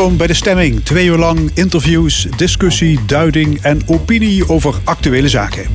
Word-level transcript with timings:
Welkom 0.00 0.18
bij 0.18 0.26
de 0.26 0.34
stemming. 0.34 0.84
Twee 0.84 1.06
uur 1.06 1.18
lang 1.18 1.50
interviews, 1.54 2.26
discussie, 2.36 3.00
duiding 3.06 3.60
en 3.62 3.82
opinie 3.86 4.48
over 4.48 4.74
actuele 4.84 5.28
zaken. 5.28 5.66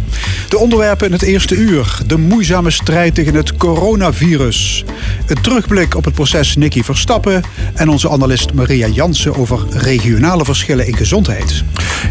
De 0.49 0.57
onderwerpen 0.57 1.05
in 1.05 1.11
het 1.11 1.21
eerste 1.21 1.55
uur. 1.55 1.99
De 2.07 2.17
moeizame 2.17 2.71
strijd 2.71 3.15
tegen 3.15 3.35
het 3.35 3.57
coronavirus. 3.57 4.85
Een 5.27 5.41
terugblik 5.41 5.95
op 5.95 6.05
het 6.05 6.13
proces 6.13 6.55
Nicky 6.55 6.83
Verstappen. 6.83 7.43
En 7.73 7.89
onze 7.89 8.09
analist 8.09 8.53
Maria 8.53 8.87
Jansen 8.87 9.35
over 9.35 9.65
regionale 9.69 10.45
verschillen 10.45 10.87
in 10.87 10.95
gezondheid. 10.95 11.63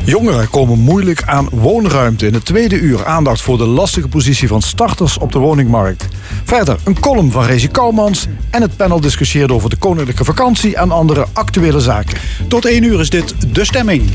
Jongeren 0.05 0.51
komen 0.51 0.79
moeilijk 0.79 1.23
aan 1.23 1.49
woonruimte. 1.51 2.27
In 2.27 2.35
het 2.35 2.45
tweede 2.45 2.79
uur 2.79 3.05
aandacht 3.05 3.41
voor 3.41 3.59
de 3.59 3.66
lastige 3.66 4.09
positie 4.09 4.49
van 4.49 4.62
starters 4.62 5.19
op 5.19 5.33
de 5.33 5.38
woningmarkt. 5.38 6.09
Verder 6.45 6.77
een 6.85 7.01
column 7.01 7.30
van 7.30 7.45
Rezi 7.45 7.69
Kouwmans. 7.69 8.27
En 8.51 8.62
het 8.62 8.77
panel 8.77 9.01
discussieert 9.01 9.51
over 9.51 9.71
de 9.71 9.77
koninklijke 9.77 10.24
vakantie 10.24 10.77
en 10.77 10.91
andere 10.91 11.27
actuele 11.33 11.80
zaken. 11.80 12.04
Tot 12.49 12.65
één 12.65 12.83
uur 12.83 13.01
is 13.01 13.11
dit 13.11 13.35
De 13.55 13.65
Stemming. 13.65 14.13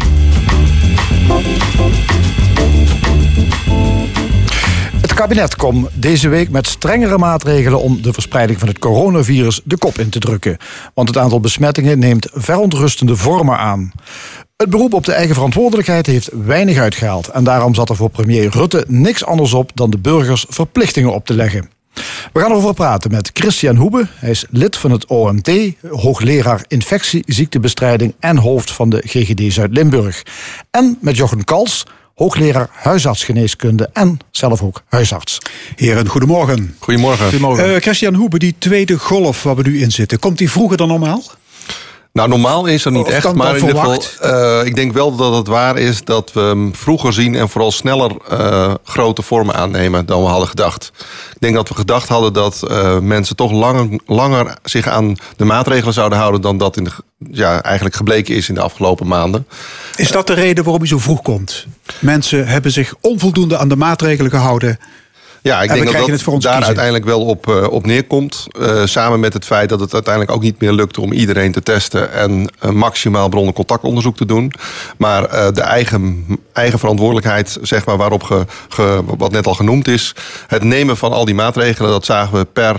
Het 5.02 5.14
kabinet 5.14 5.56
komt 5.56 5.88
deze 5.94 6.30
week 6.30 6.50
met 6.50 6.68
strengere 6.68 7.18
maatregelen 7.18 7.82
om 7.82 8.02
de 8.02 8.14
verspreiding 8.14 8.60
van 8.60 8.68
het 8.68 8.80
coronavirus 8.80 9.62
de 9.64 9.78
kop 9.78 9.98
in 9.98 10.10
te 10.10 10.20
drukken. 10.20 10.58
Want 10.94 11.08
het 11.08 11.18
aantal 11.18 11.40
besmettingen 11.40 12.00
neemt 12.00 12.28
verontrustende 12.34 13.16
vormen 13.16 13.58
aan. 13.58 13.92
Het 14.58 14.70
beroep 14.70 14.94
op 14.94 15.06
de 15.06 15.14
eigen 15.14 15.36
verantwoordelijkheid 15.36 16.06
heeft 16.06 16.30
weinig 16.46 16.78
uitgehaald. 16.78 17.28
En 17.28 17.44
daarom 17.44 17.76
zat 17.76 17.90
er 17.90 17.96
voor 17.96 18.10
premier 18.10 18.50
Rutte 18.50 18.86
niks 18.88 19.26
anders 19.26 19.54
op 19.54 19.72
dan 19.74 19.90
de 19.90 20.00
burgers 20.00 20.46
verplichtingen 20.50 21.14
op 21.14 21.26
te 21.26 21.34
leggen. 21.34 21.79
We 22.34 22.40
gaan 22.40 22.52
erover 22.52 22.74
praten 22.74 23.12
met 23.12 23.30
Christian 23.34 23.76
Hoebe. 23.76 24.08
Hij 24.16 24.30
is 24.30 24.46
lid 24.50 24.78
van 24.78 24.92
het 24.92 25.06
OMT, 25.06 25.52
hoogleraar 25.90 26.66
infectieziektebestrijding 26.68 28.14
en 28.20 28.38
hoofd 28.38 28.72
van 28.72 28.90
de 28.90 29.02
GGD 29.06 29.54
Zuid-Limburg. 29.54 30.24
En 30.72 30.98
met 31.02 31.18
Jochen 31.18 31.44
Kals, 31.44 31.86
hoogleraar 32.16 32.70
huisartsgeneeskunde 32.72 33.90
en 33.94 34.20
zelf 34.32 34.62
ook 34.62 34.84
huisarts. 34.88 35.38
Heren, 35.76 36.08
goedemorgen. 36.08 36.76
Goedemorgen. 36.80 37.24
Goedemorgen. 37.30 37.70
Uh, 37.70 37.76
Christian 37.76 38.14
Hoebe, 38.14 38.40
die 38.40 38.56
tweede 38.58 38.98
golf 38.98 39.44
waar 39.44 39.56
we 39.56 39.62
nu 39.62 39.82
in 39.82 39.92
zitten, 39.92 40.20
komt 40.20 40.38
die 40.38 40.52
vroeger 40.52 40.78
dan 40.78 40.88
normaal? 40.88 41.24
Nou, 42.20 42.32
normaal 42.32 42.66
is 42.66 42.86
er 42.86 42.92
niet 42.92 43.06
Of 43.06 43.12
echt, 43.12 43.34
maar 43.34 43.56
in 43.56 43.68
ieder 43.68 43.78
geval, 43.78 44.04
eh, 44.20 44.66
ik 44.66 44.76
denk 44.76 44.94
wel 44.94 45.16
dat 45.16 45.36
het 45.36 45.48
waar 45.48 45.78
is 45.78 46.04
dat 46.04 46.34
we 46.34 46.40
hem 46.40 46.76
vroeger 46.76 47.14
zien 47.14 47.36
en 47.36 47.50
vooral 47.50 47.72
sneller 47.72 48.12
eh, 48.30 48.74
grote 48.84 49.22
vormen 49.22 49.56
aannemen 49.56 50.06
dan 50.06 50.22
we 50.22 50.28
hadden 50.28 50.48
gedacht. 50.48 50.92
Ik 51.34 51.40
denk 51.40 51.56
dat 51.56 51.70
we 51.70 51.76
gedacht 51.76 52.10
hadden 52.10 52.34
dat 52.34 52.64
eh, 52.64 53.00
mensen 53.00 53.36
toch 53.36 53.52
langer, 53.52 54.00
langer 54.06 54.58
zich 54.64 54.88
aan 54.88 55.16
de 55.36 55.46
maatregelen 55.46 55.94
zouden 55.94 56.18
houden 56.18 56.42
dan 56.42 56.58
dat 56.58 56.78
in 56.78 56.84
de, 56.84 56.92
ja, 57.32 57.62
eigenlijk 57.64 57.96
gebleken 57.96 58.36
is 58.36 58.50
in 58.50 58.56
de 58.56 58.62
afgelopen 58.62 59.08
maanden. 59.08 59.48
Is 59.96 60.12
dat 60.12 60.28
de 60.28 60.34
reden 60.34 60.64
waarom 60.64 60.82
hij 60.82 60.92
zo 60.92 60.98
vroeg 60.98 61.22
komt? 61.22 61.66
Mensen 62.00 62.48
hebben 62.48 62.72
zich 62.72 62.94
onvoldoende 63.02 63.58
aan 63.58 63.70
de 63.70 63.76
maatregelen 63.76 64.32
gehouden. 64.32 64.80
Ja, 65.42 65.62
ik 65.62 65.70
denk 65.70 65.84
dat 65.86 65.94
dat 65.94 66.02
daar 66.42 66.52
kiezen. 66.52 66.66
uiteindelijk 66.66 67.06
wel 67.06 67.26
op, 67.26 67.48
eh, 67.50 67.68
op 67.72 67.86
neerkomt. 67.86 68.48
Eh, 68.62 68.82
samen 68.86 69.20
met 69.20 69.34
het 69.34 69.46
feit 69.46 69.70
dat 69.70 69.80
het 69.80 69.94
uiteindelijk 69.94 70.36
ook 70.36 70.42
niet 70.42 70.60
meer 70.62 70.72
lukt 70.72 70.98
om 70.98 71.12
iedereen 71.14 71.52
te 71.52 71.64
testen 71.64 72.12
en 72.14 72.52
een 72.60 72.78
maximaal 72.78 73.30
bronnen 73.30 73.54
contactonderzoek 73.54 74.18
te 74.18 74.26
doen. 74.26 74.52
Maar 74.98 75.22
de 75.54 75.62
eigen, 75.62 76.26
eigen 76.54 76.80
verantwoordelijkheid, 76.80 77.58
zeg 77.62 77.86
maar, 77.86 77.98
waarop 77.98 78.24
ge, 78.24 78.46
ge- 78.70 79.02
wat 79.18 79.32
net 79.32 79.48
al 79.48 79.54
genoemd 79.54 79.88
is. 79.88 80.16
Het 80.48 80.64
nemen 80.64 80.98
van 80.98 81.12
al 81.12 81.26
die 81.26 81.36
maatregelen, 81.36 81.92
dat 81.92 82.06
zagen 82.06 82.38
we 82.38 82.46
per. 82.46 82.76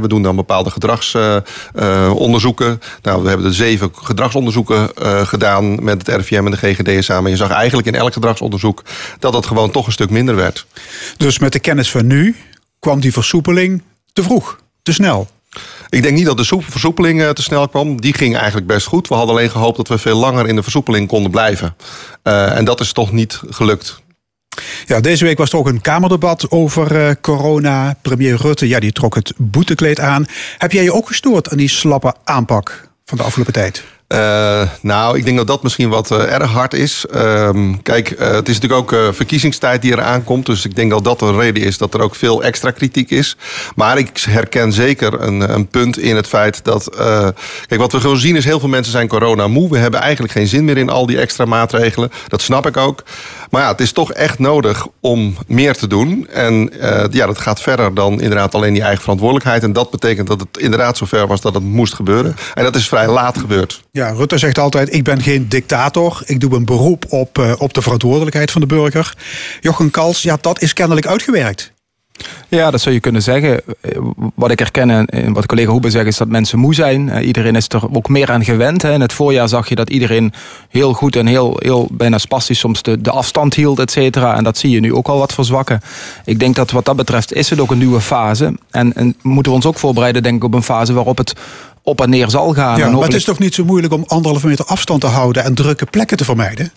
we 0.00 0.08
doen 0.08 0.22
dan 0.22 0.36
bepaalde 0.36 0.70
gedragsonderzoeken. 0.70 2.80
nou, 3.02 3.22
we 3.22 3.28
hebben 3.28 3.46
de 3.46 3.52
zeven 3.52 3.90
gedragsonderzoeken 4.02 4.90
gedaan 5.26 5.84
met 5.84 6.06
het 6.06 6.16
RIVM 6.16 6.44
en 6.44 6.50
de 6.50 6.56
GGD 6.56 7.04
samen. 7.04 7.30
Je 7.30 7.36
zag 7.36 7.50
eigenlijk 7.50 7.86
in 7.86 7.94
elk 7.94 8.12
gedragsonderzoek 8.12 8.82
dat 9.18 9.34
het 9.34 9.46
gewoon 9.46 9.70
toch 9.70 9.86
een 9.86 9.92
stuk 9.92 10.10
minder 10.10 10.36
werd. 10.36 10.66
Dus 11.16 11.38
met 11.38 11.52
de 11.52 11.58
kennis 11.58 11.90
van 11.90 12.03
nu 12.06 12.36
kwam 12.78 13.00
die 13.00 13.12
versoepeling 13.12 13.82
te 14.12 14.22
vroeg, 14.22 14.60
te 14.82 14.92
snel. 14.92 15.28
Ik 15.88 16.02
denk 16.02 16.16
niet 16.16 16.26
dat 16.26 16.36
de 16.36 16.44
soep- 16.44 16.70
versoepeling 16.70 17.22
eh, 17.22 17.30
te 17.30 17.42
snel 17.42 17.68
kwam. 17.68 18.00
Die 18.00 18.14
ging 18.14 18.36
eigenlijk 18.36 18.66
best 18.66 18.86
goed. 18.86 19.08
We 19.08 19.14
hadden 19.14 19.34
alleen 19.34 19.50
gehoopt 19.50 19.76
dat 19.76 19.88
we 19.88 19.98
veel 19.98 20.16
langer 20.18 20.48
in 20.48 20.56
de 20.56 20.62
versoepeling 20.62 21.08
konden 21.08 21.30
blijven. 21.30 21.76
Eh, 22.22 22.56
en 22.56 22.64
dat 22.64 22.80
is 22.80 22.92
toch 22.92 23.12
niet 23.12 23.40
gelukt. 23.48 24.02
Ja, 24.86 25.00
deze 25.00 25.24
week 25.24 25.38
was 25.38 25.52
er 25.52 25.58
ook 25.58 25.66
een 25.66 25.80
Kamerdebat 25.80 26.50
over 26.50 27.06
eh, 27.06 27.14
corona. 27.20 27.96
Premier 28.02 28.36
Rutte, 28.36 28.68
ja, 28.68 28.80
die 28.80 28.92
trok 28.92 29.14
het 29.14 29.32
boetekleed 29.36 30.00
aan. 30.00 30.26
Heb 30.58 30.72
jij 30.72 30.82
je 30.82 30.92
ook 30.92 31.06
gestoord 31.06 31.50
aan 31.50 31.56
die 31.58 31.68
slappe 31.68 32.14
aanpak 32.24 32.88
van 33.04 33.18
de 33.18 33.24
afgelopen 33.24 33.52
tijd? 33.52 33.84
Eh, 34.14 34.62
nou, 34.80 35.18
ik 35.18 35.24
denk 35.24 35.36
dat 35.36 35.46
dat 35.46 35.62
misschien 35.62 35.88
wat 35.88 36.10
eh, 36.10 36.32
erg 36.32 36.50
hard 36.50 36.74
is. 36.74 37.06
Ehm, 37.06 37.74
kijk, 37.82 38.10
eh, 38.10 38.30
het 38.30 38.48
is 38.48 38.60
natuurlijk 38.60 38.92
ook 38.92 39.14
verkiezingstijd 39.14 39.82
die 39.82 39.92
eraan 39.92 40.24
komt. 40.24 40.46
Dus 40.46 40.64
ik 40.64 40.76
denk 40.76 40.90
dat 40.90 41.04
dat 41.04 41.22
een 41.22 41.38
reden 41.38 41.62
is 41.62 41.78
dat 41.78 41.94
er 41.94 42.00
ook 42.00 42.14
veel 42.14 42.42
extra 42.42 42.70
kritiek 42.70 43.10
is. 43.10 43.36
Maar 43.74 43.98
ik 43.98 44.18
herken 44.18 44.72
zeker 44.72 45.20
een, 45.20 45.54
een 45.54 45.66
punt 45.66 45.98
in 45.98 46.16
het 46.16 46.26
feit 46.26 46.64
dat... 46.64 46.88
kijk, 47.66 47.80
wat 47.80 47.92
we 47.92 48.00
gewoon 48.00 48.16
zien 48.16 48.36
is 48.36 48.44
heel 48.44 48.60
veel 48.60 48.68
mensen 48.68 48.92
zijn 48.92 49.08
corona 49.08 49.48
moe. 49.48 49.70
We 49.70 49.78
hebben 49.78 50.00
eigenlijk 50.00 50.32
geen 50.32 50.46
zin 50.46 50.64
meer 50.64 50.76
in 50.76 50.90
al 50.90 51.06
die 51.06 51.18
extra 51.18 51.44
maatregelen. 51.44 52.10
Dat 52.28 52.42
snap 52.42 52.66
ik 52.66 52.76
ook. 52.76 53.02
Maar 53.50 53.62
ja, 53.62 53.68
het 53.68 53.80
is 53.80 53.92
toch 53.92 54.12
echt 54.12 54.38
nodig 54.38 54.86
om 55.00 55.36
meer 55.46 55.74
te 55.74 55.86
doen. 55.86 56.28
En 56.28 56.72
ja, 57.10 57.26
dat 57.26 57.38
gaat 57.38 57.60
verder 57.60 57.94
dan 57.94 58.12
inderdaad 58.20 58.54
alleen 58.54 58.72
die 58.72 58.82
eigen 58.82 59.02
verantwoordelijkheid. 59.02 59.62
En 59.62 59.72
dat 59.72 59.90
betekent 59.90 60.26
dat 60.26 60.40
het 60.40 60.58
inderdaad 60.58 60.96
zover 60.96 61.26
was 61.26 61.40
dat 61.40 61.54
het 61.54 61.62
moest 61.62 61.94
gebeuren. 61.94 62.36
En 62.54 62.64
dat 62.64 62.76
is 62.76 62.88
vrij 62.88 63.08
laat 63.08 63.38
gebeurd. 63.38 63.82
Ja, 63.90 64.03
Rutte 64.10 64.38
zegt 64.38 64.58
altijd: 64.58 64.94
ik 64.94 65.04
ben 65.04 65.22
geen 65.22 65.48
dictator. 65.48 66.22
Ik 66.24 66.40
doe 66.40 66.54
een 66.54 66.64
beroep 66.64 67.04
op, 67.08 67.38
eh, 67.38 67.52
op 67.58 67.74
de 67.74 67.82
verantwoordelijkheid 67.82 68.50
van 68.50 68.60
de 68.60 68.66
burger. 68.66 69.14
Jochen 69.60 69.90
Kals, 69.90 70.22
ja, 70.22 70.38
dat 70.40 70.62
is 70.62 70.72
kennelijk 70.72 71.06
uitgewerkt. 71.06 71.72
Ja, 72.48 72.70
dat 72.70 72.80
zou 72.80 72.94
je 72.94 73.00
kunnen 73.00 73.22
zeggen. 73.22 73.60
Eh, 73.80 73.98
Wat 74.34 74.50
ik 74.50 74.58
herken 74.58 75.06
en 75.06 75.32
wat 75.32 75.46
collega 75.46 75.70
Hoebe 75.70 75.90
zegt 75.90 76.06
is 76.06 76.16
dat 76.16 76.28
mensen 76.28 76.58
moe 76.58 76.74
zijn. 76.74 77.08
Eh, 77.08 77.26
Iedereen 77.26 77.56
is 77.56 77.68
er 77.68 77.94
ook 77.96 78.08
meer 78.08 78.30
aan 78.30 78.44
gewend. 78.44 78.84
In 78.84 79.00
het 79.00 79.12
voorjaar 79.12 79.48
zag 79.48 79.68
je 79.68 79.74
dat 79.74 79.90
iedereen 79.90 80.32
heel 80.68 80.92
goed 80.92 81.16
en 81.16 81.26
heel, 81.26 81.56
heel 81.58 81.88
bijna 81.92 82.18
spastisch 82.18 82.58
soms 82.58 82.82
de, 82.82 83.00
de 83.00 83.10
afstand 83.10 83.54
hield, 83.54 83.78
et 83.78 83.90
cetera. 83.90 84.36
En 84.36 84.44
dat 84.44 84.58
zie 84.58 84.70
je 84.70 84.80
nu 84.80 84.94
ook 84.94 85.08
al 85.08 85.18
wat 85.18 85.32
verzwakken. 85.32 85.80
Ik 86.24 86.38
denk 86.38 86.54
dat 86.54 86.70
wat 86.70 86.84
dat 86.84 86.96
betreft 86.96 87.32
is 87.32 87.50
het 87.50 87.60
ook 87.60 87.70
een 87.70 87.78
nieuwe 87.78 88.00
fase. 88.00 88.54
En, 88.70 88.94
en 88.94 89.16
moeten 89.22 89.52
we 89.52 89.58
ons 89.58 89.66
ook 89.66 89.78
voorbereiden 89.78 90.22
denk 90.22 90.36
ik 90.36 90.44
op 90.44 90.54
een 90.54 90.62
fase 90.62 90.92
waarop 90.92 91.18
het 91.18 91.32
op 91.86 92.00
en 92.00 92.10
neer 92.10 92.30
zal 92.30 92.52
gaan. 92.54 92.78
Ja, 92.78 92.86
En 92.86 92.92
maar 92.92 93.02
het 93.02 93.14
is 93.14 93.24
toch 93.24 93.38
niet 93.38 93.54
zo 93.54 93.64
moeilijk 93.64 93.92
om 93.92 94.04
anderhalve 94.06 94.46
meter 94.46 94.64
afstand 94.64 95.00
te 95.00 95.06
houden 95.06 95.44
en 95.44 95.54
drukke 95.54 95.86
plekken 95.86 96.16
te 96.16 96.24
vermijden? 96.24 96.72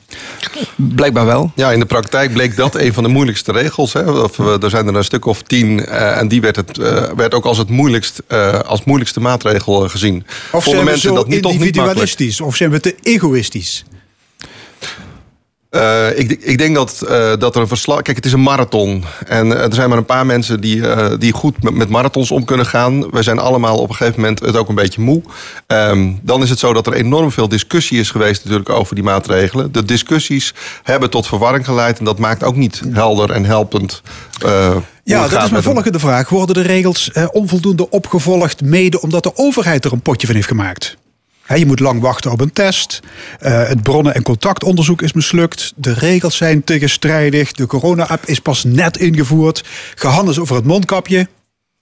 Blijkbaar 0.75 1.25
wel. 1.25 1.51
Ja, 1.55 1.71
in 1.71 1.79
de 1.79 1.85
praktijk 1.85 2.33
bleek 2.33 2.55
dat 2.55 2.75
een 2.75 2.93
van 2.93 3.03
de 3.03 3.09
moeilijkste 3.09 3.51
regels. 3.51 3.93
Hè. 3.93 4.11
Of, 4.11 4.37
we- 4.37 4.57
er 4.61 4.69
zijn 4.69 4.87
er 4.87 4.95
een 4.95 5.03
stuk 5.03 5.25
of 5.25 5.41
tien. 5.41 5.85
eh, 5.85 6.17
en 6.17 6.27
die 6.27 6.41
werd, 6.41 6.55
het, 6.55 6.77
eh, 6.77 7.03
werd 7.15 7.33
ook 7.33 7.45
als 7.45 7.57
het 7.57 7.69
moeilijkst, 7.69 8.21
eh, 8.27 8.59
als 8.59 8.83
moeilijkste 8.83 9.19
maatregel 9.19 9.83
eh, 9.83 9.89
gezien. 9.89 10.25
Of 10.27 10.49
Vonden 10.49 10.63
zijn 10.71 10.77
we 10.77 10.83
mensen 10.83 11.09
zo 11.09 11.15
dat 11.15 11.27
niet, 11.27 11.45
individualistisch? 11.45 12.41
Of 12.41 12.55
zijn 12.55 12.69
we 12.69 12.79
te 12.79 12.95
egoïstisch? 13.03 13.85
Eh, 15.77 16.19
ik, 16.19 16.31
ik 16.31 16.57
denk 16.57 16.75
dat, 16.75 17.01
eh, 17.01 17.31
dat 17.39 17.55
er 17.55 17.61
een 17.61 17.67
verslag. 17.67 18.01
Kijk, 18.01 18.17
het 18.17 18.25
is 18.25 18.33
een 18.33 18.41
marathon. 18.41 19.03
En 19.27 19.57
eh, 19.57 19.63
er 19.63 19.73
zijn 19.73 19.89
maar 19.89 19.97
een 19.97 20.05
paar 20.05 20.25
mensen 20.25 20.61
die, 20.61 20.81
die 21.17 21.31
goed 21.31 21.63
met, 21.63 21.73
met 21.73 21.89
marathons 21.89 22.31
om 22.31 22.45
kunnen 22.45 22.65
gaan. 22.65 23.09
We 23.09 23.23
zijn 23.23 23.39
allemaal 23.39 23.77
op 23.77 23.89
een 23.89 23.95
gegeven 23.95 24.21
moment 24.21 24.39
het 24.39 24.55
ook 24.55 24.69
een 24.69 24.75
beetje 24.75 25.01
moe. 25.01 25.21
Ehm, 25.67 26.11
dan 26.21 26.41
is 26.41 26.49
het 26.49 26.59
zo 26.59 26.73
dat 26.73 26.87
er 26.87 26.93
enorm 26.93 27.31
veel 27.31 27.47
discussie 27.47 27.99
is 27.99 28.11
geweest, 28.11 28.43
natuurlijk, 28.43 28.69
over 28.69 28.95
die 28.95 29.03
maatregelen. 29.03 29.71
De 29.71 29.85
discussies 29.85 30.53
hebben 30.83 31.09
tot 31.09 31.27
verwarring 31.27 31.65
geleid. 31.65 31.99
En 31.99 32.05
dat 32.05 32.19
maakt 32.19 32.43
ook 32.43 32.55
niet 32.55 32.81
helder 32.93 33.31
en 33.31 33.45
helpend. 33.45 34.01
Ja, 35.07 35.27
dat 35.27 35.43
is 35.43 35.49
mijn 35.49 35.63
volgende 35.63 35.99
vraag. 35.99 36.29
Worden 36.29 36.55
de 36.55 36.61
regels 36.61 37.11
eh, 37.11 37.25
onvoldoende 37.31 37.89
opgevolgd, 37.89 38.61
mede 38.61 39.01
omdat 39.01 39.23
de 39.23 39.31
overheid 39.35 39.85
er 39.85 39.91
een 39.91 40.01
potje 40.01 40.27
van 40.27 40.35
heeft 40.35 40.47
gemaakt? 40.47 40.97
Je 41.55 41.65
moet 41.65 41.79
lang 41.79 42.01
wachten 42.01 42.31
op 42.31 42.41
een 42.41 42.53
test. 42.53 42.99
Eh, 43.39 43.67
het 43.67 43.83
bronnen- 43.83 44.15
en 44.15 44.21
contactonderzoek 44.21 45.01
is 45.01 45.13
mislukt. 45.13 45.73
De 45.75 45.93
regels 45.93 46.37
zijn 46.37 46.63
tegenstrijdig. 46.63 47.51
De 47.51 47.65
corona-app 47.65 48.25
is 48.25 48.39
pas 48.39 48.63
net 48.63 48.97
ingevoerd. 48.97 49.63
Gehandels 49.95 50.39
over 50.39 50.55
het 50.55 50.65
mondkapje. 50.65 51.27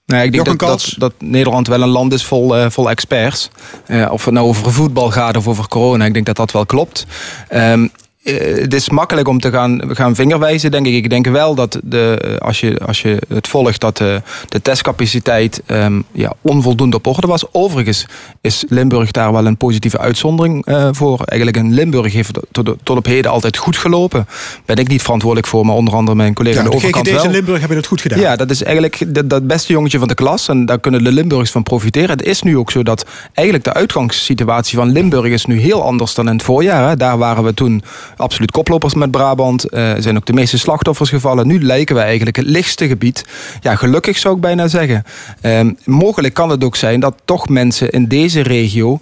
Nee, 0.06 0.26
ik 0.26 0.32
denk 0.32 0.46
dat, 0.46 0.60
dat, 0.60 0.94
dat 0.98 1.14
Nederland 1.20 1.68
wel 1.68 1.82
een 1.82 1.88
land 1.88 2.14
is 2.14 2.26
vol, 2.26 2.58
eh, 2.58 2.70
vol 2.70 2.90
experts. 2.90 3.50
Eh, 3.86 4.12
of 4.12 4.26
het 4.26 4.34
nou 4.34 4.48
over 4.48 4.74
voetbal 4.74 5.12
gaat 5.12 5.38
of 5.38 5.48
over 5.48 5.68
corona, 5.68 6.06
ik 6.06 6.14
denk 6.14 6.26
dat 6.26 6.36
dat 6.36 6.52
wel 6.52 6.66
klopt. 6.66 7.06
Eh, 7.48 7.84
het 8.32 8.74
is 8.74 8.90
makkelijk 8.90 9.28
om 9.28 9.40
te 9.40 9.52
gaan, 9.52 9.82
gaan 9.88 10.16
vingerwijzen, 10.16 10.72
denk 10.72 10.86
ik. 10.86 10.94
Ik 10.94 11.10
denk 11.10 11.28
wel 11.28 11.56
dat 11.56 11.80
de, 11.84 12.36
als, 12.40 12.60
je, 12.60 12.80
als 12.86 13.02
je 13.02 13.22
het 13.28 13.48
volgt, 13.48 13.82
dat 13.82 13.98
de, 13.98 14.22
de 14.50 14.62
testcapaciteit 14.62 15.62
um, 15.68 16.04
ja, 16.12 16.34
onvoldoende 16.42 16.96
op 16.96 17.08
orde 17.08 17.28
was. 17.28 17.44
Overigens 17.52 18.06
is 18.42 18.64
Limburg 18.70 19.12
daar 19.12 19.32
wel 19.32 19.46
een 19.46 19.58
positieve 19.58 19.98
uitzondering 19.98 20.68
uh, 20.68 20.88
voor. 20.92 21.22
Eigenlijk 21.26 21.58
in 21.66 21.74
Limburg 21.74 22.14
heeft 22.14 22.40
tot, 22.52 22.76
tot 22.84 22.98
op 22.98 23.06
heden 23.06 23.32
altijd 23.32 23.58
goed 23.58 23.78
gelopen. 23.78 24.28
Ben 24.66 24.76
ik 24.76 24.88
niet 24.88 25.02
verantwoordelijk 25.02 25.48
voor, 25.50 25.66
maar 25.66 25.76
onder 25.76 25.94
andere 25.94 26.18
mijn 26.18 26.34
collega 26.34 26.58
ja, 26.58 26.64
aan 26.64 26.70
de, 26.70 26.76
overkant 26.76 27.10
wel. 27.10 27.24
in 27.24 27.32
Limburg 27.32 27.60
hebben 27.60 27.78
het 27.78 27.88
goed 27.88 28.02
gedaan. 28.02 28.20
Ja, 28.20 28.36
dat 28.36 28.50
is 28.50 28.64
eigenlijk 28.64 29.30
dat 29.30 29.48
beste 29.48 29.74
jongetje 29.74 30.00
van 30.00 30.08
de 30.08 30.16
klas. 30.16 30.48
En 30.48 30.66
daar 30.66 30.80
kunnen 30.80 31.04
de 31.04 31.12
Limburgers 31.12 31.52
van 31.52 31.64
profiteren. 31.64 32.10
Het 32.10 32.24
is 32.24 32.42
nu 32.42 32.58
ook 32.58 32.72
zo 32.72 32.84
dat 32.84 33.06
eigenlijk 33.34 33.68
de 33.68 33.74
uitgangssituatie 33.74 34.78
van 34.78 34.92
Limburg 34.92 35.32
is 35.32 35.46
nu 35.46 35.60
heel 35.60 35.84
anders 35.84 36.14
dan 36.14 36.28
in 36.28 36.34
het 36.34 36.44
voorjaar. 36.44 36.90
Hè. 36.90 36.96
Daar 36.96 37.18
waren 37.18 37.44
we 37.44 37.54
toen 37.54 37.84
absoluut 38.18 38.52
koplopers 38.52 38.94
met 38.94 39.12
Brabant. 39.12 39.74
Uh, 39.74 39.94
zijn 39.98 40.18
ook 40.18 40.26
de 40.26 40.34
meeste 40.34 40.58
slachtoffers 40.58 41.10
gevallen. 41.10 41.48
Nu 41.48 41.64
lijken 41.64 41.96
we 41.96 42.02
eigenlijk 42.02 42.36
het 42.36 42.46
lichtste 42.46 42.88
gebied. 42.88 43.26
Ja, 43.62 43.76
gelukkig 43.76 44.18
zou 44.18 44.36
ik 44.36 44.42
bijna 44.42 44.68
zeggen. 44.68 45.04
Uh, 45.42 45.60
mogelijk 45.86 46.34
kan 46.34 46.50
het 46.50 46.64
ook 46.64 46.76
zijn 46.76 47.00
dat 47.00 47.16
toch 47.26 47.50
mensen 47.50 47.90
in 47.90 48.08
deze 48.08 48.42
regio 48.42 49.00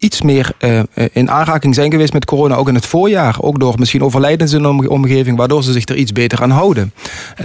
iets 0.00 0.22
meer 0.22 0.52
uh, 0.58 0.80
in 1.12 1.30
aanraking 1.30 1.74
zijn 1.74 1.90
geweest 1.90 2.12
met 2.12 2.24
corona, 2.24 2.54
ook 2.54 2.68
in 2.68 2.74
het 2.74 2.86
voorjaar. 2.86 3.36
Ook 3.40 3.60
door 3.60 3.74
misschien 3.78 4.02
overlijdens 4.02 4.52
in 4.52 4.62
de 4.62 4.88
omgeving, 4.88 5.36
waardoor 5.36 5.62
ze 5.62 5.72
zich 5.72 5.88
er 5.88 5.96
iets 5.96 6.12
beter 6.12 6.42
aan 6.42 6.50
houden. 6.50 6.92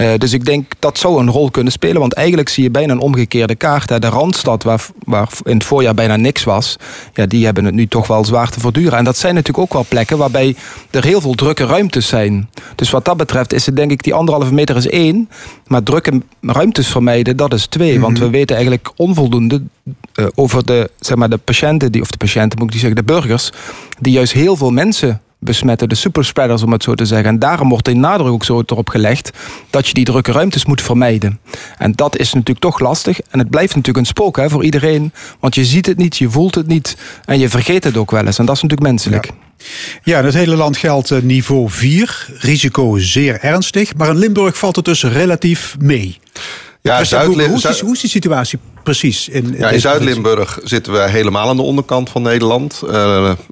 Uh, 0.00 0.10
dus 0.18 0.32
ik 0.32 0.44
denk 0.44 0.72
dat 0.78 0.98
zou 0.98 1.20
een 1.20 1.30
rol 1.30 1.50
kunnen 1.50 1.72
spelen, 1.72 2.00
want 2.00 2.12
eigenlijk 2.12 2.48
zie 2.48 2.62
je 2.62 2.70
bijna 2.70 2.92
een 2.92 3.00
omgekeerde 3.00 3.54
kaart. 3.54 3.90
Hè. 3.90 3.98
De 3.98 4.08
Randstad, 4.08 4.62
waar, 4.62 4.86
waar 5.04 5.28
in 5.44 5.54
het 5.54 5.64
voorjaar 5.64 5.94
bijna 5.94 6.16
niks 6.16 6.44
was, 6.44 6.76
ja, 7.14 7.26
die 7.26 7.44
hebben 7.44 7.64
het 7.64 7.74
nu 7.74 7.86
toch 7.86 8.06
wel 8.06 8.24
zwaar 8.24 8.50
te 8.50 8.60
verduren. 8.60 8.98
En 8.98 9.04
dat 9.04 9.16
zijn 9.16 9.34
natuurlijk 9.34 9.64
ook 9.64 9.72
wel 9.72 9.86
plekken 9.88 10.18
waarbij 10.18 10.56
er 10.90 11.04
heel 11.04 11.20
veel 11.20 11.34
drukke 11.34 11.66
ruimtes 11.66 12.08
zijn. 12.08 12.50
Dus 12.74 12.90
wat 12.90 13.04
dat 13.04 13.16
betreft 13.16 13.52
is 13.52 13.66
het 13.66 13.76
denk 13.76 13.90
ik, 13.90 14.02
die 14.02 14.14
anderhalve 14.14 14.54
meter 14.54 14.76
is 14.76 14.88
één, 14.88 15.28
maar 15.66 15.82
drukke 15.82 16.22
ruimtes 16.40 16.88
vermijden, 16.88 17.36
dat 17.36 17.54
is 17.54 17.66
twee. 17.66 18.00
Want 18.00 18.18
we 18.18 18.30
weten 18.30 18.56
eigenlijk 18.56 18.92
onvoldoende 18.96 19.62
uh, 20.14 20.26
over 20.34 20.64
de, 20.64 20.90
zeg 20.98 21.16
maar, 21.16 21.30
de 21.30 21.36
patiënten, 21.36 21.92
die, 21.92 22.00
of 22.00 22.10
de 22.10 22.16
patiënten 22.16 22.58
moet 22.58 22.66
ik 22.66 22.72
niet 22.72 22.82
zeggen, 22.82 23.06
de 23.06 23.12
burgers, 23.12 23.50
die 24.00 24.12
juist 24.12 24.32
heel 24.32 24.56
veel 24.56 24.70
mensen 24.70 25.20
besmetten, 25.38 25.88
de 25.88 25.94
superspreaders 25.94 26.62
om 26.62 26.72
het 26.72 26.82
zo 26.82 26.94
te 26.94 27.04
zeggen. 27.04 27.28
En 27.28 27.38
daarom 27.38 27.68
wordt 27.68 27.84
de 27.84 27.94
nadruk 27.94 28.32
ook 28.32 28.44
zo 28.44 28.62
erop 28.66 28.88
gelegd 28.88 29.30
dat 29.70 29.86
je 29.88 29.94
die 29.94 30.04
drukke 30.04 30.32
ruimtes 30.32 30.64
moet 30.64 30.82
vermijden. 30.82 31.40
En 31.78 31.92
dat 31.92 32.16
is 32.18 32.32
natuurlijk 32.32 32.60
toch 32.60 32.78
lastig. 32.78 33.20
En 33.20 33.38
het 33.38 33.50
blijft 33.50 33.74
natuurlijk 33.74 34.06
een 34.06 34.12
spook 34.12 34.36
hè, 34.36 34.48
voor 34.50 34.64
iedereen. 34.64 35.12
Want 35.40 35.54
je 35.54 35.64
ziet 35.64 35.86
het 35.86 35.96
niet, 35.96 36.16
je 36.16 36.30
voelt 36.30 36.54
het 36.54 36.66
niet 36.66 36.96
en 37.24 37.38
je 37.38 37.48
vergeet 37.48 37.84
het 37.84 37.96
ook 37.96 38.10
wel 38.10 38.26
eens. 38.26 38.38
En 38.38 38.46
dat 38.46 38.56
is 38.56 38.62
natuurlijk 38.62 38.90
menselijk. 38.90 39.26
Ja. 39.26 39.32
Ja, 40.02 40.18
in 40.18 40.24
het 40.24 40.34
hele 40.34 40.56
land 40.56 40.76
geldt 40.76 41.10
eh, 41.10 41.22
niveau 41.22 41.70
4, 41.70 42.28
risico 42.38 42.96
zeer 42.98 43.40
ernstig. 43.40 43.96
Maar 43.96 44.08
in 44.08 44.16
Limburg 44.16 44.58
valt 44.58 44.76
het 44.76 44.84
dus 44.84 45.04
relatief 45.04 45.76
mee. 45.78 46.18
Ja, 46.86 46.98
dus 46.98 47.12
hoe, 47.12 47.42
hoe, 47.42 47.68
is, 47.68 47.80
hoe, 47.80 47.92
is, 47.92 48.00
die 48.00 48.10
situatie 48.10 48.58
precies? 48.82 49.28
In, 49.28 49.54
ja, 49.58 49.70
in 49.70 49.80
Zuid-Limburg 49.80 50.58
zitten 50.64 50.92
we 50.92 50.98
helemaal 50.98 51.48
aan 51.48 51.56
de 51.56 51.62
onderkant 51.62 52.10
van 52.10 52.22
Nederland. 52.22 52.82
Uh, 52.84 52.90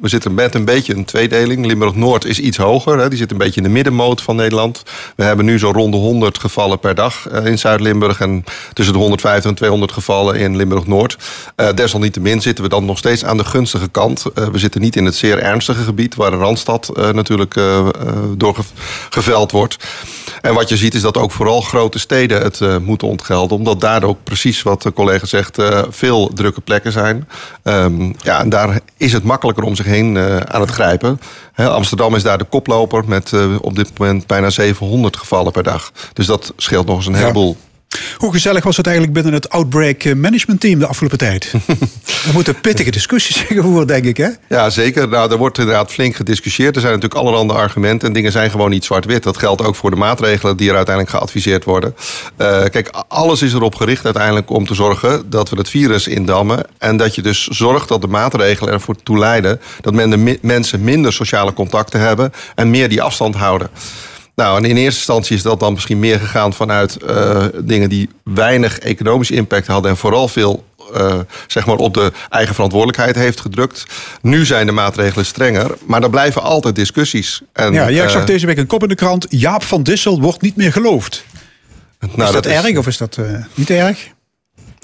we 0.00 0.08
zitten 0.08 0.34
met 0.34 0.54
een 0.54 0.64
beetje 0.64 0.94
een 0.94 1.04
tweedeling. 1.04 1.66
Limburg-Noord 1.66 2.25
is 2.25 2.38
iets 2.38 2.56
hoger. 2.56 2.98
Hè. 2.98 3.08
Die 3.08 3.19
zit 3.19 3.31
een 3.31 3.38
beetje 3.38 3.60
in 3.60 3.66
de 3.66 3.72
middenmoot 3.72 4.22
van 4.22 4.36
Nederland. 4.36 4.82
We 5.16 5.25
hebben 5.25 5.44
nu 5.44 5.58
zo 5.58 5.70
rond 5.70 5.92
de 5.92 5.98
100 5.98 6.38
gevallen 6.38 6.78
per 6.78 6.94
dag 6.94 7.28
uh, 7.32 7.46
in 7.46 7.58
Zuid-Limburg. 7.58 8.20
En 8.20 8.44
tussen 8.72 8.94
de 8.94 9.00
150 9.00 9.50
en 9.50 9.56
200 9.56 9.92
gevallen 9.92 10.34
in 10.34 10.56
Limburg-Noord. 10.56 11.16
Uh, 11.56 11.69
desalniettemin 11.75 12.42
zitten 12.42 12.64
we 12.64 12.70
dan 12.70 12.84
nog 12.84 12.98
steeds 12.98 13.25
aan 13.25 13.36
de 13.36 13.44
gunstige 13.44 13.88
kant. 13.88 14.22
we 14.52 14.58
zitten 14.58 14.81
niet 14.81 14.96
in 14.96 15.04
het 15.04 15.14
zeer 15.14 15.38
ernstige 15.38 15.82
gebied... 15.82 16.14
waar 16.14 16.31
de 16.31 16.36
Randstad 16.36 16.92
natuurlijk 17.12 17.54
door 18.36 18.56
geveld 19.10 19.50
wordt. 19.50 19.76
En 20.40 20.54
wat 20.54 20.69
je 20.69 20.76
ziet 20.76 20.94
is 20.94 21.02
dat 21.02 21.16
ook 21.16 21.32
vooral 21.32 21.60
grote 21.60 21.98
steden 21.98 22.42
het 22.42 22.60
moeten 22.82 23.08
Omdat 23.30 23.80
daar 23.80 24.02
ook 24.02 24.18
precies 24.22 24.62
wat 24.62 24.82
de 24.82 24.92
collega 24.92 25.18
gezegd 25.18 25.58
uh, 25.58 25.82
veel 25.88 26.30
drukke 26.34 26.60
plekken 26.60 26.92
zijn. 26.92 27.28
Um, 27.62 28.14
ja, 28.18 28.40
en 28.40 28.48
daar 28.48 28.80
is 28.96 29.12
het 29.12 29.24
makkelijker 29.24 29.64
om 29.64 29.74
zich 29.74 29.86
heen 29.86 30.14
uh, 30.14 30.36
aan 30.36 30.60
het 30.60 30.70
grijpen. 30.70 31.20
He, 31.52 31.68
Amsterdam 31.68 32.14
is 32.14 32.22
daar 32.22 32.38
de 32.38 32.44
koploper 32.44 33.04
met 33.06 33.32
uh, 33.32 33.54
op 33.60 33.76
dit 33.76 33.98
moment 33.98 34.26
bijna 34.26 34.50
700 34.50 35.16
gevallen 35.16 35.52
per 35.52 35.62
dag. 35.62 35.92
Dus 36.12 36.26
dat 36.26 36.52
scheelt 36.56 36.86
nog 36.86 36.96
eens 36.96 37.06
een 37.06 37.14
heleboel. 37.14 37.56
Ja. 37.58 37.73
Hoe 38.17 38.32
gezellig 38.32 38.64
was 38.64 38.76
het 38.76 38.87
eigenlijk 38.87 39.14
binnen 39.14 39.32
het 39.32 39.49
Outbreak 39.49 40.14
Management 40.14 40.61
Team 40.61 40.79
de 40.79 40.87
afgelopen 40.87 41.19
tijd? 41.19 41.52
er 42.26 42.32
moeten 42.32 42.61
pittige 42.61 42.91
discussies 42.91 43.37
gevoerd, 43.49 43.88
denk 43.88 44.05
ik, 44.05 44.17
hè? 44.17 44.29
Ja, 44.49 44.70
zeker. 44.70 45.08
Nou, 45.08 45.31
er 45.31 45.37
wordt 45.37 45.58
inderdaad 45.58 45.93
flink 45.93 46.17
gediscussieerd. 46.17 46.75
Er 46.75 46.81
zijn 46.81 46.93
natuurlijk 46.93 47.20
allerhande 47.20 47.52
argumenten 47.52 48.08
en 48.08 48.14
dingen 48.14 48.32
zijn 48.32 48.50
gewoon 48.50 48.70
niet 48.70 48.85
zwart-wit. 48.85 49.23
Dat 49.23 49.38
geldt 49.38 49.62
ook 49.62 49.75
voor 49.75 49.91
de 49.91 49.96
maatregelen 49.96 50.56
die 50.56 50.70
er 50.70 50.76
uiteindelijk 50.76 51.17
geadviseerd 51.17 51.64
worden. 51.64 51.94
Uh, 52.38 52.64
kijk, 52.64 52.91
alles 53.08 53.43
is 53.43 53.52
erop 53.52 53.75
gericht 53.75 54.05
uiteindelijk 54.05 54.50
om 54.50 54.67
te 54.67 54.75
zorgen 54.75 55.31
dat 55.31 55.50
we 55.50 55.56
het 55.56 55.69
virus 55.69 56.08
indammen. 56.08 56.67
En 56.79 56.96
dat 56.96 57.14
je 57.14 57.23
dus 57.23 57.46
zorgt 57.46 57.88
dat 57.88 58.00
de 58.00 58.06
maatregelen 58.06 58.73
ervoor 58.73 58.96
toe 59.02 59.19
leiden 59.19 59.61
dat 59.81 59.94
men 59.94 60.11
de 60.11 60.38
mensen 60.43 60.85
minder 60.85 61.12
sociale 61.12 61.52
contacten 61.52 62.00
hebben 62.00 62.32
en 62.55 62.70
meer 62.70 62.88
die 62.88 63.02
afstand 63.02 63.35
houden. 63.35 63.69
Nou, 64.34 64.58
en 64.58 64.64
in 64.64 64.76
eerste 64.76 64.98
instantie 64.98 65.36
is 65.36 65.42
dat 65.42 65.60
dan 65.60 65.72
misschien 65.72 65.98
meer 65.98 66.19
gegaan 66.19 66.52
vanuit 66.52 66.98
uh, 67.06 67.44
dingen 67.58 67.88
die 67.88 68.08
weinig 68.22 68.78
economische 68.78 69.34
impact 69.34 69.66
hadden 69.66 69.90
en 69.90 69.96
vooral 69.96 70.28
veel 70.28 70.64
uh, 70.96 71.20
zeg 71.46 71.66
maar 71.66 71.76
op 71.76 71.94
de 71.94 72.12
eigen 72.28 72.54
verantwoordelijkheid 72.54 73.16
heeft 73.16 73.40
gedrukt. 73.40 73.86
Nu 74.20 74.44
zijn 74.44 74.66
de 74.66 74.72
maatregelen 74.72 75.26
strenger, 75.26 75.70
maar 75.86 76.02
er 76.02 76.10
blijven 76.10 76.42
altijd 76.42 76.75
discussies. 76.75 77.42
En, 77.52 77.72
ja, 77.72 77.90
jij 77.90 78.08
zag 78.08 78.25
deze 78.25 78.46
week 78.46 78.58
een 78.58 78.66
kop 78.66 78.82
in 78.82 78.88
de 78.88 78.94
krant. 78.94 79.26
Jaap 79.28 79.62
van 79.62 79.82
Dissel 79.82 80.20
wordt 80.20 80.40
niet 80.40 80.56
meer 80.56 80.72
geloofd. 80.72 81.25
Nou, 82.00 82.12
is 82.12 82.16
dat, 82.16 82.32
dat 82.32 82.46
erg 82.52 82.76
of 82.76 82.86
is 82.86 82.96
dat 82.96 83.16
uh, 83.16 83.44
niet 83.54 83.70
erg? 83.70 84.13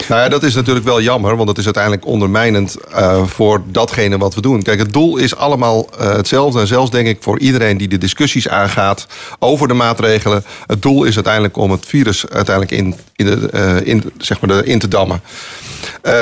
Nou 0.08 0.20
ja, 0.20 0.28
dat 0.28 0.42
is 0.42 0.54
natuurlijk 0.54 0.86
wel 0.86 1.00
jammer, 1.00 1.36
want 1.36 1.48
het 1.48 1.58
is 1.58 1.64
uiteindelijk 1.64 2.06
ondermijnend 2.06 2.76
uh, 2.92 3.24
voor 3.24 3.62
datgene 3.66 4.18
wat 4.18 4.34
we 4.34 4.40
doen. 4.40 4.62
Kijk, 4.62 4.78
het 4.78 4.92
doel 4.92 5.16
is 5.16 5.36
allemaal 5.36 5.88
uh, 6.00 6.12
hetzelfde. 6.12 6.60
En 6.60 6.66
zelfs 6.66 6.90
denk 6.90 7.06
ik 7.06 7.16
voor 7.20 7.38
iedereen 7.38 7.76
die 7.76 7.88
de 7.88 7.98
discussies 7.98 8.48
aangaat 8.48 9.06
over 9.38 9.68
de 9.68 9.74
maatregelen. 9.74 10.44
Het 10.66 10.82
doel 10.82 11.04
is 11.04 11.14
uiteindelijk 11.14 11.56
om 11.56 11.70
het 11.70 11.86
virus 11.86 12.28
uiteindelijk 12.28 12.76
in, 12.76 12.94
in, 13.16 13.26
de, 13.26 13.50
uh, 13.54 13.92
in, 13.92 14.12
zeg 14.18 14.40
maar 14.40 14.64
in 14.64 14.78
te 14.78 14.88
dammen. 14.88 15.22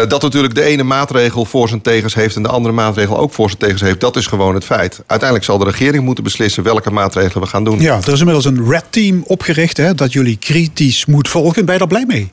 Dat 0.08 0.22
natuurlijk 0.22 0.54
de 0.54 0.62
ene 0.62 0.82
maatregel 0.82 1.44
voor 1.44 1.69
zijn 1.69 1.82
tegens 1.82 2.14
heeft 2.14 2.36
en 2.36 2.42
de 2.42 2.48
andere 2.48 2.75
maatregel 2.75 3.19
ook 3.19 3.32
voor 3.32 3.48
zijn 3.48 3.60
tegens 3.60 3.80
heeft, 3.80 4.00
dat 4.00 4.16
is 4.16 4.26
gewoon 4.26 4.54
het 4.54 4.64
feit. 4.64 5.02
Uiteindelijk 5.06 5.44
zal 5.44 5.58
de 5.58 5.64
regering 5.64 6.04
moeten 6.04 6.25
beslissen 6.25 6.62
welke 6.62 6.90
maatregelen 6.90 7.42
we 7.42 7.48
gaan 7.48 7.64
doen. 7.64 7.80
Ja, 7.80 7.96
er 7.96 8.12
is 8.12 8.19
inmiddels 8.19 8.44
een 8.44 8.69
red 8.69 8.84
team 8.90 9.22
opgericht 9.26 9.76
hè, 9.76 9.94
dat 9.94 10.12
jullie 10.12 10.37
kritisch 10.37 11.06
moet 11.06 11.28
volgen. 11.28 11.64
Ben 11.64 11.73
je 11.73 11.78
daar 11.78 11.88
blij 11.88 12.04
mee? 12.06 12.32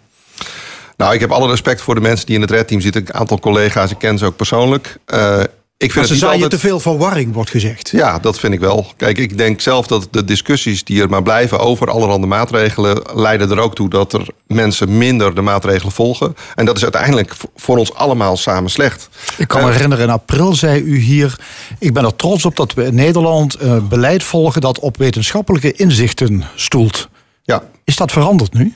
Nou, 0.98 1.14
ik 1.14 1.20
heb 1.20 1.32
alle 1.32 1.50
respect 1.50 1.82
voor 1.82 1.96
de 1.96 2.02
mensen 2.02 2.25
die 2.25 2.36
in 2.36 2.42
het 2.42 2.52
redteam 2.52 2.82
zitten. 2.82 3.02
Een 3.02 3.14
aantal 3.14 3.40
collega's, 3.40 3.92
ik 3.92 3.98
ken 3.98 4.18
ze 4.18 4.25
ook 4.25 4.36
persoonlijk. 4.36 4.98
Uh, 5.14 5.40
ik 5.78 5.92
vind 5.92 6.10
maar 6.10 6.18
ze 6.18 6.28
altijd... 6.28 6.50
te 6.50 6.60
veel 6.60 6.80
verwarring, 6.80 7.34
wordt 7.34 7.50
gezegd. 7.50 7.90
Ja, 7.90 8.20
dat 8.20 8.40
vind 8.40 8.54
ik 8.54 8.60
wel. 8.60 8.86
Kijk, 8.98 9.18
ik 9.18 9.38
denk 9.38 9.62
zelf 9.62 9.88
dat 9.88 10.08
de 10.12 10.25
discussies 10.25 10.84
die 10.84 11.02
er 11.02 11.10
maar 11.10 11.24
blijven 11.24 11.60
over 11.60 11.90
allerhande 11.90 12.28
maatregelen... 12.28 13.02
leiden 13.14 13.52
er 13.52 13.60
ook 13.60 13.75
toe 13.75 13.90
dat 13.90 14.14
er 14.14 14.28
mensen 14.48 14.98
minder 14.98 15.36
de 15.36 15.42
maatregelen 15.42 15.92
volgen. 15.92 16.36
En 16.56 16.66
dat 16.66 16.78
is 16.78 16.84
uiteindelijk 16.84 17.34
voor 17.56 17.78
ons 17.78 17.94
allemaal 17.94 18.38
samen 18.38 18.70
slecht. 18.70 19.10
Ik 19.38 19.48
kan 19.48 19.62
me 19.62 19.68
uh, 19.68 19.74
herinneren, 19.74 20.06
in 20.06 20.12
april 20.12 20.54
zei 20.54 20.82
u 20.82 20.98
hier... 20.98 21.40
ik 21.80 21.94
ben 21.94 22.06
er 22.06 22.16
trots 22.16 22.46
op 22.46 22.56
dat 22.56 22.74
we 22.74 22.86
in 22.86 22.96
Nederland 22.96 23.62
uh, 23.62 23.78
beleid 23.78 24.24
volgen... 24.24 24.62
dat 24.62 24.80
op 24.80 24.98
wetenschappelijke 24.98 25.72
inzichten 25.72 26.44
stoelt. 26.56 27.10
Ja. 27.44 27.64
Is 27.84 27.96
dat 27.96 28.12
veranderd 28.12 28.54
nu? 28.54 28.74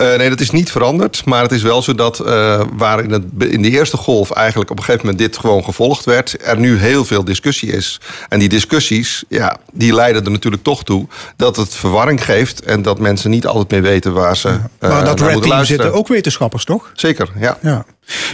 Uh, 0.00 0.16
nee, 0.16 0.28
dat 0.28 0.40
is 0.40 0.50
niet 0.50 0.70
veranderd. 0.70 1.24
Maar 1.24 1.42
het 1.42 1.52
is 1.52 1.62
wel 1.62 1.82
zo 1.82 1.94
dat 1.94 2.20
uh, 2.20 2.60
waar 2.72 3.04
in, 3.04 3.10
het, 3.10 3.24
in 3.38 3.62
de 3.62 3.70
eerste 3.70 3.96
golf 3.96 4.30
eigenlijk 4.30 4.70
op 4.70 4.78
een 4.78 4.84
gegeven 4.84 5.06
moment 5.06 5.24
dit 5.24 5.38
gewoon 5.38 5.64
gevolgd 5.64 6.04
werd, 6.04 6.36
er 6.46 6.58
nu 6.58 6.76
heel 6.76 7.04
veel 7.04 7.24
discussie 7.24 7.72
is. 7.72 8.00
En 8.28 8.38
die 8.38 8.48
discussies, 8.48 9.24
ja, 9.28 9.58
die 9.72 9.94
leiden 9.94 10.24
er 10.24 10.30
natuurlijk 10.30 10.62
toch 10.62 10.84
toe 10.84 11.06
dat 11.36 11.56
het 11.56 11.74
verwarring 11.74 12.24
geeft 12.24 12.62
en 12.62 12.82
dat 12.82 12.98
mensen 12.98 13.30
niet 13.30 13.46
altijd 13.46 13.70
meer 13.70 13.90
weten 13.90 14.12
waar 14.12 14.36
ze. 14.36 14.48
Uh, 14.48 14.58
maar 14.90 15.04
dat 15.04 15.20
Red 15.20 15.42
Team 15.42 15.64
zitten 15.64 15.92
ook 15.92 16.08
wetenschappers, 16.08 16.64
toch? 16.64 16.90
Zeker, 16.94 17.28
ja. 17.38 17.58
ja. 17.62 17.84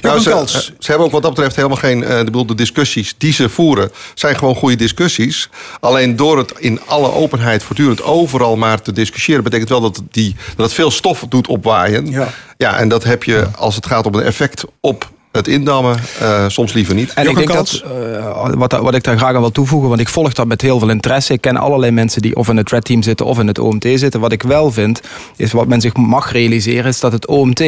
Nou, 0.03 0.21
ze, 0.21 0.45
ze, 0.79 0.91
hebben 0.91 1.07
ook 1.07 1.13
wat 1.13 1.23
dat 1.23 1.35
betreft 1.35 1.57
helemaal 1.57 1.77
geen. 1.77 2.03
Uh, 2.03 2.09
de, 2.09 2.45
de 2.45 2.55
discussies 2.55 3.15
die 3.19 3.33
ze 3.33 3.49
voeren 3.49 3.91
zijn 4.15 4.37
gewoon 4.37 4.55
goede 4.55 4.77
discussies. 4.77 5.49
Alleen 5.81 6.17
door 6.17 6.39
het 6.39 6.53
in 6.59 6.81
alle 6.87 7.13
openheid 7.13 7.63
voortdurend 7.63 8.03
overal 8.03 8.57
maar 8.57 8.83
te 8.83 8.93
discussiëren, 8.93 9.43
betekent 9.43 9.69
wel 9.69 9.81
dat, 9.81 10.03
die, 10.11 10.37
dat 10.57 10.67
het 10.67 10.75
veel 10.75 10.91
stof 10.91 11.25
doet 11.29 11.47
opwaaien. 11.47 12.11
Ja. 12.11 12.29
ja, 12.57 12.79
en 12.79 12.89
dat 12.89 13.05
heb 13.05 13.25
je 13.25 13.47
als 13.57 13.75
het 13.75 13.87
gaat 13.87 14.07
om 14.07 14.15
een 14.15 14.23
effect 14.23 14.65
op 14.81 15.13
het 15.35 15.49
indammen, 15.49 15.97
uh, 16.23 16.45
soms 16.49 16.73
liever 16.73 16.95
niet. 16.95 17.13
En 17.13 17.29
ik 17.29 17.37
denk 17.37 17.53
dat, 17.53 17.85
uh, 18.17 18.53
wat, 18.55 18.73
wat 18.73 18.95
ik 18.95 19.03
daar 19.03 19.17
graag 19.17 19.35
aan 19.35 19.41
wil 19.41 19.51
toevoegen, 19.51 19.89
want 19.89 20.01
ik 20.01 20.09
volg 20.09 20.33
dat 20.33 20.47
met 20.47 20.61
heel 20.61 20.79
veel 20.79 20.89
interesse. 20.89 21.33
Ik 21.33 21.41
ken 21.41 21.57
allerlei 21.57 21.93
mensen 21.93 22.23
die 22.23 22.37
of 22.37 22.49
in 22.49 22.57
het 22.57 22.71
Red 22.71 22.85
Team 22.85 23.03
zitten 23.03 23.27
of 23.27 23.39
in 23.39 23.47
het 23.47 23.59
OMT 23.59 23.87
zitten. 23.95 24.21
Wat 24.21 24.33
ik 24.33 24.43
wel 24.43 24.73
vind, 24.73 25.01
is 25.37 25.53
wat 25.53 25.67
men 25.67 25.81
zich 25.81 25.97
mag 25.97 26.33
realiseren, 26.33 26.85
is 26.85 27.01
dat 27.01 27.13
het 27.13 27.27
OMT 27.27 27.63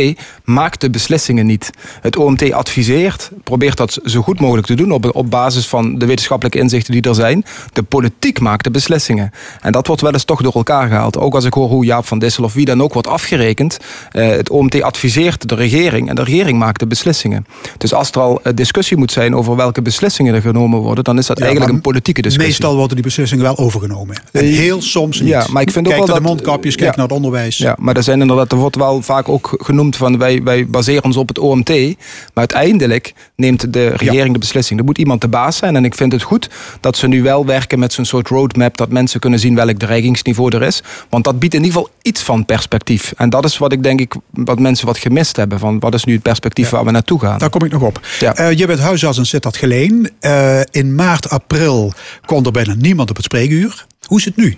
maakt 0.44 0.80
de 0.80 0.90
beslissingen 0.90 1.46
niet. 1.46 1.70
Het 2.00 2.16
OMT 2.16 2.52
adviseert, 2.52 3.30
probeert 3.44 3.76
dat 3.76 3.98
zo 4.04 4.22
goed 4.22 4.40
mogelijk 4.40 4.66
te 4.66 4.74
doen 4.74 4.92
op, 4.92 5.14
op 5.14 5.30
basis 5.30 5.66
van 5.66 5.98
de 5.98 6.06
wetenschappelijke 6.06 6.58
inzichten 6.58 6.92
die 6.92 7.02
er 7.02 7.14
zijn. 7.14 7.44
De 7.72 7.82
politiek 7.82 8.40
maakt 8.40 8.64
de 8.64 8.70
beslissingen. 8.70 9.30
En 9.60 9.72
dat 9.72 9.86
wordt 9.86 10.02
wel 10.02 10.12
eens 10.12 10.24
toch 10.24 10.42
door 10.42 10.54
elkaar 10.54 10.88
gehaald. 10.88 11.18
Ook 11.18 11.34
als 11.34 11.44
ik 11.44 11.52
hoor 11.52 11.68
hoe 11.68 11.84
Jaap 11.84 12.06
van 12.06 12.18
Dissel 12.18 12.44
of 12.44 12.52
wie 12.52 12.64
dan 12.64 12.82
ook 12.82 12.92
wordt 12.92 13.08
afgerekend. 13.08 13.78
Uh, 14.12 14.28
het 14.28 14.50
OMT 14.50 14.82
adviseert 14.82 15.48
de 15.48 15.54
regering 15.54 16.08
en 16.08 16.14
de 16.14 16.22
regering 16.22 16.58
maakt 16.58 16.80
de 16.80 16.86
beslissingen. 16.86 17.46
Dus 17.78 17.94
als 17.94 18.10
er 18.10 18.20
al 18.20 18.40
discussie 18.54 18.96
moet 18.96 19.12
zijn 19.12 19.34
over 19.34 19.56
welke 19.56 19.82
beslissingen 19.82 20.34
er 20.34 20.40
genomen 20.40 20.78
worden, 20.78 21.04
dan 21.04 21.18
is 21.18 21.26
dat 21.26 21.40
eigenlijk 21.40 21.72
een 21.72 21.80
politieke 21.80 22.22
discussie. 22.22 22.52
Meestal 22.52 22.76
worden 22.76 22.94
die 22.94 23.04
beslissingen 23.04 23.44
wel 23.44 23.58
overgenomen. 23.58 24.16
En 24.32 24.44
eh, 24.44 24.56
heel 24.56 24.82
soms 24.82 25.20
niet. 25.20 25.28
Ja, 25.28 25.46
maar 25.50 25.62
ik 25.62 25.70
vind 25.70 25.86
kijk 25.86 26.00
ook 26.00 26.06
wel 26.06 26.14
naar 26.14 26.24
de 26.24 26.28
mondkapjes, 26.28 26.76
kijk 26.76 26.96
naar 26.96 27.04
het 27.04 27.14
onderwijs. 27.14 27.56
Ja, 27.58 27.76
maar 27.78 27.96
er, 27.96 28.02
zijn 28.02 28.20
inderdaad, 28.20 28.52
er 28.52 28.58
wordt 28.58 28.76
wel 28.76 29.02
vaak 29.02 29.28
ook 29.28 29.54
genoemd 29.58 29.96
van 29.96 30.18
wij, 30.18 30.42
wij 30.42 30.66
baseren 30.66 31.04
ons 31.04 31.16
op 31.16 31.28
het 31.28 31.38
OMT. 31.38 31.68
Maar 31.68 31.96
uiteindelijk 32.34 33.14
neemt 33.36 33.72
de 33.72 33.88
regering 33.88 34.32
de 34.32 34.38
beslissing. 34.38 34.78
Er 34.78 34.84
moet 34.84 34.98
iemand 34.98 35.20
de 35.20 35.28
baas 35.28 35.56
zijn. 35.56 35.76
En 35.76 35.84
ik 35.84 35.94
vind 35.94 36.12
het 36.12 36.22
goed 36.22 36.50
dat 36.80 36.96
ze 36.96 37.06
nu 37.08 37.22
wel 37.22 37.46
werken 37.46 37.78
met 37.78 37.92
zo'n 37.92 38.04
soort 38.04 38.28
roadmap. 38.28 38.76
Dat 38.76 38.90
mensen 38.90 39.20
kunnen 39.20 39.38
zien 39.38 39.54
welk 39.54 39.78
dreigingsniveau 39.78 40.56
er 40.56 40.62
is. 40.62 40.82
Want 41.10 41.24
dat 41.24 41.38
biedt 41.38 41.54
in 41.54 41.64
ieder 41.64 41.76
geval 41.76 41.94
iets 42.02 42.22
van 42.22 42.44
perspectief. 42.44 43.12
En 43.16 43.30
dat 43.30 43.44
is 43.44 43.58
wat 43.58 43.72
ik 43.72 43.82
denk 43.82 44.00
ik, 44.00 44.14
wat 44.30 44.58
mensen 44.58 44.86
wat 44.86 44.98
gemist 44.98 45.36
hebben. 45.36 45.58
Van 45.58 45.78
wat 45.78 45.94
is 45.94 46.04
nu 46.04 46.12
het 46.12 46.22
perspectief 46.22 46.70
waar 46.70 46.84
we 46.84 46.90
naartoe 46.90 47.20
gaan. 47.20 47.38
Daar 47.46 47.58
kom 47.58 47.66
ik 47.66 47.72
nog 47.72 47.82
op. 47.82 48.00
Ja. 48.18 48.40
Uh, 48.40 48.52
je 48.52 48.66
bent 48.66 48.78
huisarts 48.78 49.18
en 49.18 49.26
zit 49.26 49.42
dat 49.42 49.56
Geleen. 49.56 50.10
Uh, 50.20 50.60
in 50.70 50.94
maart, 50.94 51.30
april 51.30 51.92
kon 52.24 52.44
er 52.44 52.50
bijna 52.52 52.74
niemand 52.74 53.10
op 53.10 53.16
het 53.16 53.24
spreekuur. 53.24 53.86
Hoe 54.06 54.18
is 54.18 54.24
het 54.24 54.36
nu? 54.36 54.56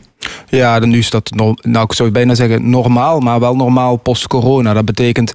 Ja, 0.48 0.78
nu 0.78 0.98
is 0.98 1.10
dat, 1.10 1.30
nou 1.30 1.84
ik 1.84 1.92
zou 1.92 2.10
bijna 2.10 2.34
zeggen 2.34 2.70
normaal, 2.70 3.20
maar 3.20 3.40
wel 3.40 3.56
normaal 3.56 3.96
post-corona. 3.96 4.72
Dat 4.72 4.84
betekent 4.84 5.32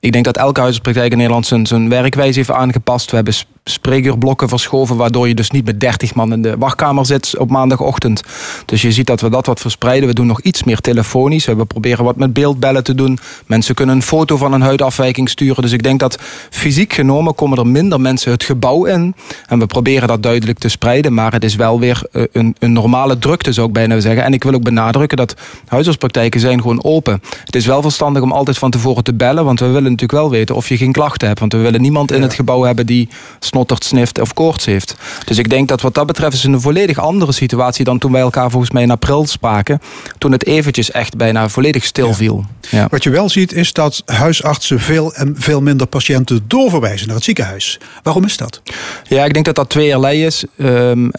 ik 0.00 0.12
denk 0.12 0.24
dat 0.24 0.36
elke 0.36 0.60
huisartspraktijk 0.60 1.10
in 1.10 1.16
Nederland 1.16 1.46
zijn, 1.46 1.66
zijn 1.66 1.88
werkwijze 1.88 2.38
heeft 2.38 2.50
aangepast. 2.50 3.10
We 3.10 3.16
hebben 3.16 3.34
spreekuurblokken 3.70 4.48
verschoven, 4.48 4.96
waardoor 4.96 5.28
je 5.28 5.34
dus 5.34 5.50
niet 5.50 5.64
met 5.64 5.80
30 5.80 6.14
man 6.14 6.32
in 6.32 6.42
de 6.42 6.56
wachtkamer 6.58 7.06
zit 7.06 7.38
op 7.38 7.50
maandagochtend. 7.50 8.22
Dus 8.66 8.82
je 8.82 8.92
ziet 8.92 9.06
dat 9.06 9.20
we 9.20 9.30
dat 9.30 9.46
wat 9.46 9.60
verspreiden. 9.60 10.08
We 10.08 10.14
doen 10.14 10.26
nog 10.26 10.40
iets 10.40 10.64
meer 10.64 10.80
telefonisch. 10.80 11.44
We 11.44 11.64
proberen 11.64 12.04
wat 12.04 12.16
met 12.16 12.32
beeldbellen 12.32 12.84
te 12.84 12.94
doen. 12.94 13.18
Mensen 13.46 13.74
kunnen 13.74 13.94
een 13.94 14.02
foto 14.02 14.36
van 14.36 14.52
een 14.52 14.60
huidafwijking 14.60 15.28
sturen. 15.28 15.62
Dus 15.62 15.72
ik 15.72 15.82
denk 15.82 16.00
dat 16.00 16.18
fysiek 16.50 16.92
genomen 16.92 17.34
komen 17.34 17.58
er 17.58 17.66
minder 17.66 18.00
mensen 18.00 18.30
het 18.30 18.44
gebouw 18.44 18.84
in. 18.84 19.14
En 19.46 19.58
we 19.58 19.66
proberen 19.66 20.08
dat 20.08 20.22
duidelijk 20.22 20.58
te 20.58 20.68
spreiden. 20.68 21.14
Maar 21.14 21.32
het 21.32 21.44
is 21.44 21.54
wel 21.54 21.80
weer 21.80 22.02
eh, 22.12 22.22
een, 22.32 22.56
een 22.58 22.72
normale 22.72 23.18
drukte, 23.18 23.52
zou 23.52 23.66
ik 23.66 23.72
bijna 23.72 24.00
zeggen. 24.00 24.24
En 24.24 24.32
ik 24.32 24.44
wil 24.44 24.54
ook 24.54 24.62
benadrukken 24.62 25.16
dat 25.16 25.34
huisartspraktijken 25.66 26.40
zijn 26.40 26.60
gewoon 26.60 26.84
open. 26.84 27.22
Het 27.44 27.56
is 27.56 27.66
wel 27.66 27.82
verstandig 27.82 28.22
om 28.22 28.32
altijd 28.32 28.58
van 28.58 28.70
tevoren 28.70 29.04
te 29.04 29.14
bellen, 29.14 29.44
want 29.44 29.60
we 29.60 29.66
willen 29.66 29.82
natuurlijk 29.82 30.12
wel 30.12 30.30
weten 30.30 30.54
of 30.54 30.68
je 30.68 30.76
geen 30.76 30.92
klachten 30.92 31.26
hebt. 31.26 31.40
Want 31.40 31.52
we 31.52 31.58
willen 31.58 31.80
niemand 31.80 32.12
in 32.12 32.22
het 32.22 32.34
gebouw 32.34 32.62
hebben 32.62 32.86
die 32.86 33.08
snottert, 33.54 33.84
snift 33.84 34.20
of 34.20 34.32
koorts 34.32 34.64
heeft. 34.64 34.96
Dus 35.24 35.38
ik 35.38 35.50
denk 35.50 35.68
dat 35.68 35.80
wat 35.80 35.94
dat 35.94 36.06
betreft 36.06 36.34
is 36.34 36.44
een 36.44 36.60
volledig 36.60 36.98
andere 36.98 37.32
situatie 37.32 37.84
dan 37.84 37.98
toen 37.98 38.12
wij 38.12 38.20
elkaar 38.20 38.50
volgens 38.50 38.72
mij 38.72 38.82
in 38.82 38.90
april 38.90 39.26
spraken. 39.26 39.80
Toen 40.18 40.32
het 40.32 40.46
eventjes 40.46 40.90
echt 40.90 41.16
bijna 41.16 41.48
volledig 41.48 41.84
stil 41.84 42.14
viel. 42.14 42.44
Ja. 42.70 42.86
Wat 42.90 43.02
je 43.02 43.10
wel 43.10 43.28
ziet 43.28 43.52
is 43.52 43.72
dat 43.72 44.02
huisartsen 44.06 44.80
veel 44.80 45.14
en 45.14 45.34
veel 45.38 45.60
minder 45.60 45.86
patiënten 45.86 46.44
doorverwijzen 46.46 47.06
naar 47.06 47.16
het 47.16 47.24
ziekenhuis. 47.24 47.78
Waarom 48.02 48.24
is 48.24 48.36
dat? 48.36 48.62
Ja, 49.08 49.24
ik 49.24 49.32
denk 49.32 49.44
dat 49.44 49.54
dat 49.54 49.68
tweeërlei 49.68 50.24
is. 50.24 50.44
Um, 50.56 51.10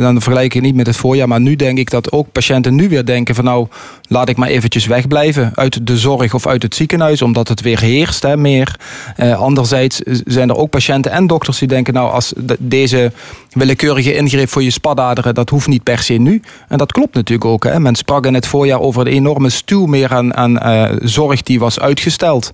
dan 0.00 0.22
vergelijk 0.22 0.54
ik 0.54 0.62
niet 0.62 0.74
met 0.74 0.86
het 0.86 0.96
voorjaar. 0.96 1.28
Maar 1.28 1.40
nu 1.40 1.56
denk 1.56 1.78
ik 1.78 1.90
dat 1.90 2.12
ook 2.12 2.32
patiënten 2.32 2.74
nu 2.74 2.88
weer 2.88 3.04
denken 3.04 3.34
van 3.34 3.44
nou, 3.44 3.66
laat 4.08 4.28
ik 4.28 4.36
maar 4.36 4.48
eventjes 4.48 4.86
wegblijven 4.86 5.52
uit 5.54 5.86
de 5.86 5.98
zorg 5.98 6.34
of 6.34 6.46
uit 6.46 6.62
het 6.62 6.74
ziekenhuis. 6.74 7.22
Omdat 7.22 7.48
het 7.48 7.60
weer 7.60 7.80
heerst 7.80 8.22
hè, 8.22 8.36
meer. 8.36 8.78
Uh, 9.16 9.40
anderzijds 9.40 10.00
zijn 10.24 10.48
er 10.48 10.56
ook 10.56 10.70
patiënten 10.70 11.12
en 11.12 11.26
dokters 11.26 11.58
die 11.58 11.68
denken 11.68 11.94
nou 11.94 12.12
als 12.12 12.32
deze 12.58 13.12
willekeurige 13.52 14.14
ingreep 14.14 14.48
voor 14.48 14.62
je 14.62 14.70
spadaderen, 14.70 15.34
dat 15.34 15.50
hoeft 15.50 15.66
niet 15.66 15.82
per 15.82 15.98
se 15.98 16.12
nu. 16.12 16.42
En 16.68 16.78
dat 16.78 16.92
klopt 16.92 17.14
natuurlijk 17.14 17.50
ook. 17.50 17.64
Hè. 17.64 17.80
Men 17.80 17.94
sprak 17.94 18.26
in 18.26 18.34
het 18.34 18.46
voorjaar 18.46 18.80
over 18.80 19.04
de 19.04 19.10
enorme 19.10 19.50
stuw 19.50 19.86
meer 19.86 20.14
aan, 20.14 20.34
aan 20.34 20.52
uh, 20.52 20.96
zorg 21.02 21.42
die 21.42 21.58
was 21.58 21.80
uitgesteld. 21.80 22.50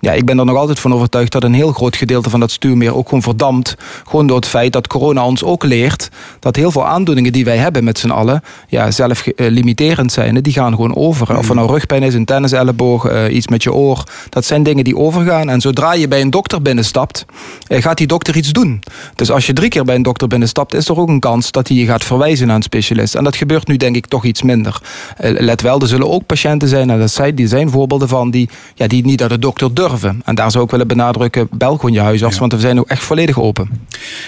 Ja, 0.00 0.12
ik 0.12 0.24
ben 0.24 0.38
er 0.38 0.44
nog 0.44 0.56
altijd 0.56 0.80
van 0.80 0.94
overtuigd 0.94 1.32
dat 1.32 1.44
een 1.44 1.54
heel 1.54 1.72
groot 1.72 1.96
gedeelte 1.96 2.30
van 2.30 2.40
dat 2.40 2.50
stuwmeer 2.50 2.94
ook 2.94 3.08
gewoon 3.08 3.22
verdampt. 3.22 3.76
Gewoon 4.04 4.26
door 4.26 4.36
het 4.36 4.46
feit 4.46 4.72
dat 4.72 4.86
corona 4.86 5.26
ons 5.26 5.44
ook 5.44 5.64
leert 5.64 6.08
dat 6.38 6.56
heel 6.56 6.70
veel 6.70 6.86
aandoeningen 6.86 7.32
die 7.32 7.44
wij 7.44 7.56
hebben 7.56 7.84
met 7.84 7.98
z'n 7.98 8.10
allen, 8.10 8.42
ja, 8.68 8.90
zelf 8.90 9.26
uh, 9.26 9.32
limiterend 9.50 10.12
zijn. 10.12 10.34
Die 10.34 10.52
gaan 10.52 10.74
gewoon 10.74 10.96
over. 10.96 11.38
Of 11.38 11.48
er 11.48 11.54
nou 11.54 11.70
rugpijn 11.70 12.02
is, 12.02 12.14
een 12.14 12.24
tenniselleboog, 12.24 13.10
uh, 13.10 13.34
iets 13.34 13.48
met 13.48 13.62
je 13.62 13.72
oor. 13.72 14.04
Dat 14.28 14.44
zijn 14.44 14.62
dingen 14.62 14.84
die 14.84 14.96
overgaan. 14.96 15.48
En 15.48 15.60
zodra 15.60 15.92
je 15.92 16.08
bij 16.08 16.20
een 16.20 16.30
dokter 16.30 16.62
binnenstapt, 16.62 17.24
gaat 17.68 17.98
die 17.98 18.06
dokter 18.06 18.36
iets 18.36 18.52
doen. 18.52 18.82
Dus 19.14 19.30
als 19.30 19.46
je 19.46 19.52
drie 19.52 19.68
keer 19.68 19.84
bij 19.84 19.94
een 19.94 20.02
dokter 20.02 20.18
binnenstapt, 20.18 20.38
is 20.68 20.88
er 20.88 20.98
ook 20.98 21.08
een 21.08 21.20
kans 21.20 21.50
dat 21.50 21.68
hij 21.68 21.76
je 21.76 21.86
gaat 21.86 22.04
verwijzen 22.04 22.46
naar 22.46 22.56
een 22.56 22.62
specialist. 22.62 23.14
En 23.14 23.24
dat 23.24 23.36
gebeurt 23.36 23.68
nu 23.68 23.76
denk 23.76 23.96
ik 23.96 24.06
toch 24.06 24.24
iets 24.24 24.42
minder. 24.42 24.80
let 25.18 25.60
wel, 25.60 25.80
er 25.80 25.88
zullen 25.88 26.10
ook 26.10 26.26
patiënten 26.26 26.68
zijn, 26.68 26.90
en 26.90 26.98
dat 26.98 27.10
zijn, 27.10 27.34
die 27.34 27.48
zijn 27.48 27.70
voorbeelden 27.70 28.08
van, 28.08 28.30
die, 28.30 28.48
ja, 28.74 28.86
die 28.86 29.04
niet 29.04 29.20
naar 29.20 29.28
de 29.28 29.38
dokter 29.38 29.74
durven. 29.74 30.20
En 30.24 30.34
daar 30.34 30.50
zou 30.50 30.64
ik 30.64 30.70
willen 30.70 30.88
benadrukken, 30.88 31.48
bel 31.50 31.76
gewoon 31.76 31.92
je 31.92 32.00
huisarts, 32.00 32.38
want 32.38 32.52
we 32.52 32.60
zijn 32.60 32.78
ook 32.78 32.88
echt 32.88 33.02
volledig 33.02 33.40
open. 33.40 33.68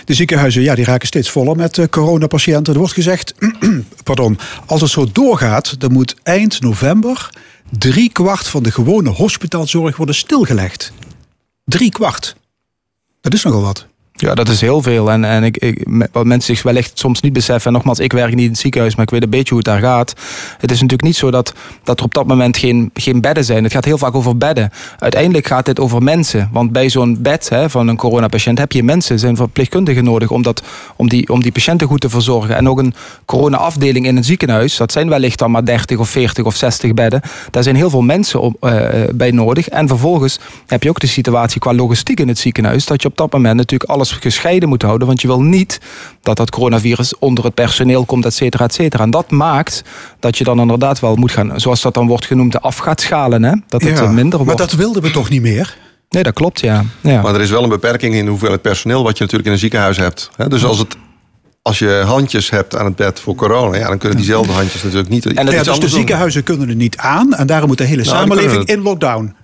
De 0.05 0.15
ziekenhuizen, 0.15 0.63
ja, 0.63 0.75
die 0.75 0.85
raken 0.85 1.07
steeds 1.07 1.31
voller 1.31 1.57
met 1.57 1.77
uh, 1.77 1.87
coronapatiënten. 1.87 2.73
Er 2.73 2.79
wordt 2.79 2.95
gezegd, 2.95 3.35
pardon, 4.05 4.39
als 4.67 4.81
het 4.81 4.91
zo 4.91 5.07
doorgaat, 5.13 5.81
dan 5.81 5.93
moet 5.93 6.15
eind 6.23 6.61
november 6.61 7.31
drie 7.79 8.13
kwart 8.13 8.49
van 8.49 8.63
de 8.63 8.71
gewone 8.71 9.11
hospitaalzorg 9.11 9.97
worden 9.97 10.15
stilgelegd. 10.15 10.93
Drie 11.65 11.91
kwart. 11.91 12.37
Dat 13.21 13.35
is 13.35 13.43
nogal 13.43 13.63
wat. 13.63 13.87
Ja, 14.23 14.35
dat 14.35 14.49
is 14.49 14.61
heel 14.61 14.83
veel. 14.83 15.11
En, 15.11 15.25
en 15.25 15.45
ik, 15.45 15.57
ik, 15.57 15.87
wat 16.13 16.25
mensen 16.25 16.55
zich 16.55 16.65
wellicht 16.65 16.99
soms 16.99 17.21
niet 17.21 17.33
beseffen. 17.33 17.67
En 17.67 17.73
nogmaals, 17.73 17.99
ik 17.99 18.13
werk 18.13 18.35
niet 18.35 18.45
in 18.45 18.51
het 18.51 18.59
ziekenhuis, 18.59 18.95
maar 18.95 19.05
ik 19.05 19.11
weet 19.11 19.23
een 19.23 19.31
beetje 19.31 19.49
hoe 19.49 19.59
het 19.59 19.67
daar 19.67 19.81
gaat. 19.81 20.15
Het 20.59 20.71
is 20.71 20.77
natuurlijk 20.77 21.03
niet 21.03 21.17
zo 21.17 21.31
dat, 21.31 21.55
dat 21.85 21.99
er 21.99 22.05
op 22.05 22.15
dat 22.15 22.27
moment 22.27 22.57
geen, 22.57 22.91
geen 22.95 23.21
bedden 23.21 23.45
zijn. 23.45 23.63
Het 23.63 23.73
gaat 23.73 23.85
heel 23.85 23.99
vaak 23.99 24.15
over 24.15 24.37
bedden. 24.37 24.71
Uiteindelijk 24.99 25.47
gaat 25.47 25.67
dit 25.67 25.81
over 25.81 26.03
mensen. 26.03 26.49
Want 26.53 26.73
bij 26.73 26.89
zo'n 26.89 27.23
bed 27.23 27.49
hè, 27.49 27.71
van 27.71 27.89
een 27.89 27.97
coronapatiënt 27.97 28.59
heb 28.59 28.73
je 28.73 28.83
mensen, 28.83 29.19
zijn 29.19 29.37
verpleegkundigen 29.37 30.05
nodig 30.05 30.31
om, 30.31 30.43
dat, 30.43 30.63
om, 30.97 31.09
die, 31.09 31.29
om 31.29 31.43
die 31.43 31.53
patiënten 31.53 31.87
goed 31.87 32.01
te 32.01 32.09
verzorgen. 32.09 32.57
En 32.57 32.69
ook 32.69 32.79
een 32.79 32.95
corona-afdeling 33.25 34.07
in 34.07 34.17
een 34.17 34.25
ziekenhuis, 34.25 34.77
dat 34.77 34.93
zijn 34.93 35.09
wellicht 35.09 35.39
dan 35.39 35.51
maar 35.51 35.65
30 35.65 35.99
of 35.99 36.09
40 36.09 36.45
of 36.45 36.57
60 36.57 36.95
bedden. 36.95 37.21
Daar 37.51 37.63
zijn 37.63 37.77
heel 37.77 37.91
veel 37.91 38.03
mensen 38.03 38.41
op, 38.41 38.57
uh, 38.61 38.81
bij 39.15 39.31
nodig. 39.31 39.69
En 39.69 39.89
vervolgens 39.89 40.39
heb 40.67 40.83
je 40.83 40.89
ook 40.89 41.01
de 41.01 41.07
situatie 41.07 41.61
qua 41.61 41.75
logistiek 41.75 42.21
in 42.21 42.29
het 42.29 42.39
ziekenhuis, 42.39 42.87
dat 42.87 43.03
je 43.03 43.09
op 43.09 43.17
dat 43.17 43.33
moment 43.33 43.57
natuurlijk 43.57 43.91
alles 43.91 44.11
gescheiden 44.13 44.69
moet 44.69 44.83
houden. 44.83 45.07
Want 45.07 45.21
je 45.21 45.27
wil 45.27 45.43
niet 45.43 45.81
dat 46.23 46.37
dat 46.37 46.51
coronavirus 46.51 47.19
onder 47.19 47.45
het 47.45 47.55
personeel 47.55 48.05
komt, 48.05 48.25
et 48.25 48.35
cetera, 48.35 48.65
et 48.65 48.75
cetera. 48.75 49.05
En 49.05 49.11
dat 49.11 49.31
maakt 49.31 49.83
dat 50.21 50.39
je 50.39 50.45
dan 50.45 50.61
inderdaad 50.61 51.01
wel 51.01 51.17
moet 51.17 51.33
gaan, 51.33 51.61
zoals 51.61 51.81
dat 51.81 51.95
dan 51.95 52.07
wordt 52.07 52.27
genoemd, 52.27 52.53
de 52.53 52.61
afgaatschalen. 52.61 53.43
Hè? 53.43 53.53
Dat 53.69 53.83
het 53.83 54.11
minder 54.11 54.39
wordt. 54.39 54.59
Maar 54.59 54.67
dat 54.69 54.73
wilden 54.73 55.03
we 55.03 55.11
toch 55.11 55.29
niet 55.29 55.43
meer? 55.43 55.77
Nee, 56.09 56.23
dat 56.23 56.35
klopt, 56.35 56.61
ja. 56.61 56.85
ja. 57.01 57.23
Maar 57.23 57.35
er 57.35 57.41
is 57.41 57.51
wel 57.51 57.63
een 57.63 57.69
beperking 57.69 58.15
in 58.15 58.25
de 58.25 58.31
hoeveelheid 58.31 58.63
personeel 58.63 59.03
wat 59.03 59.17
je 59.17 59.23
natuurlijk 59.23 59.47
in 59.47 59.53
een 59.53 59.61
ziekenhuis 59.61 59.97
hebt. 59.97 60.31
Dus 60.49 60.65
als 60.65 60.79
het 60.79 60.97
als 61.63 61.79
je 61.79 62.03
handjes 62.07 62.51
hebt 62.51 62.77
aan 62.77 62.85
het 62.85 62.97
bed 62.97 63.21
voor 63.21 63.35
corona, 63.35 63.77
ja, 63.77 63.89
dan 63.89 63.99
kunnen 63.99 64.17
diezelfde 64.17 64.53
handjes 64.53 64.83
natuurlijk 64.83 65.11
niet. 65.11 65.27
En 65.27 65.47
ja, 65.47 65.63
dus 65.63 65.79
de 65.79 65.89
ziekenhuizen 65.89 66.43
kunnen 66.43 66.69
er 66.69 66.75
niet 66.75 66.97
aan 66.97 67.35
en 67.35 67.47
daarom 67.47 67.69
moet 67.69 67.79
de 67.79 67.85
hele 67.85 68.03
nou, 68.03 68.17
samenleving 68.17 68.65
in 68.65 68.83
lockdown. 68.83 69.35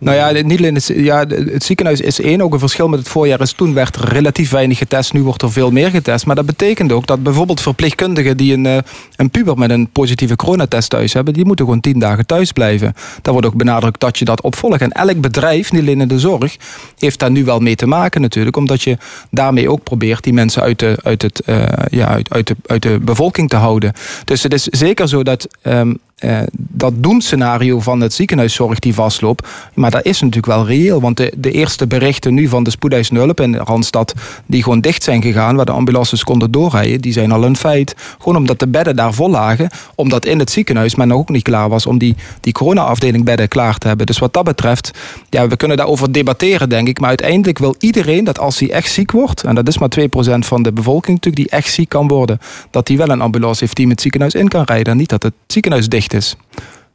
Nou 0.00 0.16
ja, 0.16 0.42
niet 0.42 0.60
het, 0.60 0.92
ja, 0.96 1.26
het 1.26 1.64
ziekenhuis 1.64 2.00
is 2.00 2.20
één. 2.20 2.40
Ook 2.40 2.52
een 2.52 2.58
verschil 2.58 2.88
met 2.88 2.98
het 2.98 3.08
voorjaar 3.08 3.40
is 3.40 3.52
toen 3.52 3.74
werd 3.74 3.96
er 3.96 4.08
relatief 4.08 4.50
weinig 4.50 4.78
getest. 4.78 5.12
Nu 5.12 5.22
wordt 5.22 5.42
er 5.42 5.52
veel 5.52 5.70
meer 5.70 5.90
getest. 5.90 6.26
Maar 6.26 6.34
dat 6.34 6.46
betekent 6.46 6.92
ook 6.92 7.06
dat 7.06 7.22
bijvoorbeeld 7.22 7.60
verpleegkundigen 7.60 8.36
die 8.36 8.52
een, 8.52 8.66
eh, 8.66 8.78
een 9.16 9.30
puber 9.30 9.58
met 9.58 9.70
een 9.70 9.88
positieve 9.88 10.36
coronatest 10.36 10.90
thuis 10.90 11.12
hebben, 11.12 11.34
die 11.34 11.44
moeten 11.44 11.64
gewoon 11.64 11.80
tien 11.80 11.98
dagen 11.98 12.26
thuis 12.26 12.52
blijven. 12.52 12.94
Daar 13.22 13.32
wordt 13.32 13.48
ook 13.48 13.56
benadrukt 13.56 14.00
dat 14.00 14.18
je 14.18 14.24
dat 14.24 14.40
opvolgt. 14.40 14.80
En 14.80 14.92
elk 14.92 15.20
bedrijf, 15.20 15.72
niet 15.72 15.80
alleen 15.80 16.00
in 16.00 16.08
de 16.08 16.18
zorg, 16.18 16.56
heeft 16.98 17.18
daar 17.18 17.30
nu 17.30 17.44
wel 17.44 17.58
mee 17.58 17.74
te 17.74 17.86
maken 17.86 18.20
natuurlijk. 18.20 18.56
Omdat 18.56 18.82
je 18.82 18.96
daarmee 19.30 19.70
ook 19.70 19.82
probeert 19.82 20.24
die 20.24 20.32
mensen 20.32 20.62
uit 20.62 20.78
de, 20.78 20.98
uit 21.02 21.22
het, 21.22 21.42
uh, 21.46 21.62
ja, 21.90 22.08
uit, 22.08 22.30
uit, 22.30 22.46
de, 22.46 22.56
uit 22.66 22.82
de 22.82 22.98
bevolking 23.02 23.48
te 23.48 23.56
houden. 23.56 23.92
Dus 24.24 24.42
het 24.42 24.52
is 24.52 24.62
zeker 24.62 25.08
zo 25.08 25.22
dat 25.22 25.48
um, 25.62 25.98
uh, 26.24 26.38
dat 26.52 26.92
doemscenario 26.96 27.80
van 27.80 28.00
het 28.00 28.12
ziekenhuiszorg 28.12 28.78
die 28.78 28.94
vastloopt. 28.94 29.48
Maar 29.74 29.90
dat 29.90 30.04
is 30.04 30.20
natuurlijk 30.20 30.46
wel 30.46 30.66
reëel. 30.66 31.00
Want 31.00 31.16
de, 31.16 31.32
de 31.36 31.50
eerste 31.50 31.86
berichten 31.86 32.34
nu 32.34 32.48
van 32.48 32.62
de 32.62 32.70
spoedeisende 32.70 33.20
hulp 33.20 33.40
in 33.40 33.56
Randstad, 33.56 34.14
die 34.46 34.62
gewoon 34.62 34.80
dicht 34.80 35.02
zijn 35.02 35.22
gegaan, 35.22 35.56
waar 35.56 35.64
de 35.64 35.72
ambulances 35.72 36.24
konden 36.24 36.50
doorrijden, 36.50 37.00
die 37.00 37.12
zijn 37.12 37.32
al 37.32 37.44
een 37.44 37.56
feit. 37.56 37.94
Gewoon 38.18 38.36
omdat 38.36 38.58
de 38.58 38.68
bedden 38.68 38.96
daar 38.96 39.14
vol 39.14 39.30
lagen. 39.30 39.68
Omdat 39.94 40.26
in 40.26 40.38
het 40.38 40.50
ziekenhuis 40.50 40.94
men 40.94 41.08
nog 41.08 41.18
ook 41.18 41.28
niet 41.28 41.42
klaar 41.42 41.68
was 41.68 41.86
om 41.86 41.98
die, 41.98 42.16
die 42.40 42.52
corona-afdeling 42.52 43.24
bedden 43.24 43.48
klaar 43.48 43.78
te 43.78 43.88
hebben. 43.88 44.06
Dus 44.06 44.18
wat 44.18 44.32
dat 44.32 44.44
betreft, 44.44 44.90
ja, 45.30 45.48
we 45.48 45.56
kunnen 45.56 45.76
daarover 45.76 46.12
debatteren, 46.12 46.68
denk 46.68 46.88
ik. 46.88 47.00
Maar 47.00 47.08
uiteindelijk 47.08 47.58
wil 47.58 47.74
iedereen 47.78 48.24
dat 48.24 48.38
als 48.38 48.58
hij 48.58 48.70
echt 48.70 48.92
ziek 48.92 49.10
wordt, 49.10 49.42
en 49.42 49.54
dat 49.54 49.68
is 49.68 49.78
maar 49.78 49.90
2% 50.00 50.02
van 50.38 50.62
de 50.62 50.72
bevolking 50.72 51.16
natuurlijk, 51.16 51.48
die 51.48 51.58
echt 51.58 51.72
ziek 51.72 51.88
kan 51.88 52.08
worden, 52.08 52.38
dat 52.70 52.88
hij 52.88 52.96
wel 52.96 53.08
een 53.08 53.20
ambulance 53.20 53.64
heeft 53.64 53.76
die 53.76 53.86
met 53.86 53.94
het 53.94 54.02
ziekenhuis 54.02 54.34
in 54.34 54.48
kan 54.48 54.64
rijden. 54.64 54.92
En 54.92 54.98
niet 54.98 55.08
dat 55.08 55.22
het 55.22 55.34
ziekenhuis 55.46 55.88
dicht 55.88 56.04
is. 56.14 56.36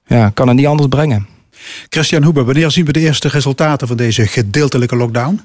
Ja, 0.05 0.31
kan 0.33 0.47
het 0.47 0.57
niet 0.57 0.65
anders 0.65 0.89
brengen. 0.89 1.27
Christian 1.89 2.23
Hoeber, 2.23 2.45
wanneer 2.45 2.71
zien 2.71 2.85
we 2.85 2.91
de 2.91 2.99
eerste 2.99 3.27
resultaten 3.27 3.87
van 3.87 3.97
deze 3.97 4.27
gedeeltelijke 4.27 4.95
lockdown? 4.95 5.41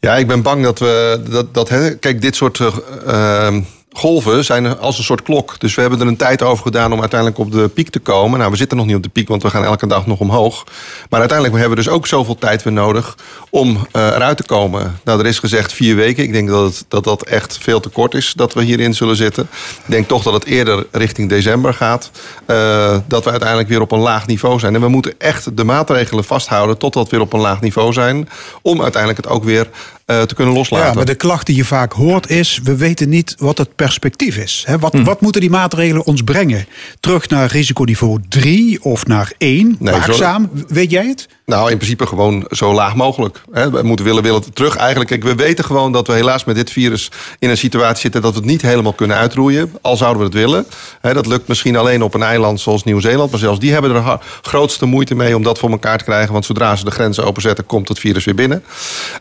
Ja, 0.00 0.16
ik 0.16 0.26
ben 0.26 0.42
bang 0.42 0.62
dat 0.62 0.78
we. 0.78 1.22
Dat, 1.30 1.54
dat, 1.54 1.98
kijk, 1.98 2.22
dit 2.22 2.36
soort. 2.36 2.58
Uh, 2.58 3.56
golven 3.98 4.44
zijn 4.44 4.78
als 4.78 4.98
een 4.98 5.04
soort 5.04 5.22
klok. 5.22 5.60
Dus 5.60 5.74
we 5.74 5.80
hebben 5.80 6.00
er 6.00 6.06
een 6.06 6.16
tijd 6.16 6.42
over 6.42 6.62
gedaan 6.62 6.92
om 6.92 7.00
uiteindelijk 7.00 7.40
op 7.40 7.52
de 7.52 7.68
piek 7.68 7.90
te 7.90 7.98
komen. 7.98 8.38
Nou, 8.38 8.50
we 8.50 8.56
zitten 8.56 8.76
nog 8.76 8.86
niet 8.86 8.96
op 8.96 9.02
de 9.02 9.08
piek, 9.08 9.28
want 9.28 9.42
we 9.42 9.50
gaan 9.50 9.64
elke 9.64 9.86
dag 9.86 10.06
nog 10.06 10.18
omhoog. 10.18 10.64
Maar 11.10 11.20
uiteindelijk 11.20 11.58
hebben 11.58 11.78
we 11.78 11.84
dus 11.84 11.92
ook 11.92 12.06
zoveel 12.06 12.34
tijd 12.34 12.62
weer 12.62 12.72
nodig 12.72 13.16
om 13.50 13.76
uh, 13.76 14.06
eruit 14.06 14.36
te 14.36 14.42
komen. 14.42 15.00
Nou, 15.04 15.20
er 15.20 15.26
is 15.26 15.38
gezegd 15.38 15.72
vier 15.72 15.96
weken. 15.96 16.22
Ik 16.22 16.32
denk 16.32 16.48
dat, 16.48 16.64
het, 16.64 16.84
dat 16.88 17.04
dat 17.04 17.22
echt 17.22 17.58
veel 17.58 17.80
te 17.80 17.88
kort 17.88 18.14
is 18.14 18.32
dat 18.36 18.54
we 18.54 18.62
hierin 18.62 18.94
zullen 18.94 19.16
zitten. 19.16 19.48
Ik 19.84 19.90
denk 19.90 20.08
toch 20.08 20.22
dat 20.22 20.32
het 20.32 20.44
eerder 20.44 20.86
richting 20.90 21.28
december 21.28 21.74
gaat. 21.74 22.10
Uh, 22.46 22.96
dat 23.06 23.24
we 23.24 23.30
uiteindelijk 23.30 23.68
weer 23.68 23.80
op 23.80 23.92
een 23.92 23.98
laag 23.98 24.26
niveau 24.26 24.58
zijn. 24.58 24.74
En 24.74 24.80
we 24.80 24.88
moeten 24.88 25.14
echt 25.18 25.56
de 25.56 25.64
maatregelen 25.64 26.24
vasthouden 26.24 26.78
totdat 26.78 27.04
we 27.04 27.10
weer 27.10 27.20
op 27.20 27.32
een 27.32 27.40
laag 27.40 27.60
niveau 27.60 27.92
zijn. 27.92 28.28
Om 28.62 28.82
uiteindelijk 28.82 29.24
het 29.24 29.34
ook 29.34 29.44
weer 29.44 29.68
uh, 30.10 30.22
te 30.22 30.34
kunnen 30.34 30.54
loslaten. 30.54 30.86
Ja, 30.86 30.92
maar 30.92 31.04
de 31.04 31.14
klacht 31.14 31.46
die 31.46 31.56
je 31.56 31.64
vaak 31.64 31.92
hoort 31.92 32.30
is... 32.30 32.60
we 32.62 32.76
weten 32.76 33.08
niet 33.08 33.34
wat 33.38 33.58
het 33.58 33.76
perspectief 33.76 34.36
is. 34.36 34.62
He, 34.66 34.78
wat, 34.78 34.92
hm. 34.92 35.04
wat 35.04 35.20
moeten 35.20 35.40
die 35.40 35.50
maatregelen 35.50 36.04
ons 36.04 36.22
brengen? 36.22 36.66
Terug 37.00 37.28
naar 37.28 37.50
risiconiveau 37.50 38.20
3 38.28 38.82
of 38.82 39.06
naar 39.06 39.32
1? 39.38 39.76
Nee, 39.78 39.94
Waakzaam, 39.94 40.50
weet 40.68 40.90
jij 40.90 41.06
het? 41.06 41.28
Nou, 41.48 41.70
in 41.70 41.76
principe 41.76 42.06
gewoon 42.06 42.44
zo 42.50 42.74
laag 42.74 42.94
mogelijk. 42.94 43.42
We 43.50 43.80
moeten 43.82 44.04
willen, 44.04 44.22
willen 44.22 44.52
terug. 44.52 44.76
Eigenlijk, 44.76 45.10
kijk, 45.10 45.22
we 45.22 45.34
weten 45.34 45.64
gewoon 45.64 45.92
dat 45.92 46.06
we 46.06 46.12
helaas 46.12 46.44
met 46.44 46.56
dit 46.56 46.70
virus 46.70 47.10
in 47.38 47.50
een 47.50 47.56
situatie 47.56 48.00
zitten 48.00 48.22
dat 48.22 48.32
we 48.32 48.38
het 48.38 48.48
niet 48.48 48.62
helemaal 48.62 48.92
kunnen 48.92 49.16
uitroeien. 49.16 49.72
Al 49.80 49.96
zouden 49.96 50.18
we 50.18 50.24
het 50.24 50.34
willen. 50.34 50.66
Dat 51.00 51.26
lukt 51.26 51.48
misschien 51.48 51.76
alleen 51.76 52.02
op 52.02 52.14
een 52.14 52.22
eiland 52.22 52.60
zoals 52.60 52.84
Nieuw-Zeeland. 52.84 53.30
Maar 53.30 53.40
zelfs 53.40 53.58
die 53.58 53.72
hebben 53.72 53.94
er 53.94 54.18
grootste 54.42 54.86
moeite 54.86 55.14
mee 55.14 55.36
om 55.36 55.42
dat 55.42 55.58
voor 55.58 55.70
elkaar 55.70 55.98
te 55.98 56.04
krijgen. 56.04 56.32
Want 56.32 56.44
zodra 56.44 56.76
ze 56.76 56.84
de 56.84 56.90
grenzen 56.90 57.24
openzetten, 57.24 57.66
komt 57.66 57.88
het 57.88 57.98
virus 57.98 58.24
weer 58.24 58.34
binnen. 58.34 58.64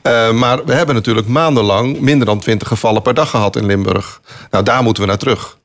Uh, 0.04 0.32
maar 0.32 0.66
we 0.66 0.74
hebben 0.78 0.96
natuurlijk 0.96 1.28
maandenlang 1.28 2.00
minder 2.00 2.26
dan 2.26 2.40
20 2.40 2.68
gevallen 2.68 3.02
per 3.02 3.14
dag 3.14 3.30
gehad 3.30 3.56
in 3.56 3.66
Limburg. 3.66 4.22
Nou, 4.52 4.64
daar 4.64 4.84
moeten 4.84 5.04
we 5.04 5.10
naar 5.10 5.18
terug. 5.18 5.58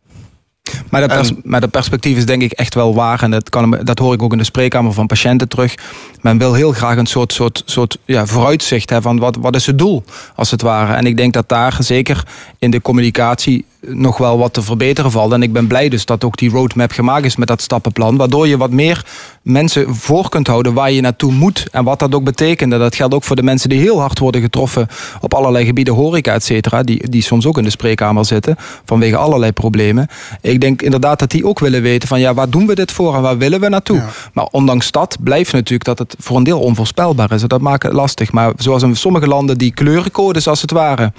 Maar 0.91 1.01
dat, 1.01 1.11
pers 1.11 1.33
maar 1.43 1.61
dat 1.61 1.71
perspectief 1.71 2.17
is 2.17 2.27
denk 2.27 2.43
ik 2.43 2.53
echt 2.53 2.75
wel 2.75 2.95
waar. 2.95 3.23
En 3.23 3.31
dat, 3.31 3.49
kan, 3.49 3.79
dat 3.83 3.99
hoor 3.99 4.15
ik 4.15 4.23
ook 4.23 4.33
in 4.33 4.39
de 4.39 4.45
spreekkamer 4.45 4.93
van 4.93 5.07
patiënten 5.07 5.49
terug. 5.49 5.75
Men 6.21 6.39
wil 6.39 6.55
heel 6.55 6.73
graag 6.73 6.97
een 6.97 7.07
soort, 7.07 7.33
soort, 7.33 7.63
soort 7.67 7.99
ja, 8.05 8.27
vooruitzicht 8.27 8.91
hebben 8.91 9.11
van 9.11 9.21
wat, 9.21 9.37
wat 9.37 9.55
is 9.55 9.67
het 9.67 9.79
doel, 9.79 10.05
als 10.35 10.51
het 10.51 10.63
ware. 10.63 10.93
En 10.93 11.07
ik 11.07 11.17
denk 11.17 11.33
dat 11.33 11.49
daar 11.49 11.77
zeker 11.79 12.27
in 12.59 12.71
de 12.71 12.83
communicatie 12.83 13.65
nog 13.87 14.19
wel 14.19 14.39
wat 14.39 14.53
te 14.53 14.63
verbeteren 14.63 15.11
valt. 15.11 15.33
En 15.33 15.43
ik 15.43 15.53
ben 15.53 15.67
blij 15.67 15.89
dus 15.89 16.05
dat 16.05 16.25
ook 16.25 16.37
die 16.37 16.51
roadmap 16.51 16.91
gemaakt 16.91 17.25
is 17.25 17.37
met 17.37 17.49
dat 17.49 17.63
stappenplan. 17.63 18.17
Waardoor 18.17 18.49
je 18.49 18.57
wat 18.57 18.71
meer 18.71 19.05
mensen 19.43 19.95
voor 19.95 20.29
kunt 20.29 20.47
houden 20.47 20.75
waar 20.75 20.91
je 20.91 21.01
naartoe 21.01 21.33
moet. 21.33 21.67
En 21.71 21.85
wat 21.85 21.99
dat 21.99 22.15
ook 22.15 22.25
betekent. 22.25 22.73
En 22.73 22.79
dat 22.79 22.95
geldt 22.95 23.15
ook 23.15 23.25
voor 23.25 23.37
de 23.37 23.43
mensen 23.43 23.69
die 23.69 23.79
heel 23.79 24.01
hard 24.01 24.19
worden 24.19 24.41
getroffen 24.41 24.89
op 25.21 25.35
allerlei 25.35 25.65
gebieden, 25.65 25.95
horeca, 25.95 26.33
et 26.33 26.45
cetera. 26.45 26.83
Die, 26.83 27.09
die 27.09 27.23
soms 27.23 27.47
ook 27.47 27.59
in 27.59 27.65
de 27.65 27.71
spreekkamer 27.71 28.25
zitten 28.25 28.57
vanwege 28.85 29.17
allerlei 29.17 29.53
problemen. 29.53 30.09
Ik 30.41 30.61
denk 30.61 30.83
inderdaad 30.83 31.19
dat 31.19 31.31
die 31.31 31.47
ook 31.47 31.59
willen 31.59 31.83
weten 31.83 32.09
van 32.09 32.21
ja, 32.21 32.35
waar 32.35 32.51
doen 32.51 32.67
we 32.67 32.75
dit 32.75 32.93
voor 32.93 33.15
en 33.15 33.23
waar 33.23 33.39
willen 33.39 33.61
we 33.61 33.69
naartoe? 33.69 34.03
Maar 34.33 34.47
ondanks 34.51 34.91
dat 34.91 35.17
blijft 35.21 35.53
natuurlijk 35.53 35.85
dat 35.85 35.99
het 35.99 36.17
voor 36.19 36.37
een 36.37 36.45
deel 36.45 36.61
onvoorspelbaar 36.61 37.33
is. 37.33 37.43
En 37.43 37.49
dat 37.49 37.61
maakt 37.61 37.83
het 37.83 37.93
lastig. 37.93 38.33
Maar 38.33 38.53
zoals 38.57 38.83
in 38.83 38.97
sommige 38.97 39.27
landen 39.27 39.59
die 39.59 39.73
kleurencodes 39.73 40.49
als 40.49 40.61
het 40.61 40.71
ware 40.71 41.13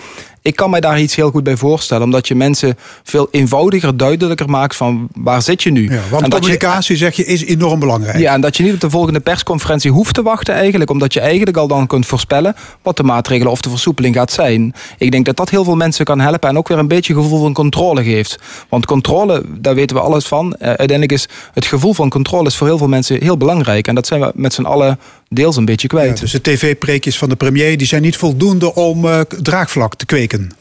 ik 0.44 0.56
kan 0.56 0.70
mij 0.70 0.80
daar 0.80 1.00
iets 1.00 1.16
heel 1.16 1.30
goed 1.30 1.44
bij 1.44 1.58
voorstellen. 1.58 2.04
Omdat 2.04 2.28
je 2.28 2.36
mensen 2.36 2.78
veel 3.04 3.28
eenvoudiger, 3.32 3.98
duidelijker 3.98 4.50
maakt 4.50 4.76
van 4.76 5.08
waar 5.14 5.42
zit 5.42 5.64
je 5.64 5.72
nu. 5.72 5.90
Ja, 5.90 6.00
want 6.10 6.24
en 6.24 6.30
communicatie, 6.30 6.98
zeg 6.98 7.16
je, 7.16 7.26
is 7.26 7.46
enorm 7.46 7.80
belangrijk. 7.80 8.18
Ja, 8.18 8.34
en 8.34 8.42
dat 8.42 8.58
je 8.58 8.64
niet 8.64 8.74
op 8.74 8.80
de 8.80 8.90
volgende 8.90 9.20
persconferentie 9.20 9.92
hoeft 9.92 10.14
te 10.14 10.22
wachten 10.22 10.54
eigenlijk. 10.54 10.90
Omdat 10.90 11.14
je 11.14 11.20
eigenlijk 11.20 11.58
al 11.58 11.68
dan 11.68 11.88
kunt 11.88 12.06
voorspellen 12.06 12.56
wat 12.82 12.98
de 12.98 13.04
maatregelen 13.04 13.52
of 13.52 13.62
de 13.62 13.70
versoepeling 13.70 14.16
gaat 14.16 14.32
zijn. 14.32 14.74
Ik 14.98 15.12
denk 15.12 15.26
dat 15.26 15.38
dat 15.38 15.50
heel 15.50 15.64
veel 15.64 15.76
mensen 15.76 16.06
kan 16.06 16.20
helpen. 16.20 16.50
En 16.50 16.58
ook 16.58 16.68
weer 16.68 16.78
een 16.78 16.88
beetje 16.88 17.14
gevoel 17.14 17.42
van 17.42 17.54
controle 17.54 18.04
geeft. 18.04 18.40
Want 18.70 18.86
controle, 18.86 19.44
daar 19.48 19.76
weten 19.76 19.96
we 19.96 20.02
alles 20.02 20.26
van. 20.26 20.46
Uh, 20.46 20.68
uiteindelijk 20.68 21.12
is 21.12 21.28
het 21.54 21.66
gevoel 21.66 21.94
van 21.94 22.10
controle 22.10 22.48
is 22.48 22.56
voor 22.56 22.68
heel 22.68 22.78
veel 22.78 22.88
mensen 22.88 23.24
heel 23.24 23.38
belangrijk. 23.38 23.88
En 23.88 23.96
dat 23.96 24.08
zijn 24.08 24.22
we 24.22 24.32
met 24.36 24.54
z'n 24.54 24.64
allen 24.64 25.00
deels 25.34 25.56
een 25.56 25.66
beetje 25.66 25.88
kwijt. 25.88 26.20
dus 26.20 26.32
de 26.32 26.42
tv-preekjes 26.42 27.18
van 27.18 27.30
de 27.30 27.36
premier 27.36 27.78
die 27.78 27.88
zijn 27.88 28.02
niet 28.02 28.18
voldoende 28.18 28.76
om 28.76 29.06
uh, 29.06 29.20
draagvlak 29.20 29.96
te 29.96 30.06
kweken. 30.06 30.52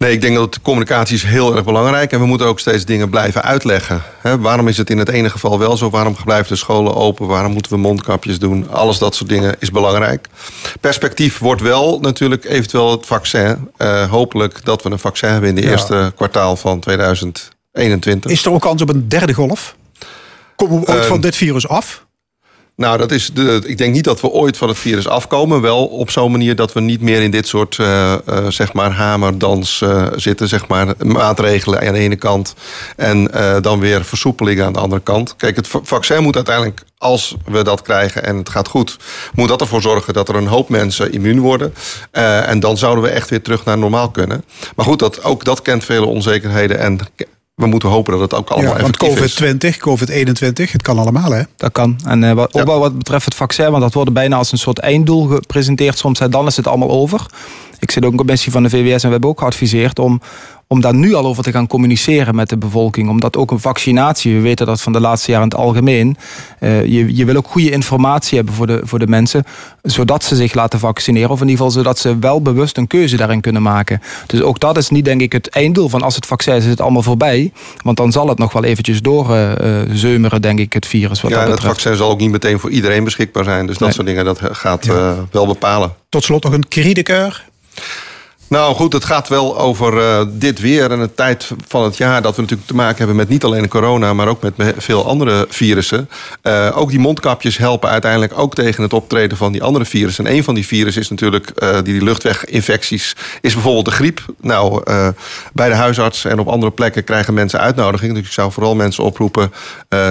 Nee, 0.00 0.12
ik 0.12 0.20
denk 0.20 0.36
dat 0.36 0.54
de 0.54 0.60
communicatie 0.60 1.16
is 1.16 1.22
heel 1.22 1.56
erg 1.56 1.64
belangrijk. 1.64 2.12
En 2.12 2.20
we 2.20 2.26
moeten 2.26 2.46
ook 2.46 2.60
steeds 2.60 2.84
dingen 2.84 3.10
blijven 3.10 3.42
uitleggen. 3.42 4.02
waarom 4.22 4.68
is 4.68 4.76
het 4.76 4.90
in 4.90 4.98
het 4.98 5.08
ene 5.08 5.30
geval 5.30 5.58
wel 5.58 5.76
zo? 5.76 5.90
Waarom 5.90 6.16
blijven 6.24 6.48
de 6.48 6.56
scholen 6.56 6.94
open? 6.94 7.26
Waarom 7.26 7.52
moeten 7.52 7.72
we 7.72 7.78
mondkapjes 7.78 8.38
doen? 8.38 8.70
Alles 8.70 8.98
dat 8.98 9.14
soort 9.14 9.28
dingen 9.28 9.56
is 9.58 9.70
belangrijk. 9.70 10.28
Perspectief 10.80 11.38
wordt 11.38 11.60
wel 11.60 11.98
natuurlijk 12.00 12.44
eventueel 12.44 12.90
het 12.90 13.06
vaccin. 13.06 13.70
Uh, 13.78 14.10
hopelijk 14.10 14.64
dat 14.64 14.82
we 14.82 14.90
een 14.90 14.98
vaccin 14.98 15.28
hebben 15.28 15.48
in 15.48 15.54
de 15.54 15.70
eerste 15.70 16.12
kwartaal 16.16 16.56
van 16.56 16.80
2021. 16.80 18.30
Is 18.30 18.44
er 18.44 18.52
ook 18.52 18.60
kans 18.60 18.82
op 18.82 18.88
een 18.88 19.08
derde 19.08 19.34
golf? 19.34 19.76
Komen 20.56 20.80
we 20.80 20.86
ooit 20.86 21.02
uh, 21.02 21.04
van 21.04 21.20
dit 21.20 21.36
virus 21.36 21.68
af? 21.68 22.06
Nou, 22.80 22.98
dat 22.98 23.12
is 23.12 23.30
de, 23.32 23.62
ik 23.66 23.78
denk 23.78 23.94
niet 23.94 24.04
dat 24.04 24.20
we 24.20 24.28
ooit 24.28 24.56
van 24.56 24.68
het 24.68 24.78
virus 24.78 25.08
afkomen. 25.08 25.60
Wel 25.60 25.86
op 25.86 26.10
zo'n 26.10 26.30
manier 26.30 26.56
dat 26.56 26.72
we 26.72 26.80
niet 26.80 27.00
meer 27.00 27.22
in 27.22 27.30
dit 27.30 27.46
soort 27.46 27.78
uh, 27.78 28.14
uh, 28.28 28.46
zeg 28.48 28.72
maar 28.72 28.90
hamerdans 28.90 29.80
uh, 29.80 30.06
zitten. 30.16 30.48
Zeg 30.48 30.68
maar 30.68 30.94
maatregelen 30.98 31.80
aan 31.80 31.92
de 31.92 31.98
ene 31.98 32.16
kant 32.16 32.54
en 32.96 33.30
dan 33.62 33.80
weer 33.80 34.04
versoepelingen 34.04 34.64
aan 34.64 34.72
de 34.72 34.78
andere 34.78 35.00
kant. 35.02 35.36
Kijk, 35.36 35.56
het 35.56 35.68
vaccin 35.82 36.22
moet 36.22 36.36
uiteindelijk, 36.36 36.82
als 36.98 37.36
we 37.44 37.62
dat 37.62 37.82
krijgen 37.82 38.24
en 38.24 38.36
het 38.36 38.48
gaat 38.48 38.68
goed, 38.68 38.96
moet 39.34 39.48
dat 39.48 39.60
ervoor 39.60 39.82
zorgen 39.82 40.12
dat 40.14 40.28
er 40.28 40.34
een 40.34 40.46
hoop 40.46 40.68
mensen 40.68 41.12
immuun 41.12 41.40
worden. 41.40 41.74
en 42.10 42.60
dan 42.60 42.78
zouden 42.78 43.04
we 43.04 43.10
echt 43.10 43.30
weer 43.30 43.42
terug 43.42 43.64
naar 43.64 43.78
normaal 43.78 44.10
kunnen. 44.10 44.44
Maar 44.76 44.86
goed, 44.86 44.98
dat, 44.98 45.24
ook 45.24 45.44
dat 45.44 45.62
kent 45.62 45.84
vele 45.84 46.06
onzekerheden 46.06 46.78
en 46.78 46.98
we 47.60 47.66
moeten 47.66 47.88
hopen 47.88 48.12
dat 48.12 48.20
het 48.20 48.34
ook 48.34 48.50
allemaal 48.50 48.76
ja, 48.76 48.82
want 48.82 49.04
COVID-20, 49.04 49.76
COVID-21, 49.78 50.70
het 50.72 50.82
kan 50.82 50.98
allemaal 50.98 51.30
hè? 51.30 51.42
Dat 51.56 51.72
kan. 51.72 51.98
En 52.04 52.22
uh, 52.22 52.32
wat, 52.32 52.52
wat 52.64 52.98
betreft 52.98 53.24
het 53.24 53.34
vaccin, 53.34 53.70
want 53.70 53.82
dat 53.82 53.94
wordt 53.94 54.12
bijna 54.12 54.36
als 54.36 54.52
een 54.52 54.58
soort 54.58 54.78
einddoel 54.78 55.26
gepresenteerd 55.26 55.98
soms. 55.98 56.18
Dan 56.18 56.46
is 56.46 56.56
het 56.56 56.66
allemaal 56.66 56.90
over. 56.90 57.26
Ik 57.78 57.90
zit 57.90 58.04
ook 58.04 58.10
een 58.10 58.16
commissie 58.16 58.52
van 58.52 58.62
de 58.62 58.70
VWS 58.70 59.02
en 59.02 59.06
we 59.06 59.12
hebben 59.12 59.30
ook 59.30 59.38
geadviseerd 59.38 59.98
om, 59.98 60.20
om 60.72 60.80
daar 60.80 60.94
nu 60.94 61.14
al 61.14 61.26
over 61.26 61.42
te 61.42 61.50
gaan 61.50 61.66
communiceren 61.66 62.34
met 62.34 62.48
de 62.48 62.56
bevolking. 62.56 63.08
Omdat 63.08 63.36
ook 63.36 63.50
een 63.50 63.60
vaccinatie, 63.60 64.34
we 64.34 64.40
weten 64.40 64.66
dat 64.66 64.80
van 64.80 64.92
de 64.92 65.00
laatste 65.00 65.30
jaren 65.30 65.46
in 65.46 65.52
het 65.52 65.60
algemeen. 65.66 66.16
Uh, 66.60 66.84
je, 66.84 67.16
je 67.16 67.24
wil 67.24 67.36
ook 67.36 67.46
goede 67.46 67.70
informatie 67.70 68.36
hebben 68.36 68.54
voor 68.54 68.66
de, 68.66 68.80
voor 68.82 68.98
de 68.98 69.06
mensen. 69.06 69.44
Zodat 69.82 70.24
ze 70.24 70.36
zich 70.36 70.54
laten 70.54 70.78
vaccineren. 70.78 71.30
Of 71.30 71.40
in 71.40 71.48
ieder 71.48 71.64
geval 71.64 71.82
zodat 71.82 71.98
ze 71.98 72.18
wel 72.18 72.42
bewust 72.42 72.76
een 72.76 72.86
keuze 72.86 73.16
daarin 73.16 73.40
kunnen 73.40 73.62
maken. 73.62 74.00
Dus 74.26 74.42
ook 74.42 74.60
dat 74.60 74.76
is 74.76 74.88
niet 74.88 75.04
denk 75.04 75.20
ik 75.20 75.32
het 75.32 75.48
einddoel 75.48 75.88
van 75.88 76.02
als 76.02 76.14
het 76.14 76.26
vaccin 76.26 76.54
is, 76.54 76.64
is 76.64 76.70
het 76.70 76.80
allemaal 76.80 77.02
voorbij. 77.02 77.52
Want 77.82 77.96
dan 77.96 78.12
zal 78.12 78.28
het 78.28 78.38
nog 78.38 78.52
wel 78.52 78.64
eventjes 78.64 79.02
doorzeumeren, 79.02 80.36
uh, 80.36 80.42
denk 80.42 80.58
ik, 80.58 80.72
het 80.72 80.86
virus. 80.86 81.20
Wat 81.20 81.30
ja, 81.30 81.44
dat 81.44 81.52
het 81.52 81.66
vaccin 81.66 81.96
zal 81.96 82.10
ook 82.10 82.20
niet 82.20 82.30
meteen 82.30 82.58
voor 82.58 82.70
iedereen 82.70 83.04
beschikbaar 83.04 83.44
zijn. 83.44 83.66
Dus 83.66 83.78
dat 83.78 83.94
soort 83.94 84.06
dingen, 84.06 84.24
dat 84.24 84.40
gaat 84.42 84.84
ja. 84.84 84.92
uh, 84.94 85.18
wel 85.30 85.46
bepalen. 85.46 85.92
Tot 86.08 86.24
slot 86.24 86.42
nog 86.42 86.52
een 86.52 86.68
kritiekeur. 86.68 87.48
Nou 88.50 88.74
goed, 88.74 88.92
het 88.92 89.04
gaat 89.04 89.28
wel 89.28 89.58
over 89.58 89.96
uh, 89.96 90.22
dit 90.28 90.60
weer 90.60 90.90
en 90.90 91.00
de 91.00 91.14
tijd 91.14 91.50
van 91.66 91.84
het 91.84 91.96
jaar 91.96 92.22
dat 92.22 92.34
we 92.36 92.40
natuurlijk 92.40 92.68
te 92.68 92.74
maken 92.74 92.96
hebben 92.96 93.16
met 93.16 93.28
niet 93.28 93.44
alleen 93.44 93.68
corona, 93.68 94.14
maar 94.14 94.28
ook 94.28 94.42
met 94.42 94.74
veel 94.76 95.06
andere 95.06 95.46
virussen. 95.48 96.08
Uh, 96.42 96.72
ook 96.74 96.90
die 96.90 96.98
mondkapjes 96.98 97.56
helpen 97.56 97.90
uiteindelijk 97.90 98.38
ook 98.38 98.54
tegen 98.54 98.82
het 98.82 98.92
optreden 98.92 99.36
van 99.36 99.52
die 99.52 99.62
andere 99.62 99.84
virussen. 99.84 100.26
En 100.26 100.34
een 100.34 100.44
van 100.44 100.54
die 100.54 100.66
virussen 100.66 101.02
is 101.02 101.10
natuurlijk 101.10 101.52
die, 101.74 101.82
die 101.82 102.02
luchtweginfecties, 102.02 103.16
is 103.40 103.52
bijvoorbeeld 103.52 103.84
de 103.84 103.90
griep. 103.90 104.24
Nou, 104.40 104.82
bij 105.52 105.68
de 105.68 105.74
huisarts 105.74 106.24
en 106.24 106.38
op 106.38 106.48
andere 106.48 106.72
plekken 106.72 107.04
krijgen 107.04 107.34
mensen 107.34 107.60
uitnodiging. 107.60 108.14
Dus 108.14 108.26
ik 108.26 108.32
zou 108.32 108.52
vooral 108.52 108.74
mensen 108.74 109.04
oproepen, 109.04 109.52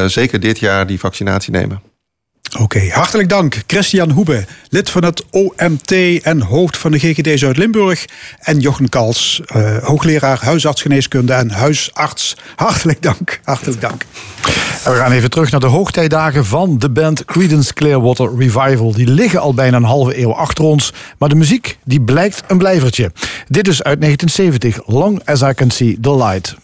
zeker 0.06 0.40
dit 0.40 0.60
jaar 0.60 0.88
die 0.88 1.00
vaccinatie 1.00 1.52
nemen. 1.52 1.89
Oké, 2.58 2.90
hartelijk 2.92 3.30
dank. 3.30 3.64
Christian 3.68 4.12
Hoebe, 4.12 4.46
lid 4.70 4.90
van 4.90 5.04
het 5.04 5.24
OMT 5.32 6.22
en 6.22 6.42
hoofd 6.42 6.78
van 6.78 6.92
de 6.92 7.00
GGD 7.00 7.40
Zuid-Limburg. 7.40 8.06
En 8.40 8.60
Jochen 8.60 8.90
Kals, 8.90 9.42
uh, 9.56 9.78
hoogleraar 9.78 10.40
huisartsgeneeskunde 10.42 11.34
en 11.34 11.52
huisarts. 11.52 12.38
Hartelijk 12.56 13.02
dank. 13.02 13.40
Hartelijk 13.44 13.82
dank. 13.82 14.06
We 14.84 14.96
gaan 14.96 15.12
even 15.12 15.30
terug 15.30 15.52
naar 15.52 15.60
de 15.60 15.66
hoogtijdagen 15.66 16.46
van 16.46 16.80
de 16.80 16.90
band 16.90 17.26
Creedence 17.26 17.74
Clearwater 17.74 18.38
Revival. 18.38 18.94
Die 18.94 19.08
liggen 19.08 19.40
al 19.40 19.54
bijna 19.54 19.78
een 19.78 19.84
halve 19.84 20.20
eeuw 20.20 20.34
achter 20.34 20.64
ons, 20.64 20.94
maar 21.18 21.30
de 21.30 21.36
muziek 21.36 21.78
die 21.84 22.02
blijkt 22.02 22.44
een 22.48 22.58
blijvertje. 22.58 23.12
Dit 23.48 23.68
is 23.68 23.84
uit 23.84 24.02
1970, 24.02 24.94
Long 24.94 25.22
As 25.26 25.42
I 25.42 25.54
Can 25.54 25.72
See 25.72 25.98
The 26.02 26.16
Light. 26.16 26.56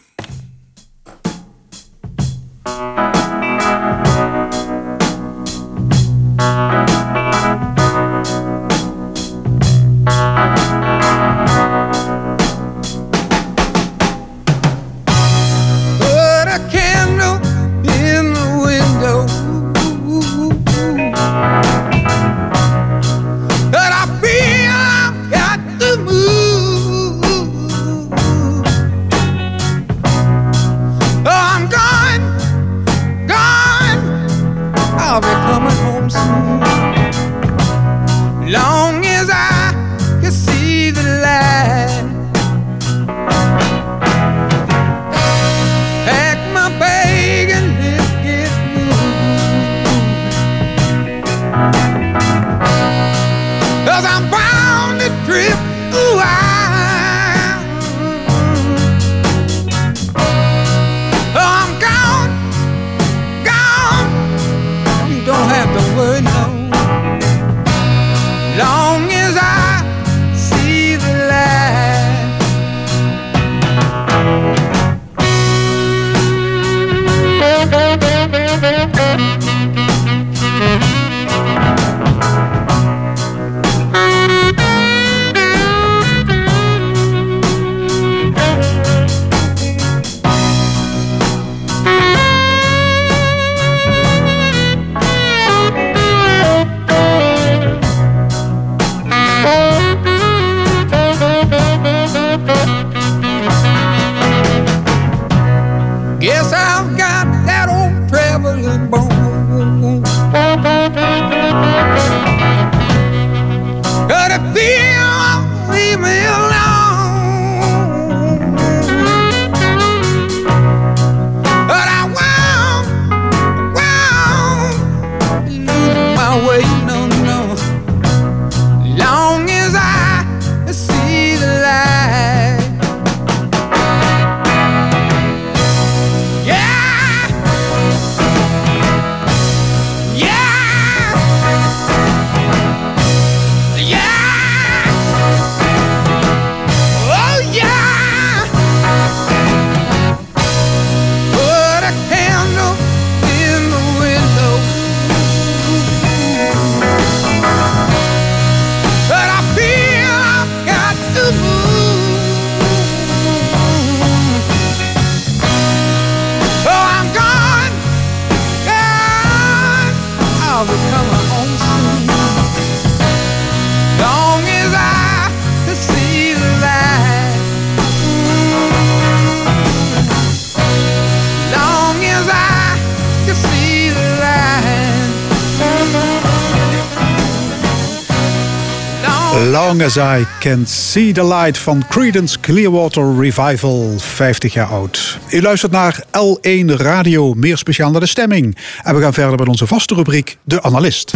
As 189.85 189.97
I 189.97 190.25
can 190.39 190.65
see 190.67 191.13
the 191.13 191.25
light 191.25 191.57
van 191.57 191.83
Creedence 191.89 192.39
Clearwater 192.39 193.15
Revival, 193.19 193.93
50 193.97 194.53
jaar 194.53 194.67
oud. 194.67 195.19
U 195.29 195.41
luistert 195.41 195.71
naar 195.71 196.03
L1 196.11 196.65
Radio, 196.65 197.33
meer 197.33 197.57
speciaal 197.57 197.91
naar 197.91 197.99
de 197.99 198.07
stemming. 198.07 198.57
En 198.83 198.95
we 198.95 199.01
gaan 199.01 199.13
verder 199.13 199.37
met 199.37 199.47
onze 199.47 199.67
vaste 199.67 199.93
rubriek, 199.93 200.37
De 200.43 200.61
Analist. 200.61 201.13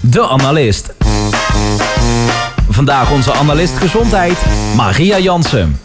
De 0.00 0.28
Analist. 0.28 0.94
Vandaag 2.68 3.10
onze 3.10 3.32
analist 3.32 3.76
gezondheid, 3.76 4.38
Maria 4.76 5.18
Jansen. 5.18 5.80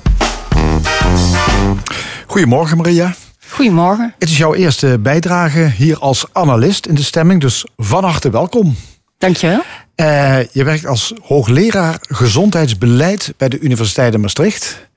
Goedemorgen 2.28 2.78
Maria. 2.78 3.16
Goedemorgen. 3.50 4.14
Het 4.20 4.30
is 4.30 4.38
jouw 4.38 4.54
eerste 4.54 5.00
bijdrage 5.00 5.72
hier 5.76 6.00
als 6.00 6.26
analist 6.32 6.86
in 6.86 6.96
de 6.96 7.04
stemming, 7.04 7.42
dus 7.42 7.66
van 7.78 8.04
harte 8.04 8.30
welkom. 8.30 8.76
Dankjewel. 9.18 9.62
Eh, 10.02 10.38
je 10.52 10.64
werkt 10.64 10.86
als 10.86 11.14
hoogleraar 11.22 11.98
gezondheidsbeleid 12.02 13.34
bij 13.38 13.50
de 13.50 13.60
Universiteit 13.60 14.14
in 14.14 14.20
Maastricht. 14.20 14.88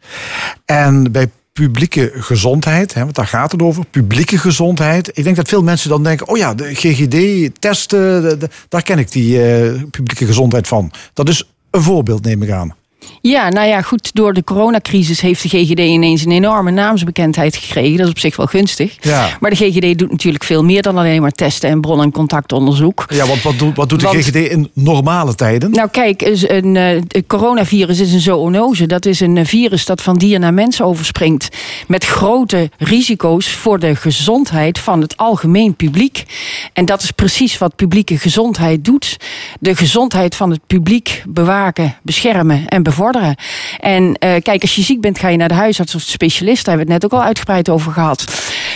En 0.64 1.12
bij 1.12 1.30
publieke 1.52 2.12
gezondheid, 2.14 2.94
hè, 2.94 3.02
want 3.02 3.14
daar 3.14 3.26
gaat 3.26 3.52
het 3.52 3.62
over, 3.62 3.84
publieke 3.86 4.38
gezondheid. 4.38 5.18
Ik 5.18 5.24
denk 5.24 5.36
dat 5.36 5.48
veel 5.48 5.62
mensen 5.62 5.88
dan 5.88 6.02
denken, 6.02 6.28
oh 6.28 6.36
ja, 6.36 6.54
de 6.54 6.74
GGD, 6.74 7.50
testen, 7.60 8.38
daar 8.68 8.82
ken 8.82 8.98
ik 8.98 9.12
die 9.12 9.42
eh, 9.42 9.82
publieke 9.90 10.26
gezondheid 10.26 10.68
van. 10.68 10.92
Dat 11.12 11.28
is 11.28 11.48
een 11.70 11.82
voorbeeld, 11.82 12.24
neem 12.24 12.42
ik 12.42 12.50
aan. 12.50 12.74
Ja, 13.20 13.48
nou 13.48 13.68
ja, 13.68 13.82
goed. 13.82 14.10
Door 14.14 14.32
de 14.32 14.44
coronacrisis 14.44 15.20
heeft 15.20 15.42
de 15.42 15.48
GGD 15.48 15.78
ineens 15.78 16.24
een 16.24 16.30
enorme 16.30 16.70
naamsbekendheid 16.70 17.56
gekregen. 17.56 17.96
Dat 17.96 18.06
is 18.06 18.12
op 18.12 18.18
zich 18.18 18.36
wel 18.36 18.46
gunstig. 18.46 18.96
Ja. 19.00 19.28
Maar 19.40 19.50
de 19.50 19.56
GGD 19.56 19.98
doet 19.98 20.10
natuurlijk 20.10 20.44
veel 20.44 20.64
meer 20.64 20.82
dan 20.82 20.98
alleen 20.98 21.20
maar 21.20 21.30
testen 21.30 21.70
en 21.70 21.80
bron- 21.80 22.02
en 22.02 22.12
contactonderzoek. 22.12 23.04
Ja, 23.08 23.26
want 23.26 23.42
wat 23.42 23.58
doet, 23.58 23.76
wat 23.76 23.88
doet 23.88 24.00
de 24.00 24.06
Want- 24.06 24.18
GGD 24.18 24.34
in 24.36 24.70
normale 24.72 25.34
tijden? 25.34 25.70
Nou 25.70 25.88
kijk, 25.88 26.22
is 26.22 26.48
een, 26.48 26.76
eh, 26.76 26.84
het 27.08 27.24
coronavirus 27.26 28.00
is 28.00 28.12
een 28.12 28.20
zoonose. 28.20 28.86
Dat 28.86 29.06
is 29.06 29.20
een 29.20 29.36
eh, 29.36 29.44
virus 29.44 29.84
dat 29.84 30.02
van 30.02 30.16
dier 30.16 30.38
naar 30.38 30.54
mens 30.54 30.82
overspringt. 30.82 31.48
Met 31.86 32.04
grote 32.04 32.70
risico's 32.78 33.50
voor 33.52 33.78
de 33.78 33.96
gezondheid 33.96 34.78
van 34.78 35.00
het 35.00 35.16
algemeen 35.16 35.74
publiek. 35.74 36.24
En 36.72 36.84
dat 36.84 37.02
is 37.02 37.10
precies 37.10 37.58
wat 37.58 37.76
publieke 37.76 38.18
gezondheid 38.18 38.84
doet. 38.84 39.16
De 39.60 39.76
gezondheid 39.76 40.34
van 40.34 40.50
het 40.50 40.66
publiek 40.66 41.22
bewaken, 41.28 41.96
beschermen 42.02 42.56
en 42.56 42.82
bevorderen. 42.82 42.93
Bevorderen. 42.94 43.36
En 43.80 44.14
eh, 44.18 44.42
kijk, 44.42 44.62
als 44.62 44.74
je 44.74 44.82
ziek 44.82 45.00
bent, 45.00 45.18
ga 45.18 45.28
je 45.28 45.36
naar 45.36 45.48
de 45.48 45.54
huisarts 45.54 45.94
of 45.94 46.04
de 46.04 46.10
specialist. 46.10 46.64
Daar 46.64 46.76
hebben 46.76 46.86
we 46.86 46.92
het 46.92 47.02
net 47.02 47.12
ook 47.12 47.20
al 47.20 47.26
uitgebreid 47.26 47.68
over 47.68 47.92
gehad. 47.92 48.24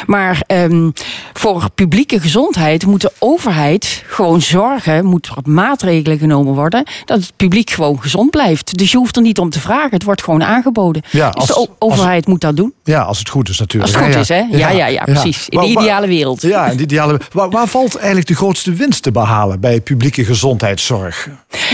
Maar 0.07 0.41
ehm, 0.47 0.91
voor 1.33 1.71
publieke 1.75 2.21
gezondheid 2.21 2.87
moet 2.87 3.01
de 3.01 3.13
overheid 3.19 4.03
gewoon 4.07 4.43
zorgen, 4.43 5.05
moet 5.05 5.27
er 5.27 5.51
maatregelen 5.53 6.19
genomen 6.19 6.55
worden, 6.55 6.85
dat 7.05 7.21
het 7.21 7.33
publiek 7.37 7.71
gewoon 7.71 8.01
gezond 8.03 8.31
blijft. 8.31 8.79
Dus 8.79 8.91
je 8.91 8.97
hoeft 8.97 9.17
er 9.17 9.23
niet 9.23 9.39
om 9.39 9.51
te 9.51 9.61
vragen, 9.61 9.91
het 9.91 10.03
wordt 10.03 10.23
gewoon 10.23 10.45
aangeboden. 10.45 11.03
Ja, 11.11 11.31
dus 11.31 11.47
de 11.47 11.55
als- 11.55 11.69
overheid 11.79 12.27
moet 12.27 12.41
dat 12.41 12.57
doen. 12.57 12.73
Ja, 12.85 13.01
als 13.03 13.19
het 13.19 13.29
goed 13.29 13.49
is 13.49 13.59
natuurlijk. 13.59 13.95
Als 13.95 14.03
het 14.05 14.15
goed 14.15 14.27
Ja, 14.29 14.37
is, 14.37 14.49
hè? 14.51 14.57
Ja, 14.59 14.71
ja, 14.71 14.87
ja, 14.87 15.05
precies. 15.05 15.49
In 15.49 15.61
de 15.61 15.67
ideale 15.67 16.07
wereld. 16.07 16.43
Ja, 16.43 16.67
in 16.67 16.77
de 16.77 16.83
ideale 16.83 17.21
waar, 17.33 17.51
waar 17.51 17.67
valt 17.67 17.97
eigenlijk 17.97 18.27
de 18.27 18.35
grootste 18.35 18.73
winst 18.73 19.03
te 19.03 19.11
behalen 19.11 19.61
bij 19.61 19.81
publieke 19.81 20.25
gezondheidszorg? 20.25 21.29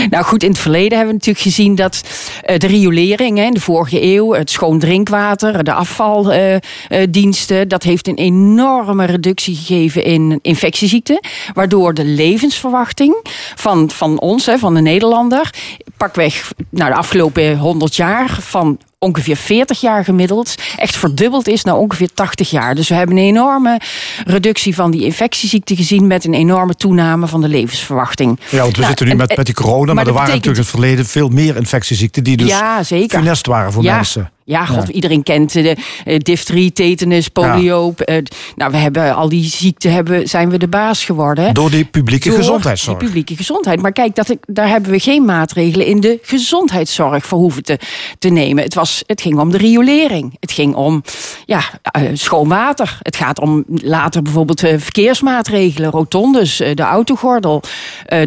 Nou 0.09 0.23
goed, 0.23 0.43
in 0.43 0.49
het 0.49 0.59
verleden 0.59 0.97
hebben 0.97 1.07
we 1.07 1.13
natuurlijk 1.13 1.45
gezien 1.45 1.75
dat 1.75 2.01
de 2.41 2.67
riolering 2.67 3.39
in 3.39 3.53
de 3.53 3.59
vorige 3.59 4.03
eeuw, 4.03 4.33
het 4.33 4.49
schoon 4.49 4.79
drinkwater, 4.79 5.63
de 5.63 5.73
afvaldiensten, 5.73 7.67
dat 7.67 7.83
heeft 7.83 8.07
een 8.07 8.15
enorme 8.15 9.05
reductie 9.05 9.55
gegeven 9.55 10.03
in 10.03 10.39
infectieziekten. 10.41 11.19
Waardoor 11.53 11.93
de 11.93 12.05
levensverwachting 12.05 13.15
van, 13.55 13.89
van 13.89 14.19
ons, 14.19 14.49
van 14.57 14.73
de 14.73 14.81
Nederlander, 14.81 15.53
pakweg 15.97 16.51
nou, 16.69 16.91
de 16.91 16.97
afgelopen 16.97 17.57
100 17.57 17.95
jaar 17.95 18.37
van 18.41 18.77
ongeveer 19.05 19.35
40 19.35 19.81
jaar 19.81 20.03
gemiddeld 20.03 20.55
echt 20.77 20.95
verdubbeld 20.97 21.47
is 21.47 21.63
naar 21.63 21.75
ongeveer 21.75 22.09
80 22.13 22.49
jaar. 22.49 22.75
Dus 22.75 22.89
we 22.89 22.95
hebben 22.95 23.17
een 23.17 23.23
enorme 23.23 23.79
reductie 24.25 24.75
van 24.75 24.91
die 24.91 25.03
infectieziekten 25.05 25.75
gezien 25.75 26.07
met 26.07 26.25
een 26.25 26.33
enorme 26.33 26.75
toename 26.75 27.27
van 27.27 27.41
de 27.41 27.47
levensverwachting. 27.47 28.39
Ja, 28.49 28.59
want 28.61 28.71
we 28.71 28.75
Nou, 28.77 28.87
zitten 28.87 29.05
nu 29.05 29.11
en- 29.11 29.17
met, 29.17 29.37
met 29.37 29.45
die 29.45 29.55
corona, 29.55 29.85
maar, 29.85 29.95
maar 29.95 30.05
er 30.07 30.13
waren 30.13 30.25
betekent- 30.33 30.45
natuurlijk 30.45 30.75
in 30.75 30.87
het 30.89 30.95
verleden 31.05 31.05
veel 31.05 31.43
meer 31.43 31.55
infectieziekten 31.55 32.23
die 32.23 32.37
dus 32.37 32.47
ja, 32.49 32.83
zeker. 32.83 33.19
funest 33.19 33.45
waren 33.47 33.71
voor 33.73 33.83
ja. 33.83 33.95
mensen. 33.95 34.29
Ja, 34.47 34.65
god, 34.65 34.89
iedereen 34.89 35.23
kent 35.23 35.53
de 35.53 35.75
eh, 36.05 36.17
difterie, 36.19 36.71
tetanus, 36.71 37.27
polio. 37.27 37.93
eh, 37.97 38.17
nou, 38.55 38.71
we 38.71 38.77
hebben 38.77 39.15
al 39.15 39.29
die 39.29 39.43
ziekten 39.43 39.91
hebben, 39.91 40.27
zijn 40.27 40.49
we 40.49 40.57
de 40.57 40.67
baas 40.67 41.05
geworden. 41.05 41.53
Door 41.53 41.69
die 41.69 41.85
publieke 41.85 42.29
Door 42.29 42.37
gezondheidszorg. 42.37 42.97
Die 42.97 43.07
publieke 43.07 43.35
gezondheid. 43.35 43.81
Maar 43.81 43.91
kijk, 43.91 44.15
dat 44.15 44.29
ik, 44.29 44.39
daar 44.47 44.67
hebben 44.67 44.91
we 44.91 44.99
geen 44.99 45.25
maatregelen 45.25 45.85
in 45.85 45.99
de 45.99 46.19
gezondheidszorg 46.21 47.25
voor 47.25 47.37
hoeven 47.37 47.63
te, 47.63 47.79
te 48.19 48.29
nemen. 48.29 48.63
Het, 48.63 48.73
was, 48.73 49.03
het 49.05 49.21
ging 49.21 49.39
om 49.39 49.51
de 49.51 49.57
riolering. 49.57 50.35
Het 50.39 50.51
ging 50.51 50.75
om 50.75 51.03
ja, 51.45 51.61
eh, 51.81 52.01
schoon 52.13 52.47
water. 52.47 52.97
Het 53.01 53.15
gaat 53.15 53.39
om 53.39 53.63
later 53.67 54.21
bijvoorbeeld 54.21 54.59
verkeersmaatregelen, 54.59 55.91
rotondes, 55.91 56.57
de 56.57 56.83
autogordel. 56.83 57.61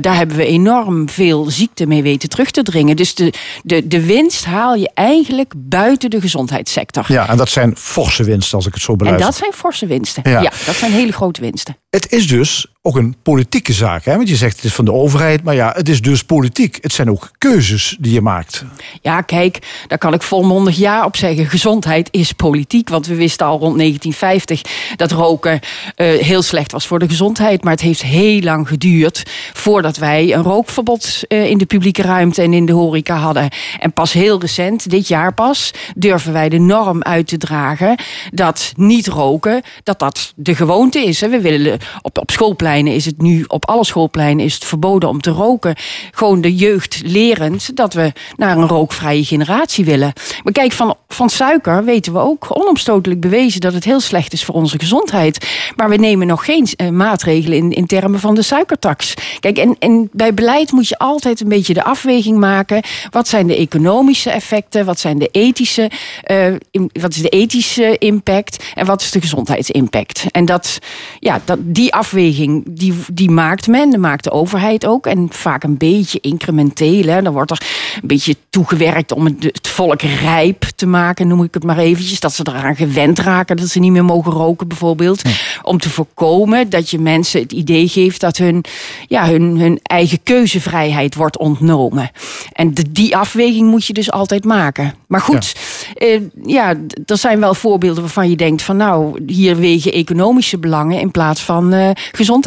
Daar 0.01 0.17
hebben 0.17 0.37
we 0.37 0.47
enorm 0.47 1.09
veel 1.09 1.45
ziekte 1.51 1.87
mee 1.87 2.03
weten 2.03 2.29
terug 2.29 2.51
te 2.51 2.63
dringen. 2.63 2.97
Dus 2.97 3.15
de, 3.15 3.33
de, 3.63 3.87
de 3.87 4.07
winst 4.07 4.45
haal 4.45 4.75
je 4.75 4.91
eigenlijk 4.95 5.53
buiten 5.57 6.08
de 6.09 6.21
gezondheidssector. 6.21 7.05
Ja, 7.09 7.29
en 7.29 7.37
dat 7.37 7.49
zijn 7.49 7.77
forse 7.77 8.25
winsten 8.25 8.57
als 8.57 8.67
ik 8.67 8.75
het 8.75 8.83
zo 8.83 8.93
En 8.93 8.99
beluister. 8.99 9.27
dat 9.27 9.37
zijn 9.37 9.53
forse 9.53 9.87
winsten. 9.87 10.23
Ja. 10.31 10.41
Ja. 10.41 10.53
dat 10.67 10.75
zijn 10.75 10.93
hele 10.93 11.13
grote 11.13 11.41
winsten. 11.41 11.77
Het 11.91 12.13
is 12.13 12.29
dus 12.29 12.67
ook 12.83 12.97
een 12.97 13.17
politieke 13.23 13.73
zaak. 13.73 14.05
Hè? 14.05 14.17
Want 14.17 14.29
je 14.29 14.37
zegt 14.37 14.57
het 14.57 14.65
is 14.65 14.75
van 14.75 14.85
de 14.85 14.93
overheid, 14.93 15.43
maar 15.43 15.55
ja, 15.55 15.73
het 15.77 15.89
is 15.89 16.03
dus 16.03 16.25
politiek. 16.25 16.79
Het 16.81 16.93
zijn 16.93 17.11
ook 17.11 17.31
keuzes 17.39 17.97
die 18.01 18.13
je 18.13 18.21
maakt. 18.21 18.65
Ja, 19.03 19.21
kijk, 19.21 19.59
daar 19.87 19.99
kan 19.99 20.15
ik 20.15 20.23
volmondig 20.23 20.77
ja 20.77 21.05
op 21.05 21.17
zeggen. 21.17 21.47
Gezondheid 21.47 22.09
is 22.11 22.33
politiek. 22.33 22.89
Want 22.89 23.07
we 23.07 23.15
wisten 23.15 23.47
al 23.47 23.59
rond 23.59 23.77
1950 23.77 24.63
dat 24.97 25.11
roken 25.11 25.61
eh, 25.95 26.07
heel 26.07 26.43
slecht 26.43 26.73
was 26.73 26.87
voor 26.87 26.99
de 26.99 27.09
gezondheid. 27.09 27.65
Maar 27.65 27.73
het 27.73 27.83
heeft 27.83 28.03
heel 28.03 28.41
lang 28.41 28.69
geduurd 28.69 29.23
voordat 29.53 29.97
wij 29.97 30.35
een 30.35 30.43
rookverbod 30.43 31.21
eh, 31.29 31.51
in 31.51 31.59
de 31.59 31.67
publieke 31.67 32.03
ruimte 32.03 32.43
en 32.43 32.53
in 32.53 32.67
de 32.67 32.73
horeca 32.73 33.17
hadden. 33.17 33.49
En 33.79 33.93
pas 33.93 34.13
heel 34.13 34.41
recent, 34.41 34.91
dit 34.91 35.09
jaar 35.09 35.35
pas, 35.35 35.71
durven 35.95 36.33
wij 36.33 36.49
de 36.49 36.59
norm 36.59 37.03
uit 37.03 37.27
te 37.27 37.37
dragen 37.37 37.97
dat 38.31 38.73
niet 38.77 39.07
roken, 39.07 39.63
dat 39.83 39.99
dat 39.99 40.33
de 40.37 40.55
gewoonte 40.55 40.99
is. 40.99 41.21
hè. 41.21 41.29
We 41.29 41.41
willen 41.41 41.79
op, 42.03 42.19
op 42.19 42.31
is 42.77 43.05
het 43.05 43.23
nu, 43.23 43.45
op 43.47 43.67
alle 43.67 43.85
schoolpleinen 43.85 44.45
is 44.45 44.55
het 44.55 44.65
verboden 44.65 45.09
om 45.09 45.21
te 45.21 45.31
roken. 45.31 45.77
Gewoon 46.11 46.41
de 46.41 46.55
jeugd 46.55 47.01
lerend 47.05 47.77
dat 47.77 47.93
we 47.93 48.13
naar 48.37 48.57
een 48.57 48.69
rookvrije 48.69 49.25
generatie 49.25 49.85
willen. 49.85 50.13
Maar 50.43 50.53
kijk, 50.53 50.73
van, 50.73 50.95
van 51.09 51.31
suiker 51.31 51.85
weten 51.85 52.13
we 52.13 52.19
ook 52.19 52.47
onomstotelijk 52.49 53.21
bewezen 53.21 53.61
dat 53.61 53.73
het 53.73 53.85
heel 53.85 54.01
slecht 54.01 54.33
is 54.33 54.45
voor 54.45 54.55
onze 54.55 54.79
gezondheid. 54.79 55.49
Maar 55.77 55.89
we 55.89 55.97
nemen 55.97 56.27
nog 56.27 56.45
geen 56.45 56.67
eh, 56.77 56.89
maatregelen 56.89 57.59
in, 57.59 57.71
in 57.71 57.87
termen 57.87 58.21
van 58.21 58.35
de 58.35 58.43
suikertax. 58.43 59.15
Kijk, 59.41 59.59
en, 59.59 59.77
en 59.79 60.09
bij 60.13 60.35
beleid 60.35 60.73
moet 60.73 60.89
je 60.89 60.99
altijd 60.99 61.41
een 61.41 61.49
beetje 61.49 61.75
de 61.75 61.85
afweging 61.85 62.39
maken. 62.39 62.83
Wat 63.11 63.29
zijn 63.29 63.47
de 63.47 63.57
economische 63.57 64.31
effecten? 64.31 64.85
Wat 64.85 65.01
zijn 65.01 65.19
de 65.19 65.29
ethische, 65.33 65.91
eh, 66.23 66.55
wat 66.93 67.15
is 67.15 67.23
de 67.23 67.29
ethische 67.29 67.99
impact? 67.99 68.65
En 68.75 68.87
wat 68.87 69.01
is 69.01 69.11
de 69.11 69.21
gezondheidsimpact? 69.21 70.25
En 70.31 70.45
dat, 70.45 70.79
ja, 71.19 71.41
dat, 71.45 71.59
die 71.63 71.95
afweging, 71.95 72.58
die, 72.67 72.95
die 73.13 73.31
maakt 73.31 73.67
men, 73.67 73.91
dat 73.91 74.01
maakt 74.01 74.25
de 74.25 74.31
overheid 74.31 74.87
ook. 74.87 75.07
En 75.07 75.27
vaak 75.31 75.63
een 75.63 75.77
beetje 75.77 76.21
incrementeel. 76.21 77.05
Hè. 77.05 77.23
Dan 77.23 77.33
wordt 77.33 77.51
er 77.51 77.63
een 78.03 78.09
beetje 78.09 78.37
toegewerkt 78.51 79.13
om 79.13 79.25
het, 79.25 79.45
het 79.45 79.69
volk 79.69 80.03
rijp 80.03 80.65
te 80.77 80.87
maken, 80.87 81.29
noem 81.29 81.43
ik 81.43 81.55
het 81.55 81.65
maar 81.65 81.79
eventjes. 81.79 82.21
Dat 82.21 82.33
ze 82.33 82.47
eraan 82.49 82.77
gewend 82.77 83.19
raken, 83.19 83.57
dat 83.57 83.69
ze 83.69 83.79
niet 83.79 83.93
meer 83.93 84.05
mogen 84.05 84.33
roken 84.33 84.69
bijvoorbeeld. 84.69 85.23
Om 85.63 85.79
te 85.79 85.91
voorkomen 85.91 86.71
dat 86.71 86.91
je 86.91 86.99
mensen 86.99 87.41
het 87.41 87.53
idee 87.53 87.89
geeft 87.89 88.21
dat 88.21 88.37
hun, 88.37 88.65
ja, 89.07 89.29
hun, 89.29 89.59
hun 89.59 89.79
eigen 89.83 90.23
keuzevrijheid 90.23 91.15
wordt 91.15 91.39
ontnomen. 91.39 92.11
En 92.53 92.75
de, 92.75 92.93
die 92.93 93.17
afweging 93.17 93.71
moet 93.71 93.85
je 93.87 93.93
dus 93.93 94.11
altijd 94.11 94.45
maken. 94.45 94.95
Maar 95.07 95.21
goed, 95.21 95.57
ja. 95.95 96.19
ja, 96.43 96.75
d- 96.75 97.11
er 97.11 97.19
zijn 97.19 97.41
wel 97.41 97.55
voorbeelden 97.55 98.03
waarvan 98.03 98.31
je 98.31 98.37
denkt 98.37 98.63
van 98.63 98.77
nou, 98.77 99.23
hier 99.27 99.57
wegen 99.57 99.93
economische 99.93 100.59
belangen 100.59 101.01
in 101.01 101.11
plaats 101.11 101.41
van 101.41 101.73
eh, 101.73 101.91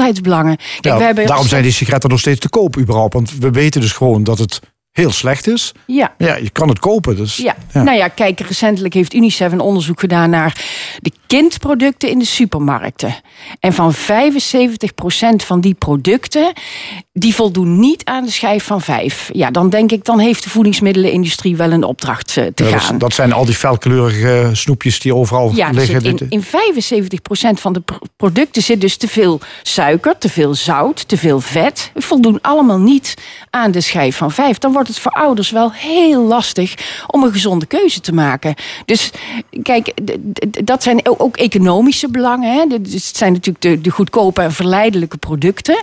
gezondheidsbelangen. 0.02 0.58
Kijk, 0.58 0.84
Ja, 0.84 0.98
we 0.98 1.04
hebben 1.04 1.26
daarom 1.26 1.48
zijn 1.48 1.64
die 1.64 1.72
sigaretten 1.72 2.10
nog 2.10 2.20
steeds 2.20 2.40
te 2.40 2.50
koop 2.50 2.78
überhaupt. 2.78 3.14
Want 3.14 3.38
we 3.40 3.52
weten 3.52 3.82
dus 3.82 3.92
gewoon 3.92 4.24
dat 4.24 4.40
het 4.40 4.60
heel 4.92 5.12
slecht 5.12 5.48
is. 5.48 5.72
Ja. 5.86 6.14
Ja, 6.18 6.36
je 6.36 6.50
kan 6.50 6.68
het 6.70 6.80
kopen. 6.80 7.16
Dus, 7.16 7.38
Ja. 7.38 7.56
nou 7.74 7.92
ja, 7.98 8.08
kijk, 8.08 8.40
recentelijk 8.40 8.94
heeft 8.94 9.14
UNICEF 9.14 9.52
een 9.52 9.60
onderzoek 9.60 10.00
gedaan 10.00 10.30
naar 10.30 10.62
de 11.02 11.12
kindproducten 11.28 12.10
in 12.10 12.20
de 12.20 12.26
supermarkten. 12.26 13.16
En 13.60 13.74
van 13.74 13.94
75% 13.94 15.44
van 15.44 15.62
die 15.62 15.74
producten, 15.74 16.54
die 17.14 17.36
voldoen 17.36 17.80
niet 17.80 18.06
aan 18.06 18.26
de 18.26 18.32
schijf 18.32 18.64
van 18.64 18.82
5. 18.82 19.30
Ja, 19.34 19.52
dan 19.52 19.70
denk 19.70 19.92
ik, 19.92 20.06
dan 20.06 20.20
heeft 20.20 20.44
de 20.44 20.50
voedingsmiddelenindustrie 20.50 21.56
wel 21.56 21.72
een 21.72 21.84
opdracht 21.84 22.38
eh, 22.38 22.46
te 22.56 22.64
Ja, 22.64 22.72
dat, 22.72 22.82
gaan. 22.82 22.98
dat 22.98 23.14
zijn 23.14 23.34
al 23.34 23.46
die 23.46 23.56
felkleurige 23.56 24.50
snoepjes 24.54 25.00
die 25.00 25.16
overal 25.16 25.52
Ja, 25.56 25.70
liggen. 25.70 26.04
in, 26.04 26.20
in 26.30 26.44
75% 26.44 27.60
van 27.60 27.74
de 27.74 27.80
pr- 27.80 27.94
producten 28.18 28.62
zit 28.62 28.82
dus 28.82 28.98
te 28.98 29.08
veel 29.08 29.40
suiker, 29.64 30.18
te 30.18 30.30
veel 30.30 30.54
zout, 30.56 31.08
te 31.08 31.18
veel 31.18 31.40
vet. 31.40 31.92
Voldoen 31.96 32.40
allemaal 32.42 32.80
niet 32.80 33.14
aan 33.50 33.72
de 33.72 33.82
schijf 33.82 34.16
van 34.18 34.32
5. 34.32 34.58
Dan 34.58 34.72
wordt 34.72 34.81
het 34.88 35.00
voor 35.00 35.12
ouders 35.12 35.50
wel 35.50 35.72
heel 35.72 36.24
lastig 36.24 36.74
om 37.08 37.24
een 37.24 37.32
gezonde 37.32 37.66
keuze 37.66 38.00
te 38.00 38.14
maken. 38.14 38.56
Dus 38.86 39.12
kijk, 39.62 39.94
dat 40.64 40.84
zijn 40.84 41.02
ook 41.04 41.38
economische 41.38 42.10
belangen. 42.10 42.54
Hè. 42.54 42.60
Het 42.92 43.16
zijn 43.16 43.34
natuurlijk 43.34 43.64
de, 43.64 43.82
de 43.82 43.90
goedkope 43.90 44.42
en 44.42 44.54
verleidelijke 44.54 45.18
producten. 45.18 45.82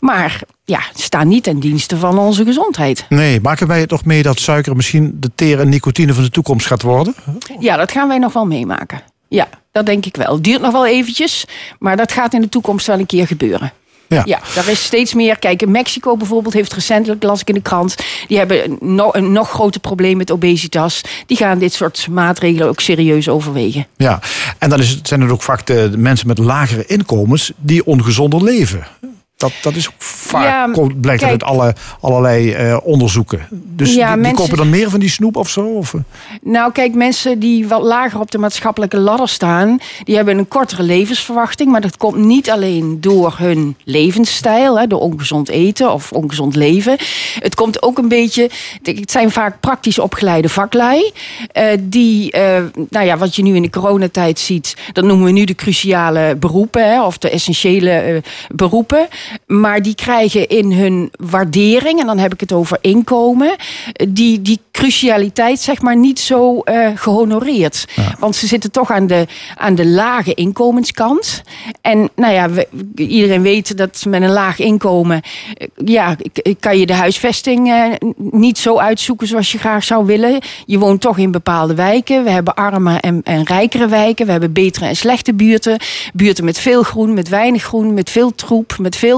Maar 0.00 0.40
ja, 0.64 0.80
staan 0.94 1.28
niet 1.28 1.42
ten 1.42 1.60
dienste 1.60 1.96
van 1.96 2.18
onze 2.18 2.44
gezondheid. 2.44 3.06
Nee, 3.08 3.40
maken 3.40 3.66
wij 3.66 3.80
het 3.80 3.90
nog 3.90 4.04
mee 4.04 4.22
dat 4.22 4.40
suiker 4.40 4.76
misschien 4.76 5.16
de 5.20 5.30
teer 5.34 5.60
en 5.60 5.68
nicotine 5.68 6.14
van 6.14 6.24
de 6.24 6.30
toekomst 6.30 6.66
gaat 6.66 6.82
worden? 6.82 7.14
Ja, 7.58 7.76
dat 7.76 7.92
gaan 7.92 8.08
wij 8.08 8.18
nog 8.18 8.32
wel 8.32 8.46
meemaken. 8.46 9.02
Ja, 9.28 9.48
dat 9.72 9.86
denk 9.86 10.06
ik 10.06 10.16
wel. 10.16 10.42
Duurt 10.42 10.60
nog 10.60 10.72
wel 10.72 10.86
eventjes, 10.86 11.44
maar 11.78 11.96
dat 11.96 12.12
gaat 12.12 12.34
in 12.34 12.40
de 12.40 12.48
toekomst 12.48 12.86
wel 12.86 12.98
een 12.98 13.06
keer 13.06 13.26
gebeuren. 13.26 13.72
Ja. 14.08 14.22
Ja, 14.24 14.40
daar 14.54 14.68
is 14.68 14.84
steeds 14.84 15.14
meer. 15.14 15.38
Kijk, 15.38 15.66
Mexico 15.66 16.16
bijvoorbeeld 16.16 16.54
heeft 16.54 16.72
recentelijk, 16.72 17.22
las 17.22 17.40
ik 17.40 17.48
in 17.48 17.54
de 17.54 17.60
krant, 17.60 17.94
die 18.28 18.38
hebben 18.38 18.64
een, 18.64 18.78
no- 18.80 19.10
een 19.12 19.32
nog 19.32 19.50
groter 19.50 19.80
probleem 19.80 20.16
met 20.16 20.30
obesitas. 20.30 21.00
Die 21.26 21.36
gaan 21.36 21.58
dit 21.58 21.72
soort 21.72 22.06
maatregelen 22.10 22.68
ook 22.68 22.80
serieus 22.80 23.28
overwegen. 23.28 23.86
Ja, 23.96 24.20
en 24.58 24.70
dan 24.70 24.78
is 24.80 24.90
het, 24.90 25.08
zijn 25.08 25.20
het 25.20 25.30
ook 25.30 25.42
vaak 25.42 25.66
de, 25.66 25.88
de 25.90 25.98
mensen 25.98 26.26
met 26.26 26.38
lagere 26.38 26.86
inkomens 26.86 27.52
die 27.56 27.86
ongezonder 27.86 28.42
leven. 28.42 28.86
Dat, 29.36 29.52
dat 29.62 29.74
is 29.74 29.90
vaak, 29.98 30.44
Ja, 30.44 30.86
blijkt 31.00 31.20
kijk. 31.20 31.32
uit 31.32 31.42
alle, 31.44 31.74
allerlei 32.00 32.52
eh, 32.52 32.76
onderzoeken. 32.82 33.46
Dus 33.50 33.94
Ja, 33.94 34.04
die, 34.04 34.12
die 34.12 34.16
mensen- 34.22 34.36
kopen 34.38 34.56
dan 34.56 34.70
meer 34.70 34.90
van 34.90 35.00
die 35.00 35.08
snoep 35.08 35.36
of 35.36 35.48
zo? 35.48 35.66
Of, 35.66 35.94
eh? 35.94 36.00
Nou, 36.42 36.72
kijk, 36.72 36.94
mensen 36.94 37.38
die 37.38 37.68
wat 37.68 37.82
lager 37.82 38.20
op 38.20 38.30
de 38.30 38.38
maatschappelijke 38.38 38.98
ladder 38.98 39.28
staan, 39.28 39.78
die 40.04 40.16
hebben 40.16 40.38
een 40.38 40.48
kortere 40.48 40.82
levensverwachting. 40.82 41.70
Maar 41.70 41.80
dat 41.80 41.96
komt 41.96 42.16
niet 42.16 42.50
alleen 42.50 43.00
door 43.00 43.34
hun 43.38 43.76
levensstijl, 43.84 44.78
hè, 44.78 44.86
door 44.86 45.00
ongezond 45.00 45.48
eten 45.48 45.92
of 45.92 46.12
ongezond 46.12 46.54
leven. 46.56 46.96
Het 47.38 47.54
komt 47.54 47.82
ook 47.82 47.98
een 47.98 48.08
beetje, 48.08 48.50
het 48.82 49.10
zijn 49.10 49.30
vaak 49.30 49.60
praktisch 49.60 49.98
opgeleide 49.98 50.48
vaklui. 50.48 51.12
eh, 51.52 51.64
die, 51.80 52.30
nou 52.90 53.06
ja, 53.06 53.16
wat 53.16 53.36
je 53.36 53.42
nu 53.42 53.54
in 53.54 53.62
de 53.62 53.70
coronatijd 53.70 54.38
ziet, 54.38 54.76
dat 54.92 55.04
noemen 55.04 55.26
we 55.26 55.32
nu 55.32 55.44
de 55.44 55.54
cruciale 55.54 56.36
beroepen, 56.36 56.90
hè, 56.90 57.04
of 57.04 57.18
de 57.18 57.30
essentiële 57.30 58.22
beroepen. 58.54 59.08
Maar 59.46 59.82
die 59.82 59.94
krijgen 59.94 60.48
in 60.48 60.72
hun 60.72 61.10
waardering, 61.30 62.00
en 62.00 62.06
dan 62.06 62.18
heb 62.18 62.32
ik 62.34 62.40
het 62.40 62.52
over 62.52 62.78
inkomen, 62.80 63.56
die, 64.08 64.42
die 64.42 64.60
crucialiteit 64.72 65.60
zeg 65.60 65.82
maar 65.82 65.96
niet 65.96 66.20
zo 66.20 66.60
eh, 66.60 66.88
gehonoreerd. 66.94 67.84
Want 68.18 68.36
ze 68.36 68.46
zitten 68.46 68.70
toch 68.70 68.90
aan 68.90 69.06
de, 69.06 69.26
aan 69.56 69.74
de 69.74 69.86
lage 69.86 70.34
inkomenskant. 70.34 71.42
En 71.80 72.08
nou 72.16 72.32
ja, 72.32 72.50
we- 72.50 72.68
iedereen 72.96 73.42
weet 73.42 73.76
dat 73.76 74.04
met 74.08 74.22
een 74.22 74.30
laag 74.32 74.58
inkomen, 74.58 75.20
eh, 75.54 75.66
ja, 75.84 76.16
kan 76.60 76.78
je 76.78 76.86
de 76.86 76.94
huisvesting 76.94 77.70
eh, 77.70 77.84
niet 78.16 78.58
zo 78.58 78.78
uitzoeken 78.78 79.26
zoals 79.26 79.52
je 79.52 79.58
graag 79.58 79.84
zou 79.84 80.06
willen. 80.06 80.38
Je 80.66 80.78
woont 80.78 81.00
toch 81.00 81.18
in 81.18 81.30
bepaalde 81.30 81.74
wijken. 81.74 82.24
We 82.24 82.30
hebben 82.30 82.54
arme 82.54 82.98
en, 82.98 83.20
en 83.24 83.42
rijkere 83.44 83.88
wijken. 83.88 84.24
We 84.26 84.30
hebben 84.32 84.52
betere 84.52 84.86
en 84.86 84.96
slechte 84.96 85.34
buurten. 85.34 85.78
Buurten 86.12 86.44
met 86.44 86.58
veel 86.58 86.82
groen, 86.82 87.14
met 87.14 87.28
weinig 87.28 87.62
groen, 87.62 87.94
met 87.94 88.10
veel 88.10 88.34
troep, 88.34 88.76
met 88.80 88.96
veel 88.96 89.15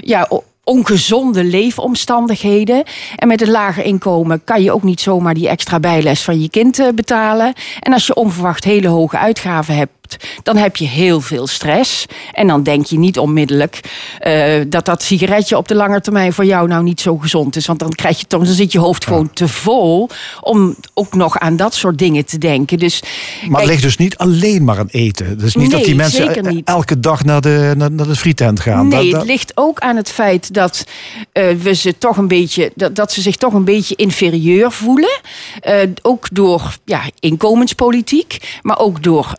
ja, 0.00 0.28
ongezonde 0.66 1.44
leefomstandigheden. 1.44 2.84
En 3.16 3.28
met 3.28 3.40
een 3.40 3.50
lager 3.50 3.84
inkomen 3.84 4.44
kan 4.44 4.62
je 4.62 4.72
ook 4.72 4.82
niet 4.82 5.00
zomaar 5.00 5.34
die 5.34 5.48
extra 5.48 5.80
bijles 5.80 6.22
van 6.22 6.40
je 6.40 6.50
kind 6.50 6.78
eh, 6.78 6.88
betalen. 6.94 7.52
En 7.80 7.92
als 7.92 8.06
je 8.06 8.14
onverwacht 8.14 8.64
hele 8.64 8.88
hoge 8.88 9.18
uitgaven 9.18 9.76
hebt, 9.76 10.05
dan 10.42 10.56
heb 10.56 10.76
je 10.76 10.86
heel 10.86 11.20
veel 11.20 11.46
stress. 11.46 12.06
En 12.32 12.46
dan 12.46 12.62
denk 12.62 12.86
je 12.86 12.98
niet 12.98 13.18
onmiddellijk 13.18 13.80
eh, 14.18 14.60
dat 14.68 14.84
dat 14.84 15.02
sigaretje 15.02 15.56
op 15.56 15.68
de 15.68 15.74
lange 15.74 16.00
termijn 16.00 16.32
voor 16.32 16.44
jou 16.44 16.68
nou 16.68 16.82
niet 16.82 17.00
zo 17.00 17.16
gezond 17.16 17.56
is. 17.56 17.66
Want 17.66 17.78
dan 17.78 17.90
krijg 17.92 18.18
je 18.18 18.26
toch, 18.26 18.44
dan 18.44 18.54
zit 18.54 18.72
je 18.72 18.78
hoofd 18.78 19.04
gewoon 19.06 19.32
te 19.32 19.48
vol 19.48 20.08
om 20.40 20.76
ook 20.94 21.14
nog 21.14 21.38
aan 21.38 21.56
dat 21.56 21.74
soort 21.74 21.98
dingen 21.98 22.24
te 22.24 22.38
denken. 22.38 22.78
Dus 22.78 23.02
Maar 23.48 23.60
het 23.60 23.70
ligt 23.70 23.82
dus 23.82 23.96
niet 23.96 24.16
alleen 24.16 24.64
maar 24.64 24.78
aan 24.78 24.88
eten. 24.90 25.40
Is 25.44 25.54
niet 25.54 25.70
dat 25.70 25.84
die 25.84 25.94
mensen 25.94 26.54
niet. 26.54 26.68
elke 26.68 27.00
dag 27.00 27.24
naar 27.24 27.40
de, 27.40 27.74
naar, 27.76 27.92
naar 27.92 28.06
de 28.06 28.16
frietent 28.16 28.60
gaan. 28.60 28.88
Nee, 28.88 29.10
Dat- 29.10 29.20
het 29.20 29.30
ligt 29.30 29.52
ook 29.54 29.78
aan 29.78 29.96
het 29.96 30.10
feit 30.10 30.54
dat 30.54 30.84
eh, 31.32 31.44
we 31.62 31.74
ze 31.74 31.98
toch 31.98 32.16
een 32.16 32.28
beetje 32.28 32.72
dat, 32.74 32.96
dat 32.96 33.12
ze 33.12 33.20
zich 33.20 33.36
toch 33.36 33.52
een 33.52 33.64
beetje 33.64 33.94
inferieur 33.96 34.72
voelen. 34.72 35.20
Eh, 35.60 35.74
ook 36.02 36.26
door 36.32 36.76
ja, 36.84 37.00
inkomenspolitiek, 37.20 38.58
maar 38.62 38.78
ook 38.78 39.02
door 39.02 39.32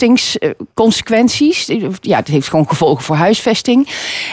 huisvestingsconsequenties. 0.00 1.66
ja, 2.00 2.16
het 2.16 2.28
heeft 2.28 2.48
gewoon 2.48 2.68
gevolgen 2.68 3.04
voor 3.04 3.16
huisvesting. 3.16 3.88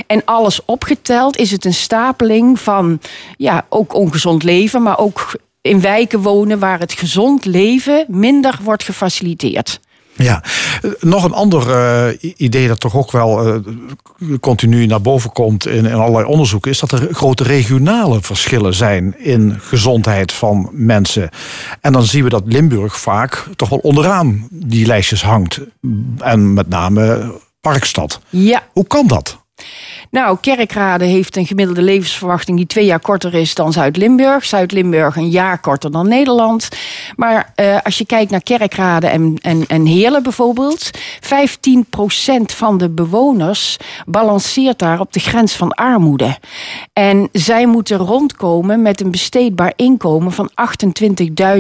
En 0.08 0.22
alles 0.26 0.66
opgeteld 0.66 1.38
is 1.38 1.52
het 1.52 1.66
een 1.66 1.74
stapeling 1.74 2.60
van 2.60 3.00
ja, 3.38 3.66
ook 3.70 3.94
ongezond 3.94 4.44
leven, 4.44 4.82
maar 4.82 5.00
ook 5.00 5.36
in 5.62 5.82
wijken 5.82 6.22
wonen 6.22 6.60
waar 6.60 6.80
het 6.80 6.94
gezond 6.94 7.46
leven 7.46 8.06
minder 8.08 8.60
wordt 8.64 8.84
gefaciliteerd. 8.84 9.80
Ja, 10.14 10.44
nog 11.00 11.24
een 11.24 11.34
ander 11.34 11.72
eh, 11.72 12.32
idee 12.38 12.68
dat 12.68 12.80
toch 12.80 12.96
ook 12.96 13.12
wel 13.12 13.48
eh, 13.48 13.60
continu 14.40 14.86
naar 14.86 15.02
boven 15.02 15.32
komt 15.32 15.68
in, 15.68 15.86
in 15.86 15.94
allerlei 15.94 16.26
onderzoeken, 16.26 16.72
is 16.72 16.80
dat 16.80 16.92
er 16.92 17.08
grote 17.12 17.44
regionale 17.44 18.22
verschillen 18.22 18.74
zijn 18.74 19.16
in 19.20 19.58
gezondheid 19.60 20.32
van 20.32 20.70
mensen. 20.72 21.30
En 21.82 21.94
dan 21.94 22.04
zien 22.04 22.24
we 22.24 22.30
dat 22.30 22.44
Limburg 22.46 23.00
vaak 23.00 23.48
toch 23.56 23.70
wel 23.70 23.80
onderaan 23.80 24.48
die 24.50 24.86
lijstjes 24.86 25.24
hangt. 25.24 25.60
En 26.18 26.54
met 26.54 26.70
name 26.70 27.32
Parkstad. 27.62 28.20
Ja. 28.30 28.64
Hoe 28.74 28.88
kan 28.88 29.08
dat? 29.08 29.41
Nou, 30.12 30.38
Kerkrade 30.42 31.06
heeft 31.06 31.36
een 31.36 31.46
gemiddelde 31.46 31.82
levensverwachting 31.82 32.58
die 32.58 32.66
twee 32.66 32.86
jaar 32.86 33.00
korter 33.00 33.34
is 33.34 33.56
dan 33.56 33.74
Zuid-Limburg. 33.74 34.46
Zuid-Limburg 34.46 35.16
een 35.16 35.30
jaar 35.30 35.60
korter 35.60 35.92
dan 35.92 36.08
Nederland. 36.08 36.70
Maar 37.16 37.52
eh, 37.56 37.78
als 37.84 37.98
je 37.98 38.06
kijkt 38.06 38.32
naar 38.32 38.44
Kerkrade 38.44 39.08
en, 39.08 39.38
en, 39.42 39.64
en 39.68 39.86
Heerlen 39.86 40.24
bijvoorbeeld, 40.24 40.92
15% 40.92 40.98
van 42.56 42.78
de 42.78 42.90
bewoners 42.90 43.78
balanceert 44.06 44.80
daar 44.80 45.00
op 45.00 45.14
de 45.14 45.20
grens 45.20 45.56
van 45.56 45.72
armoede. 45.72 46.38
En 46.94 47.30
zij 47.32 47.66
moeten 47.66 47.98
rondkomen 47.98 48.82
met 48.82 49.02
een 49.02 49.12
besteedbaar 49.12 49.74
inkomen 49.76 50.32
van 50.32 50.52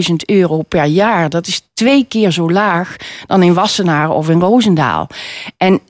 28.000 0.09 0.15
euro 0.25 0.61
per 0.61 0.85
jaar. 0.85 1.29
Dat 1.29 1.47
is 1.47 1.61
twee 1.81 2.05
keer 2.07 2.31
zo 2.31 2.51
laag 2.51 2.95
dan 3.27 3.43
in 3.43 3.53
Wassenaar 3.53 4.09
of 4.09 4.29
in 4.29 4.39
Roosendaal. 4.39 5.07
En 5.57 5.79
7% 5.79 5.81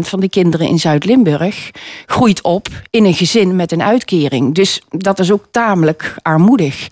van 0.00 0.20
de 0.20 0.28
kinderen 0.28 0.68
in 0.68 0.78
Zuid-Limburg 0.78 1.70
groeit 2.06 2.42
op 2.42 2.68
in 2.90 3.04
een 3.04 3.14
gezin 3.14 3.56
met 3.56 3.72
een 3.72 3.82
uitkering. 3.82 4.54
Dus 4.54 4.82
dat 4.88 5.18
is 5.18 5.32
ook 5.32 5.44
tamelijk 5.50 6.14
armoedig. 6.22 6.88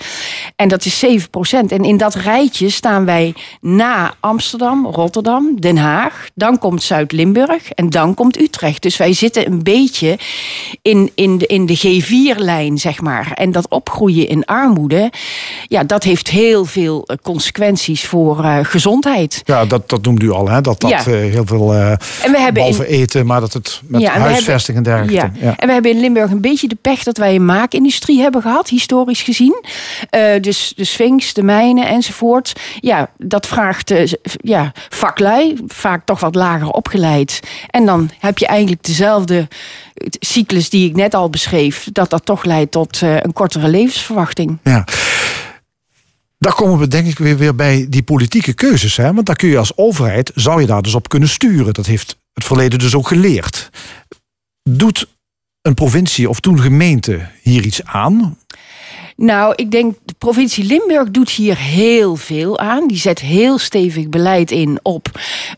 En 0.56 0.68
dat 0.68 0.84
is 0.84 1.04
7%. 1.04 1.08
En 1.50 1.84
in 1.84 1.96
dat 1.96 2.14
rijtje 2.14 2.70
staan 2.70 3.04
wij 3.04 3.34
na 3.60 4.14
Amsterdam, 4.20 4.86
Rotterdam, 4.86 5.60
Den 5.60 5.76
Haag. 5.76 6.28
Dan 6.34 6.58
komt 6.58 6.82
Zuid-Limburg 6.82 7.70
en 7.70 7.90
dan 7.90 8.14
komt 8.14 8.40
Utrecht. 8.40 8.82
Dus 8.82 8.96
wij 8.96 9.12
zitten 9.12 9.46
een 9.46 9.62
beetje 9.62 10.18
in, 10.82 11.10
in 11.14 11.38
de, 11.38 11.46
in 11.46 11.66
de 11.66 11.78
G4-lijn, 11.78 12.78
zeg 12.78 13.00
maar. 13.00 13.32
En 13.32 13.52
dat 13.52 13.68
opgroeien 13.68 14.28
in 14.28 14.44
armoede, 14.44 15.12
ja, 15.66 15.84
dat 15.84 16.02
heeft 16.02 16.30
heel 16.30 16.64
veel 16.64 17.04
eh, 17.06 17.16
consequenties 17.88 18.06
voor 18.06 18.44
eh, 18.44 18.58
gezondheid. 18.62 19.42
Ja, 19.44 19.64
dat, 19.66 19.88
dat 19.88 20.04
noemt 20.04 20.22
u 20.22 20.30
al, 20.30 20.48
hè? 20.48 20.60
dat 20.60 20.80
dat 20.80 20.90
Ja. 20.90 20.98
eh, 20.98 21.04
heel 21.04 21.46
veel, 21.46 21.74
eh 21.74 21.90
En 21.90 22.32
we 22.32 22.38
hebben 22.40 22.66
in- 22.66 22.80
eten, 22.82 23.26
maar 23.26 23.40
dat 23.40 23.52
het 23.52 23.80
met 23.86 24.00
Ja, 24.00 24.14
en 24.14 24.22
we 24.22 24.28
huisvesting 24.28 24.76
en 24.76 24.82
dergelijke. 24.82 25.14
Ja. 25.14 25.30
Ja. 25.40 25.54
En 25.56 25.66
we 25.66 25.72
hebben 25.72 25.90
in 25.90 26.00
Limburg 26.00 26.30
een 26.30 26.40
beetje 26.40 26.68
de 26.68 26.76
pech 26.80 27.02
dat 27.02 27.16
wij 27.16 27.34
een 27.34 27.44
maakindustrie 27.44 28.20
hebben 28.20 28.42
gehad, 28.42 28.68
historisch 28.68 29.22
gezien. 29.22 29.64
Dus 30.40 30.72
de 30.76 30.84
Sphinx, 30.84 31.32
de 31.34 31.42
mijnen 31.42 31.88
enzovoort. 31.88 32.52
Ja, 32.80 33.10
dat 33.16 33.46
vraagt 33.46 33.92
ja, 34.42 34.72
vaklui, 34.88 35.56
vaak 35.66 36.04
toch 36.04 36.20
wat 36.20 36.34
lager 36.34 36.68
opgeleid. 36.70 37.40
En 37.70 37.86
dan 37.86 38.10
heb 38.18 38.38
je 38.38 38.46
eigenlijk 38.46 38.84
dezelfde 38.84 39.48
cyclus 40.20 40.70
die 40.70 40.88
ik 40.88 40.96
net 40.96 41.14
al 41.14 41.30
beschreef, 41.30 41.88
dat 41.92 42.10
dat 42.10 42.24
toch 42.24 42.44
leidt 42.44 42.70
tot 42.72 43.00
een 43.00 43.32
kortere 43.32 43.68
levensverwachting. 43.68 44.58
Ja. 44.62 44.84
Daar 46.38 46.54
komen 46.54 46.78
we 46.78 46.88
denk 46.88 47.06
ik 47.06 47.18
weer, 47.18 47.36
weer 47.36 47.54
bij 47.54 47.86
die 47.88 48.02
politieke 48.02 48.52
keuzes. 48.52 48.96
Hè? 48.96 49.14
Want 49.14 49.26
daar 49.26 49.36
kun 49.36 49.48
je 49.48 49.58
als 49.58 49.76
overheid, 49.76 50.32
zou 50.34 50.60
je 50.60 50.66
daar 50.66 50.82
dus 50.82 50.94
op 50.94 51.08
kunnen 51.08 51.28
sturen. 51.28 51.74
Dat 51.74 51.86
heeft 51.86 52.16
het 52.32 52.44
verleden 52.44 52.78
dus 52.78 52.94
ook 52.94 53.08
geleerd. 53.08 53.70
Doet 54.70 55.08
een 55.62 55.74
provincie 55.74 56.28
of 56.28 56.40
toen 56.40 56.60
gemeente 56.60 57.28
hier 57.42 57.64
iets 57.64 57.84
aan? 57.84 58.38
Nou, 59.20 59.52
ik 59.56 59.70
denk 59.70 59.94
de 60.04 60.14
provincie 60.18 60.64
Limburg 60.64 61.10
doet 61.10 61.30
hier 61.30 61.56
heel 61.56 62.16
veel 62.16 62.58
aan. 62.58 62.88
Die 62.88 62.96
zet 62.96 63.20
heel 63.20 63.58
stevig 63.58 64.08
beleid 64.08 64.50
in 64.50 64.78
op 64.82 65.08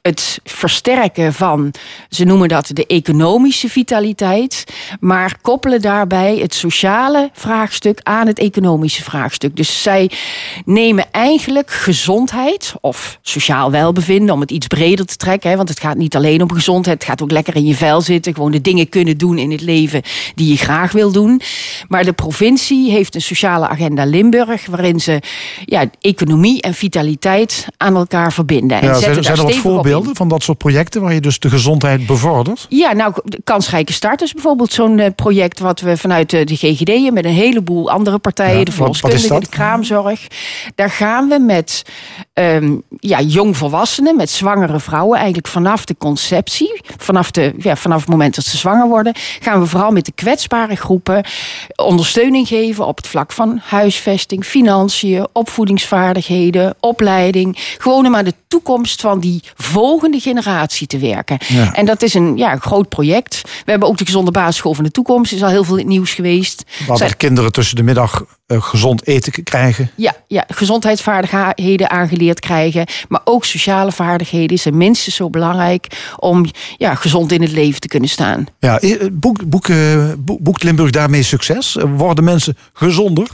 het 0.03 0.41
versterken 0.45 1.33
van, 1.35 1.73
ze 2.09 2.25
noemen 2.25 2.49
dat 2.49 2.71
de 2.73 2.87
economische 2.87 3.69
vitaliteit, 3.69 4.65
maar 5.01 5.39
koppelen 5.43 5.81
daarbij 5.81 6.37
het 6.37 6.55
sociale 6.55 7.31
vraagstuk 7.33 8.01
aan 8.03 8.27
het 8.27 8.39
economische 8.39 9.03
vraagstuk. 9.03 9.57
Dus 9.57 9.83
zij 9.83 10.11
nemen 10.65 11.11
eigenlijk 11.11 11.71
gezondheid 11.71 12.75
of 12.81 13.19
sociaal 13.23 13.71
welbevinden, 13.71 14.35
om 14.35 14.41
het 14.41 14.51
iets 14.51 14.67
breder 14.67 15.07
te 15.07 15.17
trekken, 15.17 15.51
hè, 15.51 15.57
want 15.57 15.69
het 15.69 15.81
gaat 15.81 15.97
niet 15.97 16.17
alleen 16.17 16.43
om 16.43 16.53
gezondheid, 16.53 16.99
het 16.99 17.09
gaat 17.09 17.23
ook 17.23 17.31
lekker 17.31 17.57
in 17.57 17.67
je 17.67 17.75
vel 17.75 18.01
zitten, 18.01 18.35
gewoon 18.35 18.51
de 18.51 18.61
dingen 18.61 18.89
kunnen 18.89 19.19
doen 19.19 19.39
in 19.39 19.51
het 19.51 19.61
leven 19.61 20.03
die 20.35 20.49
je 20.49 20.57
graag 20.57 20.93
wil 20.93 21.13
doen. 21.13 21.41
Maar 21.89 22.05
de 22.05 22.13
provincie 22.13 22.91
heeft 22.91 23.15
een 23.15 23.21
sociale 23.51 23.69
agenda 23.69 24.05
Limburg, 24.05 24.67
waarin 24.67 25.01
ze 25.01 25.21
ja, 25.65 25.85
economie 26.01 26.63
en 26.63 26.75
vitaliteit 26.75 27.67
aan 27.77 27.97
elkaar 27.97 28.33
verbinden. 28.33 28.81
En 28.81 28.87
Ja, 28.87 28.95
zijn, 28.95 29.25
zijn 29.25 29.37
er 29.37 29.43
wat 29.43 29.55
voorbeelden 29.55 30.17
van 30.17 30.29
dat 30.29 30.43
soort 30.43 30.59
projecten 30.59 31.03
waar 31.03 31.15
je 31.15 31.21
dus 31.21 31.39
de 31.39 31.51
gezondheid 31.51 32.07
bevordert? 32.07 32.67
Ja, 32.69 32.93
nou, 32.93 33.15
kansrijke 33.45 33.93
start 33.93 34.23
is 34.23 34.33
bijvoorbeeld 34.33 34.73
zo'n 34.73 34.99
eh, 34.99 35.11
project 35.17 35.59
wat 35.59 35.81
we 35.81 35.97
vanuit 35.97 36.33
eh, 36.33 36.47
de 36.47 36.57
GGD 36.57 37.13
met 37.13 37.25
een 37.25 37.31
heleboel 37.31 37.91
andere 37.91 38.19
partijen, 38.19 38.59
Ja, 38.59 38.65
de 38.65 38.73
verloskundigen, 38.73 39.29
dat? 39.29 39.43
de 39.43 39.49
kraamzorg. 39.49 40.27
Daar 40.75 40.91
gaan 40.91 41.29
we 41.29 41.39
met 41.39 41.83
ehm, 42.33 42.77
ja, 42.99 43.21
jongvolwassenen, 43.21 44.17
met 44.17 44.31
zwangere 44.31 44.81
vrouwen, 44.81 45.17
eigenlijk 45.17 45.49
vanaf 45.49 45.85
de 45.85 45.97
conceptie, 45.99 46.81
vanaf, 46.97 47.31
de, 47.31 47.55
ja, 47.59 47.77
vanaf 47.77 48.01
het 48.01 48.09
moment 48.09 48.35
dat 48.35 48.45
ze 48.45 48.57
zwanger 48.57 48.89
worden, 48.89 49.13
gaan 49.41 49.61
we 49.61 49.67
vooral 49.67 49.91
met 49.91 50.05
de 50.05 50.13
kwetsbare 50.15 50.77
groepen 50.77 51.25
ondersteuning 51.77 52.49
geven 52.49 52.87
op 52.87 52.97
het 52.97 53.07
vlak 53.07 53.33
van 53.33 53.40
huisvesting, 53.65 54.45
financiën, 54.45 55.27
opvoedingsvaardigheden, 55.33 56.75
opleiding. 56.81 57.57
Gewoon 57.79 58.07
om 58.07 58.17
aan 58.17 58.25
de 58.25 58.35
toekomst 58.49 59.01
van 59.01 59.21
die 59.21 59.43
volgende 59.55 60.21
generatie 60.21 60.87
te 60.87 60.99
werken. 60.99 61.39
Ja. 61.49 61.75
En 61.75 61.87
dat 61.87 62.03
is 62.03 62.15
een 62.15 62.37
ja, 62.37 62.57
groot 62.57 62.89
project. 62.89 63.41
We 63.65 63.71
hebben 63.71 63.89
ook 63.89 63.97
de 63.97 64.05
gezonde 64.05 64.31
basisschool 64.31 64.75
van 64.75 64.85
de 64.85 64.91
toekomst. 64.91 65.33
Is 65.33 65.43
al 65.43 65.49
heel 65.49 65.65
veel 65.65 65.77
in 65.77 65.81
het 65.81 65.91
nieuws 65.91 66.15
geweest. 66.15 66.65
Waar 66.87 66.97
Zijn- 66.97 67.11
de 67.11 67.17
kinderen 67.17 67.53
tussen 67.53 67.77
de 67.77 67.83
middag 67.83 68.25
gezond 68.59 69.07
eten 69.07 69.43
krijgen. 69.43 69.91
Ja, 69.95 70.15
ja, 70.27 70.45
gezondheidsvaardigheden 70.49 71.91
aangeleerd 71.91 72.41
krijgen. 72.41 72.87
Maar 73.09 73.21
ook 73.25 73.45
sociale 73.45 73.93
vaardigheden 73.93 74.59
zijn 74.59 74.77
minstens 74.77 75.15
zo 75.15 75.31
belangrijk 75.31 75.87
om 76.17 76.45
ja, 76.77 76.95
gezond 76.95 77.33
in 77.33 77.43
het 77.43 77.53
leven 77.53 77.81
te 77.81 77.89
kunnen 77.89 78.09
staan. 78.09 78.47
Ja, 78.59 78.81
eh, 78.81 79.07
boek, 79.13 79.49
boek, 79.49 79.69
eh, 79.69 80.13
boek, 80.19 80.41
boekt 80.41 80.63
Limburg 80.63 80.91
daarmee 80.91 81.23
succes? 81.23 81.77
Eh, 81.77 81.85
Worden 81.97 82.25
mensen 82.25 82.57
gezonder? 82.73 83.29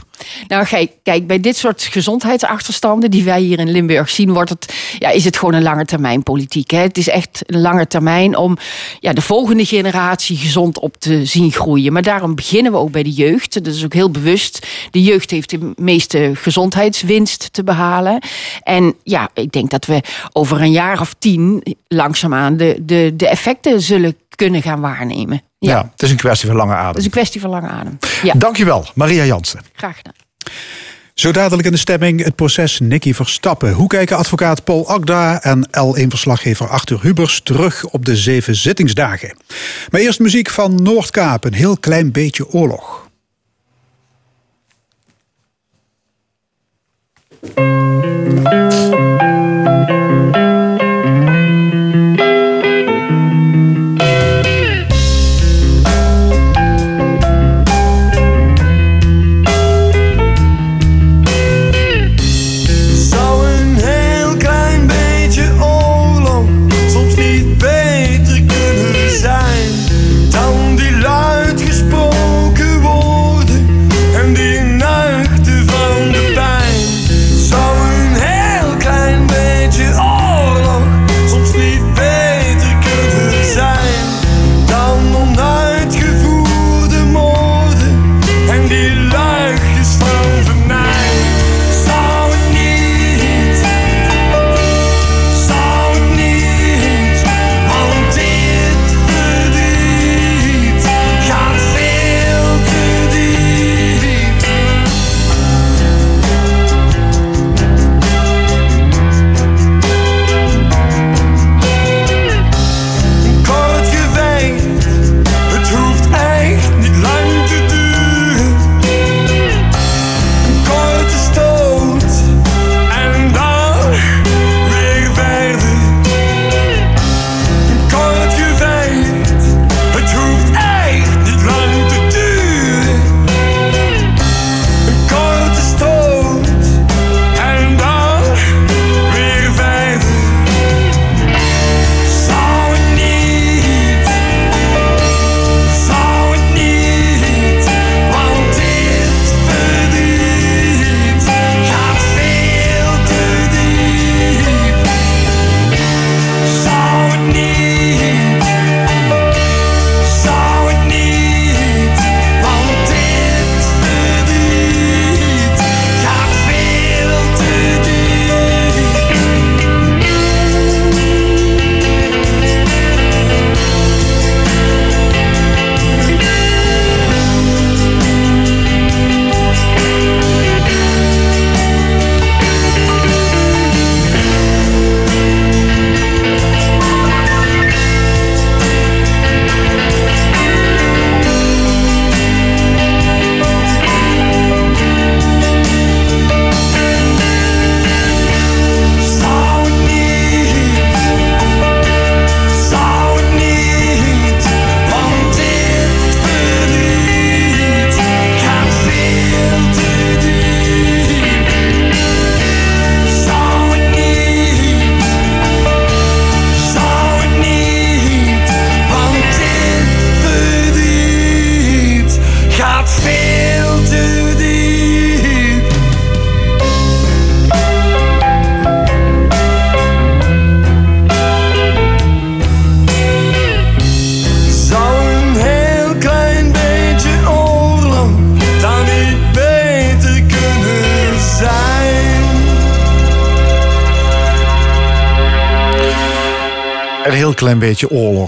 Nou, 0.47 0.65
kijk, 0.65 0.91
kijk, 1.03 1.27
bij 1.27 1.39
dit 1.39 1.57
soort 1.57 1.81
gezondheidsachterstanden 1.81 3.11
die 3.11 3.23
wij 3.23 3.41
hier 3.41 3.59
in 3.59 3.71
Limburg 3.71 4.09
zien, 4.09 4.33
wordt 4.33 4.49
het, 4.49 4.73
ja, 4.99 5.09
is 5.09 5.25
het 5.25 5.37
gewoon 5.37 5.53
een 5.53 5.63
lange 5.63 5.85
termijn 5.85 6.23
politiek. 6.23 6.71
Hè? 6.71 6.79
Het 6.79 6.97
is 6.97 7.09
echt 7.09 7.41
een 7.45 7.61
lange 7.61 7.87
termijn 7.87 8.37
om 8.37 8.57
ja, 8.99 9.13
de 9.13 9.21
volgende 9.21 9.65
generatie 9.65 10.37
gezond 10.37 10.79
op 10.79 10.95
te 10.97 11.25
zien 11.25 11.51
groeien. 11.51 11.93
Maar 11.93 12.01
daarom 12.01 12.35
beginnen 12.35 12.71
we 12.71 12.77
ook 12.77 12.91
bij 12.91 13.03
de 13.03 13.11
jeugd. 13.11 13.63
Dat 13.63 13.73
is 13.73 13.85
ook 13.85 13.93
heel 13.93 14.11
bewust. 14.11 14.67
De 14.91 15.03
jeugd 15.07 15.31
heeft 15.31 15.49
de 15.49 15.73
meeste 15.75 16.31
gezondheidswinst 16.33 17.53
te 17.53 17.63
behalen. 17.63 18.21
En 18.63 18.93
ja, 19.03 19.29
ik 19.33 19.51
denk 19.51 19.69
dat 19.69 19.85
we 19.85 20.01
over 20.33 20.61
een 20.61 20.71
jaar 20.71 20.99
of 21.01 21.15
tien 21.19 21.63
langzaamaan 21.87 22.57
de, 22.57 22.77
de, 22.81 23.13
de 23.15 23.27
effecten 23.27 23.81
zullen 23.81 24.15
kunnen 24.35 24.61
gaan 24.61 24.81
waarnemen. 24.81 25.41
Ja, 25.59 25.71
Ja. 25.71 25.89
het 25.91 26.01
is 26.03 26.11
een 26.11 26.17
kwestie 26.17 26.47
van 26.47 26.57
lange 26.57 26.73
adem. 26.73 26.87
dat 26.87 26.97
is 26.97 27.05
een 27.05 27.11
kwestie 27.11 27.41
van 27.41 27.49
lange 27.49 27.67
adem. 27.67 27.97
Ja, 28.23 28.33
Dankjewel, 28.37 28.85
Maria 28.95 29.23
Jansen. 29.25 29.59
graag 29.73 29.97
gedaan. 29.97 30.13
Zo 31.13 31.31
dadelijk 31.31 31.65
in 31.67 31.71
de 31.73 31.77
stemming 31.79 32.23
het 32.23 32.35
proces 32.35 32.79
Nicky 32.79 33.13
Verstappen. 33.13 33.71
Hoe 33.73 33.87
kijken 33.87 34.17
advocaat 34.17 34.63
Paul 34.63 34.89
Agda 34.89 35.41
en 35.41 35.67
L1-verslaggever 35.67 36.67
Arthur 36.69 36.99
Hubers 37.01 37.41
terug 37.43 37.85
op 37.85 38.05
de 38.05 38.15
zeven 38.15 38.55
zittingsdagen? 38.55 39.37
Maar 39.91 40.01
eerst 40.01 40.19
muziek 40.19 40.49
van 40.49 40.75
Noordkaap, 40.83 41.43
een 41.43 41.53
heel 41.53 41.77
klein 41.77 42.11
beetje 42.11 42.47
oorlog. 42.49 43.06
Zou 47.55 48.57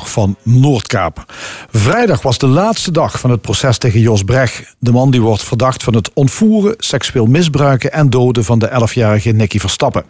van 0.07 0.35
Noordkaap. 0.43 1.33
Vrijdag 1.71 2.21
was 2.21 2.37
de 2.37 2.47
laatste 2.47 2.91
dag 2.91 3.19
van 3.19 3.29
het 3.31 3.41
proces 3.41 3.77
tegen 3.77 3.99
Jos 3.99 4.23
Brecht. 4.23 4.75
De 4.79 4.91
man 4.91 5.11
die 5.11 5.21
wordt 5.21 5.43
verdacht 5.43 5.83
van 5.83 5.95
het 5.95 6.11
ontvoeren, 6.13 6.75
seksueel 6.77 7.25
misbruiken 7.25 7.91
en 7.91 8.09
doden 8.09 8.43
van 8.43 8.59
de 8.59 8.69
11-jarige 8.69 9.31
Nicky 9.31 9.59
Verstappen. 9.59 10.03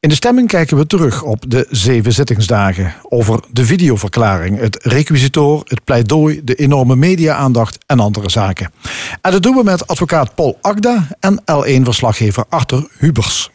In 0.00 0.08
de 0.08 0.14
stemming 0.14 0.48
kijken 0.48 0.76
we 0.76 0.86
terug 0.86 1.22
op 1.22 1.44
de 1.48 1.66
zeven 1.70 2.12
zittingsdagen. 2.12 2.94
Over 3.08 3.40
de 3.50 3.64
videoverklaring, 3.64 4.58
het 4.58 4.78
requisitoor, 4.82 5.62
het 5.64 5.84
pleidooi, 5.84 6.40
de 6.44 6.54
enorme 6.54 6.96
media-aandacht 6.96 7.78
en 7.86 8.00
andere 8.00 8.30
zaken. 8.30 8.72
En 9.20 9.32
dat 9.32 9.42
doen 9.42 9.56
we 9.56 9.62
met 9.62 9.86
advocaat 9.86 10.34
Paul 10.34 10.58
Agda 10.60 11.06
en 11.20 11.40
L1-verslaggever 11.40 12.44
Arthur 12.48 12.88
Hubers. 12.98 13.50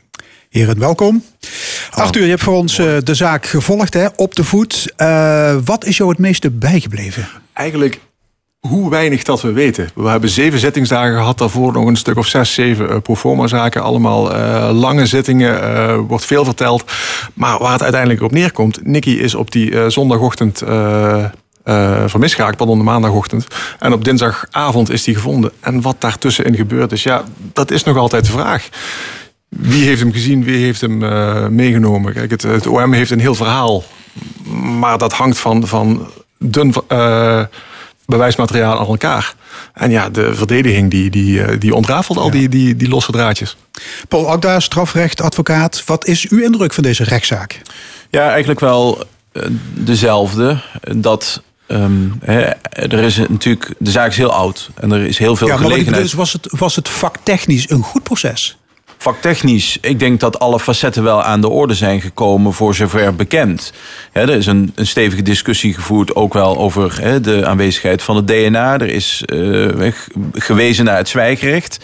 Heren, 0.56 0.80
welkom. 0.80 1.24
Arthur, 1.92 2.24
je 2.24 2.30
hebt 2.30 2.44
voor 2.44 2.56
ons 2.56 2.78
eh, 2.78 2.98
de 3.04 3.14
zaak 3.14 3.46
gevolgd, 3.46 3.94
hè, 3.94 4.08
op 4.16 4.36
de 4.36 4.44
voet. 4.44 4.94
Eh, 4.96 5.56
wat 5.66 5.86
is 5.86 5.98
jou 5.98 6.10
het 6.10 6.20
meeste 6.20 6.52
bijgebleven? 6.52 7.28
Eigenlijk 7.54 8.00
hoe 8.60 8.90
weinig 8.90 9.24
dat 9.24 9.42
we 9.42 9.52
weten. 9.52 9.90
We 9.96 10.08
hebben 10.08 10.30
zeven 10.30 10.60
zittingsdagen 10.60 11.16
gehad, 11.18 11.38
daarvoor 11.38 11.74
nog 11.74 11.86
een 11.86 11.96
stuk 11.96 12.18
of 12.18 12.28
zes, 12.28 12.54
zeven 12.54 12.90
uh, 12.90 12.98
proforma 12.98 13.48
zaken. 13.48 13.82
Allemaal 13.82 14.36
uh, 14.36 14.70
lange 14.74 15.06
zittingen, 15.06 15.64
uh, 15.64 15.98
wordt 16.08 16.26
veel 16.26 16.46
verteld. 16.46 16.84
Maar 17.34 17.60
waar 17.60 17.74
het 17.74 17.84
uiteindelijk 17.84 18.22
op 18.22 18.32
neerkomt, 18.32 18.86
Nicky 18.86 19.10
is 19.12 19.36
op 19.36 19.52
die 19.52 19.90
zondagochtend 19.90 20.64
vermist 22.06 22.36
geraakt, 22.36 22.58
pardon, 22.58 22.78
de 22.78 22.84
maandagochtend. 22.84 23.48
En 23.80 23.94
op 23.94 24.04
dinsdagavond 24.04 24.90
is 24.90 25.04
die 25.04 25.16
gevonden. 25.16 25.52
En 25.60 25.82
wat 25.82 25.96
daartussenin 26.00 26.56
gebeurd 26.56 26.92
is, 26.92 27.04
ja, 27.04 27.24
dat 27.54 27.72
is 27.72 27.84
nog 27.84 27.98
altijd 27.98 28.26
de 28.26 28.32
vraag. 28.32 28.70
Wie 29.50 29.86
heeft 29.86 30.02
hem 30.02 30.12
gezien, 30.12 30.44
wie 30.44 30.64
heeft 30.64 30.82
hem 30.82 30.98
meegenomen? 31.56 32.14
Kijk, 32.14 32.32
het, 32.32 32.42
het, 32.42 32.68
OM 32.68 32.94
heeft 32.94 33.12
een 33.12 33.20
heel 33.20 33.36
verhaal. 33.36 33.84
Maar 34.80 34.98
dat 34.98 35.14
hangt 35.14 35.38
van, 35.38 35.68
van 35.68 36.10
dun 36.40 36.74
bewijsmateriaal 38.06 38.80
aan 38.80 38.88
elkaar. 38.88 39.36
En 39.74 39.92
ja, 39.92 40.10
de 40.10 40.36
verdediging 40.36 40.92
die, 40.92 41.10
die, 41.10 41.58
die 41.58 41.76
ontrafelt 41.76 42.18
al 42.18 42.32
die, 42.32 42.50
die, 42.50 42.76
die 42.76 42.88
losse 42.88 43.12
draadjes. 43.12 43.58
Paul 44.08 44.30
Akda, 44.30 44.60
strafrechtadvocaat. 44.60 45.84
Wat 45.86 46.08
is 46.08 46.30
uw 46.30 46.40
indruk 46.40 46.74
van 46.74 46.84
deze 46.84 47.04
rechtszaak? 47.04 47.62
Ja, 48.10 48.30
eigenlijk 48.30 48.60
wel 48.60 49.04
dezelfde. 49.74 50.62
Dat 50.96 51.44
Um, 51.68 52.20
er 52.72 52.94
is 52.94 53.18
natuurlijk, 53.18 53.74
de 53.78 53.92
zaak 53.92 54.10
is 54.10 54.18
heel 54.18 54.32
oud 54.32 54.70
en 54.76 54.92
er 54.92 55.06
is 55.06 55.18
heel 55.18 55.36
veel 55.36 55.48
ja, 55.48 55.54
maar 55.54 55.64
gelegenheid. 55.64 56.04
Dus 56.04 56.14
was 56.14 56.34
het, 56.34 56.48
was 56.50 56.76
het 56.76 56.90
vaktechnisch 56.90 57.70
een 57.70 57.84
goed 57.84 58.04
proces? 58.04 58.58
Vaktechnisch, 59.06 59.78
ik 59.82 60.00
denk 60.00 60.20
dat 60.20 60.40
alle 60.40 60.60
facetten 60.60 61.04
wel 61.04 61.24
aan 61.24 61.42
de 61.42 61.50
orde 61.50 61.74
zijn 61.74 62.02
gekomen 62.02 62.54
voor 62.54 62.76
zover 62.76 63.16
bekend. 63.16 63.74
er 64.12 64.30
is 64.30 64.46
een, 64.46 64.72
een, 64.76 64.88
stevige 64.88 65.22
discussie 65.22 65.74
gevoerd 65.74 66.16
ook 66.16 66.34
wel 66.34 66.58
over 66.58 67.22
de 67.22 67.46
aanwezigheid 67.46 68.04
van 68.04 68.16
het 68.16 68.28
DNA. 68.28 68.74
Er 68.74 68.90
is 68.90 69.24
uh, 69.26 69.92
gewezen 70.34 70.86
naar 70.86 70.98
het 70.98 71.10
zwijgrecht 71.10 71.80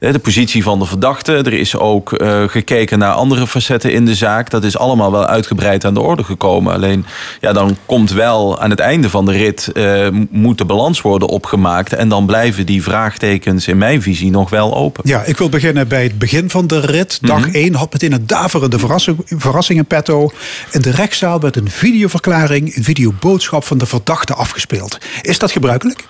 de 0.00 0.18
positie 0.18 0.62
van 0.62 0.78
de 0.78 0.84
verdachte. 0.84 1.32
Er 1.32 1.52
is 1.52 1.76
ook 1.76 2.20
uh, 2.20 2.42
gekeken 2.46 2.98
naar 2.98 3.12
andere 3.12 3.46
facetten 3.46 3.92
in 3.92 4.04
de 4.04 4.14
zaak. 4.14 4.50
Dat 4.50 4.64
is 4.64 4.78
allemaal 4.78 5.12
wel 5.12 5.26
uitgebreid 5.26 5.84
aan 5.84 5.94
de 5.94 6.00
orde 6.00 6.24
gekomen. 6.24 6.74
Alleen 6.74 7.06
ja, 7.40 7.52
dan 7.52 7.76
komt 7.86 8.12
wel 8.12 8.60
aan 8.60 8.70
het 8.70 8.80
einde 8.80 9.10
van 9.10 9.24
de 9.24 9.32
rit 9.32 9.70
uh, 9.74 10.08
moet 10.30 10.58
de 10.58 10.64
balans 10.64 11.00
worden 11.00 11.28
opgemaakt. 11.28 11.92
En 11.92 12.08
dan 12.08 12.26
blijven 12.26 12.66
die 12.66 12.82
vraagtekens 12.82 13.68
in 13.68 13.78
mijn 13.78 14.02
visie 14.02 14.30
nog 14.30 14.50
wel 14.50 14.76
open. 14.76 15.02
Ja, 15.08 15.22
ik 15.22 15.38
wil 15.38 15.48
beginnen 15.48 15.88
bij 15.88 16.02
het 16.02 16.18
begin 16.18 16.50
van 16.50 16.59
de 16.66 16.80
rit. 16.80 17.18
Dag 17.20 17.44
1 17.44 17.48
mm 17.48 17.66
-hmm. 17.66 17.74
had 17.74 17.92
meteen 17.92 18.12
een 18.12 18.26
daverende 18.26 18.78
verrassing, 18.78 19.18
verrassing 19.26 19.78
in 19.78 19.86
petto. 19.86 20.30
In 20.72 20.80
de 20.80 20.90
rechtszaal 20.90 21.40
werd 21.40 21.56
een 21.56 21.70
videoverklaring, 21.70 22.76
een 22.76 22.84
videoboodschap 22.84 23.64
van 23.64 23.78
de 23.78 23.86
verdachte 23.86 24.34
afgespeeld. 24.34 24.98
Is 25.22 25.38
dat 25.38 25.52
gebruikelijk? 25.52 26.04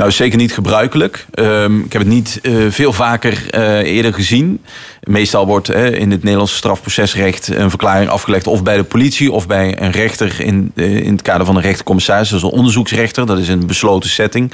Nou, 0.00 0.12
zeker 0.12 0.38
niet 0.38 0.52
gebruikelijk. 0.52 1.26
Um, 1.34 1.84
ik 1.84 1.92
heb 1.92 2.02
het 2.02 2.10
niet 2.10 2.38
uh, 2.42 2.70
veel 2.70 2.92
vaker 2.92 3.46
uh, 3.54 3.78
eerder 3.78 4.14
gezien. 4.14 4.64
Meestal 5.02 5.46
wordt 5.46 5.68
in 5.70 6.10
het 6.10 6.22
Nederlandse 6.22 6.56
strafprocesrecht 6.56 7.48
een 7.48 7.70
verklaring 7.70 8.10
afgelegd 8.10 8.46
of 8.46 8.62
bij 8.62 8.76
de 8.76 8.84
politie 8.84 9.32
of 9.32 9.46
bij 9.46 9.80
een 9.80 9.90
rechter 9.90 10.40
in, 10.40 10.72
in 10.74 11.12
het 11.12 11.22
kader 11.22 11.46
van 11.46 11.56
een 11.56 11.62
rechtercommissaris. 11.62 12.28
Dat 12.28 12.38
is 12.38 12.44
een 12.44 12.50
onderzoeksrechter, 12.50 13.26
dat 13.26 13.38
is 13.38 13.48
een 13.48 13.66
besloten 13.66 14.10
setting. 14.10 14.52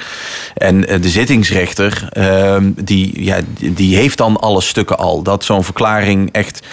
En 0.53 0.81
de 0.81 1.09
zittingsrechter, 1.09 2.07
ehm, 2.11 2.71
die, 2.75 3.23
ja, 3.23 3.37
die 3.59 3.95
heeft 3.95 4.17
dan 4.17 4.37
alle 4.37 4.61
stukken 4.61 4.97
al. 4.97 5.21
Dat 5.21 5.43
zo'n 5.43 5.63
verklaring 5.63 6.29
echt 6.31 6.67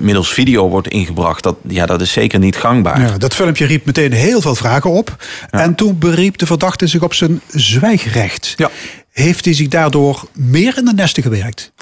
middels 0.00 0.32
video 0.32 0.68
wordt 0.68 0.88
ingebracht, 0.88 1.42
dat, 1.42 1.56
ja, 1.68 1.86
dat 1.86 2.00
is 2.00 2.12
zeker 2.12 2.38
niet 2.38 2.56
gangbaar. 2.56 3.00
Ja, 3.00 3.18
dat 3.18 3.34
filmpje 3.34 3.66
riep 3.66 3.84
meteen 3.84 4.12
heel 4.12 4.40
veel 4.40 4.54
vragen 4.54 4.90
op. 4.90 5.16
Ja. 5.50 5.60
En 5.60 5.74
toen 5.74 5.98
beriep 5.98 6.38
de 6.38 6.46
verdachte 6.46 6.86
zich 6.86 7.02
op 7.02 7.14
zijn 7.14 7.40
zwijg 7.48 8.03
recht. 8.04 8.54
Ja. 8.56 8.70
Heeft 9.10 9.44
hij 9.44 9.54
zich 9.54 9.68
daardoor 9.68 10.24
meer 10.32 10.78
in 10.78 10.84
de 10.84 10.92
nesten 10.94 11.22
gewerkt? 11.22 11.72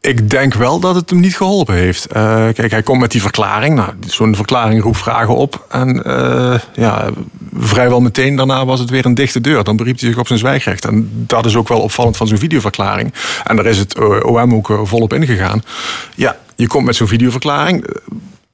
Ik 0.00 0.30
denk 0.30 0.54
wel 0.54 0.80
dat 0.80 0.94
het 0.94 1.10
hem 1.10 1.20
niet 1.20 1.36
geholpen 1.36 1.74
heeft. 1.74 2.06
Uh, 2.16 2.48
kijk, 2.52 2.70
hij 2.70 2.82
komt 2.82 3.00
met 3.00 3.10
die 3.10 3.20
verklaring. 3.20 3.74
Nou, 3.74 3.92
Zo'n 4.06 4.34
verklaring 4.34 4.82
roept 4.82 4.98
vragen 4.98 5.36
op. 5.36 5.66
En 5.68 6.02
uh, 6.06 6.58
ja, 6.74 7.10
vrijwel 7.54 8.00
meteen 8.00 8.36
daarna 8.36 8.64
was 8.64 8.80
het 8.80 8.90
weer 8.90 9.06
een 9.06 9.14
dichte 9.14 9.40
deur. 9.40 9.64
Dan 9.64 9.76
beriep 9.76 10.00
hij 10.00 10.08
zich 10.08 10.18
op 10.18 10.26
zijn 10.26 10.38
zwijgrecht. 10.38 10.84
En 10.84 11.10
dat 11.12 11.46
is 11.46 11.56
ook 11.56 11.68
wel 11.68 11.80
opvallend 11.80 12.16
van 12.16 12.26
zo'n 12.26 12.38
videoverklaring. 12.38 13.14
En 13.44 13.56
daar 13.56 13.66
is 13.66 13.78
het 13.78 13.98
OM 14.24 14.54
ook 14.54 14.78
volop 14.82 15.12
ingegaan. 15.12 15.62
Ja, 16.14 16.36
je 16.56 16.66
komt 16.66 16.84
met 16.84 16.96
zo'n 16.96 17.08
videoverklaring 17.08 17.84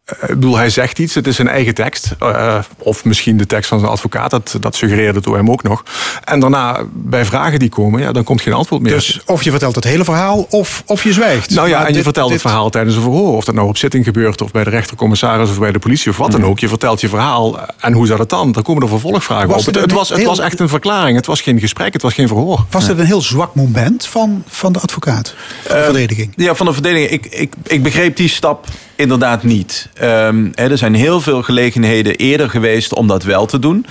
ik 0.06 0.26
bedoel, 0.28 0.56
hij 0.56 0.70
zegt 0.70 0.98
iets, 0.98 1.14
het 1.14 1.26
is 1.26 1.36
zijn 1.36 1.48
eigen 1.48 1.74
tekst. 1.74 2.14
Uh, 2.22 2.58
of 2.78 3.04
misschien 3.04 3.36
de 3.36 3.46
tekst 3.46 3.68
van 3.68 3.78
zijn 3.78 3.90
advocaat, 3.90 4.30
dat, 4.30 4.56
dat 4.60 4.76
suggereerde 4.76 5.18
het 5.18 5.26
OM 5.26 5.50
ook 5.50 5.62
nog. 5.62 5.84
En 6.24 6.40
daarna, 6.40 6.80
bij 6.92 7.24
vragen 7.24 7.58
die 7.58 7.68
komen, 7.68 8.00
ja, 8.00 8.12
dan 8.12 8.24
komt 8.24 8.40
geen 8.40 8.52
antwoord 8.52 8.82
meer. 8.82 8.92
Dus 8.92 9.20
of 9.26 9.42
je 9.42 9.50
vertelt 9.50 9.74
het 9.74 9.84
hele 9.84 10.04
verhaal, 10.04 10.46
of, 10.50 10.82
of 10.86 11.04
je 11.04 11.12
zwijgt. 11.12 11.50
Nou 11.50 11.68
ja, 11.68 11.72
maar 11.76 11.80
en 11.80 11.86
dit, 11.86 11.96
je 11.96 12.02
vertelt 12.02 12.28
dit... 12.28 12.36
het 12.42 12.46
verhaal 12.46 12.70
tijdens 12.70 12.96
een 12.96 13.02
verhoor. 13.02 13.36
Of 13.36 13.44
dat 13.44 13.54
nou 13.54 13.68
op 13.68 13.76
zitting 13.76 14.04
gebeurt, 14.04 14.42
of 14.42 14.50
bij 14.50 14.64
de 14.64 14.70
rechtercommissaris, 14.70 15.50
of 15.50 15.58
bij 15.58 15.72
de 15.72 15.78
politie, 15.78 16.10
of 16.10 16.16
wat 16.16 16.30
dan 16.30 16.44
ook. 16.44 16.58
Je 16.58 16.68
vertelt 16.68 17.00
je 17.00 17.08
verhaal, 17.08 17.58
en 17.80 17.92
hoe 17.92 18.06
zat 18.06 18.18
het 18.18 18.28
dan? 18.28 18.52
Dan 18.52 18.62
komen 18.62 18.82
er 18.82 18.88
vervolgvragen 18.88 19.48
Was 19.48 19.68
op. 19.68 19.74
het 19.74 19.82
Het, 19.82 19.92
was, 19.92 20.08
het 20.08 20.18
heel- 20.18 20.28
was 20.28 20.38
echt 20.38 20.60
een 20.60 20.68
verklaring, 20.68 21.16
het 21.16 21.26
was 21.26 21.40
geen 21.40 21.60
gesprek, 21.60 21.92
het 21.92 22.02
was 22.02 22.14
geen 22.14 22.28
verhoor. 22.28 22.64
Was 22.70 22.86
het 22.86 22.98
een 22.98 23.06
heel 23.06 23.22
zwak 23.22 23.54
moment 23.54 24.06
van, 24.06 24.42
van 24.48 24.72
de 24.72 24.78
advocaat? 24.78 25.34
Van 25.62 25.76
de 25.76 25.84
verdediging? 25.84 26.32
Ja, 26.36 26.54
van 26.54 26.66
de 26.66 26.72
verdediging. 26.72 27.10
Ik, 27.10 27.26
ik, 27.26 27.54
ik 27.62 27.82
begreep 27.82 28.16
die 28.16 28.28
stap 28.28 28.66
inderdaad 28.96 29.42
niet. 29.42 29.88
Hè, 29.94 30.52
er 30.54 30.78
zijn 30.78 30.94
heel 30.94 31.20
veel 31.20 31.42
gelegenheden 31.42 32.14
eerder 32.16 32.50
geweest 32.50 32.94
om 32.94 33.06
dat 33.06 33.22
wel 33.22 33.46
te 33.46 33.58
doen. 33.58 33.86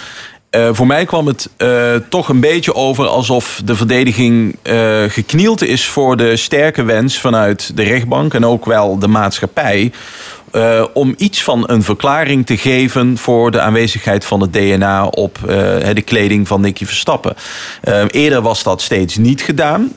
Uh, 0.55 0.69
voor 0.71 0.87
mij 0.87 1.05
kwam 1.05 1.27
het 1.27 1.49
uh, 1.57 1.95
toch 2.09 2.29
een 2.29 2.39
beetje 2.39 2.75
over 2.75 3.07
alsof 3.07 3.61
de 3.65 3.75
verdediging 3.75 4.57
uh, 4.63 5.03
geknield 5.07 5.63
is 5.63 5.87
voor 5.87 6.17
de 6.17 6.37
sterke 6.37 6.83
wens 6.83 7.19
vanuit 7.19 7.71
de 7.75 7.83
rechtbank 7.83 8.33
en 8.33 8.45
ook 8.45 8.65
wel 8.65 8.99
de 8.99 9.07
maatschappij. 9.07 9.91
Uh, 10.55 10.85
om 10.93 11.13
iets 11.17 11.43
van 11.43 11.63
een 11.69 11.83
verklaring 11.83 12.45
te 12.45 12.57
geven 12.57 13.17
voor 13.17 13.51
de 13.51 13.61
aanwezigheid 13.61 14.25
van 14.25 14.41
het 14.41 14.53
DNA 14.53 15.05
op 15.05 15.37
uh, 15.41 15.47
de 15.93 16.01
kleding 16.05 16.47
van 16.47 16.61
Nicky 16.61 16.85
Verstappen. 16.85 17.35
Uh, 17.83 18.03
eerder 18.09 18.41
was 18.41 18.63
dat 18.63 18.81
steeds 18.81 19.17
niet 19.17 19.41
gedaan. 19.41 19.91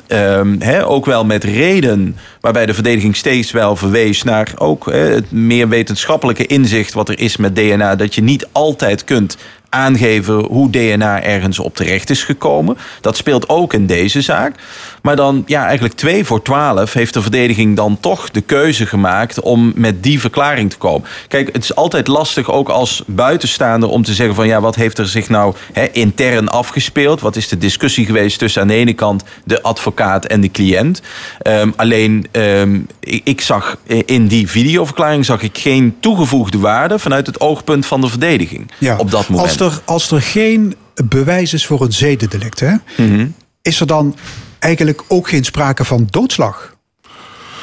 He, 0.58 0.86
ook 0.86 1.06
wel 1.06 1.24
met 1.24 1.44
reden 1.44 2.16
waarbij 2.40 2.66
de 2.66 2.74
verdediging 2.74 3.16
steeds 3.16 3.50
wel 3.50 3.76
verwees 3.76 4.22
naar 4.22 4.52
ook 4.58 4.92
het 4.92 5.32
meer 5.32 5.68
wetenschappelijke 5.68 6.46
inzicht 6.46 6.92
wat 6.92 7.08
er 7.08 7.18
is 7.18 7.36
met 7.36 7.56
DNA. 7.56 7.96
Dat 7.96 8.14
je 8.14 8.22
niet 8.22 8.48
altijd 8.52 9.04
kunt 9.04 9.36
aangeven 9.68 10.44
hoe 10.44 10.70
DNA 10.70 11.22
ergens 11.22 11.58
op 11.58 11.74
terecht 11.74 12.10
is 12.10 12.24
gekomen. 12.24 12.76
Dat 13.00 13.16
speelt 13.16 13.48
ook 13.48 13.72
in 13.72 13.86
deze 13.86 14.20
zaak. 14.20 14.54
Maar 15.02 15.16
dan, 15.16 15.42
ja, 15.46 15.64
eigenlijk 15.64 15.94
twee 15.94 16.24
voor 16.24 16.42
twaalf 16.42 16.92
heeft 16.92 17.14
de 17.14 17.22
verdediging 17.22 17.76
dan 17.76 18.00
toch 18.00 18.30
de 18.30 18.40
keuze 18.40 18.86
gemaakt 18.86 19.40
om 19.40 19.72
met 19.74 20.02
die 20.02 20.20
verklaring 20.20 20.70
te 20.70 20.76
komen. 20.76 21.08
Kijk, 21.28 21.52
het 21.52 21.62
is 21.62 21.74
altijd 21.74 22.06
lastig 22.08 22.50
ook 22.50 22.68
als 22.68 23.02
buitenstaander 23.06 23.88
om 23.88 24.02
te 24.02 24.14
zeggen 24.14 24.34
van 24.34 24.46
ja, 24.46 24.60
wat 24.60 24.74
heeft 24.74 24.98
er 24.98 25.08
zich 25.08 25.28
nou 25.28 25.54
intern 25.92 26.48
afgespeeld? 26.48 27.20
Wat 27.20 27.36
is 27.36 27.48
de 27.48 27.58
discussie 27.58 28.06
geweest 28.06 28.38
tussen 28.38 28.62
aan 28.62 28.68
de 28.68 28.74
ene 28.74 28.92
kant 28.92 29.24
de 29.44 29.62
advocaat 29.62 30.24
en 30.24 30.40
de 30.40 30.50
cliënt? 30.50 31.02
Um, 31.42 31.72
alleen, 31.76 32.26
um, 32.32 32.86
ik, 33.00 33.20
ik 33.24 33.40
zag 33.40 33.76
in 34.04 34.26
die 34.26 34.48
videoverklaring 34.48 35.24
zag 35.24 35.42
ik 35.42 35.58
geen 35.58 35.96
toegevoegde 36.00 36.58
waarde 36.58 36.98
vanuit 36.98 37.26
het 37.26 37.40
oogpunt 37.40 37.86
van 37.86 38.00
de 38.00 38.08
verdediging 38.08 38.70
Ja. 38.78 38.96
op 38.96 39.10
dat 39.10 39.28
moment. 39.28 39.48
Als 39.66 39.74
er, 39.74 39.82
als 39.84 40.10
er 40.10 40.22
geen 40.22 40.74
bewijs 41.04 41.52
is 41.52 41.66
voor 41.66 41.82
een 41.82 41.92
zedendelict, 41.92 42.60
hè, 42.60 42.72
Mhm. 42.96 43.26
is 43.62 43.80
er 43.80 43.86
dan 43.86 44.16
eigenlijk 44.58 45.02
ook 45.08 45.28
geen 45.28 45.44
sprake 45.44 45.84
van 45.84 46.06
doodslag? 46.10 46.74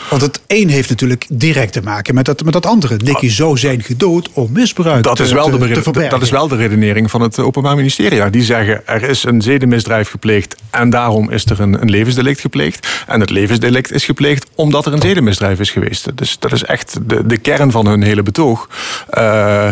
Want 0.10 0.22
het 0.22 0.42
een 0.48 0.70
heeft 0.70 0.90
natuurlijk 0.90 1.26
direct 1.30 1.74
te 1.74 1.82
maken 1.82 2.16
met 2.16 2.26
dat, 2.26 2.44
met 2.44 2.54
dat 2.54 2.66
andere. 2.66 2.98
Nicky 3.04 3.30
zou 3.30 3.58
zijn 3.58 3.82
gedood 3.84 4.30
om 4.34 4.52
misbruik 4.52 5.04
Dat 5.04 5.20
is, 5.20 5.32
wel 5.32 5.50
de, 5.50 5.58
te, 5.72 5.84
verbergen. 5.84 6.12
dat 6.12 6.22
is 6.22 6.30
wel 6.30 6.48
de 6.48 6.56
redenering 6.56 7.12
van 7.12 7.22
het 7.22 7.40
Openbaar 7.40 7.76
Ministerie. 7.76 8.18
Ja, 8.18 8.30
die 8.30 8.44
zeggen 8.44 8.88
er 8.88 9.04
is 9.04 9.24
een 9.24 9.42
zedenmisdrijf 9.42 10.10
gepleegd 10.10 10.56
en 10.70 10.90
daarom 10.90 11.30
is 11.32 11.46
er 11.46 11.60
een, 11.60 11.82
een 11.82 11.90
levensdelict 11.90 12.40
gepleegd. 12.40 13.04
En 13.08 13.20
het 13.20 13.30
levensdelict 13.30 13.92
is 13.92 14.06
gepleegd 14.06 14.50
omdat 14.56 14.86
er 14.86 14.94
een 14.94 15.02
zedenmisdrijf 15.02 15.60
is 15.60 15.72
geweest. 15.72 16.18
Dus 16.18 16.40
dat 16.40 16.52
is 16.52 16.64
echt 16.64 16.98
de, 17.10 17.26
de 17.28 17.38
kern 17.38 17.72
van 17.72 17.86
hun 17.88 18.02
hele 18.02 18.24
betoog. 18.24 18.70
Eh 19.10 19.68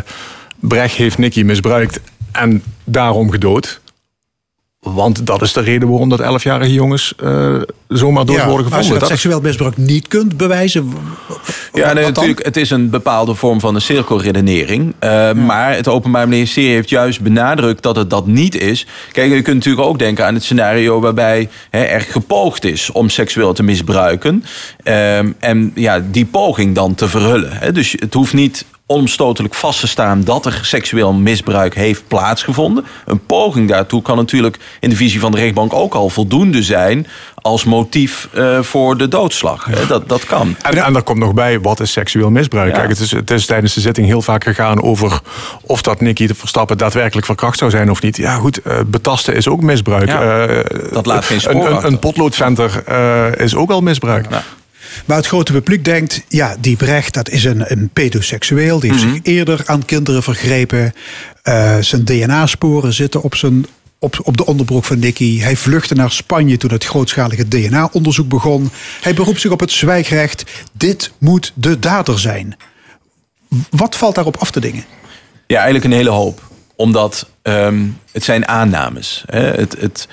Brecht 0.64 0.96
heeft 0.96 1.18
Nicky 1.18 1.42
misbruikt 1.42 2.00
en 2.32 2.64
daarom 2.84 3.32
gedood. 3.32 3.80
Want 4.80 5.26
dat 5.26 5.42
is 5.42 5.54
de 5.54 5.62
reden 5.62 5.90
waarom 5.90 6.10
dat 6.10 6.22
11-jarige 6.22 6.74
jongens 6.74 7.14
eh, 7.18 7.56
zomaar 7.88 8.26
dood 8.26 8.36
Ja, 8.36 8.48
worden 8.48 8.70
maar 8.70 8.78
als 8.78 8.88
je 8.88 8.94
gevonden. 8.94 9.00
dat 9.00 9.10
seksueel 9.10 9.42
misbruik 9.42 9.78
niet 9.78 10.08
kunt 10.08 10.38
bewijzen... 10.38 10.94
Ja, 11.74 11.94
nee, 11.94 12.06
natuurlijk. 12.06 12.46
Het 12.46 12.58
is 12.58 12.70
een 12.70 12.90
bepaalde 12.90 13.36
vorm 13.36 13.60
van 13.60 13.76
een 13.76 13.82
cirkelredenering. 13.82 14.94
Uh, 15.04 15.32
Maar 15.34 15.76
het 15.76 15.88
Openbaar 15.88 16.28
Ministerie 16.28 16.70
heeft 16.70 16.90
juist 16.90 17.22
benadrukt 17.22 17.84
dat 17.84 17.96
het 17.96 18.10
dat 18.10 18.28
niet 18.28 18.56
is. 18.56 18.86
Kijk, 19.12 19.32
je 19.32 19.42
kunt 19.42 19.56
natuurlijk 19.58 19.88
ook 19.88 20.00
denken 20.00 20.26
aan 20.26 20.34
het 20.34 20.44
scenario 20.44 21.00
waarbij 21.00 21.50
hè, 21.70 21.82
er 21.84 22.02
gepoogd 22.02 22.66
is 22.66 22.92
om 22.92 23.10
seksueel 23.10 23.54
te 23.54 23.64
misbruiken. 23.64 24.44
Um, 24.84 25.36
en 25.40 25.72
ja, 25.76 26.04
die 26.12 26.26
poging 26.26 26.76
dan 26.76 26.96
te 26.96 27.08
verhullen. 27.08 27.52
Hè. 27.52 27.72
Dus 27.72 27.96
het 28.00 28.14
hoeft 28.14 28.34
niet 28.34 28.66
onomstotelijk 28.92 29.54
vast 29.54 29.80
te 29.80 29.88
staan 29.88 30.24
dat 30.24 30.46
er 30.46 30.60
seksueel 30.62 31.14
misbruik 31.14 31.76
heeft 31.76 32.08
plaatsgevonden. 32.08 32.86
Een 33.06 33.26
poging 33.26 33.70
daartoe 33.70 34.02
kan 34.02 34.16
natuurlijk 34.16 34.58
in 34.80 34.90
de 34.90 34.96
visie 34.96 35.20
van 35.20 35.32
de 35.32 35.38
rechtbank 35.38 35.74
ook 35.74 35.94
al 35.94 36.10
voldoende 36.10 36.64
zijn 36.64 37.08
als 37.36 37.64
motief 37.64 38.28
eh, 38.34 38.60
voor 38.62 38.98
de 38.98 39.08
doodslag. 39.08 39.66
Hè, 39.66 39.86
Dat, 39.88 40.10
dat 40.10 40.26
kan. 40.26 40.56
En, 40.62 40.86
en 40.86 40.94
daar 40.94 41.04
komt 41.04 41.20
nog 41.20 41.34
bij, 41.34 41.60
wat 41.60 41.80
is 41.80 41.92
seksueel 41.92 42.30
misbruik? 42.30 42.72
Ja. 42.72 42.78
Kijk, 42.78 42.90
het 42.90 43.00
is, 43.00 43.12
het 43.12 43.32
is 43.32 43.46
tijdens 43.46 43.74
de 43.74 43.82
zitting 43.82 44.08
heel 44.08 44.22
vaak 44.22 44.44
gegaan 44.44 44.82
over 44.82 45.20
of 45.62 45.82
dat 45.82 46.02
Nicky 46.02 46.28
de 46.28 46.36
Verstappen 46.36 46.78
daadwerkelijk 46.78 47.26
verkracht 47.26 47.58
zou 47.58 47.72
zijn 47.72 47.90
of 47.92 48.02
niet. 48.02 48.18
Ja, 48.18 48.36
goed, 48.36 48.62
eh, 48.62 48.74
betasten 48.86 49.36
is 49.36 49.48
ook 49.48 49.62
misbruik. 49.62 50.08
Ja, 50.08 50.20
Eh, 50.22 50.92
dat 50.92 51.06
laat 51.06 51.26
geen 51.26 51.42
spoor 51.42 51.66
Een, 51.66 51.76
een, 51.76 51.86
een 51.86 52.00
potloodventer 52.00 52.84
is 53.40 53.56
ook 53.56 53.72
al 53.72 53.82
misbruik. 53.82 54.26
Maar 55.06 55.18
het 55.18 55.28
grote 55.28 55.52
publiek 55.52 55.86
denkt, 55.86 56.24
ja, 56.28 56.56
die 56.60 56.76
Brecht, 56.76 57.14
dat 57.14 57.30
is 57.30 57.44
een, 57.44 57.72
een 57.72 57.90
pedoseksueel. 57.94 58.80
Die 58.80 58.92
heeft 58.92 59.04
zich 59.04 59.20
eerder 59.24 59.62
aan 59.66 59.86
kinderen 59.86 60.24
vergrepen. 60.24 60.94
Eh, 61.44 61.78
zijn 61.80 62.06
DNA-sporen 62.06 62.94
zitten 62.94 63.22
op, 63.22 63.36
zijn, 63.36 63.66
op, 64.00 64.20
op 64.24 64.38
de 64.38 64.46
onderbroek 64.46 64.86
van 64.86 65.00
Nicky. 65.00 65.40
Hij 65.40 65.56
vluchtte 65.56 65.96
naar 65.96 66.12
Spanje 66.12 66.58
toen 66.58 66.72
het 66.72 66.86
grootschalige 66.86 67.48
DNA-onderzoek 67.48 68.28
begon. 68.28 68.70
Hij 69.02 69.14
beroept 69.14 69.42
zich 69.42 69.52
op 69.52 69.60
het 69.60 69.72
zwijgrecht. 69.72 70.44
Dit 70.74 71.12
moet 71.18 71.52
de 71.56 71.80
dader 71.80 72.20
zijn. 72.20 72.58
Wat 73.70 73.98
valt 73.98 74.16
daarop 74.16 74.38
af 74.38 74.52
te 74.52 74.60
dingen? 74.60 74.84
Ja, 75.48 75.56
eigenlijk 75.56 75.86
een 75.86 75.92
hele 75.92 76.10
hoop. 76.10 76.50
Omdat 76.76 77.30
ehm, 77.42 77.86
het 78.12 78.24
zijn 78.24 78.48
aannames. 78.48 79.24
Hè. 79.26 79.40
Het, 79.40 79.76
het, 79.80 80.08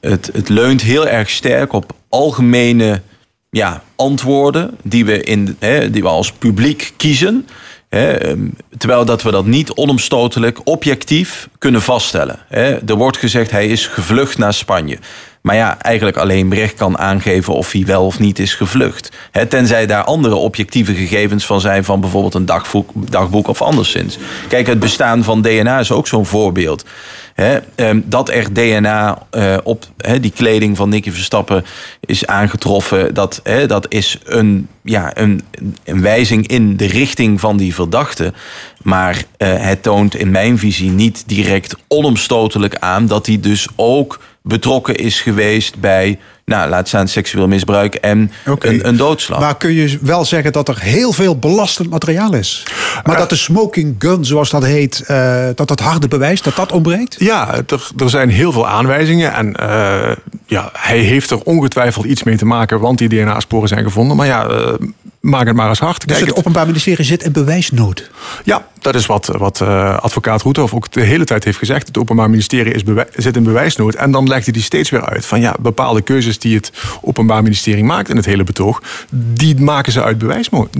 het, 0.00 0.30
het 0.32 0.48
leunt 0.48 0.82
heel 0.82 1.08
erg 1.08 1.30
sterk 1.30 1.72
op 1.72 1.92
algemene 2.08 3.02
ja, 3.50 3.82
antwoorden 3.96 4.78
die 4.82 5.04
we, 5.04 5.22
in, 5.22 5.56
hè, 5.58 5.90
die 5.90 6.02
we 6.02 6.08
als 6.08 6.32
publiek 6.32 6.92
kiezen. 6.96 7.46
Hè, 7.88 8.12
ehm, 8.12 8.48
terwijl 8.78 9.04
dat 9.04 9.22
we 9.22 9.30
dat 9.30 9.46
niet 9.46 9.72
onomstotelijk 9.72 10.60
objectief 10.64 11.48
kunnen 11.58 11.82
vaststellen. 11.82 12.38
Hè. 12.48 12.88
Er 12.88 12.96
wordt 12.96 13.16
gezegd 13.16 13.50
hij 13.50 13.66
is 13.66 13.86
gevlucht 13.86 14.38
naar 14.38 14.54
Spanje. 14.54 14.98
Maar 15.46 15.56
ja, 15.56 15.78
eigenlijk 15.78 16.16
alleen 16.16 16.48
Brecht 16.48 16.74
kan 16.74 16.98
aangeven 16.98 17.54
of 17.54 17.72
hij 17.72 17.84
wel 17.84 18.06
of 18.06 18.18
niet 18.18 18.38
is 18.38 18.54
gevlucht. 18.54 19.10
Tenzij 19.48 19.86
daar 19.86 20.04
andere 20.04 20.34
objectieve 20.34 20.94
gegevens 20.94 21.46
van 21.46 21.60
zijn... 21.60 21.84
van 21.84 22.00
bijvoorbeeld 22.00 22.34
een 22.34 22.46
dagboek, 23.10 23.48
of 23.48 23.62
anderszins. 23.62 24.18
Kijk, 24.48 24.66
het 24.66 24.78
bestaan 24.78 25.24
van 25.24 25.42
DNA 25.42 25.78
is 25.78 25.92
ook 25.92 26.06
zo'n 26.06 26.26
voorbeeld. 26.26 26.84
Ehm, 27.34 28.00
dat 28.04 28.28
er 28.28 28.52
DNA 28.52 29.18
eh, 29.30 29.56
op 29.62 29.84
die 30.20 30.30
kleding 30.30 30.76
van 30.76 30.88
Nicky 30.88 31.10
Verstappen 31.10 31.64
is 32.00 32.26
aangetroffen... 32.26 33.14
dat, 33.14 33.42
dat 33.66 33.86
is 33.88 34.18
een, 34.24 34.68
ja, 34.82 35.10
een, 35.14 35.42
een 35.84 36.02
wijzing 36.02 36.46
in 36.46 36.76
de 36.76 36.86
richting 36.86 37.40
van 37.40 37.56
die 37.56 37.74
verdachte. 37.74 38.32
Maar 38.82 39.24
eh, 39.36 39.48
het 39.56 39.82
toont 39.82 40.14
in 40.14 40.30
mijn 40.30 40.58
visie 40.58 40.90
niet 40.90 41.22
direct 41.26 41.76
onomstotelijk 41.88 42.76
aan... 42.76 43.06
dat 43.06 43.26
hij 43.26 43.40
dus 43.40 43.68
ook 43.76 44.20
betrokken 44.46 44.94
is 44.94 45.20
geweest 45.20 45.80
bij, 45.80 46.18
nou, 46.44 46.68
laat 46.68 46.88
staan 46.88 47.08
seksueel 47.08 47.48
misbruik 47.48 47.94
en 47.94 48.30
een, 48.58 48.88
een 48.88 48.96
doodslag. 48.96 49.40
Maar 49.40 49.56
kun 49.56 49.72
je 49.72 49.98
wel 50.00 50.24
zeggen 50.24 50.52
dat 50.52 50.68
er 50.68 50.80
heel 50.80 51.12
veel 51.12 51.38
belastend 51.38 51.90
materiaal 51.90 52.34
is? 52.34 52.62
Maar 53.04 53.16
dat 53.16 53.30
de 53.30 53.36
smoking 53.36 53.94
gun, 53.98 54.24
zoals 54.24 54.50
dat 54.50 54.64
heet, 54.64 55.04
eh, 55.06 55.46
dat 55.54 55.68
dat 55.68 55.80
harde 55.80 56.08
bewijs, 56.08 56.42
dat 56.42 56.56
dat 56.56 56.72
ontbreekt? 56.72 57.16
Ja, 57.18 57.54
er, 57.54 57.90
er 57.96 58.10
zijn 58.10 58.28
heel 58.28 58.52
veel 58.52 58.68
aanwijzingen. 58.68 59.32
En 59.32 59.54
eh, 59.54 60.16
ja, 60.46 60.70
hij 60.72 60.98
heeft 60.98 61.30
er 61.30 61.40
ongetwijfeld 61.40 62.04
iets 62.04 62.22
mee 62.22 62.36
te 62.36 62.46
maken, 62.46 62.80
want 62.80 62.98
die 62.98 63.08
DNA-sporen 63.08 63.68
zijn 63.68 63.84
gevonden. 63.84 64.16
Maar 64.16 64.26
ja, 64.26 64.46
eh, 64.46 64.72
maak 65.26 65.46
het 65.46 65.56
maar 65.56 65.68
eens 65.68 65.78
hard. 65.78 66.08
Dus 66.08 66.20
het 66.20 66.34
Openbaar 66.36 66.66
Ministerie 66.66 67.04
zit 67.04 67.22
in 67.22 67.32
bewijsnood. 67.32 68.10
Ja, 68.44 68.66
dat 68.80 68.94
is 68.94 69.06
wat, 69.06 69.26
wat 69.26 69.60
eh, 69.60 69.98
advocaat 69.98 70.42
Roethoff 70.42 70.74
ook 70.74 70.92
de 70.92 71.00
hele 71.00 71.24
tijd 71.24 71.44
heeft 71.44 71.58
gezegd. 71.58 71.86
Het 71.86 71.98
Openbaar 71.98 72.30
Ministerie 72.30 72.72
is 72.72 72.82
zit 73.14 73.36
in 73.36 73.42
bewijsnood. 73.42 73.94
En 73.94 74.10
dan 74.10 74.28
legt 74.28 74.44
hij 74.44 74.52
die 74.52 74.62
steeds 74.62 74.90
weer 74.90 75.04
uit 75.04 75.26
van 75.26 75.40
ja, 75.40 75.54
bepaalde 75.60 76.02
keuzes 76.02 76.38
die 76.38 76.56
het 76.56 76.72
Openbaar 77.00 77.42
Ministerie 77.42 77.84
maakt 77.84 78.08
in 78.08 78.16
het 78.16 78.24
hele 78.24 78.44
betoog, 78.44 78.82
die 79.10 79.60
maken 79.60 79.92
ze 79.92 80.02
uit 80.02 80.18
bewijsnood. 80.18 80.76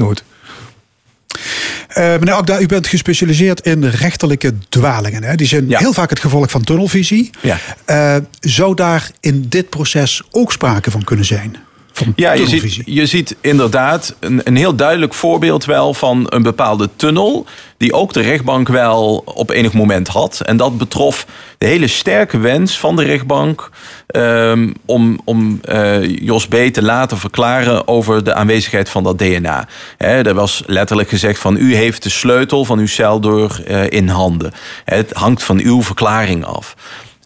Eh, 1.88 2.04
meneer 2.04 2.32
Akda, 2.32 2.60
u 2.60 2.66
bent 2.66 2.86
gespecialiseerd 2.86 3.60
in 3.60 3.84
rechterlijke 3.84 4.54
dwalingen. 4.68 5.22
Hè? 5.22 5.34
Die 5.34 5.46
zijn 5.46 5.68
Ja. 5.68 5.78
heel 5.78 5.92
vaak 5.92 6.10
het 6.10 6.20
gevolg 6.20 6.50
van 6.50 6.62
tunnelvisie. 6.62 7.30
Ja. 7.40 7.58
Eh, 7.84 8.16
zou 8.40 8.74
daar 8.74 9.10
in 9.20 9.46
dit 9.48 9.68
proces 9.70 10.22
ook 10.30 10.52
sprake 10.52 10.90
van 10.90 11.04
kunnen 11.04 11.24
zijn? 11.24 11.56
Van 11.96 12.12
Ja, 12.16 12.32
je 12.32 12.46
ziet, 12.46 12.82
je 12.84 13.06
ziet 13.06 13.36
inderdaad 13.40 14.14
een, 14.20 14.40
een 14.44 14.56
heel 14.56 14.74
duidelijk 14.74 15.14
voorbeeld 15.14 15.64
wel 15.64 15.94
van 15.94 16.26
een 16.28 16.42
bepaalde 16.42 16.88
tunnel. 16.96 17.46
Die 17.76 17.92
ook 17.92 18.12
de 18.12 18.20
rechtbank 18.20 18.68
wel 18.68 19.22
op 19.26 19.50
enig 19.50 19.72
moment 19.72 20.08
had. 20.08 20.40
En 20.40 20.56
dat 20.56 20.78
betrof 20.78 21.26
de 21.58 21.66
hele 21.66 21.86
sterke 21.86 22.38
wens 22.38 22.78
van 22.78 22.96
de 22.96 23.02
rechtbank. 23.02 23.70
ehm, 24.06 24.72
om 24.84 25.20
om 25.24 25.58
eh, 25.62 26.02
Jos 26.18 26.46
B. 26.46 26.54
te 26.54 26.82
laten 26.82 27.18
verklaren 27.18 27.88
over 27.88 28.24
de 28.24 28.34
aanwezigheid 28.34 28.88
van 28.88 29.02
dat 29.02 29.18
DNA. 29.18 29.68
Hè, 29.96 30.22
er 30.22 30.34
was 30.34 30.62
letterlijk 30.66 31.08
gezegd 31.08 31.38
van 31.38 31.56
u 31.56 31.74
heeft 31.74 32.02
de 32.02 32.10
sleutel 32.10 32.64
van 32.64 32.78
uw 32.78 32.86
celdeur 32.86 33.62
eh, 33.66 33.90
in 33.90 34.08
handen. 34.08 34.52
Het 34.84 35.12
hangt 35.12 35.42
van 35.42 35.60
uw 35.60 35.82
verklaring 35.82 36.44
af. 36.44 36.74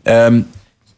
Ehm, 0.03 0.41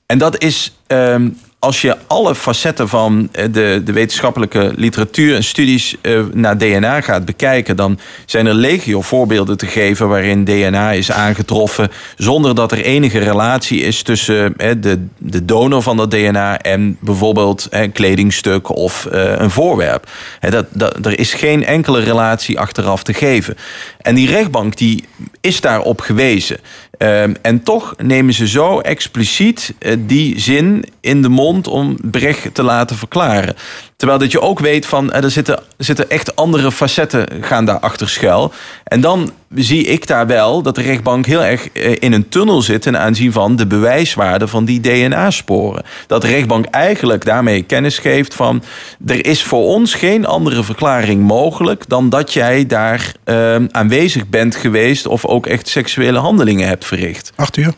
en 0.07 0.19
dat 0.19 0.43
is, 0.43 0.77
ehm, 0.87 1.29
als 1.65 1.81
je 1.81 1.97
alle 2.07 2.35
facetten 2.35 2.89
van 2.89 3.29
eh, 3.33 3.45
de, 3.51 3.81
de 3.85 3.93
wetenschappelijke 3.93 4.73
literatuur 4.77 5.35
en 5.35 5.45
studies 5.45 5.97
eh, 6.01 6.21
naar 6.33 6.59
DNA 6.59 7.01
gaat 7.01 7.25
bekijken, 7.25 7.77
dan 7.77 7.99
zijn 8.27 8.47
er 8.47 8.55
legio 8.55 9.01
voorbeelden 9.01 9.57
te 9.57 9.67
geven 9.67 10.09
waarin 10.09 10.45
DNA 10.45 10.93
is 10.93 11.13
aangetroffen 11.13 11.91
zonder 12.17 12.55
dat 12.55 12.73
er 12.73 12.85
enige 12.85 13.19
relatie 13.19 13.81
is 13.81 14.03
tussen 14.03 14.57
eh, 14.57 14.71
de, 14.81 15.07
de 15.19 15.45
donor 15.45 15.83
van 15.83 15.97
dat 15.97 16.11
DNA 16.11 16.59
en 16.59 16.97
bijvoorbeeld 17.01 17.67
een 17.71 17.93
kledingstuk 17.93 18.77
of 18.77 19.07
een 19.11 19.51
voorwerp. 19.51 20.11
Dat, 20.41 20.67
dat, 20.71 21.07
er 21.07 21.19
is 21.19 21.35
geen 21.35 21.65
enkele 21.65 22.01
relatie 22.01 22.59
achteraf 22.59 23.03
te 23.03 23.15
geven. 23.15 23.57
En 24.01 24.15
die 24.15 24.29
rechtbank 24.29 24.77
die 24.77 25.05
is 25.41 25.61
daarop 25.61 26.01
gewezen. 26.01 26.59
Ehm, 26.99 27.35
en 27.43 27.63
toch 27.63 27.95
nemen 28.03 28.35
ze 28.35 28.49
zo 28.49 28.81
expliciet 28.81 29.75
eh, 29.79 29.97
die 29.99 30.41
zin 30.41 30.85
in 31.01 31.23
de 31.23 31.29
mond 31.29 31.69
om 31.69 31.97
Brecht 32.01 32.55
te 32.55 32.63
laten 32.63 32.97
verklaren. 32.97 33.55
Terwijl 33.97 34.21
dat 34.21 34.33
je 34.33 34.41
ook 34.41 34.59
weet 34.59 34.87
van 34.87 35.13
eh, 35.13 35.25
er 35.25 35.31
zitten, 35.31 35.63
zitten 35.77 36.11
echt 36.11 36.37
andere 36.37 36.73
facetten 36.73 37.27
gaan 37.41 37.65
daar 37.65 37.79
achter 37.79 38.09
schuil. 38.09 38.53
En 38.85 39.01
dan 39.01 39.33
zie 39.55 39.85
ik 39.85 40.07
daar 40.07 40.27
wel 40.27 40.63
dat 40.63 40.75
de 40.75 40.83
rechtbank 40.83 41.27
heel 41.27 41.45
erg 41.45 41.69
eh, 41.69 41.97
in 41.99 42.13
een 42.13 42.29
tunnel 42.29 42.63
zit 42.63 42.83
ten 42.83 42.99
aanzien 42.99 43.33
van 43.33 43.57
de 43.57 43.67
bewijswaarde 43.67 44.49
van 44.49 44.65
die 44.65 44.81
DNA-sporen. 44.81 45.83
Dat 46.07 46.23
de 46.23 46.29
rechtbank 46.29 46.65
eigenlijk 46.65 47.25
daarmee 47.25 47.63
kennis 47.63 47.99
geeft 47.99 48.35
van 48.35 48.63
er 49.07 49.27
is 49.27 49.43
voor 49.43 49.65
ons 49.65 49.95
geen 49.95 50.27
andere 50.27 50.63
verklaring 50.63 51.23
mogelijk 51.23 51.89
dan 51.89 52.09
dat 52.09 52.33
jij 52.33 52.67
daar 52.67 53.15
eh, 53.25 53.57
aanwezig 53.71 54.29
bent 54.29 54.57
geweest 54.57 55.07
of 55.07 55.27
ook 55.27 55.47
echt 55.47 55.69
seksuele 55.69 56.19
handelingen 56.19 56.69
hebt 56.69 56.85
verricht. 56.85 57.33
Arthur? 57.37 57.73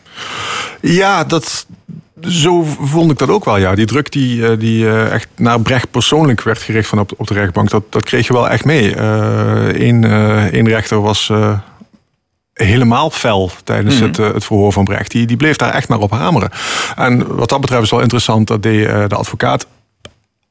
Ja, 0.81 1.23
dat, 1.23 1.65
zo 2.21 2.63
vond 2.63 3.11
ik 3.11 3.17
dat 3.17 3.29
ook 3.29 3.45
wel. 3.45 3.57
Ja. 3.57 3.75
Die 3.75 3.85
druk 3.85 4.11
die, 4.11 4.47
eh, 4.47 4.59
die 4.59 4.87
eh, 4.87 5.11
echt 5.11 5.27
naar 5.35 5.59
Brecht 5.59 5.91
persoonlijk 5.91 6.41
werd 6.41 6.61
gericht 6.61 6.87
van 6.87 6.99
op, 6.99 7.11
op 7.17 7.27
de 7.27 7.33
rechtbank, 7.33 7.69
dat, 7.69 7.83
dat 7.89 8.03
kreeg 8.03 8.27
je 8.27 8.33
wel 8.33 8.49
echt 8.49 8.65
mee. 8.65 8.99
Eén 8.99 10.03
één 10.51 10.67
rechter 10.67 11.01
was 11.01 11.29
eh, 12.55 12.65
helemaal 12.67 13.09
fel 13.09 13.51
tijdens 13.63 13.99
het, 13.99 14.19
eh, 14.19 14.33
het 14.33 14.45
verhoor 14.45 14.73
van 14.73 14.83
Brecht. 14.83 15.11
Die, 15.11 15.25
die 15.25 15.37
bleef 15.37 15.55
daar 15.55 15.73
echt 15.73 15.87
maar 15.87 15.99
op 15.99 16.11
hameren. 16.11 16.49
En 16.95 17.35
wat 17.35 17.49
dat 17.49 17.61
betreft 17.61 17.83
is 17.83 17.91
wel 17.91 18.01
interessant, 18.01 18.47
dat 18.47 18.65
eh, 18.65 19.07
de 19.07 19.15
advocaat 19.15 19.67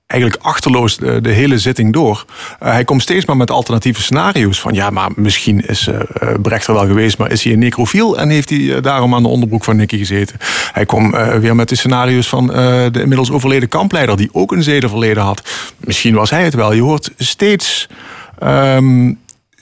eigenlijk 0.06 0.42
achterloos 0.42 0.96
de, 0.96 1.20
de 1.20 1.30
hele 1.30 1.58
zitting 1.58 1.92
door. 1.92 2.24
Eh, 2.60 2.70
hij 2.72 2.84
komt 2.84 3.02
steeds 3.02 3.24
maar 3.24 3.36
met 3.36 3.50
alternatieve 3.50 4.02
scenario's. 4.02 4.60
Van 4.60 4.74
ja, 4.74 4.90
maar 4.90 5.10
misschien 5.16 5.66
is 5.66 5.86
eh, 5.86 6.00
eh, 6.00 6.40
Brecht 6.42 6.66
er 6.66 6.74
wel 6.74 6.86
geweest, 6.86 7.18
maar 7.18 7.30
is 7.30 7.44
hij 7.44 7.52
een 7.52 7.58
necrofiel 7.58 8.18
en 8.18 8.28
heeft 8.28 8.50
hij 8.50 8.74
eh, 8.76 8.82
daarom 8.82 9.14
aan 9.14 9.22
de 9.22 9.28
onderbroek 9.28 9.64
van 9.64 9.76
Nicky 9.76 9.98
gezeten. 9.98 10.36
Hij 10.72 10.86
komt 10.86 11.14
eh, 11.14 11.34
weer 11.34 11.56
met 11.56 11.68
de 11.68 11.76
scenario's 11.76 12.28
van 12.28 12.52
eh, 12.52 12.56
de 12.92 13.00
inmiddels 13.00 13.30
overleden 13.30 13.68
kampleider, 13.68 14.16
die 14.16 14.28
ook 14.32 14.52
een 14.52 14.62
zedenverleden 14.62 15.22
had. 15.22 15.42
Misschien 15.78 16.14
was 16.14 16.30
hij 16.30 16.44
het 16.44 16.54
wel. 16.54 16.72
Je 16.72 16.82
hoort 16.82 17.10
steeds. 17.16 17.88
ehm, 18.38 19.12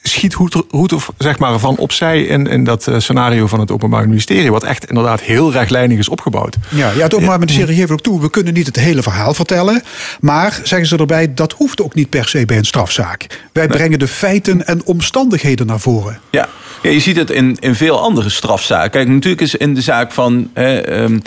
schiet 0.03 0.37
Hoethoff 0.71 1.13
zeg 1.19 1.39
maar, 1.39 1.59
van 1.59 1.77
opzij 1.77 2.23
in, 2.23 2.47
in 2.47 2.65
dat 2.65 2.87
eh, 2.87 2.99
scenario 2.99 3.47
van 3.47 3.61
het 3.61 3.71
Openbaar 3.71 4.09
Ministerie. 4.09 4.51
Wat 4.51 4.65
echt 4.65 4.89
inderdaad 4.89 5.21
heel 5.21 5.53
rechtlijnig 5.53 5.99
is 5.99 6.09
opgebouwd. 6.09 6.57
Ja, 6.69 6.91
ja, 6.91 7.03
het 7.03 7.15
Openbaar 7.15 7.39
Ministerie 7.39 7.77
geeft 7.77 7.91
ook 7.91 8.01
toe, 8.01 8.21
we 8.21 8.31
kunnen 8.31 8.55
niet 8.55 8.67
het 8.67 8.77
hele 8.77 9.03
verhaal 9.03 9.35
vertellen. 9.35 9.83
Maar, 10.21 10.61
zeggen 10.63 10.89
ze 10.89 10.97
erbij, 10.97 11.35
dat 11.35 11.53
hoeft 11.53 11.83
ook 11.83 11.95
niet 11.95 12.09
per 12.09 12.29
se 12.29 12.47
bij 12.47 12.57
een 12.57 12.65
strafzaak. 12.65 13.27
Wij 13.53 13.67
brengen 13.67 13.99
de 13.99 14.09
feiten 14.09 14.67
en 14.67 14.85
omstandigheden 14.85 15.67
naar 15.67 15.81
voren. 15.81 16.21
Ja. 16.31 16.49
ja, 16.83 16.91
je 16.91 17.01
ziet 17.01 17.17
het 17.17 17.31
in, 17.31 17.57
in 17.61 17.75
veel 17.75 18.01
andere 18.01 18.29
strafzaken. 18.29 18.91
Kijk, 18.91 19.09
natuurlijk 19.09 19.43
is 19.43 19.55
in 19.55 19.75
de 19.75 19.81
zaak 19.81 20.13
van. 20.13 20.51
hè, 20.55 20.81
ehm, 20.81 21.19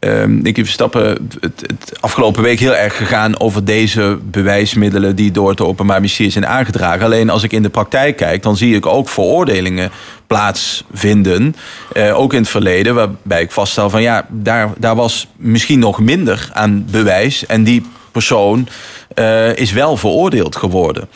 ehm 0.00 0.42
Nicky 0.42 0.62
Verstappen 0.62 1.28
het, 1.40 1.60
het 1.60 2.00
afgelopen 2.00 2.42
week 2.42 2.58
heel 2.58 2.76
erg 2.76 2.96
gegaan 2.96 3.40
over 3.40 3.64
deze 3.64 4.18
bewijsmiddelen 4.22 5.16
die 5.16 5.30
door 5.30 5.48
het 5.48 5.60
Openbaar 5.60 6.00
Ministerie 6.00 6.32
zijn 6.32 6.46
aangedragen. 6.46 7.04
Alleen 7.04 7.30
als 7.30 7.42
ik 7.42 7.52
in 7.52 7.62
de 7.62 7.68
praktijk 7.68 8.16
kijk, 8.16 8.42
dan 8.42 8.56
zie 8.56 8.76
ik 8.76 8.86
ook 8.86 9.08
veroordelingen 9.08 9.90
plaatsvinden. 10.26 11.56
eh, 11.92 12.18
ook 12.18 12.32
in 12.32 12.40
het 12.40 12.48
verleden, 12.48 12.94
waarbij 12.94 13.42
ik 13.42 13.50
vaststel 13.50 13.90
van 13.90 14.02
ja, 14.02 14.26
daar, 14.28 14.72
daar 14.78 14.96
was 14.96 15.28
misschien 15.36 15.78
nog 15.78 16.00
minder 16.00 16.48
aan 16.52 16.86
bewijs. 16.90 17.46
En 17.46 17.64
die 17.64 17.86
persoon 18.12 18.68
eh, 19.14 19.56
is 19.56 19.72
wel 19.72 19.96
veroordeeld 19.96 20.56
geworden. 20.56 21.08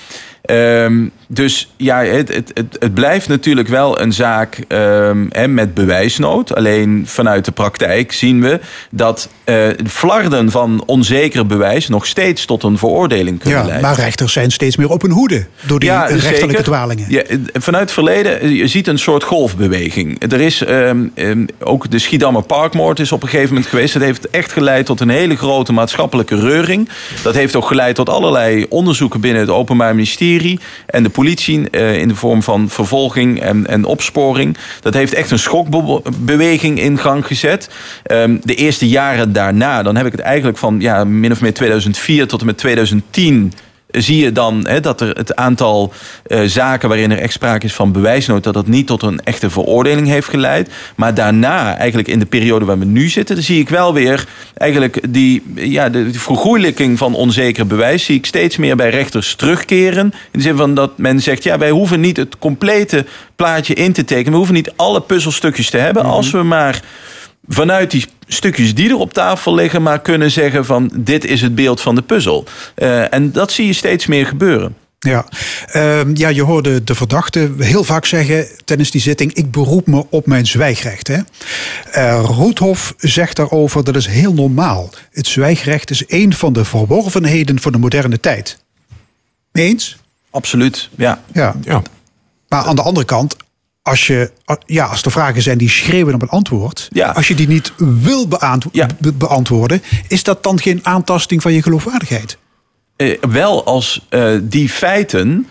Ehm, 0.42 1.08
dus 1.28 1.72
ja, 1.76 2.02
het, 2.04 2.34
het, 2.34 2.50
het, 2.54 2.76
het 2.78 2.94
blijft 2.94 3.28
natuurlijk 3.28 3.68
wel 3.68 4.00
een 4.00 4.12
zaak 4.12 4.58
ehm, 4.68 5.26
hè, 5.30 5.48
met 5.48 5.74
bewijsnood. 5.74 6.54
Alleen 6.54 7.02
vanuit 7.06 7.44
de 7.44 7.52
praktijk 7.52 8.12
zien 8.12 8.40
we 8.40 8.60
dat 8.90 9.28
eh 9.44 9.62
flarden 9.86 10.50
van 10.50 10.82
onzeker 10.86 11.46
bewijs 11.46 11.88
nog 11.88 12.06
steeds 12.06 12.44
tot 12.44 12.62
een 12.62 12.78
veroordeling 12.78 13.38
kunnen 13.38 13.58
Ja, 13.58 13.64
leiden. 13.66 13.88
maar 13.88 13.96
rechters 13.98 14.32
zijn 14.32 14.50
steeds 14.50 14.76
meer 14.76 14.88
op 14.90 15.02
hun 15.02 15.10
hoede 15.10 15.46
door 15.66 15.80
die 15.80 15.90
rechterlijke 15.90 16.36
zeker. 16.36 16.62
dwalingen. 16.62 17.04
Ja, 17.08 17.22
eh, 17.22 17.38
vanuit 17.52 17.82
het 17.82 17.92
verleden, 17.92 18.40
eh, 18.40 18.56
je 18.56 18.66
ziet 18.66 18.86
een 18.86 18.98
soort 18.98 19.22
golfbeweging. 19.24 20.32
Er 20.32 20.40
is 20.40 20.62
ehm, 20.64 21.06
ehm, 21.14 21.46
ook 21.58 21.90
de 21.90 21.98
Schiedammer 21.98 22.42
Parkmoord 22.42 23.00
is 23.00 23.12
op 23.12 23.22
een 23.22 23.28
gegeven 23.28 23.48
moment 23.54 23.66
geweest. 23.70 23.92
Dat 23.92 24.02
heeft 24.02 24.30
echt 24.30 24.52
geleid 24.52 24.86
tot 24.86 25.00
een 25.00 25.08
hele 25.08 25.36
grote 25.36 25.72
maatschappelijke 25.72 26.40
reuring. 26.40 26.88
Dat 27.22 27.34
heeft 27.34 27.56
ook 27.56 27.66
geleid 27.66 27.94
tot 27.94 28.08
allerlei 28.08 28.66
onderzoeken 28.68 29.20
binnen 29.20 29.40
het 29.40 29.50
Openbaar 29.50 29.94
Ministerie 29.94 30.60
en 30.86 31.02
de 31.02 31.08
politie 31.14 31.70
eh, 31.70 31.98
in 31.98 32.08
de 32.08 32.14
vorm 32.14 32.42
van 32.42 32.68
vervolging 32.68 33.40
en, 33.40 33.66
en 33.66 33.84
opsporing. 33.84 34.56
Dat 34.80 34.94
heeft 34.94 35.14
echt 35.14 35.30
een 35.30 35.38
schokbeweging 35.38 36.80
in 36.80 36.98
gang 36.98 37.26
gezet. 37.26 37.70
Ehm, 38.02 38.36
de 38.42 38.54
eerste 38.54 38.88
jaren 38.88 39.32
daarna, 39.32 39.82
dan 39.82 39.96
heb 39.96 40.06
ik 40.06 40.12
het 40.12 40.20
eigenlijk 40.20 40.58
van 40.58 40.80
ja, 40.80 41.04
min 41.04 41.32
of 41.32 41.40
meer 41.40 41.54
2004 41.54 42.26
tot 42.26 42.40
en 42.40 42.46
met 42.46 42.58
2010 42.58 43.52
zie 44.02 44.24
je 44.24 44.32
dan 44.32 44.66
hè, 44.66 44.80
dat 44.80 45.00
er 45.00 45.16
het 45.16 45.36
aantal 45.36 45.92
eh, 46.26 46.40
zaken 46.44 46.88
waarin 46.88 47.10
er 47.10 47.18
echt 47.18 47.32
sprake 47.32 47.66
is 47.66 47.74
van 47.74 47.92
bewijsnood, 47.92 48.44
dat 48.44 48.54
dat 48.54 48.66
niet 48.66 48.86
tot 48.86 49.02
een 49.02 49.20
echte 49.20 49.50
veroordeling 49.50 50.06
heeft 50.06 50.28
geleid. 50.28 50.70
Maar 50.96 51.14
daarna, 51.14 51.76
eigenlijk 51.76 52.08
in 52.08 52.18
de 52.18 52.26
periode 52.26 52.64
waar 52.64 52.78
we 52.78 52.84
nu 52.84 53.08
zitten, 53.08 53.34
dan 53.34 53.44
zie 53.44 53.60
ik 53.60 53.68
wel 53.68 53.94
weer 53.94 54.26
eigenlijk 54.56 55.00
die, 55.08 55.42
ja, 55.54 55.88
de, 55.88 56.12
vergoeilijking 56.12 56.98
van 56.98 57.14
onzeker 57.14 57.66
bewijs, 57.66 58.04
zie 58.04 58.16
ik 58.16 58.26
steeds 58.26 58.56
meer 58.56 58.76
bij 58.76 58.90
rechters 58.90 59.34
terugkeren. 59.34 60.04
In 60.04 60.12
de 60.38 60.40
zin 60.40 60.56
van 60.56 60.74
dat 60.74 60.98
men 60.98 61.20
zegt, 61.20 61.42
ja, 61.42 61.58
wij 61.58 61.70
hoeven 61.70 62.00
niet 62.00 62.16
het 62.16 62.38
complete 62.38 63.04
plaatje 63.36 63.74
in 63.74 63.92
te 63.92 64.04
tekenen. 64.04 64.30
We 64.30 64.36
hoeven 64.36 64.54
niet 64.54 64.72
alle 64.76 65.00
puzzelstukjes 65.00 65.70
te 65.70 65.78
hebben. 65.78 66.04
Als 66.04 66.30
we 66.30 66.42
maar 66.42 66.82
vanuit 67.48 67.90
die 67.90 68.06
stukjes 68.26 68.74
die 68.74 68.88
er 68.88 68.96
op 68.96 69.12
tafel 69.12 69.54
liggen, 69.54 69.82
maar 69.82 70.00
kunnen 70.00 70.30
zeggen 70.30 70.64
van 70.64 70.90
dit 70.94 71.24
is 71.24 71.40
het 71.40 71.54
beeld 71.54 71.80
van 71.80 71.94
de 71.94 72.02
puzzel. 72.02 72.44
Eh, 72.74 73.12
en 73.12 73.32
dat 73.32 73.52
zie 73.52 73.66
je 73.66 73.72
steeds 73.72 74.06
meer 74.06 74.26
gebeuren. 74.26 74.76
Ja. 74.98 75.24
Ehm, 75.66 76.16
ja, 76.16 76.28
je 76.28 76.42
hoorde 76.42 76.84
de 76.84 76.94
verdachte 76.94 77.52
heel 77.58 77.84
vaak 77.84 78.04
zeggen 78.04 78.46
tijdens 78.64 78.90
die 78.90 79.00
zitting: 79.00 79.32
ik 79.32 79.50
beroep 79.50 79.86
me 79.86 80.06
op 80.10 80.26
mijn 80.26 80.46
zwijgrecht. 80.46 81.06
Hè? 81.06 81.18
Eh, 81.90 82.24
Roethoff 82.24 82.94
zegt 82.98 83.36
daarover: 83.36 83.84
dat 83.84 83.96
is 83.96 84.06
heel 84.06 84.34
normaal. 84.34 84.90
Het 85.10 85.26
zwijgrecht 85.26 85.90
is 85.90 86.04
een 86.06 86.34
van 86.34 86.52
de 86.52 86.64
verworvenheden 86.64 87.60
van 87.60 87.72
de 87.72 87.78
moderne 87.78 88.20
tijd. 88.20 88.58
Eens? 89.52 89.96
Absoluut, 90.30 90.88
ja. 90.96 91.22
Ja. 91.32 91.54
Ja. 91.62 91.82
Maar 92.48 92.64
aan 92.64 92.76
de 92.76 92.82
andere 92.82 93.06
kant, 93.06 93.36
als, 93.84 94.06
je, 94.06 94.30
ja, 94.66 94.84
als 94.86 95.02
er 95.02 95.10
vragen 95.10 95.42
zijn 95.42 95.58
die 95.58 95.68
schreeuwen 95.70 96.14
op 96.14 96.22
een 96.22 96.28
antwoord, 96.28 96.88
Ja. 96.92 97.08
als 97.10 97.28
je 97.28 97.34
die 97.34 97.48
niet 97.48 97.72
wil 97.78 98.28
beantwo- 98.28 98.70
Ja. 98.72 98.86
be- 98.98 99.12
beantwoorden, 99.12 99.82
is 100.08 100.22
dat 100.22 100.42
dan 100.42 100.60
geen 100.60 100.80
aantasting 100.82 101.42
van 101.42 101.52
je 101.52 101.62
geloofwaardigheid? 101.62 102.36
Eh, 102.96 103.18
wel 103.30 103.64
als 103.64 104.06
eh, 104.08 104.30
die 104.42 104.68
feiten. 104.68 105.46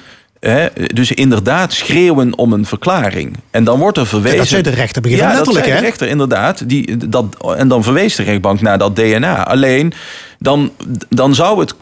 dus 0.94 1.12
inderdaad 1.12 1.74
schreeuwen 1.74 2.38
om 2.38 2.54
een 2.54 2.66
verklaring. 2.66 3.38
En 3.52 3.64
dan 3.64 3.80
wordt 3.80 3.98
er 3.98 4.08
verwezen. 4.08 4.38
dat 4.38 4.48
zei 4.48 4.62
de 4.62 4.70
rechter 4.70 5.02
begin 5.02 5.18
Ja, 5.18 5.24
letterlijk, 5.28 5.56
dat 5.56 5.64
zei 5.64 5.76
hè? 5.76 5.82
de 5.82 5.86
rechter 5.88 6.08
inderdaad. 6.08 6.70
Die, 6.70 6.98
dat, 7.10 7.26
en 7.58 7.68
dan 7.68 7.84
verwees 7.84 8.16
de 8.16 8.24
rechtbank 8.24 8.62
naar 8.62 8.78
dat 8.78 8.96
DNA. 8.96 9.44
Alleen 9.48 9.94
dan, 10.44 10.72
dan 11.10 11.36
zou 11.36 11.60
het. 11.60 11.76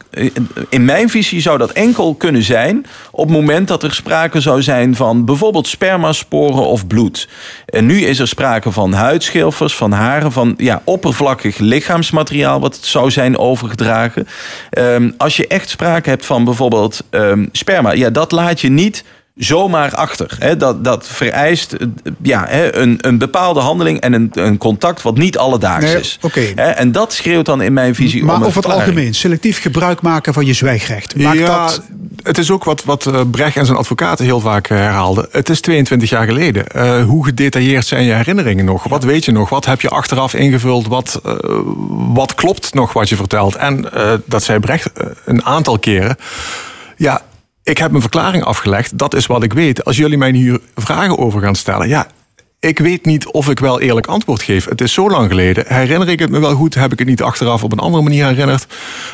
In 0.68 0.84
mijn 0.84 1.08
visie 1.08 1.40
zou 1.40 1.58
dat 1.58 1.70
enkel 1.70 2.14
kunnen 2.14 2.42
zijn. 2.42 2.86
op 3.10 3.28
het 3.28 3.36
moment 3.36 3.68
dat 3.68 3.82
er 3.82 3.94
sprake 3.94 4.40
zou 4.40 4.62
zijn 4.62 4.96
van 4.96 5.24
bijvoorbeeld 5.24 5.66
spermasporen 5.66 6.66
of 6.66 6.86
bloed. 6.86 7.28
En 7.66 7.86
nu 7.86 8.00
is 8.00 8.18
er 8.18 8.28
sprake 8.28 8.72
van 8.72 8.92
huidschilfers, 8.92 9.74
van 9.74 9.92
haren, 9.92 10.32
van 10.32 10.54
ja, 10.56 10.82
oppervlakkig 10.84 11.58
lichaamsmateriaal. 11.58 12.60
wat 12.60 12.78
zou 12.80 13.10
zijn 13.10 13.38
overgedragen. 13.38 14.28
Ehm, 14.70 15.10
als 15.16 15.36
je 15.36 15.46
echt 15.46 15.68
sprake 15.68 16.08
hebt 16.08 16.26
van 16.26 16.44
bijvoorbeeld 16.44 17.02
ehm, 17.10 17.46
sperma, 17.52 17.92
ja, 17.92 18.10
dat 18.10 18.32
laat 18.32 18.60
je 18.60 18.68
niet 18.68 19.04
zomaar 19.34 19.94
achter. 19.94 20.36
Hè. 20.38 20.56
Dat, 20.56 20.84
dat 20.84 21.08
vereist 21.08 21.72
eh, 21.72 21.86
ja, 22.22 22.44
hè, 22.48 22.76
een, 22.76 22.98
een 23.00 23.18
bepaalde 23.18 23.60
handeling 23.60 24.00
en 24.00 24.12
een, 24.12 24.30
een 24.32 24.58
contact 24.58 25.02
wat 25.02 25.16
niet 25.16 25.38
alledaags 25.38 25.84
Nee, 25.84 26.00
is. 26.00 26.18
Hè, 26.54 26.70
En 26.70 26.92
dat 26.92 27.12
schreeuwt 27.12 27.46
dan 27.46 27.62
in 27.62 27.72
mijn 27.72 27.94
visie 27.94 28.24
Maar 28.24 28.44
over 28.44 28.62
het 28.62 28.72
algemeen, 28.72 29.14
selectief 29.14 29.60
gebruik 29.60 30.02
maken 30.02 30.34
van 30.34 30.46
je 30.46 30.52
zwijgrecht. 30.52 31.16
Maakt 31.16 31.38
ja, 31.38 31.64
dat. 31.64 31.82
het 32.22 32.38
is 32.38 32.50
ook 32.50 32.64
wat, 32.64 32.84
wat 32.84 33.06
eh, 33.06 33.20
Brecht 33.30 33.56
en 33.56 33.66
zijn 33.66 33.78
advocaten 33.78 34.24
heel 34.24 34.40
vaak 34.40 34.68
eh, 34.68 34.76
herhaalden. 34.76 35.26
Het 35.30 35.48
is 35.48 35.60
22 35.60 36.10
jaar 36.10 36.26
geleden. 36.26 36.66
Eh, 36.66 37.04
hoe 37.04 37.24
gedetailleerd 37.24 37.86
zijn 37.86 38.04
je 38.04 38.12
herinneringen 38.12 38.64
nog? 38.64 38.84
Wat 38.84 39.04
weet 39.04 39.24
je 39.24 39.32
nog? 39.32 39.48
Wat 39.48 39.64
heb 39.64 39.80
je 39.80 39.88
achteraf 39.88 40.34
ingevuld? 40.34 40.86
Wat, 40.86 41.20
wat 42.14 42.34
klopt 42.34 42.74
nog 42.74 42.92
wat 42.92 43.08
je 43.08 43.16
vertelt? 43.16 43.56
En 43.56 43.92
eh, 43.92 44.12
dat 44.24 44.42
zei 44.42 44.58
Brecht 44.58 44.90
een 45.24 45.44
aantal 45.44 45.78
keren. 45.78 46.16
Ja, 46.96 47.22
ik 47.62 47.78
heb 47.78 47.92
een 47.92 48.00
verklaring 48.00 48.44
afgelegd. 48.44 48.98
Dat 48.98 49.14
is 49.14 49.26
wat 49.26 49.42
ik 49.42 49.52
weet. 49.52 49.84
Als 49.84 49.96
jullie 49.96 50.18
mij 50.18 50.30
hier 50.30 50.60
vragen 50.74 51.18
over 51.18 51.40
gaan 51.40 51.54
stellen... 51.54 51.88
ja, 51.88 52.06
ik 52.60 52.78
weet 52.78 53.04
niet 53.04 53.26
of 53.26 53.48
ik 53.48 53.58
wel 53.58 53.80
eerlijk 53.80 54.06
antwoord 54.06 54.42
geef. 54.42 54.68
Het 54.68 54.80
is 54.80 54.92
zo 54.92 55.10
lang 55.10 55.28
geleden. 55.28 55.64
Herinner 55.66 56.08
ik 56.08 56.18
het 56.18 56.30
me 56.30 56.40
wel 56.40 56.54
goed? 56.54 56.74
Heb 56.74 56.92
ik 56.92 56.98
het 56.98 57.08
niet 57.08 57.22
achteraf 57.22 57.64
op 57.64 57.72
een 57.72 57.78
andere 57.78 58.02
manier 58.02 58.26
herinnerd? 58.26 58.66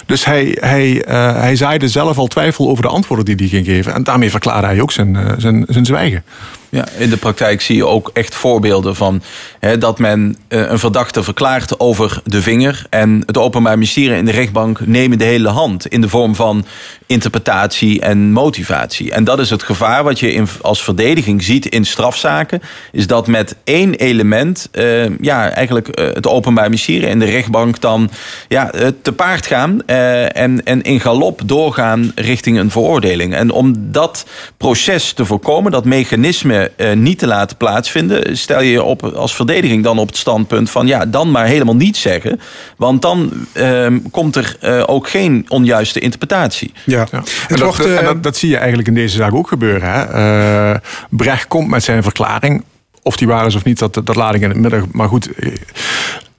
Dus 0.06 0.24
hij, 0.24 0.56
hij, 0.60 1.04
eh, 1.04 1.34
hij 1.34 1.56
zaaide 1.56 1.88
zelf 1.88 2.18
al 2.18 2.26
twijfel 2.26 2.68
over 2.68 2.82
de 2.82 2.88
antwoorden 2.88 3.24
die 3.24 3.36
hij 3.36 3.46
ging 3.46 3.66
geven. 3.66 3.94
En 3.94 4.04
daarmee 4.04 4.30
verklaarde 4.30 4.66
hij 4.66 4.80
ook 4.80 4.92
zijn, 4.92 5.16
eh, 5.16 5.32
zijn, 5.38 5.64
zijn 5.68 5.84
zwijgen. 5.84 6.24
Ja, 6.70 6.84
in 6.98 7.10
de 7.10 7.16
praktijk 7.16 7.60
zie 7.60 7.76
je 7.76 7.86
ook 7.86 8.10
echt 8.12 8.34
voorbeelden 8.34 8.96
van 8.96 9.22
hè, 9.60 9.78
dat 9.78 9.98
men 9.98 10.36
eh, 10.48 10.70
een 10.70 10.78
verdachte 10.78 11.22
verklaart 11.22 11.80
over 11.80 12.20
de 12.24 12.42
vinger. 12.42 12.86
En 12.90 13.22
het 13.26 13.38
Openbaar 13.38 13.78
Ministerie 13.78 14.16
en 14.16 14.24
de 14.24 14.30
rechtbank 14.30 14.86
nemen 14.86 15.18
de 15.18 15.24
hele 15.24 15.48
hand 15.48 15.86
in 15.86 16.00
de 16.00 16.08
vorm 16.08 16.34
van 16.34 16.64
interpretatie 17.06 18.00
en 18.00 18.32
motivatie. 18.32 19.12
En 19.12 19.24
dat 19.24 19.38
is 19.38 19.50
het 19.50 19.62
gevaar 19.62 20.04
wat 20.04 20.20
je 20.20 20.32
in, 20.32 20.48
als 20.60 20.82
verdediging 20.82 21.42
ziet 21.42 21.66
in 21.66 21.84
strafzaken. 21.84 22.62
Is 22.92 23.06
dat 23.06 23.26
met 23.26 23.56
één 23.64 23.94
element 23.94 24.68
eh, 24.72 25.18
ja, 25.20 25.50
eigenlijk 25.50 25.88
eh, 25.88 26.06
het 26.14 26.26
Openbaar 26.26 26.68
Ministerie 26.68 27.08
en 27.08 27.18
de 27.18 27.24
rechtbank 27.24 27.80
dan 27.80 28.10
ja, 28.48 28.70
te 29.02 29.12
paard 29.12 29.46
gaan 29.46 29.86
en, 29.86 30.64
en 30.64 30.82
in 30.82 31.00
galop 31.00 31.40
doorgaan 31.44 32.12
richting 32.14 32.58
een 32.58 32.70
veroordeling. 32.70 33.34
En 33.34 33.50
om 33.50 33.74
dat 33.78 34.26
proces 34.56 35.12
te 35.12 35.24
voorkomen, 35.24 35.72
dat 35.72 35.84
mechanisme 35.84 36.57
eh, 36.64 36.92
niet 36.92 37.18
te 37.18 37.26
laten 37.26 37.56
plaatsvinden, 37.56 38.36
stel 38.36 38.62
je 38.62 38.70
je 38.70 38.82
op 38.82 39.04
als 39.04 39.34
verdediging 39.34 39.84
dan 39.84 39.98
op 39.98 40.06
het 40.06 40.16
standpunt 40.16 40.70
van 40.70 40.86
ja, 40.86 41.06
dan 41.06 41.30
maar 41.30 41.46
helemaal 41.46 41.76
niets 41.76 42.00
zeggen. 42.00 42.40
Want 42.76 43.02
dan 43.02 43.32
ehm, 43.52 43.98
komt 44.10 44.36
er 44.36 44.56
eh, 44.60 44.82
ook 44.86 45.08
geen 45.08 45.44
onjuiste 45.48 46.00
interpretatie. 46.00 46.72
Ja. 46.84 47.06
En, 47.10 47.22
dat, 47.48 47.60
wordt, 47.60 47.84
en 47.84 47.98
eh, 47.98 48.04
dat, 48.04 48.22
dat 48.22 48.36
zie 48.36 48.48
je 48.48 48.56
eigenlijk 48.56 48.88
in 48.88 48.94
deze 48.94 49.16
zaak 49.16 49.34
ook 49.34 49.48
gebeuren. 49.48 49.92
Hè? 49.92 50.02
Eh, 50.02 50.80
Brecht 51.10 51.48
komt 51.48 51.68
met 51.68 51.84
zijn 51.84 52.02
verklaring. 52.02 52.64
Of 53.02 53.16
die 53.16 53.26
waar 53.26 53.46
is 53.46 53.54
of 53.54 53.64
niet, 53.64 53.78
dat, 53.78 53.94
dat 53.94 54.16
laat 54.16 54.34
ik 54.34 54.40
in 54.40 54.48
het 54.48 54.58
midden. 54.58 54.88
Maar 54.92 55.08
goed, 55.08 55.34
eh, 55.34 55.52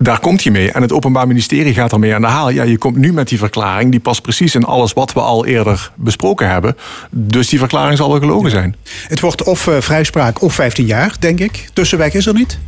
daar 0.02 0.20
komt 0.20 0.44
hij 0.44 0.52
mee. 0.52 0.72
En 0.72 0.82
het 0.82 0.92
Openbaar 0.92 1.28
Ministerie 1.28 1.74
gaat 1.74 1.92
ermee 1.92 2.16
aan 2.16 2.22
de 2.22 2.28
haal. 2.28 2.50
Ja, 2.50 2.64
je 2.64 2.78
komt 2.78 2.98
nu 2.98 3.14
met 3.14 3.28
die 3.28 3.38
verklaring. 3.38 3.92
Die 3.92 4.00
past 4.00 4.22
precies 4.22 4.56
in 4.56 4.64
alles 4.64 4.94
wat 4.94 5.14
we 5.14 5.20
al 5.20 5.46
eerder 5.46 5.92
besproken 5.96 6.50
hebben. 6.50 6.78
Dus 7.10 7.50
die 7.50 7.60
verklaring 7.60 7.98
zal 7.98 8.10
wel 8.10 8.20
gelogen 8.20 8.50
zijn. 8.50 8.76
Het 9.08 9.20
wordt 9.20 9.44
of 9.44 9.68
eh, 9.68 9.76
vrijspraak 9.80 10.42
of 10.42 10.54
15 10.54 10.86
jaar, 10.86 11.16
denk 11.20 11.40
ik. 11.40 11.70
Tussenweg 11.74 12.14
is 12.14 12.26
er 12.26 12.34
niet. 12.34 12.60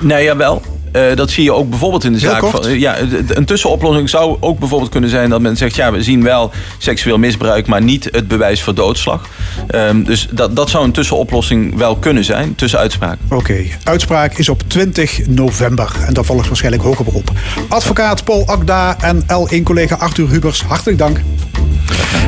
Nee, 0.00 0.24
jawel. 0.24 0.62
Eh, 0.92 1.02
dat 1.14 1.30
zie 1.30 1.44
je 1.44 1.52
ook 1.52 1.68
bijvoorbeeld 1.70 2.04
in 2.04 2.12
de 2.12 2.18
zaak 2.18 2.46
van. 2.46 2.66
eh, 2.66 2.78
ja, 2.80 2.94
d- 3.26 3.36
een 3.36 3.44
tussenoplossing 3.44 4.08
zou 4.10 4.36
ook 4.40 4.58
bijvoorbeeld 4.58 4.90
kunnen 4.90 5.10
zijn 5.10 5.30
dat 5.30 5.40
men 5.40 5.56
zegt: 5.56 5.74
ja, 5.76 5.92
we 5.92 6.02
zien 6.02 6.22
wel 6.22 6.50
seksueel 6.78 7.18
misbruik, 7.18 7.66
maar 7.66 7.82
niet 7.82 8.08
het 8.10 8.28
bewijs 8.28 8.62
voor 8.62 8.74
doodslag. 8.74 9.28
Ehm, 9.66 10.02
dus 10.02 10.28
dat, 10.30 10.56
dat 10.56 10.70
zou 10.70 10.84
een 10.84 10.92
tussenoplossing 10.92 11.76
wel 11.76 11.96
kunnen 11.96 12.24
zijn, 12.24 12.54
tussen 12.54 12.78
uitspraken. 12.78 13.18
Oké, 13.30 13.56
uitspraak 13.84 14.38
is 14.38 14.48
op 14.48 14.62
20 14.66 15.26
november. 15.26 15.92
En 16.06 16.14
dan 16.14 16.24
volgt 16.24 16.46
waarschijnlijk 16.46 16.82
hoger 16.84 17.04
beroep. 17.04 17.30
Advocaat 17.68 18.24
Paul 18.24 18.46
Akda 18.46 18.96
en 19.00 19.22
L1-collega 19.22 19.94
Arthur 19.98 20.28
Hubers, 20.28 20.62
hartelijk 20.62 20.98
dank. 20.98 21.20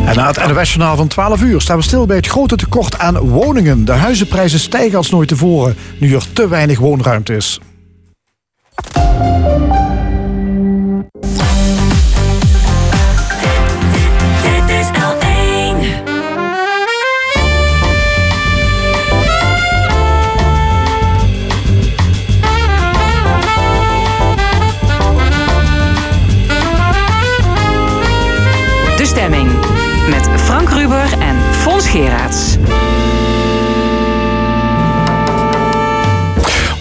En 0.07 0.17
na 0.17 0.27
het 0.27 0.47
NOS-journaal 0.55 0.97
van 0.97 1.09
12 1.09 1.43
uur 1.43 1.61
staan 1.61 1.77
we 1.77 1.83
stil 1.83 2.07
bij 2.07 2.17
het 2.17 2.27
grote 2.27 2.57
tekort 2.57 2.99
aan 2.99 3.19
woningen. 3.19 3.85
De 3.85 3.93
huizenprijzen 3.93 4.59
stijgen 4.59 4.97
als 4.97 5.11
nooit 5.11 5.29
tevoren, 5.29 5.77
nu 5.99 6.15
er 6.15 6.25
te 6.33 6.49
weinig 6.49 6.79
woonruimte 6.79 7.37
is. 7.37 7.61
Is 8.77 8.83
De 28.97 29.05
stemming 29.07 29.51
met 30.09 30.29
Frank 30.37 30.70
Huber 30.70 31.12
en 31.18 31.37
Fons 31.55 31.89
Geraerts. 31.89 32.57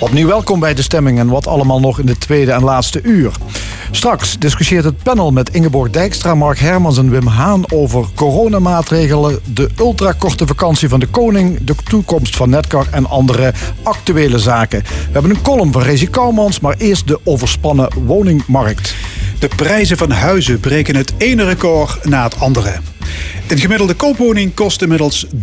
Opnieuw 0.04 0.28
welkom 0.28 0.60
bij 0.60 0.74
de 0.74 0.82
stemming 0.82 1.20
en 1.20 1.28
wat 1.28 1.48
allemaal 1.48 1.80
nog 1.80 2.00
in 2.00 2.06
de 2.06 2.18
tweede 2.18 2.52
en 2.52 2.64
laatste 2.64 3.02
uur. 3.04 3.32
Straks 3.92 4.40
discussieert 4.40 4.84
het 4.84 5.04
panel 5.04 5.32
met 5.32 5.50
Ingeborg 5.50 5.92
Dijkstra, 5.92 6.36
Mark 6.36 6.60
Hermans 6.60 6.98
en 6.98 7.10
Wim 7.10 7.28
Haan 7.28 7.72
over 7.72 8.06
coronamaatregelen, 8.16 9.40
de 9.54 9.70
ultrakorte 9.78 10.48
vakantie 10.48 10.90
van 10.90 11.00
de 11.00 11.08
koning, 11.08 11.64
de 11.64 11.76
toekomst 11.84 12.36
van 12.36 12.50
Netcar 12.50 12.88
en 12.92 13.06
andere 13.06 13.54
actuele 13.84 14.40
zaken. 14.40 14.84
We 14.84 15.12
hebben 15.12 15.32
een 15.32 15.42
column 15.42 15.72
van 15.72 15.82
Rezi 15.82 16.10
Kouwmans, 16.10 16.60
maar 16.60 16.76
eerst 16.78 17.08
de 17.08 17.20
overspannen 17.24 17.90
woningmarkt. 18.06 18.96
De 19.40 19.50
prijzen 19.56 19.98
van 19.98 20.12
huizen 20.12 20.60
breken 20.60 20.96
het 20.96 21.14
ene 21.18 21.44
record 21.44 22.06
na 22.06 22.24
het 22.24 22.40
andere. 22.40 22.80
Een 23.48 23.58
gemiddelde 23.58 23.94
koopwoning 23.94 24.54
kost 24.54 24.82
inmiddels 24.82 25.28
354.000 25.28 25.34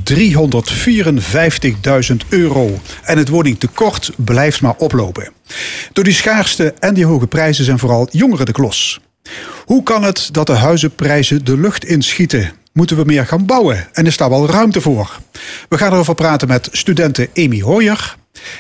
euro. 2.28 2.80
En 3.02 3.18
het 3.18 3.28
woningtekort 3.28 4.10
blijft 4.16 4.60
maar 4.60 4.74
oplopen. 4.78 5.32
Door 5.92 6.04
die 6.04 6.12
schaarste 6.12 6.74
en 6.78 6.94
die 6.94 7.06
hoge 7.06 7.26
prijzen 7.26 7.64
zijn 7.64 7.78
vooral 7.78 8.08
jongeren 8.10 8.46
de 8.46 8.52
klos. 8.52 9.00
Hoe 9.64 9.82
kan 9.82 10.02
het 10.02 10.28
dat 10.32 10.46
de 10.46 10.52
huizenprijzen 10.52 11.44
de 11.44 11.56
lucht 11.56 11.84
inschieten? 11.84 12.52
Moeten 12.72 12.96
we 12.96 13.04
meer 13.04 13.26
gaan 13.26 13.46
bouwen? 13.46 13.88
En 13.92 14.06
is 14.06 14.16
daar 14.16 14.30
wel 14.30 14.50
ruimte 14.50 14.80
voor? 14.80 15.18
We 15.68 15.78
gaan 15.78 15.92
erover 15.92 16.14
praten 16.14 16.48
met 16.48 16.68
studenten 16.72 17.28
Amy 17.34 17.60
Hoyer, 17.60 18.16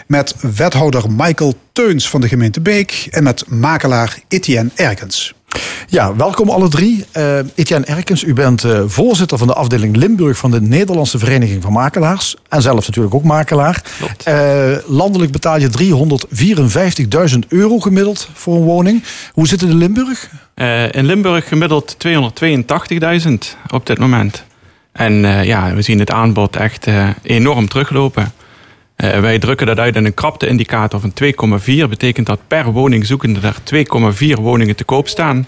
met 0.06 0.34
wethouder 0.56 1.04
Michael 1.10 1.54
Teuns 1.72 2.08
van 2.08 2.20
de 2.20 2.28
gemeente 2.28 2.60
Beek 2.60 3.06
en 3.10 3.22
met 3.22 3.48
makelaar 3.48 4.18
Etienne 4.28 4.70
Erkens. 4.74 5.34
Ja, 5.90 6.16
welkom 6.16 6.50
alle 6.50 6.68
drie. 6.68 7.04
Eh 7.12 7.38
Etienne 7.54 7.86
Erkens, 7.86 8.22
u 8.24 8.32
bent 8.32 8.64
eh, 8.64 8.80
voorzitter 8.86 9.38
van 9.38 9.46
de 9.46 9.54
afdeling 9.54 9.96
Limburg 9.96 10.38
van 10.38 10.50
de 10.50 10.60
Nederlandse 10.60 11.18
Vereniging 11.18 11.62
van 11.62 11.72
Makelaars. 11.72 12.36
En 12.48 12.62
zelf 12.62 12.86
natuurlijk 12.86 13.14
ook 13.14 13.24
makelaar. 13.24 13.82
Eh, 14.24 14.70
landelijk 14.86 15.32
betaal 15.32 15.58
je 15.58 15.70
354.000 17.32 17.38
euro 17.48 17.78
gemiddeld 17.78 18.28
voor 18.34 18.54
een 18.54 18.62
woning. 18.62 19.02
Hoe 19.32 19.48
zit 19.48 19.60
het 19.60 19.70
in 19.70 19.76
Limburg? 19.76 20.30
In 20.90 21.06
Limburg 21.06 21.48
gemiddeld 21.48 21.96
282.000 21.98 23.56
op 23.70 23.86
dit 23.86 23.98
moment. 23.98 24.44
En 24.92 25.12
ja, 25.44 25.74
we 25.74 25.82
zien 25.82 25.98
het 25.98 26.10
aanbod 26.10 26.56
echt 26.56 26.86
enorm 27.22 27.68
teruglopen. 27.68 28.32
Eh, 29.00 29.20
wij 29.20 29.38
drukken 29.38 29.66
dat 29.66 29.78
uit 29.78 29.96
in 29.96 30.04
een 30.04 30.14
krapte-indicator 30.14 31.00
van 31.00 31.12
2,4. 31.12 31.88
Betekent 31.88 32.26
dat 32.26 32.40
per 32.48 32.72
woningzoekende 32.72 33.40
er 33.40 33.56
2,4 33.64 34.40
woningen 34.40 34.76
te 34.76 34.84
koop 34.84 35.08
staan. 35.08 35.46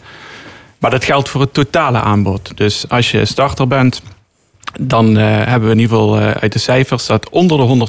Maar 0.79 0.91
dat 0.91 1.05
geldt 1.05 1.29
voor 1.29 1.41
het 1.41 1.55
totale 1.55 2.01
aanbod. 2.01 2.57
Dus 2.57 2.89
als 2.89 3.11
je 3.11 3.25
starter 3.25 3.67
bent, 3.67 4.03
dan 4.81 5.19
eh, 5.19 5.25
hebben 5.25 5.69
we 5.69 5.75
in 5.75 5.81
ieder 5.81 5.97
geval 5.97 6.19
eh, 6.19 6.31
uit 6.31 6.53
de 6.53 6.59
cijfers 6.59 7.07
dat 7.07 7.31
onder 7.31 7.57
de 7.57 7.87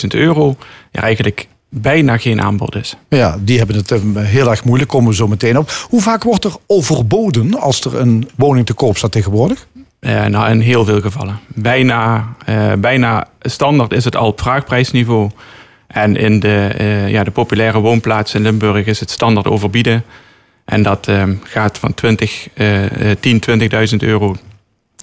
150.000 0.00 0.06
euro 0.08 0.56
eigenlijk 0.90 1.48
bijna 1.68 2.16
geen 2.16 2.42
aanbod 2.42 2.74
is. 2.74 2.96
Ja, 3.08 3.38
die 3.40 3.58
hebben 3.58 3.76
het 3.76 3.90
eh, 3.90 4.00
heel 4.14 4.50
erg 4.50 4.64
moeilijk, 4.64 4.90
komen 4.90 5.10
we 5.10 5.16
zo 5.16 5.28
meteen 5.28 5.58
op. 5.58 5.70
Hoe 5.88 6.02
vaak 6.02 6.22
wordt 6.22 6.44
er 6.44 6.56
overboden 6.66 7.60
als 7.60 7.80
er 7.80 8.00
een 8.00 8.28
woning 8.36 8.66
te 8.66 8.74
koop 8.74 8.96
staat 8.96 9.12
tegenwoordig? 9.12 9.66
Eh, 10.00 10.24
nou, 10.24 10.50
in 10.50 10.60
heel 10.60 10.84
veel 10.84 11.00
gevallen. 11.00 11.40
Bijna, 11.46 12.28
eh, 12.44 12.72
bijna 12.72 13.28
standaard 13.40 13.92
is 13.92 14.04
het 14.04 14.16
al 14.16 14.32
vraagprijsniveau. 14.36 15.30
En 15.88 16.16
in 16.16 16.40
de, 16.40 16.66
eh, 16.76 17.08
ja, 17.08 17.24
de 17.24 17.30
populaire 17.30 17.80
woonplaatsen 17.80 18.38
in 18.38 18.44
Limburg 18.44 18.86
is 18.86 19.00
het 19.00 19.10
standaard 19.10 19.46
overbieden. 19.46 20.04
En 20.64 20.82
dat 20.82 21.10
gaat 21.42 21.78
van 21.78 21.94
20, 21.94 22.48
eh, 22.54 23.10
eh, 23.10 23.16
10, 23.20 23.40
20.000 23.40 24.02
euro 24.02 24.36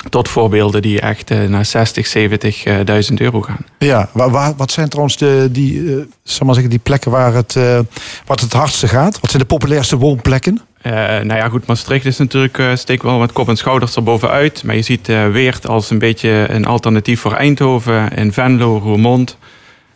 tot 0.09 0.29
voorbeelden 0.29 0.81
die 0.81 1.01
echt 1.01 1.31
eh, 1.31 1.43
naar 1.43 1.65
60, 1.65 2.13
70.000 2.17 3.13
euro 3.15 3.41
gaan. 3.41 3.65
Ja, 3.79 4.09
waar, 4.13 4.55
wat 4.55 4.71
zijn 4.71 4.89
trouwens 4.89 5.17
de, 5.17 5.49
die, 5.51 5.95
eh, 5.95 6.03
zal 6.23 6.45
maar 6.45 6.55
zeggen, 6.55 6.71
die 6.71 6.81
plekken 6.83 7.11
waar 7.11 7.33
het, 7.33 7.55
eh, 7.55 7.79
wat 8.25 8.39
het 8.39 8.53
hardste 8.53 8.87
gaat? 8.87 9.19
Wat 9.19 9.29
zijn 9.29 9.41
de 9.41 9.47
populairste 9.47 9.97
woonplekken? 9.97 10.61
Eh, 10.85 10.93
nou 10.93 11.35
ja, 11.35 11.49
goed, 11.49 11.65
Maastricht 11.65 12.05
is 12.05 12.17
natuurlijk, 12.17 12.57
eh 12.57 12.75
steekt 12.75 13.03
wel 13.03 13.19
met 13.19 13.31
kop 13.31 13.49
en 13.49 13.55
schouders 13.55 13.95
erbovenuit. 13.95 14.63
Maar 14.63 14.75
je 14.75 14.81
ziet 14.81 15.09
eh, 15.09 15.27
Weert 15.27 15.67
als 15.67 15.89
een 15.89 15.99
beetje 15.99 16.45
een 16.49 16.65
alternatief 16.65 17.19
voor 17.19 17.33
Eindhoven. 17.33 18.11
In 18.11 18.33
Venlo, 18.33 18.77
Roermond. 18.77 19.37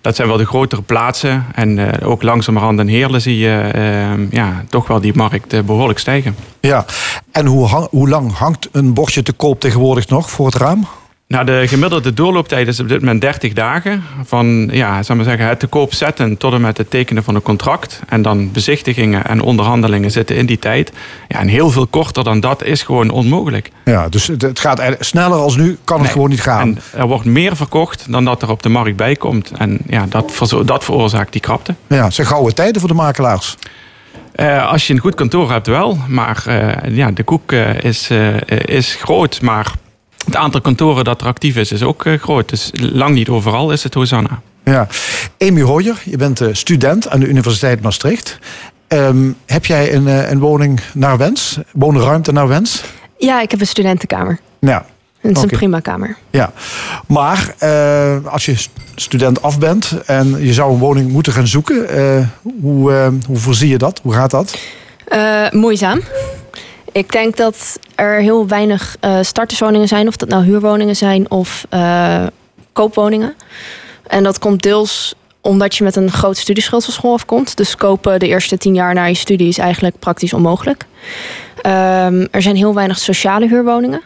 Dat 0.01 0.15
zijn 0.15 0.27
wel 0.27 0.37
de 0.37 0.45
grotere 0.45 0.81
plaatsen. 0.81 1.45
En 1.55 1.99
eh, 2.01 2.09
ook 2.09 2.23
langzamerhand 2.23 2.79
in 2.79 2.87
Heerlen 2.87 3.21
zie 3.21 3.37
je 3.37 3.59
eh, 3.73 4.31
ja, 4.31 4.63
toch 4.69 4.87
wel 4.87 5.01
die 5.01 5.15
markt 5.15 5.53
eh, 5.53 5.61
behoorlijk 5.61 5.99
stijgen. 5.99 6.35
Ja, 6.59 6.85
en 7.31 7.45
hoe, 7.45 7.65
hang- 7.65 7.87
hoe 7.89 8.09
lang 8.09 8.33
hangt 8.37 8.69
een 8.71 8.93
bordje 8.93 9.21
te 9.23 9.33
koop 9.33 9.59
tegenwoordig 9.59 10.07
nog 10.07 10.29
voor 10.31 10.45
het 10.45 10.55
raam? 10.55 10.87
Nou, 11.29 11.45
de 11.45 11.63
gemiddelde 11.67 12.13
doorlooptijd 12.13 12.67
is 12.67 12.79
op 12.79 12.87
dit 12.89 12.99
moment 12.99 13.21
30 13.21 13.53
dagen. 13.53 14.03
Van 14.23 14.69
ja, 14.71 15.01
maar 15.07 15.23
zeggen, 15.23 15.47
het 15.47 15.59
te 15.59 15.67
koop 15.67 15.93
zetten 15.93 16.37
tot 16.37 16.53
en 16.53 16.61
met 16.61 16.77
het 16.77 16.89
tekenen 16.89 17.23
van 17.23 17.35
een 17.35 17.41
contract. 17.41 18.01
En 18.07 18.21
dan 18.21 18.51
bezichtigingen 18.51 19.25
en 19.25 19.41
onderhandelingen 19.41 20.11
zitten 20.11 20.35
in 20.35 20.45
die 20.45 20.59
tijd. 20.59 20.91
Ja, 21.27 21.39
en 21.39 21.47
heel 21.47 21.69
veel 21.69 21.87
korter 21.87 22.23
dan 22.23 22.39
dat 22.39 22.63
is 22.63 22.83
gewoon 22.83 23.09
onmogelijk. 23.09 23.71
Ja, 23.85 24.09
dus 24.09 24.27
het, 24.27 24.59
gaat 24.59 24.95
sneller 24.99 25.37
als 25.37 25.55
nu, 25.55 25.77
kan 25.83 25.95
het 25.95 26.03
Nee. 26.03 26.13
gewoon 26.13 26.29
niet 26.29 26.41
gaan. 26.41 26.67
En 26.67 26.99
er 26.99 27.07
wordt 27.07 27.25
meer 27.25 27.55
verkocht 27.55 28.05
dan 28.11 28.25
dat 28.25 28.41
er 28.41 28.49
op 28.49 28.63
de 28.63 28.69
markt 28.69 28.95
bij 28.95 29.15
komt. 29.15 29.51
En 29.57 29.79
ja, 29.87 30.05
dat, 30.09 30.41
dat 30.65 30.83
veroorzaakt 30.83 31.31
die 31.31 31.41
krapte. 31.41 31.75
Ja, 31.87 32.09
zijn 32.09 32.27
gouden 32.27 32.55
tijden 32.55 32.79
voor 32.79 32.89
de 32.89 32.95
makelaars. 32.95 33.55
Eh, 34.31 34.71
als 34.71 34.87
je 34.87 34.93
een 34.93 34.99
goed 34.99 35.15
kantoor 35.15 35.51
hebt 35.51 35.67
wel. 35.67 35.97
Maar 36.07 36.43
eh, 36.45 36.95
ja, 36.95 37.11
de 37.11 37.23
koek 37.23 37.51
eh, 37.51 37.83
is, 37.83 38.09
is 38.65 38.95
groot. 38.95 39.41
Maar 39.41 39.71
het 40.31 40.41
aantal 40.41 40.61
kantoren 40.61 41.03
dat 41.03 41.21
er 41.21 41.27
actief 41.27 41.55
is, 41.55 41.71
is 41.71 41.83
ook 41.83 42.05
eh, 42.05 42.19
groot. 42.19 42.49
Dus 42.49 42.69
lang 42.73 43.13
niet 43.15 43.29
overal 43.29 43.71
is 43.71 43.83
het 43.83 43.93
Hosanna. 43.93 44.41
Ja. 44.63 44.87
Amy 45.39 45.61
Hoyer, 45.61 46.01
je 46.05 46.17
bent 46.17 46.41
eh, 46.41 46.47
student 46.51 47.09
aan 47.09 47.19
de 47.19 47.27
Universiteit 47.27 47.81
Maastricht. 47.81 48.39
Ehm, 48.87 49.31
heb 49.45 49.65
jij 49.65 49.93
een, 49.93 50.07
eh, 50.07 50.29
een 50.29 50.39
woning 50.39 50.79
naar 50.93 51.17
wens? 51.17 51.57
Woonruimte 51.73 52.31
naar 52.31 52.47
wens? 52.47 52.83
Ja, 53.17 53.41
ik 53.41 53.51
heb 53.51 53.59
een 53.59 53.67
studentenkamer. 53.67 54.39
Ja. 54.59 54.85
Het 55.21 55.37
is 55.37 55.43
een 55.43 55.49
prima 55.49 55.79
kamer. 55.79 56.17
Ja, 56.29 56.51
maar 57.07 57.53
eh, 57.57 58.15
als 58.25 58.45
je 58.45 58.55
st- 58.55 58.69
student 58.95 59.41
af 59.41 59.59
bent 59.59 59.93
en 60.05 60.35
je 60.45 60.53
zou 60.53 60.71
een 60.73 60.79
woning 60.79 61.11
moeten 61.11 61.33
gaan 61.33 61.47
zoeken, 61.47 61.89
eh, 61.89 62.25
hoe, 62.61 63.11
hoe 63.27 63.37
voorzie 63.37 63.69
je 63.69 63.77
dat? 63.77 63.99
Hoe 64.03 64.13
gaat 64.13 64.31
dat? 64.31 64.57
Eh, 65.07 65.49
moeizaam. 65.51 66.01
Ik 66.99 67.11
denk 67.11 67.37
dat 67.37 67.79
er 67.95 68.21
heel 68.21 68.47
weinig 68.47 68.97
eh, 68.99 69.17
starterswoningen 69.21 69.87
zijn, 69.87 70.07
of 70.07 70.15
dat 70.15 70.29
nou 70.29 70.43
huurwoningen 70.43 70.95
zijn 70.95 71.31
of 71.31 71.65
eh, 71.69 72.25
koopwoningen. 72.73 73.35
En 74.07 74.23
dat 74.23 74.39
komt 74.39 74.63
deels 74.63 75.15
omdat 75.41 75.75
je 75.75 75.83
met 75.83 75.95
een 75.95 76.11
groot 76.11 76.37
studieschuld 76.37 76.83
van 76.83 76.93
school 76.93 77.13
afkomt. 77.13 77.57
Dus 77.57 77.75
kopen 77.75 78.19
de 78.19 78.27
eerste 78.27 78.57
tien 78.57 78.73
jaar 78.73 78.93
na 78.93 79.05
je 79.05 79.13
studie 79.13 79.47
is 79.47 79.57
eigenlijk 79.57 79.99
praktisch 79.99 80.33
onmogelijk. 80.33 80.85
Ehm, 81.61 82.27
er 82.31 82.41
zijn 82.41 82.55
heel 82.55 82.73
weinig 82.73 82.97
sociale 82.97 83.47
huurwoningen. 83.47 84.01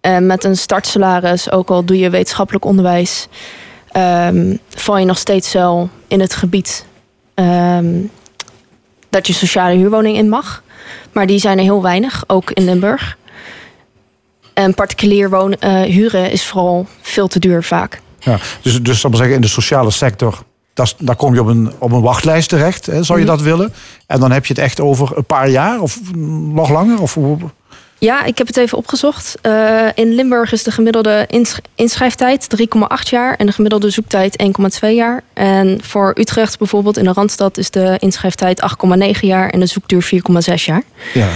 En 0.00 0.26
met 0.26 0.44
een 0.44 0.56
startsalaris, 0.56 1.50
ook 1.50 1.70
al 1.70 1.84
doe 1.84 1.98
je 1.98 2.10
wetenschappelijk 2.10 2.64
onderwijs, 2.64 3.28
ehm, 3.90 4.56
val 4.68 4.98
je 4.98 5.06
nog 5.06 5.18
steeds 5.18 5.52
wel 5.52 5.88
in 6.06 6.20
het 6.20 6.34
gebied 6.34 6.84
ehm, 7.34 7.94
dat 9.10 9.26
je 9.26 9.32
sociale 9.32 9.76
huurwoning 9.76 10.16
in 10.16 10.28
mag. 10.28 10.62
Maar 11.18 11.26
die 11.26 11.38
zijn 11.38 11.58
er 11.58 11.64
heel 11.64 11.82
weinig, 11.82 12.24
ook 12.26 12.50
in 12.50 12.64
Limburg. 12.64 13.16
En 14.54 14.74
particulier 14.74 15.30
wonen, 15.30 15.60
eh, 15.60 15.82
huren 15.82 16.30
is 16.30 16.46
vooral 16.46 16.86
veel 17.00 17.28
te 17.28 17.38
duur 17.38 17.62
vaak. 17.64 18.00
Ja, 18.18 18.38
dus, 18.62 18.82
dus 18.82 19.00
zal 19.00 19.10
ik 19.10 19.16
maar 19.16 19.26
zeggen, 19.26 19.34
in 19.34 19.40
de 19.40 19.48
sociale 19.48 19.90
sector, 19.90 20.42
daar, 20.74 20.92
daar 20.98 21.16
kom 21.16 21.34
je 21.34 21.40
op 21.40 21.46
een, 21.46 21.72
op 21.78 21.92
een 21.92 22.00
wachtlijst 22.00 22.48
terecht. 22.48 22.86
Hè, 22.86 23.02
zou 23.02 23.18
je 23.18 23.24
Mhm. 23.24 23.34
dat 23.34 23.44
willen? 23.44 23.72
En 24.06 24.20
dan 24.20 24.30
heb 24.32 24.46
je 24.46 24.54
het 24.54 24.62
echt 24.62 24.80
over 24.80 25.16
een 25.16 25.24
paar 25.24 25.48
jaar 25.48 25.80
of 25.80 26.00
nog 26.52 26.70
langer? 26.70 27.00
Of, 27.02 27.14
hoe- 27.14 27.38
Ja, 27.98 28.24
ik 28.24 28.38
heb 28.38 28.46
het 28.46 28.56
even 28.56 28.78
opgezocht. 28.78 29.34
Eh, 29.42 29.86
in 29.94 30.14
Limburg 30.14 30.52
is 30.52 30.62
de 30.62 30.70
gemiddelde 30.70 31.24
insch- 31.28 31.58
inschrijftijd 31.74 32.48
3,8 32.48 33.08
jaar 33.08 33.34
en 33.36 33.46
de 33.46 33.52
gemiddelde 33.52 33.90
zoektijd 33.90 34.36
1,2 34.42 34.94
jaar. 34.94 35.22
En 35.32 35.78
voor 35.82 36.12
Utrecht 36.18 36.58
bijvoorbeeld 36.58 36.96
in 36.96 37.04
de 37.04 37.12
Randstad 37.12 37.58
is 37.58 37.70
de 37.70 37.96
inschrijftijd 37.98 38.60
8,9 38.60 39.20
jaar 39.20 39.50
en 39.50 39.60
de 39.60 39.66
zoekduur 39.66 40.02
4,6 40.02 40.64
jaar. 40.64 40.82
ja. 41.14 41.28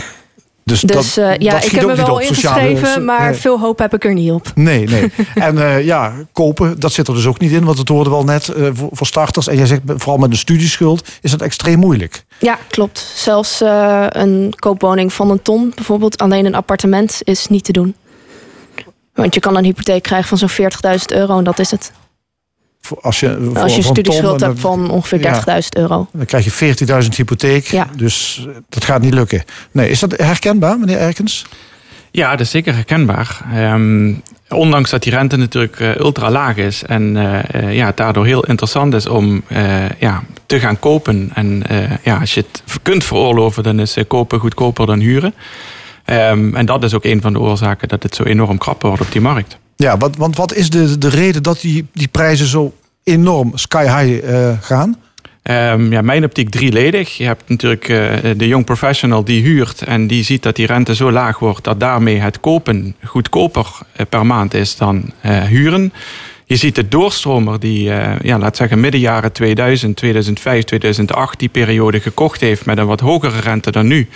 Dus, 0.64 0.80
Dus 0.80 1.14
dat, 1.14 1.24
eh, 1.24 1.36
ja, 1.38 1.52
dat 1.52 1.64
ik 1.64 1.70
heb 1.70 1.86
me 1.86 1.94
niet 1.96 2.06
wel 2.06 2.14
op, 2.14 2.22
sociale- 2.22 2.68
ingeschreven, 2.68 3.04
maar 3.04 3.30
Nee. 3.30 3.40
veel 3.40 3.60
hoop 3.60 3.78
heb 3.78 3.94
ik 3.94 4.04
er 4.04 4.14
niet 4.14 4.30
op. 4.30 4.46
Nee, 4.54 4.86
nee. 4.88 5.12
En 5.34 5.58
eh, 5.58 5.84
ja, 5.84 6.12
kopen, 6.32 6.80
dat 6.80 6.92
zit 6.92 7.08
er 7.08 7.14
dus 7.14 7.26
ook 7.26 7.38
niet 7.40 7.52
in. 7.52 7.64
Want 7.64 7.78
het 7.78 7.88
hoorde 7.88 8.10
wel 8.10 8.24
net 8.24 8.48
eh, 8.48 8.68
voor, 8.72 8.88
voor 8.92 9.06
starters. 9.06 9.48
En 9.48 9.56
jij 9.56 9.66
zegt 9.66 9.80
vooral 9.86 10.16
met 10.18 10.30
een 10.30 10.36
studieschuld 10.36 11.08
is 11.20 11.30
dat 11.30 11.40
extreem 11.42 11.78
moeilijk. 11.78 12.24
Ja, 12.38 12.58
klopt. 12.70 13.12
Zelfs 13.14 13.60
een 14.08 14.52
koopwoning 14.58 15.12
van 15.12 15.30
een 15.30 15.42
ton, 15.42 15.72
bijvoorbeeld 15.74 16.18
alleen 16.18 16.46
een 16.46 16.54
appartement, 16.54 17.18
is 17.24 17.46
niet 17.46 17.64
te 17.64 17.72
doen. 17.72 17.94
Want 19.14 19.34
je 19.34 19.40
kan 19.40 19.56
een 19.56 19.64
hypotheek 19.64 20.02
krijgen 20.02 20.28
van 20.28 20.38
zo'n 20.48 20.70
40.000 20.98 21.04
euro 21.06 21.38
en 21.38 21.44
dat 21.44 21.58
is 21.58 21.70
het. 21.70 21.92
Als 23.00 23.20
je, 23.20 23.38
voor- 23.52 23.58
Als 23.62 23.76
je 23.76 23.82
voor 23.82 23.90
een 23.90 23.96
een 23.98 24.04
studieschuld 24.04 24.38
ton, 24.38 24.48
hebt 24.48 24.60
van 24.60 24.90
ongeveer 24.90 25.20
ja. 25.20 25.40
30.000 25.62 25.68
euro. 25.76 26.06
Dan 26.12 26.24
krijg 26.26 26.44
je 26.58 26.74
40.000 27.02 27.08
hypotheek. 27.16 27.66
Ja. 27.66 27.86
Dus 27.96 28.44
eh, 28.48 28.54
dat 28.68 28.84
gaat 28.84 29.00
niet 29.02 29.14
lukken. 29.14 29.44
Nee, 29.70 29.90
is 29.90 30.00
dat 30.00 30.16
herkenbaar, 30.16 30.78
meneer 30.78 30.98
Erkens? 30.98 31.46
Ja, 32.10 32.30
dat 32.30 32.40
is 32.40 32.50
zeker 32.50 32.74
herkenbaar. 32.74 33.40
Ehm, 33.54 34.12
Ondanks 34.48 34.90
dat 34.90 35.02
die 35.02 35.12
rente 35.12 35.36
natuurlijk 35.36 35.80
eh, 35.80 35.96
ultra 35.96 36.30
laag 36.30 36.56
is 36.56 36.82
en 36.82 37.16
eh, 37.16 37.54
eh, 37.68 37.76
ja, 37.76 37.86
het 37.86 37.96
daardoor 37.96 38.26
heel 38.26 38.44
interessant 38.44 38.94
is 38.94 39.06
om 39.06 39.42
eh, 39.46 39.88
ja, 39.98 40.22
te 40.46 40.60
gaan 40.60 40.78
kopen. 40.78 41.30
En 41.34 41.62
eh, 41.68 41.90
ja, 42.02 42.16
als 42.18 42.34
je 42.34 42.40
het 42.50 42.62
kunt 42.82 43.04
veroorloven, 43.04 43.62
dan 43.62 43.80
is 43.80 43.96
kopen 44.08 44.38
goedkoper 44.40 44.86
dan 44.86 44.98
huren. 44.98 45.34
Ehm, 46.04 46.54
en 46.56 46.66
dat 46.66 46.84
is 46.84 46.94
ook 46.94 47.04
een 47.04 47.20
van 47.20 47.32
de 47.32 47.40
oorzaken 47.40 47.88
dat 47.88 48.02
het 48.02 48.14
zo 48.14 48.22
enorm 48.22 48.58
krap 48.58 48.82
wordt 48.82 49.00
op 49.02 49.12
die 49.12 49.20
markt. 49.20 49.58
Ja, 49.82 49.96
want, 49.96 50.36
wat 50.36 50.54
is 50.54 50.70
de, 50.70 50.98
de 50.98 51.08
reden 51.08 51.42
dat 51.42 51.60
die, 51.60 51.86
die 51.92 52.08
prijzen 52.08 52.46
zo 52.46 52.74
enorm 53.04 53.52
sky 53.54 53.82
high 53.82 54.24
eh, 54.24 54.52
gaan? 54.60 54.96
Ehm, 55.42 55.92
ja, 55.92 56.02
mijn 56.02 56.24
optiek 56.24 56.50
drieledig. 56.50 57.16
Je 57.16 57.24
hebt 57.24 57.48
natuurlijk 57.48 57.88
eh, 57.88 58.30
de 58.36 58.48
young 58.48 58.64
professional 58.64 59.24
die 59.24 59.42
huurt 59.42 59.82
en 59.82 60.06
die 60.06 60.24
ziet 60.24 60.42
dat 60.42 60.56
die 60.56 60.66
rente 60.66 60.94
zo 60.94 61.12
laag 61.12 61.38
wordt 61.38 61.64
dat 61.64 61.80
daarmee 61.80 62.18
het 62.18 62.40
kopen 62.40 62.94
goedkoper 63.04 63.66
eh, 63.92 64.06
per 64.08 64.26
maand 64.26 64.54
is 64.54 64.76
dan 64.76 65.12
huren. 65.48 65.92
Je 66.44 66.56
ziet 66.56 66.74
de 66.74 66.88
doorstromer 66.88 67.60
die, 67.60 67.92
eh, 67.92 68.20
ja, 68.22 68.38
laat 68.38 68.56
zeggen 68.56 68.80
midden 68.80 69.00
jaren 69.00 69.32
2000, 69.32 69.96
2005, 69.96 70.64
2008 70.64 71.38
die 71.38 71.48
periode 71.48 72.00
gekocht 72.00 72.40
heeft 72.40 72.66
met 72.66 72.78
een 72.78 72.86
wat 72.86 73.00
hogere 73.00 73.40
rente 73.40 73.70
dan 73.70 73.86
nu. 73.86 74.08